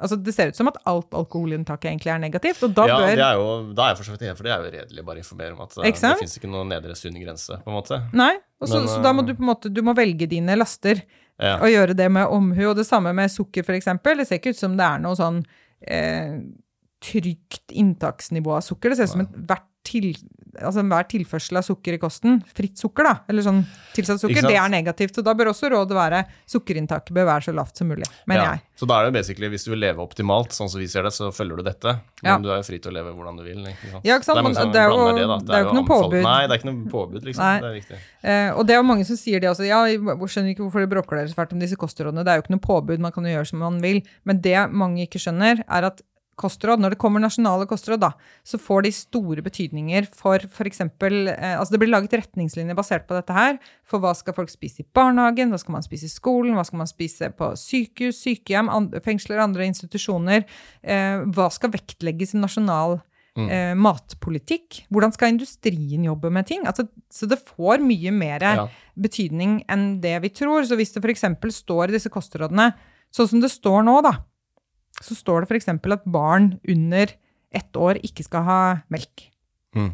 Altså, 0.01 0.15
det 0.17 0.33
ser 0.33 0.49
ut 0.49 0.55
som 0.57 0.67
at 0.69 0.77
alt 0.89 1.13
alkoholinntaket 1.13 1.89
egentlig 1.91 2.09
er 2.13 2.19
negativt, 2.21 2.61
og 2.65 2.73
da 2.73 2.87
ja, 2.89 2.97
bør 2.97 3.15
det 3.17 3.25
er 3.25 3.35
jo, 3.37 3.73
da 3.77 3.83
er 3.83 3.89
jeg 3.91 3.97
for 3.97 4.07
så 4.07 4.13
vidt 4.15 4.21
enig, 4.25 4.37
for 4.37 4.43
det 4.47 4.51
er 4.51 4.63
jo 4.63 4.71
redelig 4.75 5.03
bare 5.05 5.15
å 5.19 5.21
informere 5.21 5.53
om 5.53 5.61
at 5.61 5.75
eh, 5.77 5.91
det 5.91 6.11
fins 6.21 6.37
ikke 6.37 6.49
noen 6.49 6.69
nedre 6.73 6.95
sunn 6.97 7.17
grense, 7.21 7.57
på 7.61 7.69
en 7.69 7.75
måte. 7.77 7.99
Nei. 8.17 8.31
Og 8.61 8.69
så, 8.69 8.79
Men, 8.79 8.87
så 8.89 9.01
da 9.01 9.11
må 9.13 9.25
du 9.25 9.33
på 9.35 9.41
en 9.41 9.49
måte 9.51 9.69
du 9.73 9.81
må 9.85 9.93
velge 9.97 10.27
dine 10.29 10.57
laster 10.57 11.01
Ja. 11.41 11.55
og 11.59 11.69
gjøre 11.69 11.95
det 11.97 12.09
med 12.13 12.27
omhu. 12.29 12.63
Og 12.69 12.75
det 12.77 12.85
samme 12.85 13.13
med 13.13 13.29
sukker, 13.33 13.65
eksempel. 13.73 14.17
Det 14.17 14.27
ser 14.27 14.37
ikke 14.41 14.53
ut 14.53 14.61
som 14.61 14.75
det 14.77 14.85
er 14.85 14.99
noe 15.01 15.17
sånn 15.17 15.43
eh, 15.87 16.37
trygt 17.01 17.71
inntaksnivå 17.71 18.57
av 18.57 18.61
sukker. 18.65 18.89
Det 18.93 18.97
ser 19.01 19.09
ut 19.09 19.15
som 19.17 19.25
enhver 19.25 19.67
til, 19.81 20.11
altså 20.61 20.83
tilførsel 21.09 21.57
av 21.57 21.63
sukker 21.65 21.95
i 21.95 21.97
kosten, 21.97 22.35
fritt 22.53 22.77
sukker, 22.77 23.07
da, 23.07 23.13
eller 23.31 23.41
sånn 23.41 23.63
tilsatt 23.95 24.21
sukker, 24.21 24.45
det 24.45 24.53
er 24.59 24.69
negativt. 24.69 25.15
Så 25.17 25.23
da 25.25 25.33
bør 25.33 25.49
også 25.49 25.71
rådet 25.73 25.95
være 25.97 26.19
sukkerinntaket 26.53 27.09
bør 27.17 27.25
være 27.25 27.47
så 27.47 27.53
lavt 27.57 27.77
som 27.81 27.89
mulig, 27.89 28.05
mener 28.29 28.43
Ja. 28.43 28.51
jeg. 28.51 28.61
Så 28.77 28.85
da 28.85 28.99
er 28.99 29.05
det 29.09 29.13
basically, 29.17 29.49
hvis 29.49 29.65
du 29.65 29.71
vil 29.71 29.79
leve 29.81 29.97
optimalt, 30.05 30.53
sånn 30.53 30.69
som 30.69 30.79
vi 30.79 30.85
ser 30.87 31.01
det, 31.01 31.13
så 31.13 31.31
følger 31.33 31.57
du 31.57 31.63
dette. 31.63 31.95
Ja. 32.21 32.37
Men 32.37 32.43
du 32.43 32.49
er 32.51 32.57
jo 32.61 32.67
fri 32.69 32.77
til 32.77 32.91
å 32.91 32.93
leve 32.93 33.15
hvordan 33.15 33.37
du 33.37 33.43
vil. 33.43 33.57
Ikke? 33.57 34.01
Ja, 34.05 34.19
ikke 34.19 34.25
sant, 34.29 34.37
Det 34.37 34.41
er 34.41 34.43
men 34.43 34.53
det 34.53 34.81
er 34.81 34.89
jo- 34.89 35.17
det, 35.17 35.45
det 35.47 35.55
er 35.55 35.63
jo 35.63 35.69
ikke 35.71 35.79
noe 35.81 35.89
påbud. 35.89 36.21
Nei, 36.21 36.47
det 36.47 36.51
er 36.53 36.57
ikke 36.61 36.73
noe 36.73 36.89
påbud, 36.91 37.23
liksom. 37.25 37.41
Nei. 37.41 37.59
Det 37.59 37.69
er 37.71 37.75
riktig. 37.81 37.97
Eh, 38.23 38.51
og 38.53 38.67
det 38.67 38.73
er 38.75 38.77
jo 38.77 38.83
mange 38.83 39.05
som 39.05 39.15
sier 39.15 39.39
det 39.39 39.49
også. 39.49 39.65
Ja, 39.65 39.85
jeg 39.85 39.99
skjønner 39.99 40.53
ikke 40.53 40.61
hvorfor 40.69 40.77
dere 40.85 40.93
bråker 40.93 41.17
dere 41.17 41.27
så 41.27 41.33
fælt 41.33 41.53
om 41.53 41.59
disse 41.59 41.75
kostrådene. 41.75 42.21
Det 42.23 42.27
er 42.29 42.37
jo 42.37 42.45
ikke 42.45 42.53
noe 42.53 42.65
påbud, 42.69 42.99
man 42.99 43.11
kan 43.11 43.23
jo 43.25 43.33
gjøre 43.33 43.47
som 43.47 43.59
man 43.59 43.81
vil. 43.81 44.03
Men 44.25 44.41
det 44.41 44.69
mange 44.71 45.07
ikke 45.09 45.17
skjønner, 45.17 45.63
er 45.67 45.83
at 45.89 46.01
kostråd, 46.41 46.81
når 46.81 46.95
det 46.95 46.99
kommer 47.01 47.21
nasjonale 47.23 47.67
kostråd, 47.69 48.01
da, 48.01 48.09
så 48.47 48.57
får 48.59 48.87
de 48.87 48.91
store 48.97 49.43
betydninger 49.45 50.09
for 50.17 50.41
f.eks. 50.49 50.81
Eh, 50.81 51.53
altså 51.53 51.75
det 51.75 51.81
blir 51.83 51.93
laget 51.93 52.17
retningslinjer 52.17 52.77
basert 52.77 53.05
på 53.09 53.15
dette 53.19 53.35
her. 53.37 53.59
For 53.87 54.01
hva 54.03 54.15
skal 54.17 54.35
folk 54.37 54.49
spise 54.51 54.81
i 54.83 54.87
barnehagen, 54.97 55.53
hva 55.53 55.61
skal 55.61 55.77
man 55.77 55.85
spise 55.85 56.09
i 56.09 56.13
skolen, 56.15 56.57
hva 56.57 56.65
skal 56.67 56.81
man 56.81 56.89
spise 56.89 57.29
på 57.37 57.51
sykehus, 57.59 58.19
sykehjem, 58.25 58.69
andre, 58.73 58.99
fengsler, 59.05 59.39
andre 59.45 59.69
institusjoner. 59.69 60.43
Eh, 60.83 61.23
hva 61.31 61.47
skal 61.53 61.71
vektlegges 61.77 62.33
i 62.35 62.41
nasjonal 62.41 62.99
eh, 63.37 63.71
matpolitikk? 63.79 64.81
Hvordan 64.91 65.13
skal 65.15 65.31
industrien 65.35 66.03
jobbe 66.09 66.31
med 66.33 66.47
ting? 66.49 66.65
Altså, 66.67 66.87
så 67.13 67.29
det 67.31 67.39
får 67.45 67.79
mye 67.85 68.11
mer 68.11 68.41
Ja. 68.43 68.67
betydning 68.97 69.61
enn 69.71 70.01
det 70.03 70.17
vi 70.25 70.29
tror. 70.29 70.65
Så 70.67 70.75
hvis 70.75 70.91
det 70.93 71.03
f.eks. 71.05 71.23
står 71.61 71.89
i 71.89 71.95
disse 71.95 72.09
kostrådene, 72.11 72.73
sånn 73.11 73.27
som 73.31 73.41
det 73.43 73.51
står 73.51 73.83
nå, 73.87 74.01
da, 74.03 74.13
så 75.01 75.17
står 75.17 75.43
det 75.43 75.51
f.eks. 75.51 75.69
at 75.71 76.05
barn 76.09 76.55
under 76.69 77.13
ett 77.51 77.77
år 77.79 77.99
ikke 78.05 78.25
skal 78.25 78.45
ha 78.47 78.61
melk. 78.93 79.25
Mm. 79.75 79.91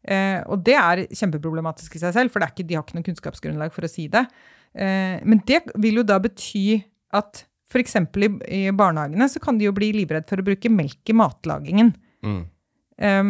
Eh, 0.00 0.38
og 0.48 0.62
det 0.64 0.76
er 0.78 1.04
kjempeproblematisk 1.12 1.98
i 1.98 2.02
seg 2.02 2.14
selv, 2.16 2.32
for 2.32 2.40
det 2.40 2.48
er 2.48 2.54
ikke, 2.54 2.68
de 2.68 2.78
har 2.78 2.86
ikke 2.86 2.98
noe 2.98 3.08
kunnskapsgrunnlag 3.10 3.74
for 3.74 3.86
å 3.86 3.90
si 3.90 4.06
det. 4.12 4.24
Eh, 4.74 5.20
men 5.26 5.42
det 5.48 5.62
vil 5.82 6.00
jo 6.00 6.06
da 6.06 6.18
bety 6.22 6.80
at 7.16 7.44
f.eks. 7.70 7.98
I, 8.00 8.30
i 8.50 8.62
barnehagene 8.74 9.28
så 9.30 9.42
kan 9.42 9.60
de 9.60 9.68
jo 9.68 9.74
bli 9.76 9.92
livredd 10.00 10.26
for 10.30 10.42
å 10.42 10.46
bruke 10.46 10.72
melk 10.72 11.12
i 11.12 11.16
matlagingen. 11.16 11.94
Mm. 12.26 12.42
eh, 12.98 13.22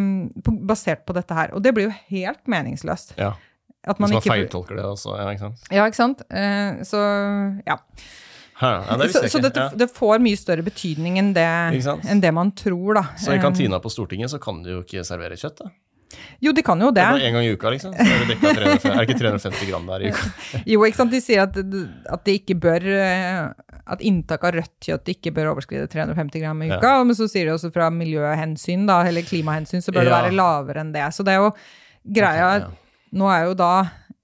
på, 0.47 0.57
basert 0.71 1.05
på 1.09 1.17
dette 1.17 1.37
her. 1.37 1.55
Og 1.57 1.65
det 1.65 1.75
blir 1.77 1.91
jo 1.91 1.99
helt 2.15 2.43
meningsløst. 2.51 3.17
Ja. 3.21 3.35
At 3.81 3.97
Hvis 3.97 4.05
man 4.05 4.11
man 4.13 4.21
ikke 4.21 4.35
feiltolker 4.35 4.77
det 4.77 4.85
også, 4.85 5.15
ja, 5.17 5.29
ikke 5.33 5.47
sant. 5.47 5.69
Ja, 5.73 5.85
ikke 5.89 5.97
sant? 5.97 6.25
Eh, 6.29 6.83
så 6.85 7.01
ja. 7.65 7.79
Ja 8.61 8.97
det 9.01 9.11
Så, 9.13 9.23
så. 9.29 9.41
Ja. 9.55 9.69
det 9.75 9.91
får 9.97 10.19
mye 10.21 10.37
større 10.37 10.63
betydning 10.67 11.19
enn 11.19 11.33
det, 11.37 11.47
enn 12.11 12.21
det 12.21 12.33
man 12.37 12.51
tror, 12.53 12.95
da. 13.01 13.05
Så 13.17 13.33
i 13.35 13.39
kantina 13.41 13.79
på 13.81 13.91
Stortinget 13.93 14.31
så 14.31 14.39
kan 14.43 14.63
du 14.63 14.71
jo 14.77 14.83
ikke 14.83 15.05
servere 15.07 15.37
kjøtt, 15.41 15.63
da. 15.65 15.71
Jo, 16.43 16.51
de 16.53 16.63
kan 16.67 16.81
jo 16.83 16.89
Det 16.91 17.05
det. 17.07 17.23
én 17.29 17.33
gang 17.33 17.45
i 17.47 17.53
uka, 17.55 17.71
liksom. 17.71 17.93
Så 17.95 18.03
er 18.03 18.25
det 18.27 18.35
dekket 18.35 18.57
350, 18.59 18.91
er 18.91 18.97
det 18.99 19.09
ikke 19.09 19.19
350 19.21 19.69
gram 19.71 19.87
der 19.87 20.03
i 20.03 20.11
uka? 20.11 20.31
Jo, 20.73 20.81
ikke 20.85 20.97
sant? 20.99 21.13
De 21.15 21.21
sier 21.23 21.43
at, 21.45 21.57
at 21.57 22.25
de 22.27 22.35
ikke 22.41 22.57
bør 22.59 22.87
eh, 22.91 23.53
At 23.95 24.03
inntak 24.03 24.43
av 24.45 24.57
rødt 24.59 24.75
kjøtt 24.83 25.09
ikke 25.15 25.31
bør 25.37 25.53
overskride 25.53 25.87
350 25.93 26.43
gram 26.43 26.63
i 26.67 26.69
Ja. 26.73 26.81
uka. 26.83 26.93
Men 27.07 27.15
så 27.17 27.29
sier 27.31 27.47
de 27.47 27.55
også 27.55 27.71
fra 27.73 27.89
miljøhensyn, 27.95 28.85
da, 28.91 29.01
eller 29.07 29.23
klimahensyn, 29.23 29.81
så 29.87 29.95
bør 29.95 30.05
det 30.11 30.13
være 30.17 30.35
lavere 30.35 30.83
enn 30.83 30.93
det. 30.93 31.07
Så 31.15 31.25
det 31.25 31.37
er 31.37 31.45
jo 31.47 31.53
greia 32.19 32.51
Ja. 32.59 32.69
Nå 33.15 33.31
er 33.31 33.47
jo 33.49 33.55
da 33.55 33.73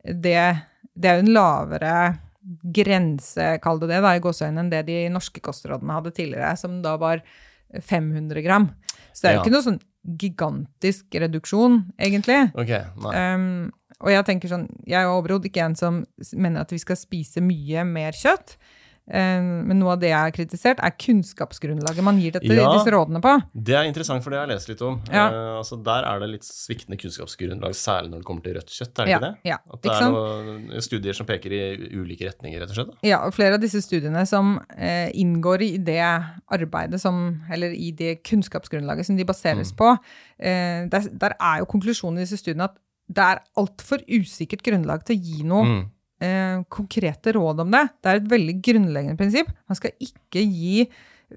det 0.05 0.39
Det 0.97 1.09
er 1.11 1.21
jo 1.21 1.25
en 1.29 1.35
lavere 1.39 1.95
grense, 2.73 3.59
kall 3.63 3.81
det 3.83 3.89
det, 3.91 4.01
da, 4.05 4.15
i 4.17 4.23
gåseøynene, 4.23 4.65
enn 4.65 4.71
det 4.73 4.85
de 4.87 4.99
norske 5.13 5.41
kostrådene 5.43 5.97
hadde 5.99 6.13
tidligere, 6.15 6.53
som 6.61 6.81
da 6.85 6.97
var 7.01 7.23
500 7.83 8.43
gram. 8.45 8.71
Så 9.13 9.23
det 9.23 9.31
er 9.31 9.35
jo 9.35 9.41
Ja. 9.41 9.45
ikke 9.45 9.55
noe 9.57 9.67
sånn 9.67 9.81
gigantisk 10.07 11.05
reduksjon, 11.19 11.81
egentlig. 11.99 12.53
Okay. 12.55 12.85
Um, 13.11 13.73
og 14.01 14.11
jeg 14.13 14.25
tenker 14.29 14.49
sånn, 14.53 14.69
jeg 14.87 15.03
er 15.03 15.11
overhodet 15.11 15.51
ikke 15.51 15.65
en 15.65 15.75
som 15.75 16.05
mener 16.35 16.61
at 16.61 16.71
vi 16.71 16.79
skal 16.79 16.97
spise 16.97 17.41
mye 17.43 17.85
mer 17.85 18.13
kjøtt. 18.13 18.57
Eh, 19.09 19.41
men 19.41 19.79
noe 19.79 19.93
av 19.95 20.01
det 20.03 20.09
jeg 20.11 20.19
har 20.19 20.33
kritisert, 20.35 20.81
er 20.83 20.91
kunnskapsgrunnlaget 20.99 22.03
man 22.03 22.19
gir 22.19 22.33
dette, 22.33 22.47
Ja. 22.51 22.73
disse 22.73 22.91
rådene 22.91 23.21
på. 23.23 23.35
Det 23.55 23.75
er 23.75 23.85
interessant, 23.87 24.23
for 24.25 24.31
det 24.31 24.39
har 24.41 24.47
jeg 24.49 24.57
lest 24.57 24.69
litt 24.69 24.83
om. 24.83 25.01
Ja. 25.13 25.29
Uh, 25.31 25.59
altså 25.61 25.77
Der 25.83 26.03
er 26.05 26.19
det 26.21 26.29
litt 26.31 26.43
sviktende 26.43 26.99
kunnskapsgrunnlag, 26.99 27.71
særlig 27.79 28.11
når 28.11 28.19
det 28.19 28.25
kommer 28.27 28.43
til 28.43 28.55
rødt 28.55 28.67
kjøtt, 28.75 28.99
er 28.99 29.05
det 29.05 29.11
Ja, 29.13 29.19
ikke 29.19 29.27
det? 29.27 29.39
ja, 29.45 29.59
At 29.73 29.83
det 29.83 29.93
er 29.93 30.11
noen 30.11 30.83
studier 30.83 31.15
som 31.15 31.27
peker 31.27 31.53
i 31.53 31.63
ulike 31.95 32.27
retninger, 32.27 32.61
rett 32.61 32.71
og 32.71 32.75
slett? 32.75 32.91
da? 32.91 32.97
Ja, 33.07 33.19
og 33.27 33.33
flere 33.35 33.55
av 33.55 33.61
disse 33.61 33.81
studiene 33.83 34.27
som 34.27 34.57
uh, 34.59 35.09
inngår 35.15 35.63
i 35.63 35.77
det 35.79 36.01
arbeidet 36.51 37.01
som, 37.01 37.41
eller 37.51 37.71
i 37.71 37.93
det 37.93 38.23
kunnskapsgrunnlaget 38.25 39.07
som 39.07 39.17
de 39.17 39.25
baseres 39.25 39.73
Mm. 39.73 39.77
på, 39.77 39.89
uh, 39.93 40.89
der, 40.91 41.09
der 41.13 41.33
er 41.41 41.59
jo 41.61 41.65
konklusjonen 41.67 42.19
i 42.19 42.23
disse 42.27 42.39
studiene 42.43 42.65
at 42.65 42.75
det 43.09 43.23
er 43.23 43.39
altfor 43.57 43.99
usikkert 44.11 44.63
grunnlag 44.67 45.05
til 45.05 45.17
å 45.17 45.23
gi 45.23 45.43
noe 45.45 45.65
Mm. 45.65 45.85
Eh, 46.21 46.63
konkrete 46.73 47.33
råd 47.37 47.61
om 47.67 47.71
det. 47.75 47.85
Det 48.03 48.11
er 48.13 48.21
et 48.23 48.31
veldig 48.33 48.57
grunnleggende 48.63 49.19
prinsipp. 49.21 49.53
Man 49.69 49.77
skal 49.79 49.93
ikke 50.01 50.43
gi 50.47 50.87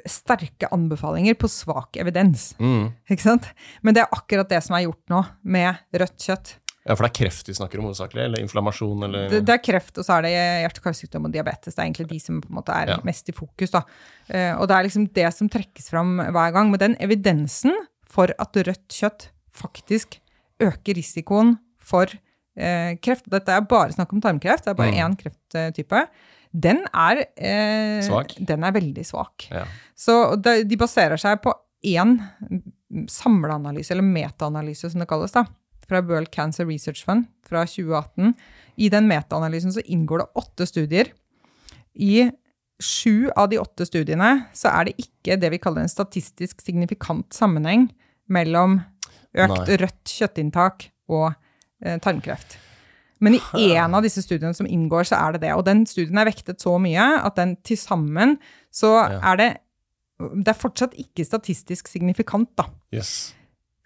sterke 0.05 0.69
anbefalinger 0.71 1.33
på 1.39 1.49
svak 1.49 1.97
evidens. 1.97 2.51
Mm. 2.61 2.91
Ikke 3.09 3.25
sant? 3.25 3.47
Men 3.81 3.95
det 3.97 4.03
er 4.03 4.11
akkurat 4.13 4.49
det 4.51 4.59
som 4.63 4.75
er 4.77 4.85
gjort 4.85 5.01
nå 5.09 5.23
med 5.49 5.79
rødt 5.97 6.25
kjøtt. 6.27 6.51
Ja, 6.87 6.95
for 6.95 7.03
det 7.05 7.09
er 7.09 7.17
kreft 7.19 7.49
vi 7.49 7.53
snakker 7.57 7.81
om 7.81 7.89
hovedsakelig? 7.89 8.21
Eller 8.23 8.41
inflammasjon, 8.41 9.03
eller 9.05 9.27
Det, 9.29 9.41
det 9.45 9.53
er 9.53 9.61
kreft, 9.61 9.97
og 9.99 10.05
så 10.05 10.15
er 10.17 10.21
det 10.25 10.31
hjerte- 10.35 10.79
og 10.81 10.85
karsykdom 10.87 11.25
og 11.27 11.33
diabetes. 11.33 11.75
Det 11.75 11.81
er 11.81 11.89
egentlig 11.89 12.07
de 12.13 12.19
som 12.23 12.39
på 12.41 12.49
en 12.49 12.55
måte 12.61 12.73
er 12.73 12.93
Ja. 12.93 12.97
mest 13.05 13.29
i 13.29 13.35
fokus. 13.35 13.73
Da. 13.75 13.81
Eh, 14.29 14.53
og 14.55 14.67
det 14.69 14.77
er 14.77 14.83
liksom 14.87 15.09
det 15.13 15.33
som 15.35 15.49
trekkes 15.49 15.89
fram 15.91 16.17
hver 16.17 16.53
gang. 16.55 16.71
Men 16.71 16.79
den 16.79 16.95
evidensen 17.03 17.73
for 18.07 18.31
at 18.39 18.55
rødt 18.55 18.87
kjøtt 18.89 19.29
faktisk 19.53 20.19
øker 20.61 20.95
risikoen 20.97 21.57
for 21.77 22.05
kreft 23.01 23.29
Dette 23.31 23.55
er 23.55 23.61
bare 23.69 23.93
snakk 23.95 24.11
om 24.13 24.21
tarmkreft, 24.21 24.65
det 24.65 24.73
er 24.73 24.79
bare 24.79 24.91
Mm. 24.91 24.99
én 25.05 25.17
krefttype. 25.19 26.07
Den 26.51 26.79
er, 26.93 27.25
eh, 27.37 28.01
den 28.45 28.63
er 28.63 28.71
veldig 28.73 29.05
svak. 29.05 29.45
Ja. 29.51 29.65
Så 29.95 30.35
de, 30.41 30.75
baserer 30.77 31.17
seg 31.21 31.41
på 31.43 31.53
én 31.85 32.17
samleanalyse, 33.07 33.91
eller 33.93 34.03
metaanalyse 34.05 34.89
som 34.91 34.99
det 35.03 35.07
kalles, 35.09 35.31
da, 35.35 35.45
fra 35.87 36.01
World 36.05 36.31
Cancer 36.33 36.65
Research 36.65 37.03
Fund 37.05 37.27
fra 37.47 37.63
2018. 37.65 38.33
I 38.77 38.89
den 38.89 39.07
metaanalysen 39.09 39.73
så 39.75 39.83
inngår 39.85 40.23
det 40.23 40.29
åtte 40.41 40.67
studier. 40.69 41.11
I 41.95 42.29
sju 42.81 43.29
av 43.35 43.49
de 43.51 43.57
åtte 43.59 43.85
studiene 43.85 44.45
så 44.55 44.71
er 44.71 44.85
det 44.89 44.97
ikke 45.03 45.37
det 45.39 45.49
vi 45.51 45.59
kaller 45.59 45.83
en 45.83 45.91
statistisk 45.91 46.61
signifikant 46.63 47.29
sammenheng 47.35 47.89
mellom 48.29 48.79
økt 49.35 49.67
Nei. 49.67 49.77
rødt 49.81 50.13
kjøttinntak 50.15 50.87
og 51.11 51.33
eh, 51.33 51.35
tarmkreft. 52.03 52.57
Men 53.19 53.35
i 53.35 53.39
én 53.73 53.95
av 53.95 54.03
disse 54.05 54.21
studiene 54.23 54.55
som 54.55 54.67
inngår, 54.67 55.09
så 55.09 55.17
er 55.19 55.35
det 55.35 55.41
det. 55.43 55.51
Og 55.57 55.65
den 55.67 55.85
studien 55.89 56.17
er 56.21 56.29
vektet 56.29 56.61
så 56.63 56.77
mye 56.79 57.07
at 57.19 57.35
den 57.39 57.57
til 57.67 57.77
sammen 57.79 58.37
så 58.71 58.93
Ja. 59.09 59.19
er 59.33 59.35
det 59.37 59.49
Det 60.19 60.49
er 60.51 60.53
fortsatt 60.59 60.93
ikke 60.99 61.23
statistisk 61.23 61.87
signifikant, 61.87 62.49
da. 62.57 62.65
Yes. 62.91 63.33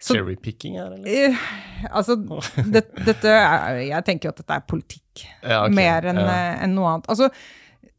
Cherrypicking 0.02 0.74
her, 0.76 0.90
eller? 0.90 1.30
Uh, 1.30 1.36
altså, 1.94 2.16
det, 2.74 2.82
dette 3.06 3.28
er, 3.30 3.78
Jeg 3.86 4.04
tenker 4.04 4.28
jo 4.28 4.32
at 4.34 4.40
dette 4.42 4.56
er 4.58 4.64
politikk 4.66 5.22
Ja, 5.42 5.60
okay. 5.64 5.74
mer 5.78 6.02
enn 6.10 6.18
ja. 6.18 6.26
eh, 6.26 6.64
enn 6.64 6.74
noe 6.74 6.90
annet. 6.90 7.06
Altså, 7.08 7.30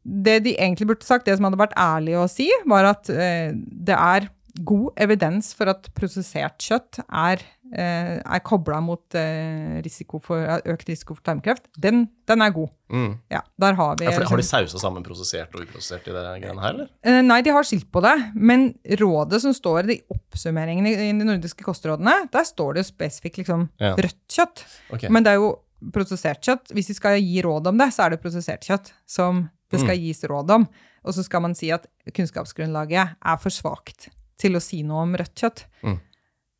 det 0.04 0.43
de 0.43 0.58
egentlig 0.60 0.86
burde 0.91 1.08
sagt, 1.08 1.26
det 1.26 1.38
som 1.38 1.48
hadde 1.48 1.58
vært 1.64 1.78
ærlig 1.80 2.18
å 2.20 2.28
si, 2.30 2.50
var 2.68 2.91
at 2.91 3.08
uh, 3.10 3.56
det 3.56 3.96
er 3.96 4.28
god 4.68 4.91
evidens 5.02 5.54
for 5.56 5.72
at 5.72 5.88
prosessert 5.96 6.60
kjøtt 6.60 7.00
er, 7.08 7.39
eh, 7.39 7.55
er 7.74 8.39
kobla 8.45 8.78
mot 8.82 9.16
eh, 9.16 9.82
risiko 9.84 10.20
for, 10.22 10.38
økt 10.66 10.88
risiko 10.88 11.16
for 11.16 11.24
tarmkreft. 11.26 11.66
Den, 11.82 12.05
den 12.30 12.41
er 12.41 12.51
god. 12.51 12.70
Mm. 12.93 13.18
Ja, 13.32 13.41
der 13.59 13.74
har 13.74 13.95
vi 13.97 14.05
Ja, 14.05 14.11
for 14.11 14.24
har 14.30 14.38
de 14.38 14.43
liksom- 14.43 14.68
sausa 14.68 14.78
sammen 14.80 15.03
prosessert 15.03 15.55
og 15.55 15.61
uprosessert 15.66 16.07
i 16.07 16.11
det 16.13 16.24
greiene 16.43 16.61
her, 16.61 16.74
eller? 16.74 16.89
Eh, 17.03 17.22
Nei, 17.22 17.41
de 17.41 17.49
har 17.51 17.63
skilt 17.63 17.89
på 17.91 18.01
det. 18.05 18.13
Men 18.36 18.74
rådet 18.86 19.41
som 19.41 19.51
står 19.53 19.89
i 19.89 20.01
oppsummeringen 20.13 20.86
i 20.88 20.95
de 20.95 21.13
nordiske 21.26 21.63
kostrådene, 21.66 22.30
der 22.32 22.43
står 22.43 22.74
det 22.76 22.86
jo 22.86 22.91
spesifikt 22.93 23.38
liksom 23.43 23.70
Ja. 23.80 23.95
rødt 23.95 24.28
kjøtt. 24.30 24.66
Okay. 24.93 25.09
Men 25.09 25.24
det 25.24 25.32
er 25.34 25.36
jo 25.41 25.55
prosessert 25.91 26.41
kjøtt. 26.41 26.72
Hvis 26.72 26.88
de 26.88 26.93
skal 26.93 27.20
gi 27.20 27.41
råd 27.41 27.68
om 27.68 27.78
det, 27.78 27.89
så 27.93 28.05
er 28.05 28.09
det 28.11 28.22
prosessert 28.22 28.61
kjøtt 28.61 28.91
som 29.05 29.49
det 29.72 29.80
skal 29.82 29.95
Mm. 29.97 30.01
gis 30.05 30.22
råd 30.24 30.49
om. 30.51 30.68
Og 31.03 31.13
så 31.13 31.24
skal 31.24 31.41
man 31.41 31.53
si 31.55 31.70
at 31.72 31.86
kunnskapsgrunnlaget 32.13 33.16
er 33.26 33.38
for 33.38 33.49
svakt 33.49 34.09
til 34.38 34.53
å 34.57 34.61
si 34.61 34.82
noe 34.84 35.03
om 35.03 35.13
rødt 35.16 35.36
kjøtt. 35.36 35.66
Mm. 35.84 35.99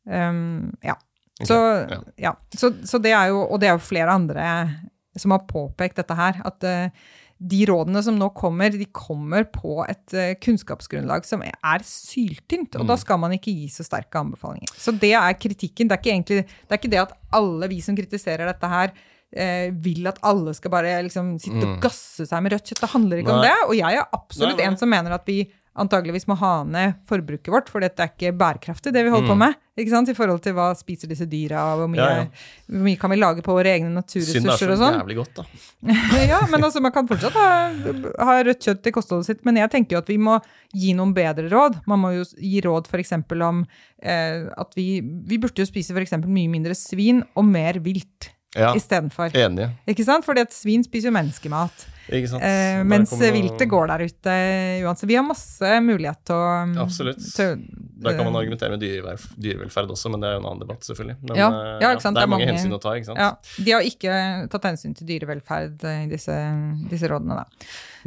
Um, 0.06 0.72
ja. 0.86 0.94
Ok, 1.40 1.46
Så, 1.50 1.56
ja. 2.22 2.32
Så, 2.56 2.70
så 2.88 2.98
det 3.02 3.12
er 3.12 3.28
jo, 3.34 3.42
og 3.44 3.60
det 3.60 3.68
er 3.68 3.76
jo 3.76 3.82
flere 3.84 4.14
andre 4.14 4.46
som 5.16 5.32
har 5.34 5.46
påpekt 5.48 5.96
dette 6.00 6.14
her, 6.16 6.38
at 6.44 6.64
uh, 6.64 6.88
de 7.36 7.58
rådene 7.68 8.00
som 8.04 8.16
nå 8.16 8.30
kommer, 8.36 8.70
de 8.72 8.86
kommer 8.96 9.44
på 9.52 9.82
et 9.88 10.14
uh, 10.16 10.30
kunnskapsgrunnlag 10.40 11.26
som 11.28 11.42
er 11.44 11.84
syltynt, 11.84 12.76
og 12.78 12.86
Mm. 12.86 12.88
da 12.88 12.96
skal 12.96 13.18
man 13.20 13.32
ikke 13.36 13.52
gi 13.52 13.66
så 13.72 13.84
sterke 13.84 14.16
anbefalinger. 14.22 14.72
Så 14.80 14.92
det 14.96 15.12
er 15.16 15.36
kritikken. 15.40 15.88
Det 15.88 15.96
er 15.98 16.00
ikke, 16.00 16.14
egentlig, 16.14 16.46
det, 16.46 16.70
er 16.72 16.80
ikke 16.80 16.92
det 16.94 17.02
at 17.02 17.12
alle 17.36 17.68
vi 17.68 17.80
som 17.84 17.96
kritiserer 17.96 18.46
dette 18.48 18.68
her, 18.72 18.92
eh, 19.36 19.68
vil 19.72 20.06
at 20.08 20.18
alle 20.24 20.54
skal 20.56 20.70
bare 20.70 21.02
liksom 21.04 21.34
sitte 21.42 21.60
Mm. 21.60 21.74
og 21.76 21.80
gasse 21.82 22.24
seg 22.28 22.42
med 22.42 22.52
rødt 22.52 22.64
kjøtt. 22.72 22.80
Det 22.80 22.90
handler 22.94 23.18
ikke 23.20 23.32
om 23.36 23.42
det. 23.44 23.54
Og 23.68 23.74
jeg 23.76 23.96
er 24.00 24.08
absolutt 24.12 24.56
Nei, 24.56 24.64
nei. 24.64 24.72
en 24.72 24.76
som 24.80 24.88
mener 24.88 25.12
at 25.12 25.26
vi 25.26 25.42
antageligvis 25.76 26.26
må 26.30 26.36
ha 26.40 26.62
ned 26.64 26.94
forbruket 27.08 27.50
vårt, 27.52 27.68
for 27.68 27.80
dette 27.84 28.00
er 28.02 28.08
ikke 28.12 28.32
bærekraftig, 28.36 28.92
det 28.94 29.02
vi 29.04 29.10
holder 29.12 29.28
på 29.28 29.36
Mm. 29.36 29.42
med. 29.44 29.54
Ikke 29.76 29.90
sant? 29.92 30.08
I 30.08 30.14
forhold 30.16 30.40
til 30.40 30.54
hva 30.56 30.70
spiser 30.74 31.06
disse 31.08 31.26
dyra, 31.28 31.60
og 31.74 31.82
hvor 31.82 31.88
mye, 31.92 32.00
Ja, 32.00 32.16
ja. 32.16 32.26
hvor 32.70 32.82
mye 32.86 32.96
kan 32.98 33.10
vi 33.12 33.16
lage 33.20 33.42
på 33.44 33.52
våre 33.52 33.74
egne 33.76 33.90
naturressurser 33.92 34.40
Synd 34.40 34.46
det 34.46 34.54
er 34.54 34.56
så 34.56 34.72
og 34.72 34.78
sånn. 34.80 35.00
jævlig 35.00 35.16
godt, 35.16 35.34
da. 35.36 35.44
ja, 36.32 36.40
men 36.50 36.64
altså, 36.64 36.80
man 36.80 36.92
kan 36.92 37.06
fortsatt 37.06 37.32
ha, 37.36 37.48
ha 38.24 38.36
rødt 38.42 38.64
kjøtt 38.64 38.86
i 38.88 38.92
kostholdet 38.96 39.26
sitt, 39.28 39.44
men 39.44 39.56
jeg 39.60 39.70
tenker 39.70 39.96
jo 39.96 39.98
at 39.98 40.08
vi 40.08 40.16
må 40.16 40.38
gi 40.72 40.94
noen 40.96 41.12
bedre 41.12 41.50
råd. 41.52 41.82
Man 41.86 42.00
må 42.00 42.14
jo 42.16 42.24
gi 42.40 42.60
råd 42.64 42.88
f.eks. 42.88 43.12
om 43.44 43.66
eh, 44.02 44.48
at 44.56 44.72
vi, 44.74 45.00
vi 45.02 45.36
burde 45.38 45.60
jo 45.60 45.68
spise 45.68 45.92
f.eks. 45.92 46.16
mye 46.24 46.48
mindre 46.48 46.74
svin 46.74 47.22
og 47.36 47.44
mer 47.44 47.78
vilt 47.84 48.30
Ja, 48.56 48.72
istedenfor. 48.72 49.34
enig. 49.36 49.68
Ikke 49.86 50.04
sant? 50.08 50.24
Fordi 50.24 50.40
at 50.40 50.52
svin 50.56 50.82
spiser 50.86 51.10
jo 51.10 51.18
menneskemat? 51.18 51.84
Eh, 52.06 52.84
mens 52.86 53.12
viltet 53.34 53.68
går 53.70 53.90
der 53.90 54.04
ute 54.06 54.34
uansett. 54.86 55.08
Vi 55.10 55.18
har 55.18 55.26
masse 55.26 55.72
mulighet 55.82 56.22
til 56.28 56.36
å 56.38 56.86
til, 57.34 57.64
Der 57.96 58.16
kan 58.16 58.26
man 58.28 58.36
argumentere 58.36 58.70
med 58.76 58.80
dyrevelferd 58.80 59.90
også, 59.94 60.10
men 60.12 60.20
det 60.20 60.28
er 60.28 60.34
jo 60.36 60.40
en 60.42 60.48
annen 60.50 60.60
debatt, 60.66 60.84
selvfølgelig. 60.84 61.16
Men 61.22 61.36
Ja, 61.40 61.46
eh, 61.48 61.80
ja, 61.80 61.94
det 61.94 62.04
er 62.04 62.12
det 62.18 62.22
er 62.22 62.28
mange 62.28 62.46
hensyn 62.50 62.74
å 62.76 62.80
ta, 62.82 62.92
ikke 62.98 63.06
sant? 63.08 63.18
Ja, 63.18 63.30
De 63.64 63.72
har 63.72 63.80
ikke 63.88 64.48
tatt 64.52 64.68
hensyn 64.68 64.94
til 64.98 65.06
dyrevelferd 65.08 65.84
i 66.04 66.06
disse, 66.10 66.36
disse 66.90 67.08
rådene, 67.08 67.40
da. 67.40 67.46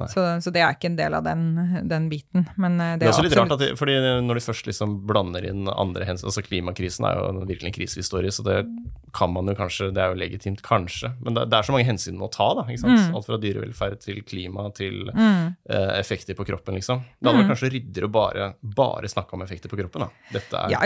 Så, 0.08 0.22
så 0.40 0.52
det 0.56 0.62
er 0.64 0.72
ikke 0.78 0.88
en 0.88 0.96
del 0.96 1.14
av 1.18 1.26
den, 1.26 1.42
den 1.90 2.06
biten. 2.08 2.46
Men 2.56 2.78
eh, 2.80 2.94
Det 2.96 3.02
det 3.02 3.08
er 3.10 3.12
også 3.12 3.24
litt 3.26 3.34
absolutt- 3.36 3.52
rart, 3.52 3.60
de, 3.60 3.76
fordi 3.76 3.98
når 4.24 4.40
de 4.40 4.44
først 4.46 4.70
liksom 4.70 4.94
blander 5.10 5.44
inn 5.50 5.68
andre 5.68 6.06
hensyn 6.08 6.30
altså 6.30 6.44
Klimakrisen 6.46 7.04
er 7.10 7.18
jo 7.20 7.46
virkelig 7.50 7.68
en 7.68 7.76
krise 7.76 8.00
vi 8.00 8.06
står 8.08 8.30
i, 8.30 8.32
så 8.32 8.46
det 8.48 8.62
kan 9.12 9.34
man 9.34 9.50
jo 9.50 9.56
kanskje 9.58 9.90
Det 9.92 9.98
er 10.04 10.14
jo 10.14 10.20
legitimt, 10.22 10.62
kanskje. 10.64 11.12
Men 11.26 11.34
det, 11.36 11.48
det 11.50 11.58
er 11.58 11.64
så 11.68 11.74
mange 11.76 11.88
hensyn 11.90 12.22
å 12.22 12.30
ta, 12.32 12.48
da. 12.56 12.64
ikke 12.70 12.80
sant? 12.86 13.02
Mm. 13.10 13.16
Alt 13.18 13.26
fra 13.28 13.40
dyrevelferd 13.42 14.00
til 14.06 14.22
klima 14.24 14.70
til 14.78 15.10
Mm. 15.10 15.56
eh, 15.68 16.00
effekter 16.00 16.36
på 16.38 16.46
kroppen, 16.46 16.76
liksom. 16.78 17.02
Det 17.20 17.28
hadde 17.28 17.42
vært 17.42 17.52
kanskje 17.58 17.72
ryddigere 17.74 18.08
å 18.08 18.12
bare, 18.14 18.54
bare 18.64 19.10
snakke 19.10 19.34
om 19.34 19.42
effekter 19.42 19.68
på 19.68 19.76
kroppen. 19.76 19.79
Da. 19.88 20.10
Dette 20.34 20.54
er 20.58 20.70
Ja, 20.74 20.80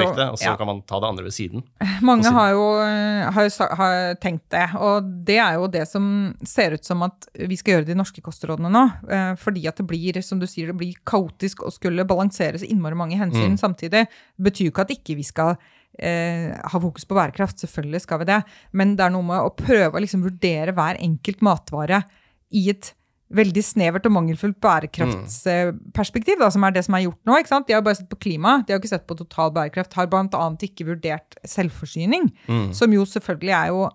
helseaspektet, 0.00 0.30
og 0.32 0.38
så 0.38 0.44
ja. 0.44 0.56
kan 0.56 0.66
man 0.66 0.80
ta 0.82 1.00
det 1.00 1.08
andre 1.08 1.24
ved 1.24 1.32
siden. 1.36 1.62
Mange 2.02 2.24
siden. 2.24 2.34
har 2.34 2.50
jo, 2.50 2.64
eh, 2.82 3.30
har, 3.36 3.42
jo 3.44 3.68
har 3.76 4.14
tenkt 4.22 4.48
det, 4.50 4.64
og 4.80 5.02
det 5.26 5.38
er 5.38 5.54
jo 5.54 5.66
det 5.68 5.84
som 5.88 6.34
ser 6.42 6.72
ut 6.72 6.84
som 6.84 7.02
at 7.02 7.28
vi 7.34 7.56
skal 7.56 7.74
gjøre 7.74 7.86
de 7.86 7.94
norske 7.94 8.20
kostrådene 8.24 8.70
nå. 8.72 8.84
eh, 9.10 9.34
Fordi 9.36 9.66
at 9.68 9.76
det 9.76 9.86
blir, 9.86 10.22
som 10.22 10.38
du 10.40 10.46
sier, 10.46 10.66
det 10.72 10.76
blir 10.76 10.94
kaotisk 11.04 11.62
å 11.62 11.70
skulle 11.72 12.04
balansere 12.04 12.58
så 12.58 12.66
innmari 12.66 12.94
mange 12.94 13.16
hensyn 13.20 13.54
Mm. 13.54 13.58
samtidig. 13.58 14.06
betyr 14.40 14.66
jo 14.66 14.70
ikke 14.72 14.80
at 14.88 14.90
ikke 14.90 15.16
vi 15.16 15.22
skal 15.22 15.56
eh, 15.98 16.50
ha 16.72 16.80
fokus 16.80 17.04
på 17.04 17.14
bærekraft, 17.14 17.58
selvfølgelig 17.62 18.00
skal 18.00 18.18
vi 18.18 18.24
det, 18.24 18.42
men 18.72 18.96
det 18.96 19.04
er 19.04 19.10
noe 19.10 19.22
med 19.22 19.38
å 19.38 19.54
prøve 19.54 19.94
å 19.94 20.00
liksom 20.02 20.22
vurdere 20.24 20.72
hver 20.74 20.96
enkelt 20.98 21.40
matvare 21.40 22.02
i 22.52 22.68
et 22.70 22.92
veldig 23.34 23.62
snevert 23.66 24.06
og 24.06 24.12
mangelfullt 24.14 24.60
bærekraftsperspektiv, 24.62 26.38
da, 26.40 26.48
som 26.54 26.64
er 26.64 26.70
det 26.76 26.84
som 26.86 26.94
er 26.94 27.04
gjort 27.06 27.20
nå. 27.26 27.38
ikke 27.40 27.48
sant? 27.52 27.66
De 27.68 27.74
har 27.76 27.82
bare 27.82 27.98
sett 27.98 28.08
på 28.10 28.18
klima, 28.20 28.56
de 28.66 28.72
har 28.74 28.80
ikke 28.80 28.92
sett 28.94 29.06
på 29.10 29.16
total 29.18 29.50
bærekraft. 29.56 29.92
Har 29.98 30.06
bl.a. 30.12 30.48
ikke 30.68 30.86
vurdert 30.92 31.36
selvforsyning, 31.44 32.30
Mm. 32.48 32.72
som 32.74 32.92
jo 32.92 33.04
selvfølgelig 33.04 33.54
er 33.54 33.66
jo 33.74 33.88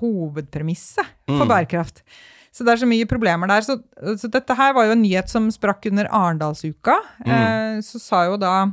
hovedpremisset 0.00 1.06
for 1.26 1.44
Mm. 1.44 1.48
bærekraft. 1.48 2.02
Så 2.54 2.62
det 2.64 2.72
er 2.74 2.76
så 2.76 2.86
mye 2.86 3.06
problemer 3.06 3.48
der. 3.48 3.60
Så, 3.62 3.82
så 4.16 4.30
dette 4.30 4.54
her 4.54 4.72
var 4.72 4.84
jo 4.86 4.92
en 4.92 5.02
nyhet 5.02 5.28
som 5.28 5.48
sprakk 5.50 5.86
under 5.90 6.06
Arendalsuka. 6.06 6.94
Mm. 7.26 7.30
Eh, 7.32 7.80
så 7.82 7.98
sa 8.00 8.24
jo 8.26 8.36
da 8.36 8.68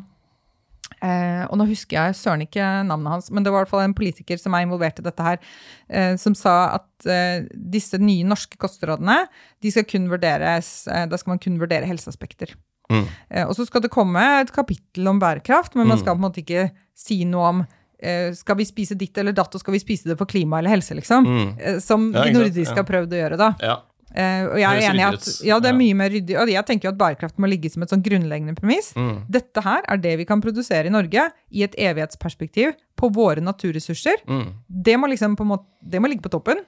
Eh, 1.01 1.43
og 1.49 1.57
nå 1.57 1.65
husker 1.65 1.97
jeg 1.97 2.13
søren 2.19 2.43
ikke 2.45 2.65
navnet 2.85 3.09
hans, 3.09 3.31
men 3.33 3.41
det 3.43 3.49
var 3.51 3.61
i 3.61 3.65
hvert 3.65 3.71
fall 3.71 3.85
en 3.87 3.95
politiker 3.97 4.37
som 4.37 4.53
er 4.53 4.67
involvert 4.67 4.99
i 5.01 5.05
dette 5.07 5.25
her, 5.25 5.39
eh, 5.89 6.15
som 6.21 6.35
sa 6.37 6.75
at 6.77 7.07
eh, 7.09 7.47
disse 7.55 7.97
nye 7.97 8.23
norske 8.29 8.59
kostrådene, 8.61 9.23
de 9.61 9.71
skal 9.73 9.87
kun 9.89 10.05
vurderes, 10.11 10.87
eh, 10.87 11.07
da 11.09 11.17
skal 11.17 11.33
man 11.33 11.39
kun 11.41 11.57
vurdere 11.61 11.89
helseaspekter. 11.89 12.53
Mm. 12.91 13.05
Eh, 13.31 13.45
og 13.47 13.55
så 13.57 13.65
skal 13.65 13.81
det 13.81 13.89
komme 13.93 14.21
et 14.41 14.51
kapittel 14.53 15.07
om 15.09 15.19
bærekraft, 15.19 15.73
men 15.75 15.87
man 15.87 15.97
Mm. 15.97 16.01
skal 16.03 16.15
på 16.15 16.19
en 16.21 16.27
måte 16.29 16.43
ikke 16.45 16.71
si 16.93 17.23
noe 17.25 17.49
om 17.49 17.67
eh, 18.03 18.31
skal 18.33 18.55
vi 18.57 18.65
spise 18.65 18.95
ditt 18.97 19.17
eller 19.17 19.31
datt, 19.31 19.53
og 19.53 19.61
skal 19.61 19.73
vi 19.73 19.79
spise 19.79 20.09
det 20.09 20.17
for 20.17 20.25
klima 20.25 20.57
eller 20.57 20.71
helse, 20.73 20.95
liksom. 20.97 21.21
Mm. 21.25 21.79
Som 21.81 22.11
Ja, 22.13 22.23
de 22.25 22.31
nordiske 22.33 22.73
ja. 22.73 22.81
har 22.81 22.83
prøvd 22.83 23.13
å 23.13 23.19
gjøre, 23.19 23.37
da. 23.37 23.49
Ja. 23.61 23.75
Eh, 24.11 24.43
og 24.49 24.57
jeg 24.59 24.67
er 24.67 24.89
enig 24.89 25.01
i 25.01 25.07
at 25.07 25.27
ja, 25.47 25.57
det 25.63 25.69
er 25.71 25.77
mye 25.77 25.95
mer 25.95 26.11
ryddig. 26.11 26.35
Og 26.41 26.51
jeg 26.51 26.67
tenker 26.67 26.89
jo 26.89 26.91
at 26.93 26.99
bærekraft 26.99 27.39
må 27.39 27.47
ligge 27.47 27.71
som 27.71 27.85
et 27.85 27.93
sånn 27.93 28.03
grunnleggende 28.03 28.55
premiss. 28.57 28.91
Mm. 28.97 29.23
Dette 29.31 29.63
her 29.63 29.85
er 29.87 30.01
det 30.03 30.17
vi 30.19 30.27
kan 30.27 30.43
produsere 30.43 30.89
i 30.89 30.93
Norge 30.93 31.29
i 31.51 31.63
et 31.63 31.77
evighetsperspektiv 31.79 32.75
på 32.99 33.11
våre 33.15 33.43
naturressurser. 33.43 34.23
Mm. 34.27 34.47
Det 34.67 34.97
må, 34.99 35.09
liksom 35.11 35.37
på 35.39 35.47
måte, 35.47 35.67
det 35.81 36.01
må 36.03 36.11
ligge 36.11 36.25
på 36.25 36.33
toppen. 36.33 36.59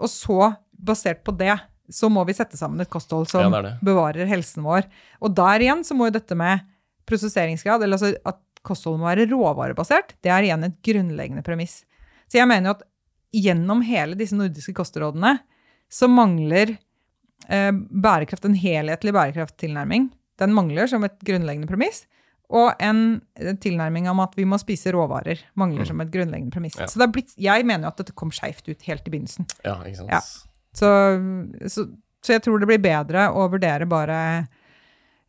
Og 0.00 0.12
så, 0.12 0.54
basert 0.76 1.22
på 1.24 1.34
det, 1.36 1.54
så 1.92 2.08
må 2.10 2.24
vi 2.26 2.34
sette 2.36 2.58
sammen 2.58 2.82
et 2.82 2.90
kosthold 2.90 3.28
som 3.30 3.44
Ja, 3.46 3.50
det 3.60 3.68
det. 3.68 3.74
bevarer 3.86 4.26
helsen 4.26 4.64
vår. 4.66 4.88
Og 5.22 5.36
der 5.36 5.62
igjen 5.62 5.84
så 5.86 5.94
må 5.94 6.08
jo 6.08 6.16
dette 6.16 6.34
med 6.38 6.64
prosesseringsgrad, 7.06 7.84
eller 7.84 8.00
altså 8.00 8.16
at 8.26 8.40
kostholdet 8.66 9.02
må 9.02 9.06
være 9.06 9.28
råvarebasert, 9.30 10.16
det 10.26 10.32
er 10.32 10.48
igjen 10.48 10.66
et 10.66 10.80
grunnleggende 10.82 11.44
premiss. 11.46 11.84
Så 12.26 12.40
jeg 12.40 12.48
mener 12.50 12.72
jo 12.72 12.76
at 12.80 12.86
gjennom 13.36 13.84
hele 13.86 14.16
disse 14.18 14.34
nordiske 14.34 14.74
kostrådene 14.74 15.36
så 15.92 16.08
mangler 16.10 16.74
bærekraft 17.46 18.46
en 18.48 18.56
helhetlig 18.58 19.12
bærekrafttilnærming. 19.14 20.08
Den 20.40 20.54
mangler 20.56 20.88
som 20.90 21.04
et 21.06 21.16
grunnleggende 21.24 21.68
premiss. 21.70 22.04
Og 22.54 22.72
en 22.82 23.20
eh, 23.40 23.54
tilnærming 23.58 24.06
om 24.10 24.20
at 24.22 24.36
vi 24.38 24.46
må 24.46 24.58
spise 24.62 24.92
råvarer 24.94 25.40
mangler 25.58 25.86
som 25.88 26.00
et 26.02 26.12
grunnleggende 26.14 26.54
premiss. 26.54 26.76
Mm. 26.78 26.84
Ja. 26.84 26.90
Så 26.92 27.00
det 27.00 27.08
blitt, 27.14 27.32
jeg 27.42 27.66
mener 27.66 27.88
jo 27.88 27.94
at 27.94 28.02
dette 28.02 28.14
kom 28.18 28.30
skeivt 28.34 28.68
ut 28.68 28.86
helt 28.86 29.06
i 29.08 29.14
begynnelsen. 29.14 29.48
Ja, 29.66 29.80
ikke 29.82 30.02
sant. 30.02 30.12
Ja. 30.14 30.20
Så, 30.76 30.90
så, 31.72 31.86
så 32.22 32.36
jeg 32.36 32.44
tror 32.44 32.62
det 32.62 32.68
blir 32.70 32.82
bedre 32.84 33.30
å 33.34 33.48
vurdere 33.50 33.88
bare, 33.88 34.20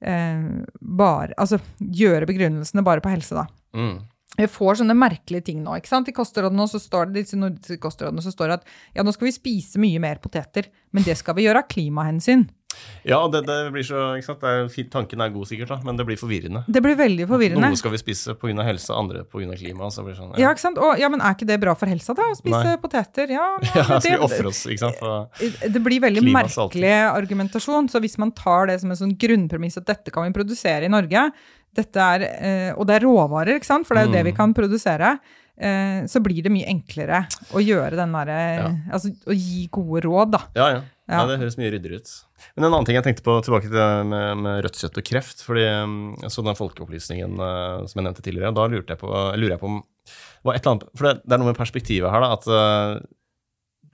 eh, 0.03 0.45
bare 0.81 1.37
Altså 1.39 1.61
gjøre 1.79 2.29
begrunnelsene 2.29 2.85
bare 2.85 3.01
på 3.01 3.13
helse, 3.13 3.37
da. 3.37 3.47
Mm. 3.77 3.97
Vi 4.37 4.47
får 4.51 4.81
sånne 4.83 4.95
merkelige 4.97 5.47
ting 5.49 5.63
nå. 5.65 5.77
ikke 5.79 5.89
sant? 5.89 6.09
I 6.11 6.15
kostrådene 6.15 6.67
så 6.69 6.81
står 6.81 7.09
det, 7.09 7.23
disse 7.25 7.39
nordiske 7.39 7.79
kostrådene 7.81 8.21
så 8.21 8.33
står 8.33 8.53
det 8.53 8.59
at 8.61 8.69
ja, 8.99 9.05
nå 9.05 9.13
skal 9.15 9.29
vi 9.31 9.35
spise 9.35 9.81
mye 9.81 10.01
mer 10.03 10.21
poteter, 10.23 10.69
men 10.93 11.05
det 11.07 11.17
skal 11.17 11.37
vi 11.37 11.47
gjøre 11.47 11.65
av 11.65 11.71
klimahensyn. 11.71 12.47
Ja, 13.07 13.19
det, 13.31 13.41
det 13.47 13.55
blir 13.73 13.85
så 13.85 14.01
ikke 14.19 14.27
sant? 14.27 14.43
Det 14.43 14.51
er, 14.51 14.87
tanken 14.91 15.21
er 15.23 15.31
god, 15.33 15.47
sikkert, 15.49 15.71
da, 15.71 15.77
men 15.87 15.97
det 15.97 16.05
blir 16.05 16.19
forvirrende. 16.19 16.63
Det 16.69 16.81
blir 16.83 16.97
veldig 16.99 17.25
forvirrende. 17.29 17.69
Noe 17.71 17.79
skal 17.79 17.93
vi 17.93 18.01
spise 18.01 18.35
pga. 18.37 18.65
helse, 18.67 18.91
andre 18.93 19.23
pga. 19.25 19.55
klima. 19.57 19.89
Så 19.93 20.03
blir 20.05 20.13
det 20.13 20.19
sånn, 20.19 20.33
Ja, 20.37 20.51
ikke 20.53 20.65
sant? 20.65 20.77
Og, 20.83 20.99
ja, 21.01 21.09
men 21.09 21.23
er 21.23 21.37
ikke 21.37 21.47
det 21.49 21.59
bra 21.63 21.73
for 21.79 21.89
helsa, 21.89 22.13
da? 22.17 22.27
Å 22.33 22.37
spise 22.37 22.63
Nei. 22.67 22.77
poteter? 22.83 23.33
Ja, 23.33 23.47
ja, 23.63 23.71
Ja, 23.73 23.85
men 23.89 24.03
skal 24.03 24.17
vi 24.17 24.23
ofre 24.27 24.51
oss, 24.51 24.63
ikke 24.69 24.83
sant? 24.83 24.99
For, 24.99 25.47
Det 25.63 25.83
blir 25.87 26.03
veldig 26.03 26.21
alltid. 26.25 26.35
merkelig 26.37 26.95
argumentasjon. 27.07 27.89
Så 27.93 28.03
hvis 28.03 28.17
man 28.21 28.33
tar 28.35 28.69
det 28.69 28.81
som 28.83 28.93
en 28.93 28.99
sånn 28.99 29.15
grunnpremiss 29.17 29.79
at 29.81 29.87
dette 29.89 30.13
kan 30.13 30.27
vi 30.27 30.35
produsere 30.35 30.85
i 30.85 30.91
Norge, 30.91 31.29
er, 31.77 32.23
eh, 32.27 32.71
og 32.77 32.87
det 32.87 32.95
er 32.97 33.05
råvarer, 33.05 33.55
ikke 33.57 33.65
sant? 33.69 33.87
for 33.87 33.95
det 33.95 34.03
er 34.03 34.07
jo 34.07 34.13
det 34.17 34.23
vi 34.25 34.31
Mm. 34.33 34.37
kan 34.37 34.53
produsere, 34.53 35.19
eh, 35.57 36.05
så 36.05 36.21
blir 36.23 36.41
det 36.43 36.51
mye 36.51 36.67
enklere 36.67 37.27
å 37.53 37.61
gjøre 37.63 37.95
den 37.95 38.11
derre 38.11 38.37
Ja. 38.57 38.69
Altså 38.91 39.11
å 39.27 39.33
gi 39.35 39.67
gode 39.71 40.01
råd, 40.05 40.31
da. 40.31 40.41
ja, 40.55 40.69
ja. 40.75 40.81
Ja. 41.09 41.25
det 41.25 41.39
høres 41.39 41.55
mye 41.57 41.71
ryddigere 41.71 42.01
ut. 42.01 42.09
Men 42.57 42.65
en 42.65 42.73
annen 42.73 42.85
ting 42.85 42.95
jeg 42.95 43.03
tenkte 43.05 43.23
på 43.23 43.41
tilbake 43.41 43.69
til 43.71 44.03
med, 44.03 44.37
med 44.43 44.63
rødt 44.65 44.75
kjøtt 44.75 44.97
og 44.97 45.05
kreft. 45.05 45.41
fordi 45.41 45.63
um, 45.83 46.15
jeg 46.21 46.29
så 46.29 46.43
den 46.43 46.57
folkeopplysningen 46.59 47.37
som 47.87 47.95
jeg 48.01 48.03
nevnte 48.03 48.21
tidligere. 48.25 48.51
Da 48.53 48.67
lurte 48.67 48.91
jeg 48.91 48.99
på, 48.99 49.07
lurer 49.07 49.53
jeg 49.55 49.59
på 49.61 49.69
om 49.71 49.77
det 50.03 50.43
var 50.43 50.55
et 50.55 50.65
eller 50.65 50.73
annet, 50.75 50.89
For 50.97 51.07
det, 51.07 51.21
det 51.23 51.33
er 51.33 51.37
noe 51.39 51.47
med 51.53 51.57
perspektivet 51.57 52.11
her, 52.11 52.19
da. 52.19 52.33
At 52.35 53.07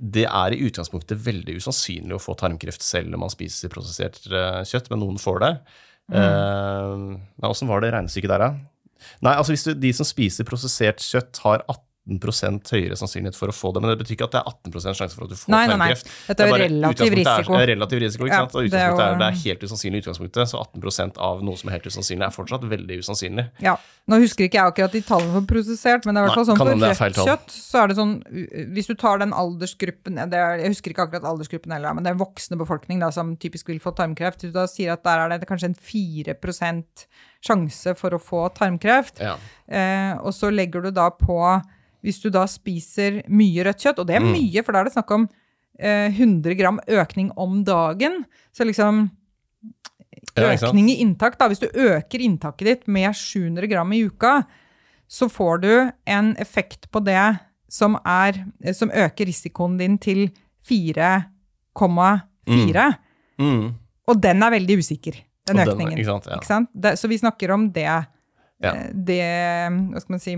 det 0.03 0.25
er 0.25 0.53
i 0.55 0.63
utgangspunktet 0.65 1.21
veldig 1.23 1.55
usannsynlig 1.61 2.17
å 2.17 2.21
få 2.21 2.33
tarmkreft 2.35 2.81
selv 2.81 3.13
om 3.13 3.21
man 3.23 3.31
spiser 3.31 3.69
prosessert 3.69 4.17
kjøtt, 4.67 4.89
men 4.89 4.99
noen 4.99 5.21
får 5.21 5.39
det. 5.45 5.51
Uh, 6.11 7.15
men 7.15 7.47
åssen 7.47 7.69
var 7.71 7.83
det 7.83 7.93
regnestykket 7.93 8.33
der, 8.33 8.43
da? 8.43 9.07
Nei, 9.23 9.35
altså 9.35 9.53
hvis 9.53 9.65
du, 9.67 9.73
De 9.75 9.91
som 9.95 10.07
spiser 10.07 10.47
prosessert 10.47 11.03
kjøtt, 11.03 11.39
har 11.45 11.63
18% 12.03 12.71
høyere 12.75 12.95
sannsynlighet 12.99 13.35
for 13.37 13.47
å 13.47 13.55
få 13.55 13.71
det. 13.73 13.81
Men 13.81 13.93
det 13.93 13.99
betyr 14.03 14.17
ikke 14.17 14.25
at 14.27 14.33
det 14.35 14.41
er 14.41 14.49
18% 14.71 14.97
sjanse 14.99 15.15
for 15.15 15.23
at 15.23 15.29
du 15.31 15.35
får 15.39 15.49
Nei, 15.53 15.61
nei, 15.67 15.75
nei. 15.77 15.87
tarmkreft. 15.93 16.09
Dette 16.27 16.37
Det 16.43 16.47
er 16.49 16.63
relativ 16.67 17.13
utgangspunktet 17.13 17.27
er- 17.27 17.37
risiko. 17.39 17.53
Er, 17.55 17.67
relativ 17.71 17.99
risiko, 18.03 18.23
ikke 18.27 18.33
Ja, 18.33 18.39
sant? 18.43 18.55
Og 18.55 18.61
det 18.63 18.73
er 18.81 19.15
det 19.21 19.27
er 19.29 19.37
helt 19.43 19.63
usannsynlig 19.63 19.95
i 19.95 20.03
utgangspunktet, 20.03 20.49
så 20.51 20.59
18% 20.59 21.17
av 21.17 21.43
noe 21.43 21.55
som 21.55 21.69
er 21.69 21.73
helt 21.77 21.87
usannsynlig, 21.87 22.25
er 22.27 22.35
fortsatt 22.35 22.67
veldig 22.67 22.97
usannsynlig. 22.99 23.45
Ja. 23.63 23.77
Nå 24.11 24.19
husker 24.19 24.43
ikke 24.49 24.59
jeg 24.59 24.67
akkurat 24.73 24.91
de 24.91 25.01
tallene 25.01 25.31
for 25.31 25.47
prosessert, 25.47 26.05
men 26.05 26.15
det 26.15 26.19
er 26.21 26.27
hvert 26.27 26.35
fall 26.35 26.45
sånn 26.51 26.57
for 26.59 26.73
rødt 26.75 27.15
kjøtt, 27.23 27.49
så 27.55 27.83
er 27.83 27.87
det 27.87 27.95
sånn 27.97 28.13
Hvis 28.73 28.87
du 28.87 28.95
tar 28.95 29.17
den 29.19 29.31
aldersgruppen 29.31 30.15
det 30.29 30.33
er, 30.33 30.57
Jeg 30.59 30.73
husker 30.75 30.91
ikke 30.91 31.07
akkurat 31.07 31.23
aldersgruppen 31.23 31.71
heller, 31.71 31.93
men 31.93 32.03
det 32.03 32.11
er 32.11 32.19
voksne 32.19 32.57
befolkning 32.59 32.99
da, 32.99 33.09
som 33.11 33.37
typisk 33.37 33.67
vil 33.67 33.79
få 33.79 33.95
tarmkreft. 33.95 34.41
Du 34.43 34.51
da 34.51 34.65
sier 34.67 34.91
at 34.91 35.03
der 35.03 35.19
er 35.31 35.37
det 35.39 35.47
kanskje 35.47 35.71
en 35.71 35.75
4% 35.75 37.05
sjanse 37.43 37.95
for 37.99 38.11
å 38.15 38.19
få 38.21 38.49
tarmkreft, 38.55 39.19
Ja. 39.19 39.37
eh, 39.67 40.17
og 40.19 40.31
så 40.33 40.51
legger 40.53 40.81
du 40.83 40.91
da 40.91 41.09
på 41.09 41.61
Hvis 42.03 42.19
du 42.21 42.29
da 42.29 42.43
spiser 42.45 43.23
mye 43.31 43.63
rødt 43.63 43.79
kjøtt, 43.79 43.99
og 43.99 44.07
det 44.07 44.15
er 44.17 44.25
Mm. 44.25 44.33
mye, 44.33 44.63
for 44.63 44.71
da 44.73 44.79
er 44.79 44.83
det 44.89 44.93
snakk 44.93 45.11
om 45.11 45.29
eh, 45.79 46.09
100 46.11 46.55
gram 46.55 46.79
økning 46.87 47.31
om 47.37 47.63
dagen, 47.63 48.25
så 48.53 48.63
liksom 48.65 49.09
økning 50.37 50.89
i 50.89 50.99
inntak, 51.01 51.37
da. 51.39 51.47
Hvis 51.49 51.59
du 51.59 51.67
øker 51.67 52.19
inntaket 52.21 52.65
ditt 52.65 52.87
med 52.87 53.13
700 53.15 53.67
gram 53.69 53.91
i 53.93 54.03
uka, 54.05 54.43
så 55.09 55.27
får 55.29 55.61
du 55.61 55.91
en 56.07 56.35
effekt 56.37 56.91
på 56.91 56.99
det 57.03 57.39
som, 57.69 57.97
er, 58.05 58.45
som 58.73 58.89
øker 58.91 59.25
risikoen 59.25 59.77
din 59.79 59.97
til 59.97 60.29
4,4. 60.69 62.95
Mm. 63.39 63.73
Og 64.07 64.21
den 64.21 64.43
er 64.43 64.51
veldig 64.53 64.77
usikker, 64.77 65.13
den 65.47 65.59
Og 65.59 65.65
den- 65.65 65.75
økningen. 65.75 65.97
ikke 65.97 66.05
sant, 66.05 66.25
ja. 66.27 66.35
Ikke 66.37 66.45
sant? 66.47 66.69
Det, 66.75 66.93
så 66.99 67.07
vi 67.09 67.17
snakker 67.17 67.51
om 67.53 67.71
det, 67.71 67.83
Ja. 67.83 68.03
eh, 68.61 68.91
det 68.93 69.21
Hva 69.91 69.99
skal 69.99 70.13
man 70.13 70.19
si 70.19 70.35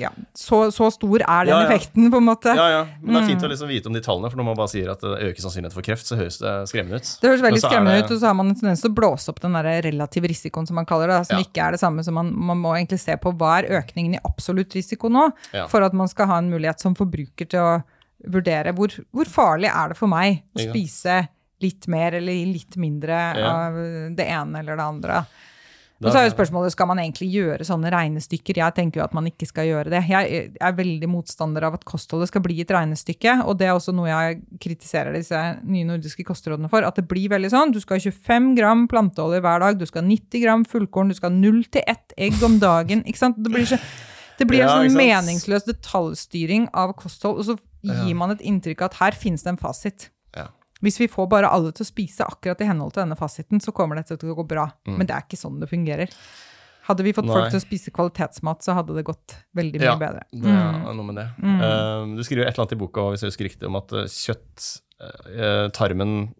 ja, 0.00 0.08
så, 0.34 0.70
så 0.72 0.86
stor 0.94 1.20
er 1.20 1.44
den 1.44 1.52
Ja, 1.52 1.58
ja. 1.60 1.66
effekten, 1.68 2.06
på 2.10 2.16
en 2.22 2.24
måte. 2.24 2.54
Ja, 2.56 2.68
ja. 2.72 2.82
Men 3.02 3.14
det 3.14 3.20
er 3.20 3.26
Mm. 3.26 3.30
fint 3.34 3.42
å 3.44 3.50
liksom 3.52 3.68
vite 3.68 3.86
om 3.90 3.92
de 3.92 4.00
tallene, 4.00 4.30
for 4.32 4.40
når 4.40 4.44
man 4.48 4.56
bare 4.56 4.68
sier 4.72 4.88
at 4.90 5.00
det 5.04 5.10
øker 5.28 5.42
sannsynlighet 5.44 5.72
for 5.76 5.82
kreft, 5.82 6.06
så 6.08 6.16
høres 6.16 6.38
det 6.40 6.52
skremmende 6.70 6.96
ut. 7.02 7.10
Det 7.20 7.28
høres 7.30 7.42
veldig 7.44 7.60
skremmende 7.60 7.96
det- 7.98 8.04
ut, 8.06 8.10
og 8.16 8.20
så 8.22 8.26
har 8.30 8.34
man 8.34 8.48
en 8.48 8.54
tendens 8.56 8.80
til 8.80 8.90
å 8.90 8.94
blåse 8.96 9.28
opp 9.28 9.40
den 9.40 9.52
der 9.52 9.82
relative 9.82 10.26
risikoen, 10.32 10.66
som 10.66 10.74
man 10.76 10.86
kaller 10.86 11.08
det, 11.12 11.26
som 11.26 11.38
ikke 11.38 11.60
er 11.66 11.70
det 11.72 11.80
samme 11.80 12.02
som 12.04 12.14
man, 12.14 12.32
man 12.34 12.56
må 12.62 12.72
egentlig 12.78 13.00
se 13.00 13.16
på 13.16 13.36
hva 13.36 13.58
er 13.62 13.82
økningen 13.82 14.14
i 14.16 14.20
absolutt 14.24 14.72
risiko 14.74 15.08
nå, 15.12 15.30
for 15.68 15.82
at 15.82 15.92
man 15.92 16.08
skal 16.08 16.26
ha 16.26 16.38
en 16.38 16.50
mulighet 16.50 16.80
som 16.80 16.94
forbruker 16.94 17.48
til 17.48 17.60
å 17.60 17.82
vurdere 18.28 18.72
hvor, 18.72 18.88
hvor 19.12 19.24
farlig 19.26 19.68
er 19.68 19.88
det 19.88 19.96
for 19.98 20.06
meg 20.08 20.42
å 20.56 20.60
spise 20.70 21.28
litt 21.60 21.86
mer 21.88 22.14
eller 22.14 22.32
litt 22.46 22.74
mindre 22.76 23.34
av 23.44 23.74
det 24.16 24.26
ene 24.26 24.58
eller 24.60 24.76
det 24.76 24.84
andre. 24.84 25.26
Og 26.02 26.10
så 26.10 26.20
er 26.20 26.26
jo 26.26 26.32
spørsmålet, 26.34 26.74
skal 26.74 26.88
man 26.90 27.00
egentlig 27.02 27.28
gjøre 27.30 27.66
sånne 27.66 27.90
regnestykker? 27.94 28.58
Jeg 28.58 28.74
tenker 28.76 29.00
jo 29.00 29.04
at 29.04 29.14
man 29.16 29.28
ikke 29.30 29.46
skal 29.48 29.68
gjøre 29.68 29.92
det. 29.92 30.02
Jeg 30.10 30.42
er 30.58 30.76
veldig 30.78 31.08
motstander 31.10 31.66
av 31.68 31.76
at 31.78 31.86
kostholdet 31.88 32.30
skal 32.30 32.44
bli 32.44 32.58
et 32.64 32.72
regnestykke, 32.74 33.38
og 33.46 33.58
det 33.60 33.68
er 33.68 33.74
også 33.76 33.94
noe 33.96 34.10
jeg 34.10 34.40
kritiserer 34.62 35.14
disse 35.16 35.40
nye 35.62 35.88
nordiske 35.88 36.26
kostrådene 36.26 36.70
for, 36.72 36.86
at 36.86 36.98
det 36.98 37.06
blir 37.10 37.30
veldig 37.32 37.52
sånn, 37.52 37.74
du 37.74 37.80
skal 37.82 38.00
ha 38.00 38.12
25 38.12 38.52
gram 38.58 38.86
planteolje 38.90 39.42
hver 39.44 39.66
dag, 39.66 39.78
du 39.80 39.86
skal 39.88 40.04
ha 40.04 40.08
90 40.10 40.44
gram 40.44 40.64
fullkorn, 40.68 41.12
du 41.12 41.18
skal 41.18 41.32
ha 41.32 41.38
0 41.38 41.60
til 41.72 41.86
1 41.94 42.16
egg 42.28 42.46
om 42.46 42.58
dagen, 42.62 43.04
ikke 43.08 43.22
sant? 43.22 43.38
Det 43.42 43.52
blir, 43.52 43.68
så, 43.68 43.78
det 44.40 44.48
blir 44.50 44.66
en 44.66 44.74
sånn 44.74 44.98
meningsløs 44.98 45.68
detaljstyring 45.68 46.70
av 46.74 46.96
kosthold, 46.98 47.42
og 47.42 47.52
så 47.52 47.58
gir 47.82 48.14
man 48.18 48.34
et 48.34 48.42
inntrykk 48.46 48.84
av 48.84 48.92
at 48.92 49.00
her 49.00 49.18
finnes 49.18 49.42
det 49.42 49.54
en 49.54 49.60
fasit. 49.60 50.11
Hvis 50.82 50.98
vi 51.00 51.06
får 51.10 51.28
bare 51.30 51.48
alle 51.54 51.70
til 51.72 51.84
å 51.84 51.88
spise 51.88 52.24
akkurat 52.26 52.60
i 52.60 52.66
henhold 52.66 52.92
til 52.96 53.04
denne 53.04 53.16
fasiten, 53.18 53.60
så 53.62 53.70
kommer 53.72 53.96
dette 54.00 54.16
til 54.18 54.32
å 54.32 54.34
gå 54.40 54.44
bra. 54.50 54.64
Mm. 54.88 54.96
Men 54.98 55.06
det 55.06 55.14
er 55.14 55.22
ikke 55.28 55.38
sånn 55.38 55.60
det 55.62 55.68
fungerer. 55.70 56.10
Hadde 56.88 57.04
vi 57.06 57.12
fått 57.14 57.28
Nei. 57.28 57.34
folk 57.36 57.52
til 57.54 57.60
å 57.60 57.62
spise 57.62 57.92
kvalitetsmat, 57.94 58.64
så 58.66 58.74
hadde 58.74 58.96
det 58.96 59.04
gått 59.06 59.36
veldig 59.54 59.78
mye 59.78 59.86
Ja, 59.92 59.96
bedre. 60.00 60.24
Det 60.32 60.42
Mm. 60.50 60.86
er 60.88 60.94
noe 60.98 61.04
med 61.06 61.14
det. 61.20 61.28
Mm. 61.38 61.60
Uh, 61.62 62.16
du 62.18 62.22
skriver 62.26 62.42
et 62.48 62.54
eller 62.56 62.64
annet 62.66 62.72
i 62.74 62.80
boka 62.82 63.00
hvis 63.12 63.22
jeg 63.22 63.30
husker 63.30 63.46
riktig, 63.46 63.66
om 63.70 63.76
at 63.78 63.92
eh, 63.92 64.10
kjøtt 64.10 64.80
uh, 65.00 65.68
Tarmen 65.70 66.34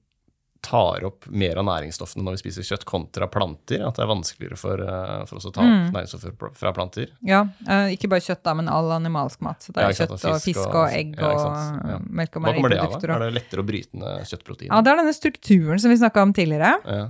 tar 0.63 1.03
opp 1.05 1.27
mer 1.27 1.59
av 1.59 1.65
næringsstoffene 1.67 2.23
når 2.23 2.37
vi 2.37 2.41
spiser 2.45 2.63
kjøtt, 2.69 2.85
kontra 2.87 3.27
planter. 3.27 3.83
At 3.83 3.97
det 3.99 4.05
er 4.05 4.11
vanskeligere 4.13 4.57
for, 4.61 4.79
eh, 4.79 5.25
for 5.27 5.41
oss 5.41 5.47
å 5.49 5.53
ta 5.53 5.61
opp 5.61 5.67
Mm. 5.73 5.89
næringsstoffer 5.93 6.53
fra 6.55 6.73
planter. 6.73 7.09
Ja, 7.21 7.41
eh, 7.67 7.97
ikke 7.97 8.09
bare 8.09 8.23
kjøtt, 8.23 8.43
da, 8.47 8.55
men 8.55 8.69
all 8.69 8.93
animalsk 8.95 9.41
mat. 9.43 9.59
Så 9.61 9.73
det 9.73 9.83
Ja, 9.83 9.89
er 9.89 9.93
sant, 9.99 10.11
kjøtt 10.11 10.31
og 10.31 10.41
fisk 10.41 10.75
og 10.75 10.89
egg 10.95 11.17
ja, 11.19 11.33
og 11.33 11.89
ja. 11.91 11.99
melk 12.09 12.37
og 12.37 12.43
Hva 12.45 12.55
kommer 12.55 12.71
det 12.71 12.79
av? 12.79 12.95
Er 13.03 13.19
det 13.27 13.35
lettere 13.43 13.65
å 13.65 13.67
bryte 13.67 13.95
ned 13.99 14.23
kjøttprotein? 14.31 14.69
Ja, 14.71 14.81
det 14.81 14.93
er 14.93 14.97
denne 15.03 15.15
strukturen 15.19 15.81
som 15.81 15.91
vi 15.91 15.97
snakka 15.99 16.23
om 16.23 16.33
tidligere. 16.33 16.73
Ja. 16.87 17.09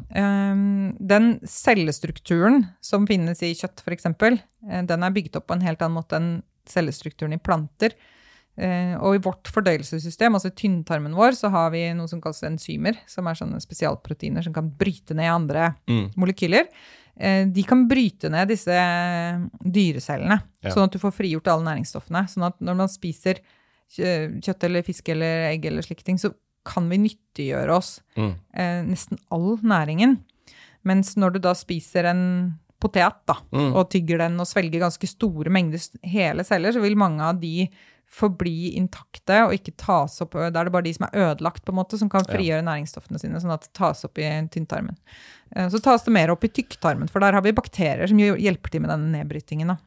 Um, 0.52 0.96
den 0.98 1.40
cellestrukturen 1.44 2.70
som 2.80 3.06
finnes 3.06 3.42
i 3.42 3.52
kjøtt, 3.54 3.82
f.eks., 3.84 4.06
uh, 4.06 4.82
den 4.86 5.04
er 5.04 5.10
bygget 5.10 5.36
opp 5.36 5.46
på 5.48 5.54
en 5.58 5.60
helt 5.66 5.82
annen 5.84 5.98
måte 6.00 6.16
enn 6.18 6.42
cellestrukturen 6.66 7.34
i 7.34 7.38
planter. 7.42 7.92
Eh, 8.58 8.94
og 9.00 9.14
i 9.16 9.18
vårt 9.24 9.44
fordøyelsessystem, 9.48 10.34
altså 10.36 10.50
i 10.50 10.56
tynntarmen 10.60 11.14
vår, 11.16 11.32
så 11.38 11.48
har 11.50 11.70
vi 11.72 11.86
noe 11.96 12.06
som 12.10 12.20
kalles 12.20 12.42
enzymer, 12.44 12.98
som 13.08 13.26
er 13.26 13.34
sånne 13.38 13.60
spesialproteiner 13.64 14.44
som 14.44 14.52
kan 14.52 14.68
bryte 14.70 15.14
ned 15.14 15.30
andre 15.32 15.74
Mm. 15.88 16.10
molekyler. 16.16 16.66
Eh, 17.18 17.46
de 17.46 17.62
kan 17.62 17.86
bryte 17.88 18.28
ned 18.30 18.48
disse 18.48 18.76
dyrecellene, 19.64 20.42
Ja. 20.62 20.70
sånn 20.70 20.84
at 20.84 20.92
du 20.92 20.98
får 20.98 21.12
frigjort 21.16 21.48
alle 21.48 21.64
næringsstoffene. 21.64 22.24
Sånn 22.28 22.46
at 22.46 22.58
når 22.60 22.76
man 22.76 22.88
spiser 22.88 23.38
kjøtt 23.90 24.64
eller 24.64 24.82
fisk 24.82 25.08
eller 25.08 25.50
egg 25.52 25.64
eller 25.66 25.82
slike 25.82 26.02
ting, 26.04 26.16
så 26.18 26.32
kan 26.64 26.88
vi 26.88 26.96
nyttiggjøre 26.98 27.70
oss 27.74 28.00
Mm. 28.16 28.34
eh, 28.54 28.82
nesten 28.84 29.18
all 29.30 29.56
næringen. 29.58 30.18
Mens 30.84 31.14
når 31.16 31.34
du 31.34 31.38
da 31.40 31.52
spiser 31.54 32.04
en 32.06 32.58
potet 32.80 33.14
da, 33.26 33.34
Mm. 33.52 33.74
og 33.76 33.90
tygger 33.90 34.18
den 34.18 34.40
og 34.40 34.46
svelger 34.46 34.80
ganske 34.80 35.06
store 35.06 35.50
mengder 35.50 35.80
hele 36.02 36.42
celler, 36.44 36.72
så 36.72 36.80
vil 36.80 36.96
mange 36.96 37.20
av 37.20 37.38
de 37.40 37.68
forbli 38.12 38.74
intakte 38.76 39.38
og 39.46 39.54
ikke 39.56 39.74
tas 39.80 40.18
opp 40.24 40.34
Da 40.36 40.50
er 40.50 40.68
det 40.68 40.74
bare 40.74 40.86
de 40.86 40.94
som 40.96 41.06
er 41.08 41.30
ødelagt, 41.30 41.64
på 41.64 41.72
en 41.72 41.78
måte, 41.80 41.98
som 42.00 42.10
kan 42.12 42.26
frigjøre 42.28 42.64
næringsstoffene 42.66 43.20
sine, 43.20 43.40
sånn 43.40 43.54
at 43.54 43.68
det 43.68 43.72
tas 43.78 44.04
opp 44.08 44.20
i 44.20 44.28
tynntarmen. 44.52 44.98
Eh, 45.56 45.70
så 45.72 45.80
tas 45.82 46.04
det 46.04 46.14
mer 46.14 46.34
opp 46.34 46.44
i 46.44 46.52
tykktarmen, 46.52 47.10
for 47.12 47.24
der 47.24 47.38
har 47.38 47.44
vi 47.44 47.56
bakterier 47.56 48.10
som 48.10 48.20
hjelper 48.20 48.74
til 48.74 48.84
med 48.84 48.92
denne 48.92 49.10
nedbrytingen. 49.16 49.74
da. 49.74 49.80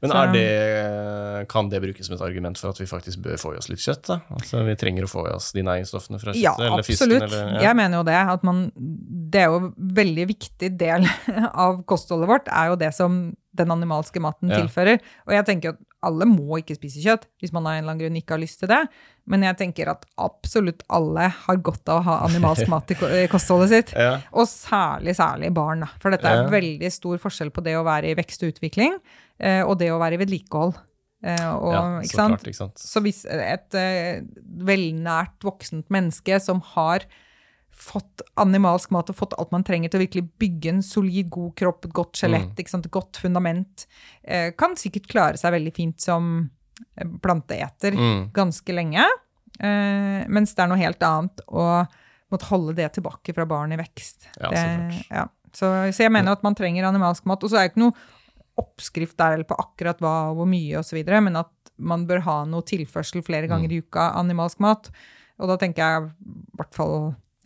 Men 0.00 0.32
det, 0.32 1.46
kan 1.48 1.68
det 1.68 1.80
brukes 1.82 2.06
som 2.06 2.14
et 2.14 2.22
argument 2.22 2.58
for 2.60 2.70
at 2.70 2.78
vi 2.80 2.86
faktisk 2.86 3.22
bør 3.24 3.38
få 3.40 3.54
i 3.54 3.58
oss 3.58 3.68
litt 3.72 3.82
kjøtt? 3.82 4.04
da? 4.06 4.18
Altså 4.36 4.62
Vi 4.66 4.76
trenger 4.78 5.06
å 5.06 5.10
få 5.10 5.24
i 5.28 5.32
oss 5.34 5.50
de 5.56 5.64
næringsstoffene 5.66 6.20
fra 6.20 6.34
kjøttet 6.34 6.44
ja, 6.44 6.54
eller 6.68 6.86
fisken? 6.86 7.16
Absolutt. 7.16 7.36
Ja. 7.56 7.64
Jeg 7.68 7.78
mener 7.80 8.00
jo 8.00 8.06
det. 8.06 8.18
at 8.36 8.46
man, 8.46 8.62
Det 8.76 9.42
er 9.42 9.50
jo 9.50 9.60
en 9.64 9.70
veldig 10.00 10.26
viktig 10.30 10.72
del 10.80 11.08
av 11.66 11.82
kostholdet 11.90 12.30
vårt, 12.30 12.52
er 12.52 12.72
jo 12.72 12.80
det 12.80 12.92
som 12.96 13.20
den 13.56 13.72
animalske 13.74 14.22
maten 14.22 14.50
ja. 14.52 14.60
tilfører. 14.60 15.00
Og 15.26 15.34
jeg 15.34 15.46
tenker 15.48 15.74
at 15.74 15.80
alle 16.06 16.26
må 16.28 16.60
ikke 16.60 16.76
spise 16.78 17.02
kjøtt 17.02 17.26
hvis 17.42 17.52
man 17.52 17.66
av 17.66 17.74
en 17.74 17.82
eller 17.82 17.92
annen 17.92 18.02
grunn 18.04 18.18
ikke 18.20 18.36
har 18.36 18.42
lyst 18.42 18.62
til 18.62 18.70
det. 18.70 18.80
Men 19.30 19.44
jeg 19.46 19.58
tenker 19.60 19.90
at 19.92 20.06
absolutt 20.20 20.84
alle 20.92 21.28
har 21.34 21.62
godt 21.64 21.90
av 21.92 22.00
å 22.00 22.06
ha 22.08 22.18
animalsk 22.28 22.70
mat 22.72 22.94
i 22.94 23.24
kostholdet 23.32 23.72
sitt. 23.72 23.94
Ja. 23.98 24.18
Og 24.32 24.48
særlig, 24.50 25.16
særlig 25.18 25.52
barn. 25.56 25.84
For 26.02 26.14
dette 26.14 26.30
er 26.30 26.44
ja. 26.44 26.52
veldig 26.52 26.92
stor 26.94 27.20
forskjell 27.22 27.52
på 27.54 27.64
det 27.66 27.76
å 27.78 27.86
være 27.86 28.12
i 28.12 28.18
vekst 28.18 28.46
og 28.46 28.54
utvikling 28.54 28.96
eh, 29.38 29.62
og 29.64 29.76
det 29.82 29.90
å 29.92 30.00
være 30.00 30.18
i 30.18 30.22
vedlikehold. 30.24 30.78
Eh, 31.20 31.48
og, 31.52 31.72
ja, 31.74 31.82
så, 32.08 32.16
klart, 32.16 32.46
ikke 32.48 32.62
sant? 32.62 32.80
så 32.80 33.02
hvis 33.04 33.26
et 33.28 33.76
uh, 33.76 34.22
velnært 34.64 35.44
voksent 35.44 35.90
menneske 35.92 36.38
som 36.40 36.62
har 36.72 37.04
fått 37.80 38.22
animalsk 38.40 38.92
mat 38.94 39.10
og 39.10 39.16
fått 39.16 39.34
alt 39.40 39.52
man 39.54 39.64
trenger 39.66 39.90
til 39.90 40.00
å 40.00 40.04
virkelig 40.04 40.26
bygge 40.40 40.74
en 40.74 40.82
solid, 40.84 41.30
god 41.32 41.54
kropp, 41.58 41.86
et 41.86 41.96
godt 41.96 42.20
skjelett, 42.20 42.52
mm. 42.52 42.78
et 42.78 42.90
godt 42.92 43.20
fundament, 43.22 43.86
eh, 44.22 44.50
kan 44.58 44.76
sikkert 44.78 45.08
klare 45.10 45.40
seg 45.40 45.54
veldig 45.56 45.72
fint 45.76 46.00
som 46.02 46.30
eh, 46.94 47.08
planteeter 47.24 47.96
mm. 47.96 48.22
ganske 48.36 48.76
lenge. 48.76 49.06
Eh, 49.60 50.20
mens 50.28 50.54
det 50.54 50.64
er 50.64 50.70
noe 50.70 50.80
helt 50.80 51.04
annet 51.06 51.44
å 51.48 51.66
måtte 52.30 52.50
holde 52.52 52.76
det 52.78 52.90
tilbake 52.94 53.34
fra 53.34 53.46
barn 53.48 53.74
i 53.74 53.80
vekst. 53.80 54.28
Ja, 54.38 54.52
det, 54.52 55.04
ja. 55.08 55.26
Så, 55.50 55.66
så, 55.90 56.04
jeg 56.04 56.12
mener 56.14 56.36
at 56.36 56.44
man 56.46 56.54
trenger 56.54 56.86
animalsk 56.86 57.26
mat. 57.26 57.42
Og 57.42 57.50
så 57.50 57.58
er 57.58 57.66
det 57.66 57.72
ikke 57.72 57.86
noe 57.88 58.60
oppskrift 58.60 59.16
der 59.18 59.42
på 59.48 59.56
akkurat 59.58 60.02
hva 60.04 60.30
og 60.30 60.38
hvor 60.38 60.50
mye 60.50 60.78
osv., 60.78 61.00
men 61.00 61.40
at 61.40 61.72
man 61.80 62.04
bør 62.06 62.22
ha 62.26 62.36
noe 62.46 62.66
tilførsel 62.68 63.24
flere 63.26 63.48
ganger 63.50 63.72
mm. 63.72 63.74
i 63.74 63.82
uka 63.82 64.10
animalsk 64.20 64.60
mat. 64.62 64.92
Og 65.40 65.48
da 65.48 65.56
tenker 65.58 65.82
jeg 65.82 66.10
i 66.10 66.60
hvert 66.60 66.76
fall 66.76 66.96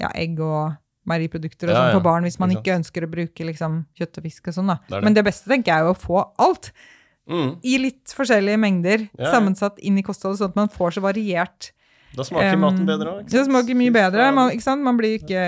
ja, 0.00 0.10
egg 0.14 0.40
og 0.42 0.74
meieriprodukter 1.08 1.68
og 1.68 1.76
sånn 1.76 1.88
ja, 1.90 1.94
for 1.98 2.04
barn 2.04 2.24
hvis 2.24 2.40
man 2.40 2.52
ikke 2.54 2.78
ønsker 2.78 3.04
å 3.04 3.12
bruke 3.12 3.46
liksom, 3.46 3.82
kjøtt 3.98 4.20
og 4.20 4.26
fisk 4.26 4.50
og 4.50 4.56
sånn. 4.56 4.72
da. 4.72 4.78
Det 4.86 4.96
det. 4.96 5.04
Men 5.04 5.16
det 5.16 5.24
beste 5.26 5.50
tenker 5.50 5.74
jeg 5.74 5.84
er 5.84 5.92
å 5.92 5.96
få 5.98 6.22
alt. 6.40 6.70
Mm. 7.28 7.50
I 7.64 7.78
litt 7.80 8.12
forskjellige 8.12 8.60
mengder 8.60 9.06
sammensatt 9.16 9.80
inn 9.84 10.00
i 10.00 10.04
kostholdet, 10.04 10.40
sånn 10.40 10.52
at 10.52 10.60
man 10.60 10.72
får 10.72 10.96
så 10.98 11.04
variert 11.04 11.72
da 12.14 12.22
smaker 12.22 12.54
um, 12.54 12.62
maten 12.62 12.86
bedre 12.86 13.12
òg. 13.16 13.30
Det 13.30 13.42
smaker 13.48 13.78
mye 13.78 13.92
bedre. 13.94 14.28
Man, 14.36 14.52
ikke 14.54 14.66
sant? 14.66 14.84
man 14.86 14.98
blir 14.98 15.16
ikke 15.18 15.40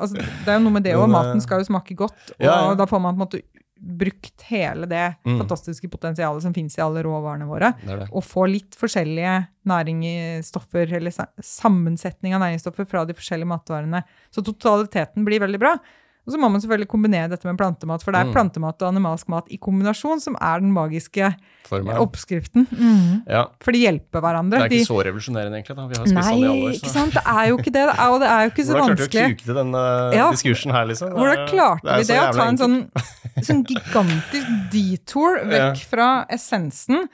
altså, 0.00 0.16
Det 0.16 0.48
er 0.48 0.56
jo 0.56 0.62
noe 0.64 0.76
med 0.78 0.86
det 0.86 0.94
òg. 0.98 1.04
Maten 1.12 1.42
skal 1.44 1.60
jo 1.60 1.68
smake 1.68 1.96
godt, 1.98 2.32
og 2.40 2.78
da 2.80 2.88
får 2.88 3.02
man 3.02 3.16
på 3.16 3.20
en 3.20 3.24
måte 3.26 3.42
brukt 3.76 4.42
hele 4.48 4.86
det 4.88 5.04
mm. 5.26 5.38
fantastiske 5.38 5.88
potensialet 5.92 6.42
som 6.42 6.54
finnes 6.54 6.78
i 6.78 6.82
alle 6.84 7.02
råvarene 7.04 7.48
våre, 7.48 7.72
det 7.82 7.98
det. 8.00 8.08
og 8.10 8.24
få 8.24 8.46
litt 8.50 8.76
forskjellige 8.78 9.34
næringsstoffer, 9.68 10.96
eller 10.98 11.14
sammensetning 11.44 12.36
av 12.36 12.44
næringsstoffer 12.44 12.88
fra 12.88 13.04
de 13.08 13.16
forskjellige 13.18 13.50
matvarene. 13.52 14.02
Så 14.34 14.44
totaliteten 14.46 15.26
blir 15.28 15.44
veldig 15.44 15.60
bra. 15.62 15.76
Og 16.26 16.34
så 16.34 16.40
må 16.42 16.48
man 16.50 16.62
selvfølgelig 16.62 16.88
kombinere 16.90 17.30
dette 17.30 17.46
med 17.46 17.58
plantemat, 17.60 18.02
for 18.02 18.10
det 18.10 18.20
er 18.20 18.26
mm. 18.26 18.32
plantemat 18.34 18.82
og 18.82 18.88
animalsk 18.88 19.28
mat 19.30 19.52
i 19.54 19.58
kombinasjon 19.62 20.22
som 20.24 20.34
er 20.42 20.64
den 20.64 20.72
magiske 20.74 21.28
Formen. 21.68 21.92
oppskriften. 22.02 22.66
Mm. 22.66 23.20
Ja. 23.30 23.44
For 23.62 23.76
de 23.76 23.84
hjelper 23.84 24.24
hverandre. 24.24 24.58
Det 24.58 24.64
er 24.64 24.72
ikke 24.74 24.82
de... 24.82 24.88
så 24.88 24.98
revolusjonerende, 25.06 25.60
egentlig. 25.60 25.76
da. 25.78 25.84
Vi 25.86 26.00
har 26.00 26.08
spist 26.08 26.18
Nei, 26.18 26.24
sånn 26.26 26.40
i 26.42 26.48
alle 26.48 26.64
år. 26.66 26.74
Ikke 26.80 26.92
sant? 26.96 27.14
Det 27.14 27.22
er 27.36 27.52
jo 27.52 27.60
ikke 27.62 27.74
det. 27.78 27.84
Og 28.08 28.18
det 28.24 28.32
er 28.32 28.42
jo 28.42 28.52
ikke 28.52 28.66
så 28.66 28.80
vanskelig. 28.80 28.90
Hvordan 28.90 28.98
klarte 28.98 29.22
vi 29.22 29.22
å 29.22 29.36
kuke 29.36 29.48
til 29.52 29.60
denne 29.60 29.84
ja. 30.18 30.26
diskursen 30.34 30.76
her, 30.78 30.90
liksom? 30.90 31.14
Hvordan 31.14 31.46
klarte 31.52 32.00
vi 32.02 32.10
det? 32.10 32.18
Å 32.24 32.34
ta 32.34 32.50
en 32.50 32.60
sånn, 32.64 32.76
sånn 33.38 33.64
gigantisk 33.70 34.52
detour 34.74 35.40
vekk 35.54 35.86
fra 35.94 36.10
essensen 36.34 37.06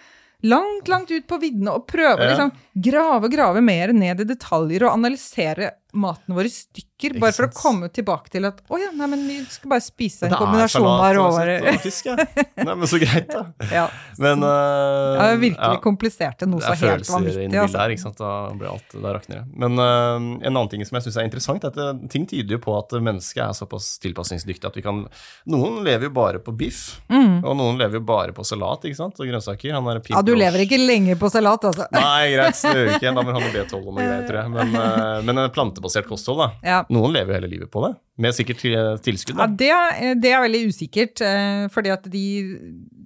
langt, 0.42 0.88
langt 0.88 1.10
ut 1.10 1.26
på 1.28 1.38
viddene 1.42 1.74
og 1.76 1.86
prøve 1.90 2.18
å 2.18 2.24
ja. 2.24 2.32
liksom, 2.32 2.52
grave 2.88 3.30
grave 3.32 3.62
mer 3.64 3.92
ned 3.94 4.22
i 4.24 4.26
detaljer 4.26 4.86
og 4.86 4.96
analysere 4.96 5.70
maten 5.92 6.34
vår 6.36 6.48
i 6.48 6.52
stykker, 6.54 6.91
bare 7.20 7.34
for 7.36 7.48
å 7.48 7.52
komme 7.54 7.88
tilbake 7.92 8.32
til 8.32 8.46
at 8.48 8.60
å 8.70 8.78
ja, 8.80 8.90
nei, 8.96 9.08
men 9.10 9.24
vi 9.26 9.38
skal 9.50 9.72
bare 9.74 9.84
spise 9.84 10.28
en 10.28 10.34
kombinasjon 10.36 10.86
av 10.86 11.12
råvarer. 11.16 11.66
Fisk, 11.82 12.08
ja. 12.10 12.16
Nei, 12.62 12.74
men 12.74 12.88
så 12.90 13.00
greit, 13.02 13.30
da. 13.32 13.44
ja. 13.78 13.86
Men 14.22 14.44
uh, 14.44 14.50
ja, 14.50 15.26
det 15.32 15.40
virkelig 15.42 15.78
ja. 15.78 15.82
komplisert 15.82 16.38
til 16.40 16.52
noe 16.52 16.62
så 16.62 16.74
helt 16.78 17.08
vanvittig. 17.10 17.48
Altså. 17.50 17.78
Der, 17.78 17.94
ikke 17.94 18.04
sant? 18.04 18.20
Da 18.20 18.32
blir 18.56 18.70
alt 18.72 18.96
da 18.96 19.14
rakner 19.16 19.40
det. 19.40 19.44
Men 19.64 19.80
uh, 19.80 20.16
en 20.46 20.52
annen 20.52 20.70
ting 20.72 20.84
som 20.86 20.98
jeg 20.98 21.08
syns 21.08 21.18
er 21.20 21.28
interessant, 21.28 21.66
er 21.66 21.72
at 21.72 21.80
eh, 21.80 22.06
ting 22.12 22.26
tyder 22.28 22.56
jo 22.56 22.62
på 22.62 22.74
at 22.76 22.94
mennesket 22.98 23.42
er 23.44 23.56
såpass 23.56 23.94
tilpasningsdyktig 24.02 24.68
at 24.68 24.76
vi 24.78 24.84
kan 24.84 25.02
Noen 25.50 25.80
lever 25.84 26.08
jo 26.08 26.12
bare 26.14 26.40
på 26.42 26.54
biff, 26.56 27.00
mm. 27.10 27.42
og 27.42 27.56
noen 27.58 27.78
lever 27.80 27.98
jo 27.98 28.04
bare 28.06 28.34
på 28.36 28.44
salat 28.46 28.84
ikke 28.88 28.98
sant? 28.98 29.18
og 29.18 29.28
grønnsaker. 29.28 29.72
ja, 29.72 30.22
du 30.24 30.32
lever 30.36 30.64
ikke 30.64 30.78
lenge 30.80 31.16
på 31.18 31.30
salat, 31.32 31.66
altså. 31.70 31.88
Nei, 31.94 32.32
greit, 32.34 32.58
det 32.62 32.74
gjør 32.76 32.92
ikke. 32.96 33.12
Da 33.12 33.24
må 33.24 33.26
du 33.28 33.36
ha 33.36 33.42
noe 33.42 33.52
B12 33.54 33.78
og 33.80 33.88
noe 33.90 34.06
greier, 34.06 34.24
tror 34.28 34.40
jeg. 34.40 34.52
Men, 34.54 34.76
uh, 34.76 35.18
men 35.26 35.42
plantebasert 35.54 36.08
kosthold. 36.08 36.42
da. 36.42 36.48
Ja. 36.66 36.80
Noen 36.92 37.14
lever 37.14 37.38
hele 37.38 37.48
livet 37.48 37.70
på 37.72 37.82
det, 37.86 37.94
med 38.20 38.34
sikkert 38.36 38.64
tilskudd. 39.04 39.38
da. 39.38 39.46
Ja, 39.64 39.82
det, 39.92 40.16
det 40.22 40.32
er 40.32 40.42
veldig 40.44 40.66
usikkert, 40.68 41.22
eh, 41.24 41.68
fordi 41.72 41.94
at 41.94 42.08
de 42.12 42.24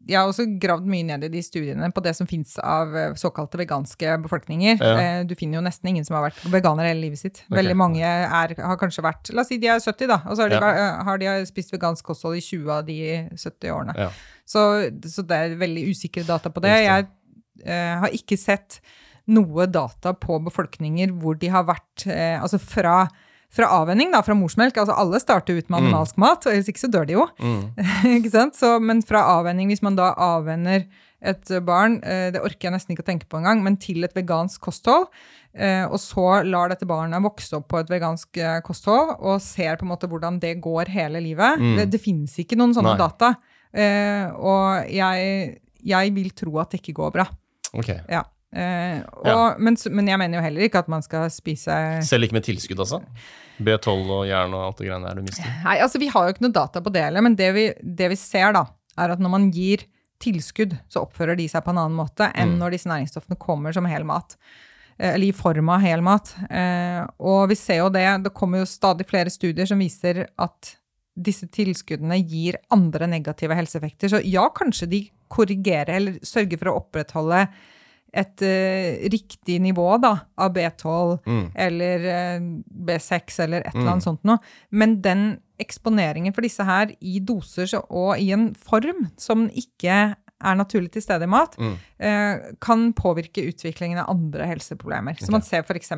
jeg 0.06 0.20
har 0.20 0.28
også 0.30 0.44
gravd 0.62 0.86
mye 0.90 1.04
ned 1.06 1.24
i 1.26 1.30
de 1.32 1.40
studiene 1.42 1.88
på 1.94 2.02
det 2.04 2.12
som 2.14 2.28
fins 2.30 2.54
av 2.62 2.94
eh, 2.96 3.14
såkalte 3.18 3.58
veganske 3.58 4.12
befolkninger. 4.22 4.78
Ja. 4.78 4.92
Eh, 5.02 5.18
du 5.26 5.34
finner 5.38 5.58
jo 5.58 5.64
nesten 5.66 5.90
ingen 5.90 6.06
som 6.06 6.18
har 6.18 6.28
vært 6.28 6.44
veganer 6.52 6.86
hele 6.86 7.08
livet 7.08 7.20
sitt. 7.20 7.42
Okay. 7.46 7.58
Veldig 7.58 7.76
mange 7.78 8.04
er, 8.06 8.54
har 8.54 8.78
kanskje 8.80 9.04
vært 9.06 9.32
La 9.34 9.42
oss 9.42 9.50
si 9.50 9.58
de 9.62 9.70
er 9.72 9.82
70, 9.82 10.10
da. 10.12 10.20
Og 10.30 10.38
så 10.38 10.46
har 10.46 10.54
de, 10.54 10.60
ja. 10.62 10.86
har 11.08 11.22
de 11.22 11.32
spist 11.48 11.74
vegansk 11.74 12.06
kosthold 12.06 12.38
i 12.38 12.44
20 12.44 12.70
av 12.76 12.86
de 12.86 13.00
70 13.34 13.74
årene. 13.74 13.96
Ja. 13.98 14.12
Så, 14.46 14.62
så, 15.10 15.26
det 15.26 15.40
er 15.42 15.58
veldig 15.58 15.88
usikre 15.90 16.22
data 16.28 16.54
på 16.54 16.62
det. 16.62 16.76
Jeg 16.86 17.08
uh, 17.66 17.94
har 18.04 18.14
ikke 18.14 18.38
sett 18.38 18.78
noe 19.26 19.66
data 19.66 20.12
på 20.14 20.38
befolkninger 20.46 21.16
hvor 21.18 21.34
de 21.40 21.50
har 21.50 21.64
vært 21.66 22.04
uh, 22.06 22.38
Altså 22.44 22.60
fra, 22.62 23.00
fra 23.56 23.70
avvenning, 23.80 24.12
da, 24.12 24.20
fra 24.24 24.36
morsmelk. 24.36 24.76
altså 24.76 24.96
Alle 24.96 25.20
starter 25.22 25.56
ut 25.56 25.70
med 25.70 25.80
mm. 25.80 25.86
animalsk 25.86 26.20
mat, 26.20 26.46
ellers 26.50 26.68
ikke 26.70 26.84
så 26.84 26.92
dør 26.92 27.08
de 27.08 27.16
jo. 27.16 27.26
Mm. 27.40 28.28
Så, 28.56 28.76
men 28.82 29.02
fra 29.06 29.22
avvenning, 29.38 29.70
hvis 29.72 29.82
man 29.84 29.96
da 29.98 30.12
avvenner 30.22 30.86
et 31.26 31.50
barn, 31.64 31.98
eh, 32.04 32.28
det 32.34 32.42
orker 32.44 32.68
jeg 32.68 32.74
nesten 32.74 32.94
ikke 32.94 33.04
å 33.04 33.08
tenke 33.08 33.28
på 33.30 33.40
engang, 33.40 33.62
men 33.64 33.78
til 33.80 34.04
et 34.06 34.14
vegansk 34.16 34.60
kosthold, 34.68 35.08
eh, 35.56 35.84
og 35.88 35.98
så 36.02 36.42
lar 36.46 36.70
dette 36.72 36.88
barnet 36.88 37.24
vokse 37.24 37.56
opp 37.58 37.70
på 37.72 37.80
et 37.80 37.90
vegansk 37.90 38.36
eh, 38.40 38.60
kosthold, 38.66 39.16
og 39.18 39.40
ser 39.42 39.80
på 39.80 39.86
en 39.86 39.92
måte 39.94 40.10
hvordan 40.10 40.40
det 40.42 40.58
går 40.64 40.92
hele 40.92 41.22
livet. 41.24 41.60
Mm. 41.60 41.74
Det, 41.80 41.88
det 41.96 42.02
finnes 42.02 42.36
ikke 42.42 42.58
noen 42.60 42.76
sånne 42.76 42.94
Nei. 42.94 43.02
data. 43.02 43.34
Og 43.76 44.86
jeg, 44.88 45.56
jeg 45.84 46.12
vil 46.16 46.30
tro 46.32 46.54
at 46.62 46.72
det 46.72 46.80
ikke 46.80 46.94
går 46.96 47.10
bra. 47.18 47.26
Okay. 47.76 47.98
Ja. 48.08 48.22
Eh, 48.54 49.00
og, 49.02 49.26
ja. 49.26 49.40
men, 49.58 49.74
men, 49.90 50.08
jeg 50.12 50.20
mener 50.22 50.38
jo 50.38 50.44
heller 50.44 50.68
ikke 50.68 50.84
at 50.84 50.88
man 50.88 51.02
skal 51.04 51.26
spise 51.34 51.74
Selv 52.06 52.24
ikke 52.24 52.38
med 52.38 52.46
tilskudd, 52.46 52.78
altså? 52.84 53.02
B12 53.58 54.12
og 54.12 54.22
jern 54.28 54.54
og 54.54 54.68
alt 54.68 54.80
det 54.80 54.86
greiene 54.86 55.08
der 55.08 55.18
du 55.18 55.26
mister? 55.26 55.50
Nei, 55.64 55.78
altså 55.82 56.00
vi 56.00 56.08
har 56.12 56.26
jo 56.26 56.34
ikke 56.34 56.46
noe 56.46 56.54
data 56.54 56.82
på 56.84 56.92
det 56.94 57.02
heller, 57.08 57.24
men 57.26 57.36
det 57.38 57.50
vi, 57.56 57.66
det 57.80 58.12
vi, 58.12 58.18
ser, 58.20 58.52
da, 58.56 58.66
er 59.00 59.16
at 59.16 59.22
når 59.22 59.32
man 59.32 59.50
gir 59.54 59.86
tilskudd, 60.22 60.76
så 60.92 61.04
oppfører 61.04 61.36
de 61.36 61.48
seg 61.50 61.64
på 61.64 61.74
en 61.74 61.82
annen 61.82 61.98
måte 61.98 62.30
enn 62.32 62.54
mm. 62.54 62.56
når 62.62 62.76
disse 62.76 62.90
næringsstoffene 62.90 63.38
kommer 63.40 63.74
som 63.76 63.88
hel 63.88 64.06
mat. 64.08 64.36
Eh, 64.96 65.14
eller 65.14 65.28
i 65.28 65.36
form 65.36 65.72
av 65.72 65.84
hel 65.84 66.04
mat. 66.04 66.32
Eh, 66.48 67.02
og 67.18 67.50
vi 67.52 67.58
ser 67.60 67.82
jo 67.82 67.92
det, 67.92 68.06
det 68.24 68.34
kommer 68.36 68.62
jo 68.62 68.70
stadig 68.70 69.08
flere 69.08 69.32
studier 69.32 69.68
som 69.68 69.80
viser 69.82 70.26
at 70.30 70.76
disse 71.16 71.48
tilskuddene 71.48 72.18
gir 72.20 72.58
andre 72.72 73.08
negative 73.08 73.56
helseeffekter. 73.56 74.12
Så 74.12 74.20
ja, 74.24 74.44
kanskje 74.52 74.90
de 74.90 75.02
korrigerer 75.32 75.96
eller 75.96 76.20
sørger 76.24 76.60
for 76.60 76.72
å 76.72 76.76
opprettholde 76.82 77.46
et 78.16 78.44
uh, 78.44 79.08
riktig 79.12 79.58
nivå 79.62 79.88
da, 80.02 80.12
av 80.40 80.54
B12 80.56 81.18
mm. 81.26 81.42
eller 81.66 82.06
uh, 82.06 82.12
eh, 82.12 82.46
B6 82.88 83.40
eller 83.44 83.66
et 83.66 83.74
eller 83.74 83.90
annet 83.90 84.04
mm. 84.04 84.06
sånt 84.06 84.28
noe. 84.28 84.38
Men 84.70 85.00
den 85.04 85.26
eksponeringen 85.60 86.34
for 86.36 86.44
disse 86.44 86.64
her 86.68 86.92
i 87.00 87.18
doser 87.24 87.70
og 87.86 88.16
i 88.20 88.30
en 88.36 88.50
form 88.56 89.08
som 89.20 89.46
ikke 89.48 89.98
er 90.36 90.58
naturlig 90.58 90.92
til 90.92 91.04
stede 91.04 91.24
i 91.24 91.32
mat, 91.32 91.56
mm. 91.58 91.74
uh, 92.04 92.54
kan 92.62 92.90
påvirke 92.96 93.46
utviklingen 93.50 94.02
av 94.02 94.12
andre 94.12 94.48
helseproblemer. 94.52 95.16
Okay. 95.16 95.28
Så 95.28 95.34
man 95.34 95.44
ser 95.44 95.64
f.eks. 95.64 95.94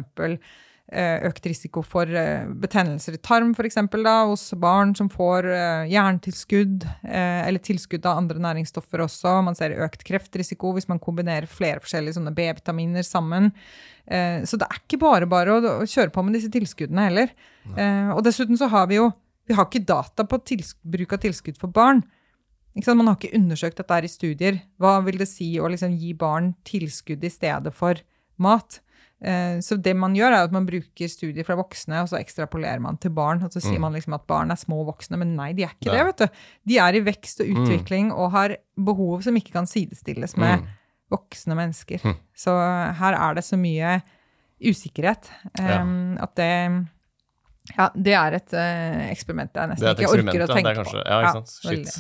Eh, 0.88 1.18
økt 1.28 1.44
risiko 1.44 1.82
for 1.84 2.08
eh, 2.08 2.46
betennelser 2.62 3.18
i 3.18 3.20
tarm, 3.20 3.50
f.eks. 3.52 3.76
hos 4.24 4.44
barn 4.56 4.94
som 4.96 5.10
får 5.12 5.44
eh, 5.52 5.90
jerntilskudd 5.92 6.86
eller 7.04 7.60
tilskudd 7.60 8.06
av 8.08 8.22
andre 8.22 8.40
næringsstoffer 8.40 9.02
også. 9.04 9.34
Man 9.44 9.58
ser 9.58 9.76
økt 9.84 10.06
kreftrisiko 10.08 10.72
hvis 10.72 10.88
man 10.88 11.02
kombinerer 11.02 11.44
flere 11.44 11.82
forskjellige 11.84 12.32
B-vitaminer 12.32 13.04
sammen. 13.04 13.50
Så 14.08 14.56
det 14.56 14.64
er 14.64 14.78
ikke 14.78 15.00
bare 15.02 15.28
bare 15.28 15.58
å 15.58 15.84
kjøre 15.84 16.12
på 16.14 16.22
med 16.24 16.38
disse 16.38 16.48
tilskuddene 16.52 17.04
heller. 17.10 17.32
Og 18.14 18.22
dessuten 18.24 18.56
så 18.56 18.70
har 18.72 18.86
vi 18.88 18.96
jo 18.96 19.10
vi 19.48 19.56
har 19.56 19.68
ikke 19.68 19.84
data 19.88 20.24
på 20.28 20.40
bruk 20.88 21.12
av 21.12 21.20
tilskudd 21.20 21.60
for 21.60 21.72
barn. 21.72 22.00
Man 22.80 23.10
har 23.10 23.18
ikke 23.18 23.36
undersøkt 23.36 23.80
dette 23.80 24.00
i 24.04 24.12
studier. 24.12 24.60
Hva 24.80 24.98
vil 25.04 25.20
det 25.20 25.28
si 25.28 25.50
å 25.60 25.68
liksom 25.68 25.96
gi 26.00 26.14
barn 26.16 26.54
tilskudd 26.68 27.24
i 27.24 27.32
stedet 27.32 27.74
for 27.76 28.00
mat? 28.40 28.80
Eh, 29.20 29.58
Så 29.60 29.76
det 29.82 29.96
man 29.96 30.14
gjør, 30.14 30.30
er 30.32 30.44
at 30.46 30.52
man 30.52 30.66
bruker 30.66 31.08
studier 31.10 31.44
fra 31.44 31.56
voksne, 31.58 32.02
og 32.02 32.08
så 32.08 32.20
ekstrapolerer 32.20 32.80
man 32.80 32.96
til 32.98 33.10
barn. 33.10 33.42
Og 33.42 33.50
så 33.50 33.60
sier 33.60 33.80
man 33.80 33.92
liksom 33.92 34.14
at 34.14 34.26
barn 34.26 34.50
er 34.50 34.56
små 34.56 34.84
voksne, 34.86 35.18
men 35.18 35.34
nei, 35.36 35.52
de 35.52 35.64
er 35.64 35.72
ikke 35.74 35.90
Nei. 35.90 35.96
det, 35.96 36.06
vet 36.06 36.18
du. 36.18 36.42
De 36.68 36.78
er 36.78 36.92
i 36.94 37.00
vekst 37.00 37.40
og 37.40 37.46
utvikling 37.48 38.12
og 38.12 38.30
har 38.32 38.56
behov 38.76 39.22
som 39.22 39.34
ikke 39.36 39.52
kan 39.52 39.66
sidestilles 39.66 40.36
med 40.36 40.60
Mm. 40.60 40.66
voksne 41.10 41.54
mennesker. 41.56 42.14
Så 42.36 42.50
her 43.00 43.14
er 43.14 43.34
det 43.34 43.44
så 43.44 43.56
mye 43.58 44.02
usikkerhet 44.60 45.30
Ja. 45.58 45.80
eh, 45.82 46.16
at 46.22 46.34
det 46.36 46.86
Ja, 47.76 47.88
det 47.92 48.14
er 48.16 48.36
et 48.38 48.54
uh, 48.56 49.00
eksperiment 49.10 49.56
jeg 49.58 49.70
nesten 49.72 49.90
ikke 49.92 50.08
orker 50.08 50.44
å 50.44 50.46
ja. 50.46 50.48
tenke 50.50 50.72
kanskje, 50.78 51.00
ja, 51.02 51.18
ikke 51.20 51.32
sant? 51.36 51.52
Ja. 51.58 51.72
Shit. 51.74 51.98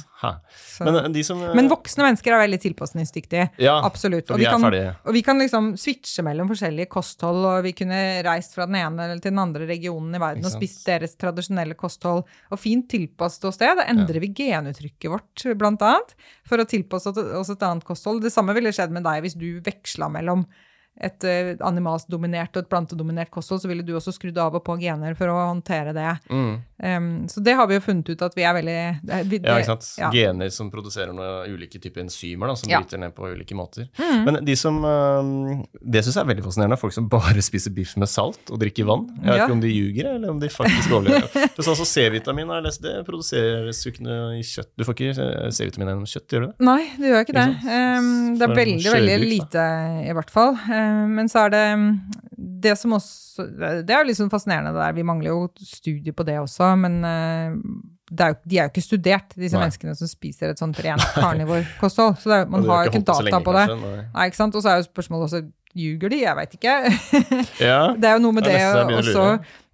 Så- 0.78 0.86
Men 0.86 0.96
eh, 0.96 1.08
de 1.14 1.24
som 1.26 1.42
eh, 1.44 1.54
Men 1.54 1.68
voksne 1.70 2.06
mennesker 2.06 2.34
er 2.34 2.40
veldig 2.42 2.58
tilpasningsdyktige. 2.62 3.48
Ja, 3.62 3.76
Absolutt. 3.86 4.30
Og 4.34 4.40
vi, 4.40 4.46
kan, 4.48 4.64
og 4.64 5.12
vi 5.14 5.22
kan 5.26 5.38
liksom 5.38 5.70
switche 5.78 6.24
mellom 6.26 6.50
forskjellige 6.50 6.88
kosthold, 6.90 7.44
og 7.50 7.66
vi 7.66 7.74
kunne 7.78 8.00
reist 8.26 8.56
fra 8.56 8.66
den 8.70 8.78
ene 8.80 9.08
eller 9.08 9.22
til 9.22 9.34
den 9.34 9.42
andre 9.42 9.68
regionen 9.68 10.16
i 10.16 10.22
verden 10.22 10.48
og 10.48 10.54
spist 10.54 10.86
deres 10.88 11.18
tradisjonelle 11.20 11.76
kosthold, 11.78 12.24
og 12.24 12.62
fint 12.62 12.88
tilpasset 12.90 13.44
oss 13.50 13.60
det. 13.60 13.74
Da 13.78 13.86
endrer 13.92 14.22
vi 14.24 14.32
genuttrykket 14.40 15.12
vårt, 15.12 15.46
blant 15.58 15.84
annet, 15.84 16.16
for 16.48 16.62
å 16.62 16.68
tilpasse 16.68 17.12
oss 17.12 17.52
et 17.52 17.68
annet 17.68 17.86
kosthold. 17.86 18.24
Det 18.24 18.34
samme 18.34 18.56
ville 18.56 18.72
skjedd 18.74 18.94
med 18.94 19.06
deg 19.06 19.26
hvis 19.26 19.38
du 19.38 19.60
veksla 19.64 20.10
mellom 20.12 20.46
et 21.00 21.24
animalsdominert 21.62 22.56
og 22.56 22.64
et 22.64 22.70
plantedominert 22.72 23.30
kosthold, 23.30 23.60
så 23.62 23.68
ville 23.70 23.84
du 23.86 23.92
også 23.96 24.12
skrudd 24.16 24.38
av 24.42 24.56
og 24.58 24.64
på 24.66 24.74
gener 24.80 25.14
for 25.18 25.30
å 25.30 25.36
håndtere 25.52 25.92
det. 25.96 26.14
Mm. 26.30 26.56
Um, 26.78 27.06
så 27.30 27.42
det 27.42 27.56
har 27.58 27.66
vi 27.66 27.74
jo 27.74 27.82
funnet 27.82 28.08
ut 28.12 28.20
at 28.22 28.34
vi 28.38 28.44
er 28.46 28.54
veldig 28.54 28.74
det, 29.02 29.16
vi, 29.26 29.40
Ja, 29.42 29.56
ikke 29.58 29.72
sant. 29.72 29.86
ja. 29.98 30.10
Gener 30.14 30.50
som 30.54 30.68
produserer 30.70 31.10
noen 31.14 31.50
ulike 31.54 31.80
typer 31.82 32.04
enzymer 32.04 32.52
da, 32.52 32.54
som 32.60 32.70
Ja. 32.70 32.78
bryter 32.82 33.00
ned 33.02 33.14
på 33.16 33.26
ulike 33.34 33.54
måter. 33.58 33.88
Mm. 33.98 34.24
Men 34.28 34.38
de 34.44 34.54
som 34.58 34.78
eh, 34.84 35.64
Det 35.82 36.04
syns 36.04 36.14
jeg 36.18 36.22
er 36.22 36.28
veldig 36.34 36.44
fascinerende. 36.46 36.78
Folk 36.78 36.94
som 36.94 37.08
bare 37.10 37.42
spiser 37.48 37.74
biff 37.74 37.96
med 37.98 38.08
salt 38.08 38.50
og 38.54 38.60
drikker 38.62 38.86
vann. 38.86 39.08
Jeg 39.22 39.26
vet 39.26 39.36
Ja. 39.38 39.46
ikke 39.48 39.56
om 39.58 39.60
de 39.64 39.72
ljuger, 39.74 40.10
eller 40.14 40.30
om 40.30 40.38
de 40.42 40.48
faktisk 40.48 40.92
overlever. 40.94 41.30
Du 41.58 41.62
sa 41.66 41.72
også 41.74 41.86
C-vitamin, 41.88 42.46
har 42.48 42.60
jeg 42.60 42.68
lest. 42.68 42.82
Det 42.82 42.94
produseres 43.06 43.82
jo 43.84 43.90
ikke 43.90 44.18
i 44.38 44.42
kjøtt. 44.46 44.70
Du 44.78 44.84
får 44.86 44.94
ikke 44.94 45.10
eh, 45.18 45.50
C-vitamin 45.50 45.88
gjennom 45.90 46.06
kjøtt, 46.06 46.28
gjør 46.30 46.46
du 46.46 46.46
det? 46.52 46.66
Nei, 46.68 46.82
det 46.98 47.10
gjør 47.10 47.24
ikke 47.26 47.36
det. 47.38 47.46
Ikke? 47.58 47.78
Um, 47.98 48.12
det 48.38 48.46
er 48.46 48.54
veldig, 48.54 48.92
veldig 48.94 49.18
lite, 49.26 49.64
i 50.06 50.14
hvert 50.14 50.30
fall. 50.30 50.54
Men 51.10 51.30
så 51.30 51.46
er 51.46 51.54
det 51.54 51.64
um, 51.78 51.90
det 52.62 52.74
som 52.78 52.94
også 52.96 53.46
Det 53.86 53.94
er 53.94 54.02
jo 54.06 54.14
sånn 54.18 54.32
fascinerende 54.32 54.72
det 54.74 54.82
der. 54.82 54.96
Vi 54.96 55.06
mangler 55.06 55.30
jo 55.30 55.46
studier 55.62 56.14
på 56.16 56.26
det 56.26 56.38
også, 56.40 56.72
men 56.80 57.00
det 58.08 58.24
er 58.24 58.32
jo, 58.32 58.38
de 58.48 58.58
er 58.58 58.66
jo 58.66 58.72
ikke 58.72 58.84
studert, 58.84 59.36
disse 59.36 59.56
Nei. 59.56 59.66
menneskene 59.66 59.94
som 59.98 60.10
spiser 60.10 60.52
et 60.52 60.60
sånt 60.60 60.78
rent 60.84 61.04
carnivore-kosthold. 61.14 62.18
Så 62.22 62.34
er, 62.34 62.48
man 62.50 62.66
har 62.68 62.86
jo 62.86 62.92
ikke 62.92 63.04
data 63.04 63.24
lenge, 63.26 63.42
på 63.44 63.54
det. 63.56 63.64
kanskje, 63.70 63.94
nei. 64.14 64.26
Ikke 64.30 64.40
sant? 64.40 64.58
Og 64.58 64.64
så 64.64 64.72
er 64.72 64.82
jo 64.82 64.90
spørsmålet 64.90 65.30
også 65.30 65.44
Ljuger 65.78 66.10
de? 66.10 66.22
Jeg 66.24 66.34
veit 66.38 66.54
ikke. 66.56 66.74
Ja. 67.68 67.80
Det 67.94 68.08
er 68.08 68.16
jo 68.16 68.22
noe 68.24 68.34
med 68.34 68.46
Det 68.48 68.54
det 68.56 68.96
også. 68.98 69.26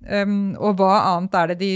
Um, 0.04 0.52
og 0.58 0.74
hva 0.80 0.96
annet 1.14 1.36
er 1.38 1.52
det 1.52 1.58
de 1.62 1.70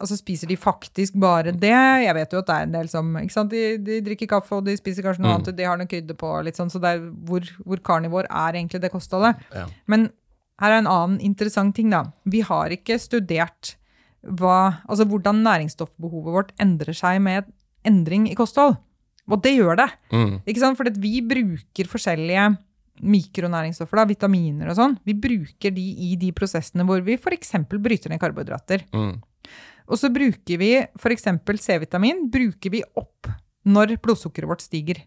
Altså 0.00 0.16
Spiser 0.16 0.48
de 0.48 0.56
faktisk 0.56 1.14
bare 1.20 1.52
det? 1.52 1.70
Jeg 2.04 2.14
vet 2.16 2.32
jo 2.32 2.38
at 2.40 2.46
det 2.48 2.54
er 2.56 2.62
en 2.66 2.72
del 2.72 2.88
som 2.88 3.10
ikke 3.20 3.32
sant? 3.34 3.50
De, 3.52 3.76
de 3.84 4.00
drikker 4.06 4.26
kaffe, 4.30 4.56
og 4.56 4.64
de 4.64 4.76
spiser 4.78 5.04
kanskje 5.04 5.20
noe 5.20 5.30
Mm. 5.34 5.36
annet, 5.42 5.56
de 5.56 5.66
har 5.68 5.76
noe 5.76 5.86
krydder 5.90 6.16
på. 6.16 6.30
litt 6.44 6.56
sånn, 6.56 6.70
Så 6.72 6.80
det 6.80 6.88
er 6.96 7.02
hvor, 7.28 7.40
hvor 7.66 7.82
carnivore 7.84 8.26
er 8.30 8.52
egentlig 8.56 8.80
det 8.80 8.90
kostholdet. 8.92 9.36
Ja. 9.54 9.66
Men 9.86 10.08
her 10.60 10.70
er 10.72 10.78
en 10.78 10.86
annen 10.86 11.20
interessant 11.20 11.74
ting, 11.74 11.90
da. 11.90 12.04
Vi 12.26 12.40
har 12.40 12.68
ikke 12.70 12.98
studert 13.00 13.74
hva, 14.24 14.80
altså 14.88 15.06
hvordan 15.08 15.42
næringsstoffbehovet 15.44 16.32
vårt 16.34 16.50
endrer 16.60 16.92
seg 16.96 17.20
med 17.22 17.44
endring 17.84 18.26
i 18.30 18.34
kosthold. 18.34 18.76
Og 19.30 19.42
det 19.42 19.54
gjør 19.56 19.76
det. 19.78 19.90
Mm. 20.12 20.40
Ikke 20.46 20.60
sant? 20.60 20.76
For 20.76 20.84
vi 20.90 21.20
bruker 21.22 21.88
forskjellige 21.88 22.56
mikronæringsstoffer, 23.00 23.96
da, 24.00 24.04
vitaminer 24.10 24.70
og 24.72 24.76
sånn. 24.76 24.96
Vi 25.06 25.14
bruker 25.16 25.72
de 25.74 25.84
i 26.10 26.14
de 26.20 26.30
prosessene 26.36 26.84
hvor 26.88 27.00
vi 27.04 27.16
f.eks. 27.16 27.52
bryter 27.70 28.12
ned 28.12 28.20
karbohydrater. 28.20 28.84
Mm. 28.92 29.14
Og 29.90 29.98
så 29.98 30.10
bruker 30.14 30.60
vi 30.60 30.72
f.eks. 30.98 31.26
C-vitamin 31.66 32.28
bruker 32.30 32.70
vi 32.70 32.82
opp 32.96 33.26
når 33.66 33.96
blodsukkeret 34.02 34.48
vårt 34.48 34.62
stiger. 34.64 35.02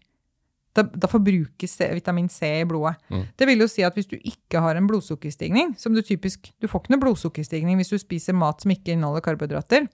Da, 0.74 0.82
da 0.82 1.06
forbrukes 1.06 1.76
vitamin 1.94 2.28
C 2.28 2.48
i 2.60 2.64
blodet. 2.66 2.96
Mm. 3.08 3.26
Det 3.38 3.46
vil 3.46 3.62
jo 3.62 3.68
si 3.70 3.84
at 3.86 3.94
hvis 3.94 4.08
du 4.10 4.16
ikke 4.18 4.60
har 4.60 4.76
en 4.76 4.88
blodsukkerstigning, 4.90 5.76
som 5.78 5.94
du 5.94 6.02
typisk 6.02 6.50
Du 6.60 6.66
får 6.66 6.82
ikke 6.82 6.94
noe 6.96 7.04
blodsukkerstigning 7.04 7.78
hvis 7.78 7.92
du 7.94 7.98
spiser 8.02 8.34
mat 8.34 8.60
som 8.64 8.72
ikke 8.74 8.92
inneholder 8.96 9.22
karbohydrater, 9.22 9.86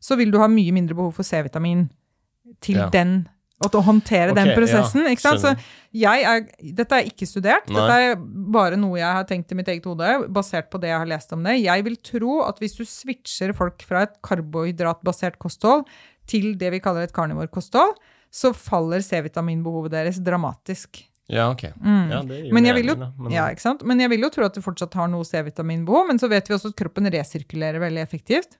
så 0.00 0.18
vil 0.20 0.30
du 0.30 0.38
ha 0.38 0.48
mye 0.52 0.74
mindre 0.76 0.94
behov 0.94 1.14
for 1.16 1.24
C-vitamin 1.26 1.88
til 2.60 2.76
Ja. 2.76 2.90
den 2.92 3.26
å 3.64 3.80
håndtere 3.82 4.32
okay, 4.32 4.36
den 4.36 4.50
ja, 4.50 4.56
prosessen. 4.56 5.06
sant? 5.16 5.40
Så 5.40 5.52
er, 5.96 6.44
dette 6.76 6.98
er 6.98 7.08
ikke 7.08 7.28
studert. 7.28 7.70
Nei. 7.70 7.78
Dette 7.78 8.10
er 8.10 8.18
bare 8.52 8.76
noe 8.76 8.98
jeg 9.00 9.08
har 9.18 9.24
tenkt 9.28 9.52
i 9.52 9.56
mitt 9.58 9.70
eget 9.72 9.86
hode, 9.88 10.28
basert 10.28 10.68
på 10.72 10.80
det 10.82 10.92
jeg 10.92 11.00
har 11.00 11.08
lest 11.08 11.32
om 11.32 11.46
det. 11.46 11.56
Jeg 11.62 11.86
vil 11.86 11.96
tro 12.04 12.42
at 12.44 12.60
hvis 12.60 12.76
du 12.76 12.84
switcher 12.84 13.54
folk 13.56 13.82
fra 13.86 14.04
et 14.06 14.14
karbohydratbasert 14.26 15.40
kosthold 15.42 15.86
til 16.28 16.52
det 16.60 16.74
vi 16.74 16.82
kaller 16.84 17.06
et 17.06 17.16
carnivore-kosthold, 17.16 17.96
så 18.32 18.52
faller 18.52 19.00
C-vitaminbehovet 19.00 19.94
deres 19.94 20.20
dramatisk. 20.20 21.00
Ja, 21.32 21.48
ok. 21.50 21.64
Mm. 21.80 22.10
Ja, 22.12 22.20
det 22.22 22.52
Men 22.52 22.68
jeg, 22.68 22.76
vil 22.76 22.92
jo. 22.92 22.96
Men- 23.00 23.32
ja, 23.32 23.48
ikke 23.50 23.64
sant? 23.64 23.82
men 23.82 23.98
jeg 23.98 24.10
vil 24.12 24.20
jo 24.20 24.30
tro 24.30 24.44
at 24.46 24.54
du 24.54 24.62
fortsatt 24.62 24.94
har 24.94 25.08
noe 25.10 25.24
C-vitaminbehov, 25.26 26.06
men 26.06 26.20
så 26.22 26.28
vet 26.30 26.46
vi 26.46 26.54
også 26.54 26.70
at 26.74 26.78
kroppen 26.78 27.08
resirkulerer 27.10 27.80
veldig 27.82 28.04
effektivt. 28.04 28.58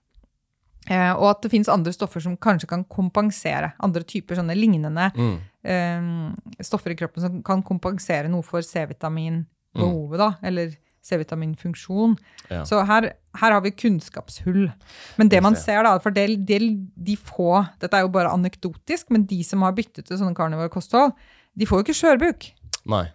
Eh, 0.89 1.11
og 1.13 1.29
at 1.29 1.41
det 1.43 1.51
finnes 1.51 1.67
andre 1.69 1.91
stoffer 1.93 2.23
som 2.23 2.37
kanskje 2.37 2.67
kan 2.71 2.83
kompensere. 2.85 3.73
Andre 3.83 4.03
typer 4.07 4.35
sånne 4.39 4.55
lignende 4.55 5.11
Mm. 5.17 5.37
eh, 5.67 6.63
stoffer 6.63 6.91
i 6.91 6.95
kroppen 6.95 7.21
som 7.21 7.41
kan 7.43 7.61
kompensere 7.63 8.29
noe 8.31 8.41
for 8.43 8.61
C-vitaminbehovet, 8.61 10.17
da. 10.17 10.29
Eller 10.43 10.75
C-vitaminfunksjon. 11.07 12.15
Ja. 12.49 12.63
Så 12.67 12.79
her, 12.85 13.13
her 13.39 13.51
har 13.55 13.61
vi 13.63 13.71
kunnskapshull. 13.71 14.71
Men 15.17 15.29
det 15.29 15.41
man 15.43 15.55
ser, 15.55 15.83
da 15.83 15.97
For 16.03 16.11
det, 16.11 16.45
del, 16.47 16.69
de 16.95 17.15
få 17.15 17.65
Dette 17.79 17.93
er 17.99 18.01
jo 18.07 18.11
bare 18.11 18.31
anekdotisk, 18.33 19.09
men 19.09 19.25
de 19.25 19.41
som 19.43 19.61
har 19.63 19.75
byttet 19.77 20.05
til 20.07 20.17
sånne 20.19 20.35
carnivore-kosthold, 20.35 21.13
de 21.57 21.65
får 21.65 21.79
jo 21.79 21.85
ikke 21.87 21.97
skjørbuk. 22.01 22.49
Nei. 22.87 23.05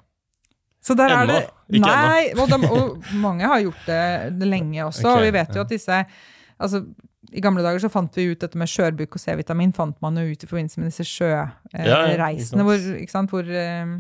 Så 0.83 0.97
der 0.99 1.13
er 1.15 1.23
Ennå? 1.23 1.35
det 1.39 1.79
Ikke 1.79 1.87
Nei, 1.87 2.23
og, 2.35 2.49
de, 2.51 2.69
og 2.69 3.05
mange 3.23 3.47
har 3.47 3.61
gjort 3.63 3.85
det, 3.87 4.39
det 4.41 4.49
lenge 4.51 4.83
også. 4.85 5.05
okay. 5.07 5.15
og 5.15 5.23
vi 5.23 5.31
vet 5.39 5.55
jo 5.55 5.61
at 5.63 5.71
disse 5.71 6.01
altså, 6.63 6.81
I 7.33 7.43
gamle 7.45 7.63
dager 7.65 7.83
så 7.85 7.91
fant 7.93 8.17
vi 8.19 8.29
ut 8.33 8.41
dette 8.43 8.59
med 8.61 8.71
skjørbuk 8.71 9.15
og 9.19 9.23
C-vitamin 9.23 9.73
fant 9.77 9.99
man 10.05 10.17
jo 10.21 10.25
ut 10.31 10.43
i 10.45 10.49
forbindelse 10.51 10.81
med 10.83 10.91
disse 10.93 11.07
sjøreisene, 11.09 12.65
hvor, 12.67 12.89
ikke 13.03 13.13
sant, 13.15 13.33
hvor 13.33 13.47
eh, 13.49 13.93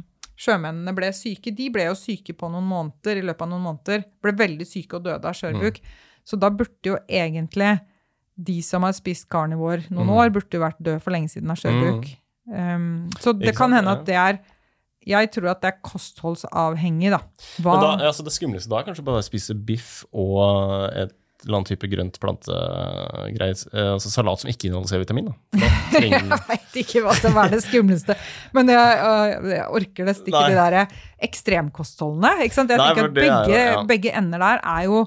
sjømennene 0.42 0.94
ble 0.96 1.10
syke. 1.16 1.52
De 1.54 1.68
ble 1.74 1.86
jo 1.88 1.94
syke 1.98 2.34
på 2.38 2.50
noen 2.52 2.66
måneder, 2.68 3.20
i 3.20 3.26
løpet 3.28 3.46
av 3.46 3.52
noen 3.52 3.66
måneder. 3.68 4.04
Ble 4.24 4.34
veldig 4.38 4.66
syke 4.68 4.98
og 4.98 5.06
døde 5.06 5.28
av 5.28 5.36
skjørbuk. 5.38 5.78
Mm. 5.82 6.00
Så 6.28 6.38
da 6.38 6.50
burde 6.54 6.92
jo 6.92 6.96
egentlig 7.10 7.74
de 8.42 8.58
som 8.64 8.82
har 8.86 8.94
spist 8.96 9.28
karnivor 9.30 9.82
noen 9.92 10.08
Mm. 10.08 10.16
år, 10.18 10.30
burde 10.34 10.56
jo 10.56 10.62
vært 10.62 10.80
døde 10.80 11.00
for 11.04 11.12
lenge 11.14 11.28
siden 11.30 11.50
av 11.52 11.58
skjørbuk. 11.60 12.08
Um, 12.48 13.08
så 13.22 13.32
det 13.38 13.54
kan 13.54 13.70
hende 13.72 13.92
at 13.92 14.04
det 14.08 14.16
er 14.18 14.40
Jeg 15.06 15.30
tror 15.34 15.48
at 15.50 15.60
det 15.62 15.68
er 15.72 15.80
kostholdsavhengig, 15.82 17.10
da. 17.10 17.18
Da, 17.58 18.06
altså 18.06 18.22
det 18.22 18.32
skumleste 18.34 18.70
da 18.70 18.78
er 18.78 18.84
kanskje 18.86 19.02
bare 19.02 19.18
å 19.18 19.26
spise 19.26 19.54
biff 19.58 20.04
og 20.14 20.92
et 20.94 21.10
eller 21.46 21.58
annen 21.58 21.68
type 21.68 21.88
grønt 21.90 22.18
plantegreie. 22.22 23.56
eh, 23.74 23.90
Altså 23.92 24.10
salat 24.12 24.40
som 24.42 24.50
ikke 24.52 24.68
inneholder 24.68 24.92
C-vitamin. 24.92 25.32
trenger 25.92 26.28
Jeg 26.30 26.40
veit 26.48 26.78
ikke 26.84 27.02
hva 27.04 27.14
som 27.18 27.36
er 27.42 27.52
det 27.52 27.62
skumleste, 27.64 28.16
men 28.56 28.70
jeg, 28.72 29.02
øh, 29.08 29.50
jeg 29.52 29.66
orker 29.80 30.08
nesten 30.08 30.30
ikke 30.32 30.44
de 30.48 30.56
der 30.60 30.96
ekstremkostholdene. 31.28 32.32
Jeg 32.42 32.52
Nei, 32.56 32.66
tenker 32.78 33.04
at 33.08 33.14
begge, 33.16 33.52
jo- 33.52 33.58
ja. 33.58 33.82
begge 33.88 34.14
ender 34.18 34.38
der 34.42 34.62
er 34.64 34.86
jo 34.88 35.02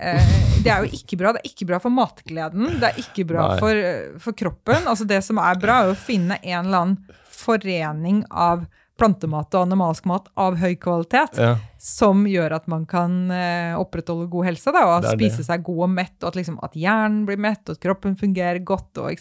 eh, 0.00 0.34
det 0.62 0.72
er 0.74 0.82
jo 0.84 0.90
ikke 0.98 1.16
bra. 1.20 1.32
Det 1.36 1.44
er 1.44 1.50
ikke 1.52 1.66
bra 1.70 1.78
for 1.82 1.94
matgleden. 1.94 2.80
Det 2.80 2.88
er 2.90 2.98
ikke 3.04 3.24
bra 3.28 3.44
for, 3.60 3.78
for 4.18 4.32
kroppen. 4.34 4.88
Altså 4.90 5.06
Det 5.06 5.20
som 5.24 5.38
er 5.38 5.54
bra, 5.62 5.82
er 5.86 5.92
å 5.94 5.98
finne 5.98 6.40
en 6.42 6.64
eller 6.66 6.82
annen 6.82 6.98
forening 7.38 8.24
av 8.30 8.64
plantemat 8.98 9.54
og 9.54 9.62
animalsk 9.68 10.06
mat 10.10 10.26
av 10.38 10.56
høy 10.58 10.72
kvalitet 10.82 11.38
ja. 11.38 11.52
som 11.78 12.24
gjør 12.26 12.56
at 12.56 12.64
man 12.70 12.82
kan 12.90 13.12
eh, 13.30 13.76
opprettholde 13.78 14.26
god 14.32 14.48
helse 14.48 14.72
da, 14.74 14.82
og 14.96 15.06
spise 15.06 15.38
det. 15.40 15.46
seg 15.46 15.62
god 15.66 15.84
og 15.86 15.92
mett, 15.94 16.16
og 16.24 16.28
at, 16.32 16.38
liksom, 16.40 16.56
at 16.66 16.74
hjernen 16.74 17.20
blir 17.28 17.38
mett, 17.38 17.62
og 17.70 17.76
at 17.76 17.82
kroppen 17.84 18.16
fungerer 18.18 18.58
godt. 18.66 18.98
Og, 18.98 19.14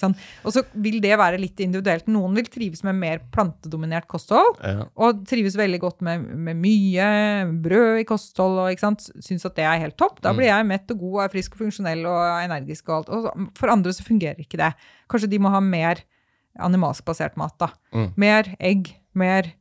og 0.48 0.56
så 0.56 0.64
vil 0.74 0.98
det 1.04 1.14
være 1.22 1.38
litt 1.42 1.62
individuelt. 1.64 2.10
Noen 2.10 2.34
vil 2.40 2.50
trives 2.50 2.82
med 2.88 2.98
mer 2.98 3.22
plantedominert 3.34 4.10
kosthold, 4.10 4.58
Ja. 4.66 4.88
og 4.98 5.22
trives 5.30 5.56
veldig 5.60 5.80
godt 5.86 6.02
med, 6.02 6.26
med 6.48 6.58
mye 6.66 7.08
brød 7.64 8.02
i 8.02 8.08
kosthold, 8.10 8.58
og 8.66 8.84
syns 9.22 9.46
at 9.46 9.56
det 9.56 9.66
er 9.70 9.80
helt 9.86 9.98
topp. 10.02 10.20
Da 10.26 10.34
Mm. 10.34 10.38
blir 10.42 10.48
jeg 10.50 10.66
mett 10.74 10.92
og 10.92 11.00
god, 11.00 11.14
og 11.14 11.24
er 11.28 11.34
frisk 11.38 11.54
og 11.54 11.62
funksjonell 11.68 12.06
og 12.10 12.18
er 12.26 12.50
energisk 12.50 12.90
og 12.90 12.96
alt. 12.98 13.10
Og 13.14 13.50
for 13.56 13.70
andre 13.70 13.94
så 13.94 14.04
fungerer 14.04 14.42
ikke 14.42 14.58
det. 14.58 14.74
Kanskje 15.08 15.30
de 15.30 15.40
må 15.40 15.50
ha 15.54 15.62
mer 15.62 16.02
animalsk 16.58 17.06
basert 17.06 17.38
mat, 17.38 17.54
da. 17.62 17.68
Mm. 17.94 18.08
Mer 18.18 18.48
egg, 18.60 18.96
mer 19.14 19.52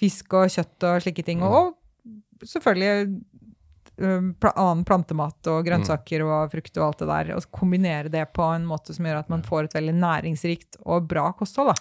fisk 0.00 0.36
og 0.36 0.52
kjøtt 0.52 0.86
og 0.88 1.02
slike 1.04 1.24
ting. 1.26 1.42
Og 1.46 1.74
selvfølgelig 2.44 3.20
um, 4.02 4.32
annen 4.52 4.84
plantemat 4.88 5.50
og 5.52 5.62
grønnsaker 5.68 6.24
og 6.26 6.52
frukt 6.52 6.80
og 6.80 6.88
alt 6.88 7.04
det 7.04 7.08
der, 7.12 7.32
og 7.36 7.48
kombinere 7.54 8.12
det 8.12 8.26
på 8.36 8.44
en 8.54 8.66
måte 8.68 8.96
som 8.96 9.08
gjør 9.08 9.22
at 9.22 9.32
man 9.32 9.44
får 9.46 9.68
et 9.68 9.78
veldig 9.78 9.96
næringsrikt 10.00 10.82
og 10.84 11.08
bra 11.08 11.30
kosthold. 11.38 11.74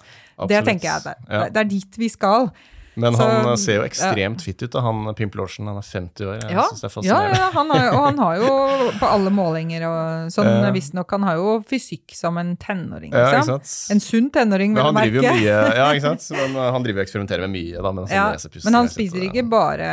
Det 0.47 0.63
tenker 0.67 0.91
jeg, 0.91 1.03
det, 1.09 1.43
det 1.55 1.63
er 1.63 1.69
dit 1.75 1.99
vi 2.01 2.11
skal. 2.11 2.49
Men 2.97 3.13
Så- 3.13 3.25
han 3.27 3.47
eh, 3.49 3.55
ser 3.55 3.75
jo 3.81 3.83
ekstremt 3.83 4.41
fit 4.41 4.61
ut, 4.63 4.71
da, 4.71 4.81
han 4.81 5.13
Pimple 5.15 5.41
Larsen. 5.41 5.67
Han 5.67 5.77
er 5.77 5.81
50 5.81 6.25
år. 6.25 6.35
Jeg 6.41 6.51
Ja, 6.51 6.63
synes 6.69 6.81
det 6.81 6.87
er 6.87 6.93
fascinerende. 6.93 7.37
ja 7.39 7.49
han 7.51 7.69
har, 7.69 7.87
og 7.91 8.03
han 8.05 8.17
har 8.17 8.35
jo 8.37 8.91
på 8.99 9.05
alle 9.11 9.29
målinger 9.35 9.83
og 9.89 10.31
sånn, 10.31 10.45
Ja. 10.63 10.71
visstnok, 10.71 11.09
han 11.11 11.23
har 11.23 11.35
jo 11.35 11.59
fysikk 11.67 12.15
som 12.15 12.37
en 12.37 12.55
tenåring, 12.57 13.11
Ja, 13.11 13.41
liksom. 13.41 13.91
En 13.91 13.99
sunn 13.99 14.29
tenåring, 14.31 14.71
Men 14.73 14.75
vil 14.75 14.83
han 14.83 14.95
jeg 14.95 15.11
driver 15.11 15.15
jo 15.15 15.33
merke. 15.33 15.41
mye 15.43 15.75
Ja, 15.75 15.91
ikke 15.93 16.01
sant? 16.19 16.31
Men 16.31 16.55
uh, 16.55 16.71
han 16.71 16.83
driver 16.83 17.01
og 17.01 17.05
eksperimenterer 17.07 17.41
med 17.47 17.51
mye, 17.51 17.75
da. 17.81 18.07
Ja, 18.15 18.35
men 18.65 18.73
han 18.73 18.87
spiser 18.87 19.21
ikke 19.29 19.49
bare 19.49 19.89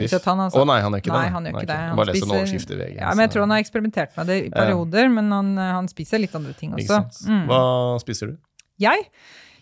kjøtt, 0.00 0.24
han 0.24 0.38
altså. 0.38 0.62
Å 0.62 0.66
nei, 0.66 0.80
han 0.80 0.92
gjør 0.92 1.02
ikke 1.02 1.12
Nei, 1.12 1.24
det. 1.24 1.32
han 1.32 1.44
gjør 1.44 1.54
ikke 1.58 1.66
det. 1.66 1.76
Han 1.88 1.96
bare 1.96 2.06
leser 2.12 2.24
en 2.26 2.36
overskrift 2.38 2.70
i 2.70 2.76
VG. 2.76 2.96
Ja, 3.00 3.08
men 3.14 3.18
jeg 3.26 3.30
tror 3.34 3.40
han 3.40 3.50
har 3.50 3.58
eksperimentert 3.64 4.16
med 4.16 4.26
det 4.26 4.38
i 4.46 4.50
perioder, 4.50 5.08
men 5.10 5.30
han, 5.32 5.56
han 5.56 5.88
spiser 5.88 6.18
litt 6.20 6.34
andre 6.34 6.52
ting 6.54 6.72
også. 6.72 7.02
Mm. 7.28 7.46
Hva 7.48 8.00
spiser 8.00 8.26
du? 8.30 8.36
Jeg? 8.78 9.06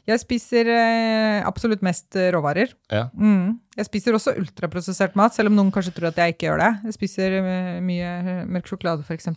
Jeg 0.09 0.19
spiser 0.19 0.67
eh, 0.73 1.41
absolutt 1.47 1.83
mest 1.87 2.17
eh, 2.19 2.31
råvarer. 2.35 2.73
Ja. 2.91 3.05
Mm. 3.15 3.61
Jeg 3.79 3.87
spiser 3.87 4.17
også 4.19 4.35
ultraprosessert 4.41 5.15
mat, 5.19 5.37
selv 5.37 5.53
om 5.53 5.59
noen 5.61 5.71
kanskje 5.75 5.95
tror 5.95 6.11
at 6.11 6.19
jeg 6.19 6.35
ikke 6.35 6.49
gjør 6.49 6.63
det. 6.65 6.71
Jeg 6.89 6.97
spiser 6.97 7.37
eh, 7.39 7.77
mye 7.85 8.43
mørk 8.51 8.67
sjokolade, 8.73 9.07
f.eks. 9.07 9.31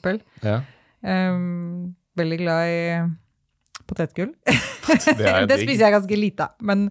ja. 0.46 0.62
Um, 1.06 1.94
veldig 2.18 2.38
glad 2.40 2.72
i 2.72 2.80
potetgull. 3.86 4.32
Det 4.46 5.46
det 5.50 5.58
spiser 5.60 5.84
jeg 5.84 5.94
ganske 5.94 6.18
lite 6.18 6.48
av. 6.48 6.56
Men, 6.66 6.88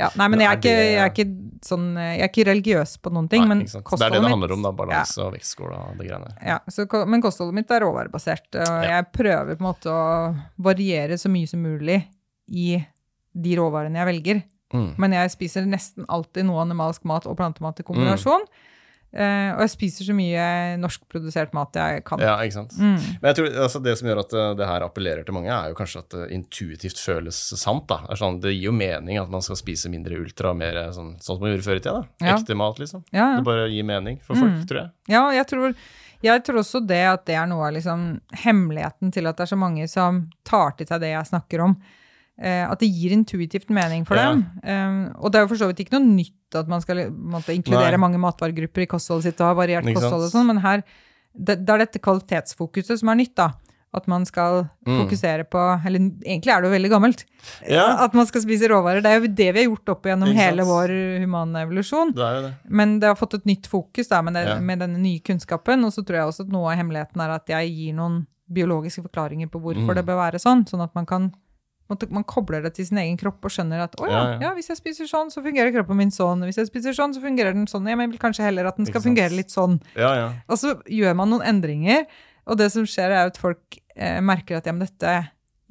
ja, 0.00 0.08
nei, 0.16 0.28
men 0.32 0.40
jeg 0.40 0.48
er, 0.48 0.60
ikke, 0.60 0.72
jeg, 0.72 1.00
er 1.02 1.10
ikke 1.12 1.26
sånn, 1.66 1.90
eh, 2.00 2.12
jeg 2.14 2.24
er 2.24 2.30
ikke 2.30 2.46
religiøs 2.48 2.94
på 3.04 3.12
noen 3.12 3.28
ting. 3.32 3.44
Nei, 3.44 3.58
men? 3.58 3.66
Det 3.66 3.82
er 3.82 4.14
det 4.14 4.22
det 4.22 4.30
handler 4.32 4.54
om, 4.56 4.64
da. 4.64 4.72
Balanse 4.76 5.20
og 5.24 5.34
vektskål 5.36 5.74
og 5.76 6.00
de 6.00 6.06
greiene 6.08 6.30
der. 6.30 6.38
Ja, 6.54 6.56
så, 6.72 6.86
men 7.10 7.24
kostholdet 7.24 7.58
mitt 7.58 7.74
er 7.74 7.84
råvarebasert, 7.84 8.48
og 8.54 8.64
Ja. 8.64 8.94
jeg 8.96 9.10
prøver 9.16 9.52
på 9.52 9.60
en 9.60 9.68
måte 9.68 9.92
å 9.92 10.06
variere 10.70 11.20
så 11.20 11.28
mye 11.32 11.50
som 11.50 11.60
mulig 11.64 12.00
i 12.48 12.78
de 13.32 13.56
råvarene 13.58 13.98
jeg 14.02 14.10
velger. 14.14 14.42
Mm. 14.72 14.90
Men 15.02 15.12
jeg 15.18 15.30
spiser 15.34 15.66
nesten 15.66 16.04
alltid 16.08 16.46
noe 16.46 16.62
animalsk 16.62 17.04
mat 17.10 17.26
og 17.26 17.36
plantemat 17.38 17.80
i 17.82 17.86
kombinasjon. 17.86 18.44
Eh, 19.10 19.48
og 19.56 19.64
jeg 19.64 19.70
spiser 19.72 20.06
så 20.06 20.14
mye 20.14 20.42
norskprodusert 20.78 21.50
mat 21.56 21.74
jeg 21.74 22.04
kan. 22.06 22.20
Ja, 22.22 22.36
ikke 22.46 22.54
sant. 22.60 22.76
Mm. 22.78 22.94
Men 23.18 23.26
jeg 23.32 23.38
tror 23.40 23.56
altså, 23.64 23.80
det 23.82 23.96
som 23.98 24.06
gjør 24.06 24.20
at 24.22 24.34
uh, 24.38 24.44
det 24.54 24.68
her 24.70 24.84
appellerer 24.86 25.26
til 25.26 25.34
mange, 25.34 25.50
er 25.50 25.72
jo 25.72 25.78
kanskje 25.80 26.02
at 26.04 26.14
det 26.14 26.28
intuitivt 26.36 27.00
føles 27.02 27.40
sant. 27.58 27.88
da. 27.90 27.98
Det, 28.06 28.20
sånn, 28.20 28.38
det 28.44 28.52
gir 28.54 28.68
jo 28.68 28.74
mening 28.78 29.18
at 29.18 29.32
man 29.32 29.42
skal 29.42 29.58
spise 29.58 29.90
mindre 29.90 30.14
ultra 30.22 30.52
mer 30.54 30.78
eh, 30.84 30.92
sånn, 30.94 31.16
sånn 31.18 31.40
som 31.40 31.42
man 31.42 31.50
gjorde 31.56 31.66
før 31.66 31.80
i 31.80 31.82
tida. 31.82 31.96
da. 31.98 32.28
Ja. 32.28 32.36
Ekte 32.36 32.58
mat, 32.62 32.78
liksom. 32.78 33.02
Ja, 33.10 33.24
ja. 33.32 33.40
Det 33.40 33.48
bare 33.50 33.66
gir 33.74 33.88
mening 33.90 34.20
for 34.22 34.38
folk, 34.38 34.54
Mm. 34.60 34.66
tror 34.70 34.80
jeg. 34.84 34.90
Ja, 35.10 35.24
jeg 35.34 35.46
tror, 35.50 35.74
jeg 36.22 36.44
tror 36.46 36.62
også 36.62 36.86
det 36.86 37.02
at 37.10 37.26
det 37.26 37.34
er 37.42 37.50
noe 37.50 37.66
av 37.66 37.74
liksom, 37.74 38.06
hemmeligheten 38.46 39.10
til 39.10 39.26
at 39.26 39.36
det 39.42 39.48
er 39.48 39.56
så 39.56 39.58
mange 39.58 39.88
som 39.90 40.28
tar 40.46 40.76
til 40.78 40.86
seg 40.86 41.02
det 41.02 41.10
jeg 41.16 41.32
snakker 41.34 41.66
om. 41.66 41.74
Eh, 42.40 42.64
at 42.70 42.78
det 42.80 42.88
gir 42.88 43.12
intuitivt 43.12 43.68
mening 43.68 44.06
for 44.08 44.16
Ja. 44.16 44.30
dem. 44.32 44.46
Um, 44.64 45.14
og 45.20 45.30
det 45.30 45.38
er 45.38 45.42
jo 45.44 45.48
for 45.48 45.56
så 45.60 45.66
vidt 45.68 45.84
ikke 45.84 45.92
noe 45.98 46.06
nytt 46.16 46.54
at 46.56 46.66
man 46.68 46.80
skal 46.80 47.10
måtte, 47.12 47.52
inkludere 47.52 47.90
Nei. 47.92 48.00
mange 48.00 48.18
matvaregrupper 48.18 48.82
i 48.82 48.86
kostholdet 48.86 49.24
sitt 49.24 49.40
og 49.42 49.46
ha 49.50 49.54
variert 49.54 49.84
kosthold 49.84 50.24
og 50.24 50.32
sånn, 50.32 50.46
men 50.46 50.56
her 50.64 50.82
det, 51.36 51.58
det 51.66 51.68
er 51.68 51.78
dette 51.84 52.00
kvalitetsfokuset 52.00 52.98
som 52.98 53.08
er 53.10 53.16
nytt, 53.20 53.34
da. 53.36 53.52
At 53.92 54.06
man 54.08 54.24
skal 54.24 54.70
Mm. 54.86 55.00
fokusere 55.04 55.44
på 55.50 55.60
Eller 55.84 55.98
egentlig 56.24 56.48
er 56.54 56.62
det 56.62 56.70
jo 56.70 56.76
veldig 56.78 56.90
gammelt. 56.90 57.24
Ja. 57.68 58.04
At 58.04 58.14
man 58.14 58.24
skal 58.26 58.40
spise 58.40 58.68
råvarer. 58.70 59.02
Det 59.02 59.10
er 59.10 59.20
jo 59.20 59.26
det 59.26 59.52
vi 59.54 59.64
har 59.64 59.68
gjort 59.70 59.88
opp 59.96 60.02
gjennom 60.04 60.32
hele 60.32 60.62
vår 60.62 61.20
humane 61.20 61.66
evolusjon. 61.66 62.14
Det 62.14 62.22
er 62.22 62.40
det. 62.42 62.54
Men 62.70 63.00
det 63.00 63.08
har 63.08 63.16
fått 63.16 63.34
et 63.34 63.44
nytt 63.46 63.66
fokus 63.66 64.08
da, 64.08 64.22
med, 64.22 64.34
Ja. 64.34 64.58
med 64.60 64.78
denne 64.78 64.96
nye 64.98 65.18
kunnskapen. 65.20 65.84
Og 65.84 65.92
så 65.92 66.04
tror 66.06 66.16
jeg 66.16 66.26
også 66.26 66.40
at 66.46 66.48
noe 66.52 66.70
av 66.72 66.78
hemmeligheten 66.78 67.20
er 67.20 67.30
at 67.34 67.46
jeg 67.48 67.68
gir 67.76 67.94
noen 67.94 68.26
biologiske 68.50 69.02
forklaringer 69.02 69.50
på 69.50 69.60
hvorfor 69.60 69.90
Mm. 69.90 69.94
det 69.94 70.06
bør 70.06 70.30
være 70.30 70.38
sånn. 70.40 70.64
Sånn 70.68 70.82
at 70.82 70.94
man 70.94 71.04
kan 71.06 71.32
man 72.10 72.24
kobler 72.24 72.62
det 72.62 72.74
til 72.76 72.86
sin 72.88 72.98
egen 73.02 73.16
kropp 73.20 73.44
og 73.44 73.52
skjønner 73.54 73.82
at 73.84 73.96
å 74.00 74.06
ja, 74.08 74.20
Ja, 74.34 74.38
ja. 74.44 74.50
hvis 74.56 74.70
jeg 74.70 74.78
spiser 74.78 75.08
sånn, 75.10 75.30
så 75.34 75.42
fungerer 75.44 75.72
kroppen 75.74 75.98
min 75.98 76.10
sånn. 76.14 76.44
Hvis 76.46 76.60
jeg 76.60 76.70
spiser 76.70 76.96
sånn, 76.96 77.14
så 77.16 77.20
fungerer 77.24 77.52
den 77.56 77.66
sånn. 77.70 77.86
Jeg 77.90 77.98
vil 78.00 78.18
kanskje 78.22 78.46
heller 78.46 78.68
at 78.70 78.76
den 78.80 78.86
skal 78.88 79.02
fungere 79.04 79.34
litt 79.34 79.50
sånn. 79.50 79.80
Ja, 79.98 80.14
ja. 80.18 80.28
Og 80.48 80.58
så 80.60 80.76
gjør 80.86 81.14
man 81.18 81.30
noen 81.34 81.46
endringer, 81.50 82.06
og 82.46 82.58
det 82.60 82.70
som 82.72 82.86
skjer, 82.88 83.10
er 83.14 83.30
at 83.32 83.38
folk 83.40 83.78
eh, 83.96 84.20
merker 84.24 84.58
at 84.60 84.66
ja, 84.66 84.72
men 84.76 84.86
dette 84.86 85.14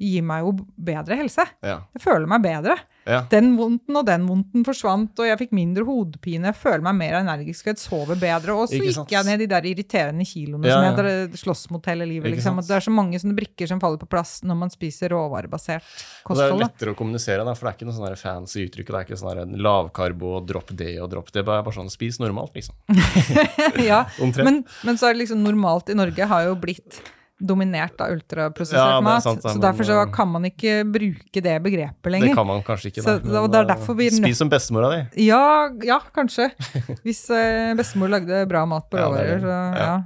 gir 0.00 0.22
meg 0.24 0.46
jo 0.46 0.54
bedre 0.80 1.16
helse. 1.20 1.44
ja. 1.66 1.80
Jeg 1.96 2.02
føler 2.06 2.26
meg 2.30 2.42
bedre. 2.46 2.76
Ja. 3.08 3.22
Den 3.32 3.54
vondten 3.56 3.96
og 3.96 4.04
den 4.06 4.26
vondten 4.28 4.64
forsvant, 4.66 5.18
og 5.18 5.26
jeg 5.26 5.38
fikk 5.40 5.54
mindre 5.56 5.84
hodepine. 5.88 6.50
Jeg 6.50 6.58
føler 6.60 6.82
meg 6.84 6.98
mer 6.98 7.16
energisk, 7.20 7.70
jeg 7.70 7.80
sover 7.80 8.18
bedre. 8.20 8.56
Og 8.56 8.68
så 8.70 8.80
gikk 8.80 9.14
jeg 9.14 9.26
ned 9.26 9.40
de 9.40 9.48
der 9.50 9.68
irriterende 9.70 10.26
kiloene 10.28 10.68
Ja, 10.68 10.76
som 10.76 11.06
jeg 11.08 11.40
slåss 11.40 11.64
mot 11.74 11.86
hele 11.90 12.08
livet. 12.08 12.34
Liksom. 12.34 12.60
det 12.66 12.76
er 12.76 12.84
så 12.84 12.94
mange 12.94 13.20
sånne 13.22 13.36
brikker 13.38 13.70
som 13.70 13.80
faller 13.82 14.00
på 14.00 14.08
plass 14.10 14.40
når 14.46 14.58
man 14.64 14.72
spiser 14.72 15.14
råvarebasert 15.14 15.86
kosthold. 16.26 16.58
det 16.58 16.58
er 16.58 16.64
lettere 16.66 16.94
å 16.94 16.98
kommunisere, 16.98 17.46
da, 17.46 17.54
for 17.56 17.66
det 17.66 17.72
er 17.72 17.78
ikke 17.78 17.88
noe 17.88 17.98
sånn 17.98 18.20
fancy 18.20 18.66
uttrykk. 18.66 18.90
Det 18.90 19.00
er 19.00 19.08
ikke 19.08 19.20
sånn 19.22 19.56
lavkarbo 19.64 20.34
og 20.40 20.50
dropp 20.50 20.74
det 20.76 20.92
og 21.00 21.08
dropp 21.14 21.32
det. 21.32 21.40
Det 21.40 21.46
er 21.46 21.64
bare 21.64 21.76
sånn 21.76 21.92
spis 21.92 22.20
normalt, 22.22 22.52
liksom. 22.58 22.76
ja. 23.90 24.04
Men, 24.44 24.62
men 24.84 25.00
så 25.00 25.08
er 25.08 25.16
det 25.16 25.24
liksom 25.24 25.42
normalt 25.46 25.90
i 25.90 25.96
Norge 25.98 26.28
har 26.30 26.50
jo 26.50 26.58
blitt 26.60 27.00
dominert 27.40 28.00
av 28.04 28.12
ultraprosessert 28.12 28.78
Ja, 28.78 29.00
mat. 29.00 29.22
sant, 29.24 29.42
det, 29.42 29.52
så 29.54 29.60
derfor 29.62 29.84
så 29.88 29.96
eh, 30.02 30.12
kan 30.12 30.28
man 30.28 30.44
ikke 30.44 30.84
bruke 30.92 31.40
det 31.42 31.56
begrepet 31.64 32.02
Det 32.04 32.12
lenger. 32.12 32.34
kan 32.36 32.46
man 32.46 32.62
kanskje 32.62 32.92
ikke, 32.92 33.02
Så- 33.02 33.18
da. 33.24 33.46
det 33.48 33.58
er 33.62 33.68
derfor 33.74 33.96
vi 33.96 34.10
Spis 34.10 34.38
som 34.38 34.50
bestemora 34.50 34.90
di. 34.94 35.24
Ja, 35.26 35.68
ja, 35.82 36.00
kanskje. 36.14 36.50
Hvis 37.04 37.24
eh, 37.30 37.74
bestemor 37.74 38.08
lagde 38.12 38.46
bra 38.48 38.66
mat 38.66 38.88
på 38.90 38.96
det 38.96 39.04
er 39.04 39.08
råvarer. 39.08 39.40
Så 39.40 39.78
Ja. 39.80 40.02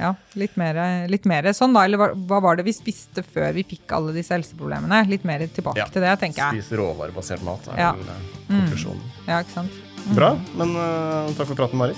ja. 0.00 0.14
litt, 0.34 0.56
mer, 0.60 1.08
litt 1.08 1.24
mer 1.24 1.42
sånn, 1.56 1.72
da. 1.72 1.84
Eller 1.86 1.96
hva, 1.96 2.10
hva 2.28 2.42
var 2.42 2.56
det 2.56 2.64
vi 2.66 2.72
spiste 2.76 3.22
før 3.24 3.54
vi 3.54 3.62
fikk 3.64 3.92
alle 3.96 4.12
disse 4.12 4.34
helseproblemene? 4.34 5.06
Litt 5.08 5.24
mer 5.24 5.38
tilbake 5.46 5.86
til 5.92 6.02
det, 6.02 6.12
tenker 6.20 6.42
jeg. 6.52 6.62
Spis 6.66 6.76
råvarebasert 6.76 7.42
mat, 7.46 7.66
er 7.72 7.78
Ja. 7.80 7.92
vel 7.92 8.10
eh, 8.10 8.52
konklusjonen. 8.52 9.00
Ja, 9.26 9.40
ikke 9.40 9.54
sant? 9.54 9.70
Bra, 10.14 10.34
men 10.54 10.76
uh, 10.76 11.26
takk 11.38 11.48
for 11.48 11.54
praten, 11.56 11.78
Marit. 11.78 11.96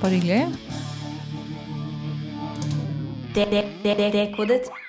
Bare 0.00 0.14
hyggelig. 0.14 0.91
Det- 3.34 3.50
det- 3.50 3.96
det- 3.96 4.12
Dekodet. 4.12 4.81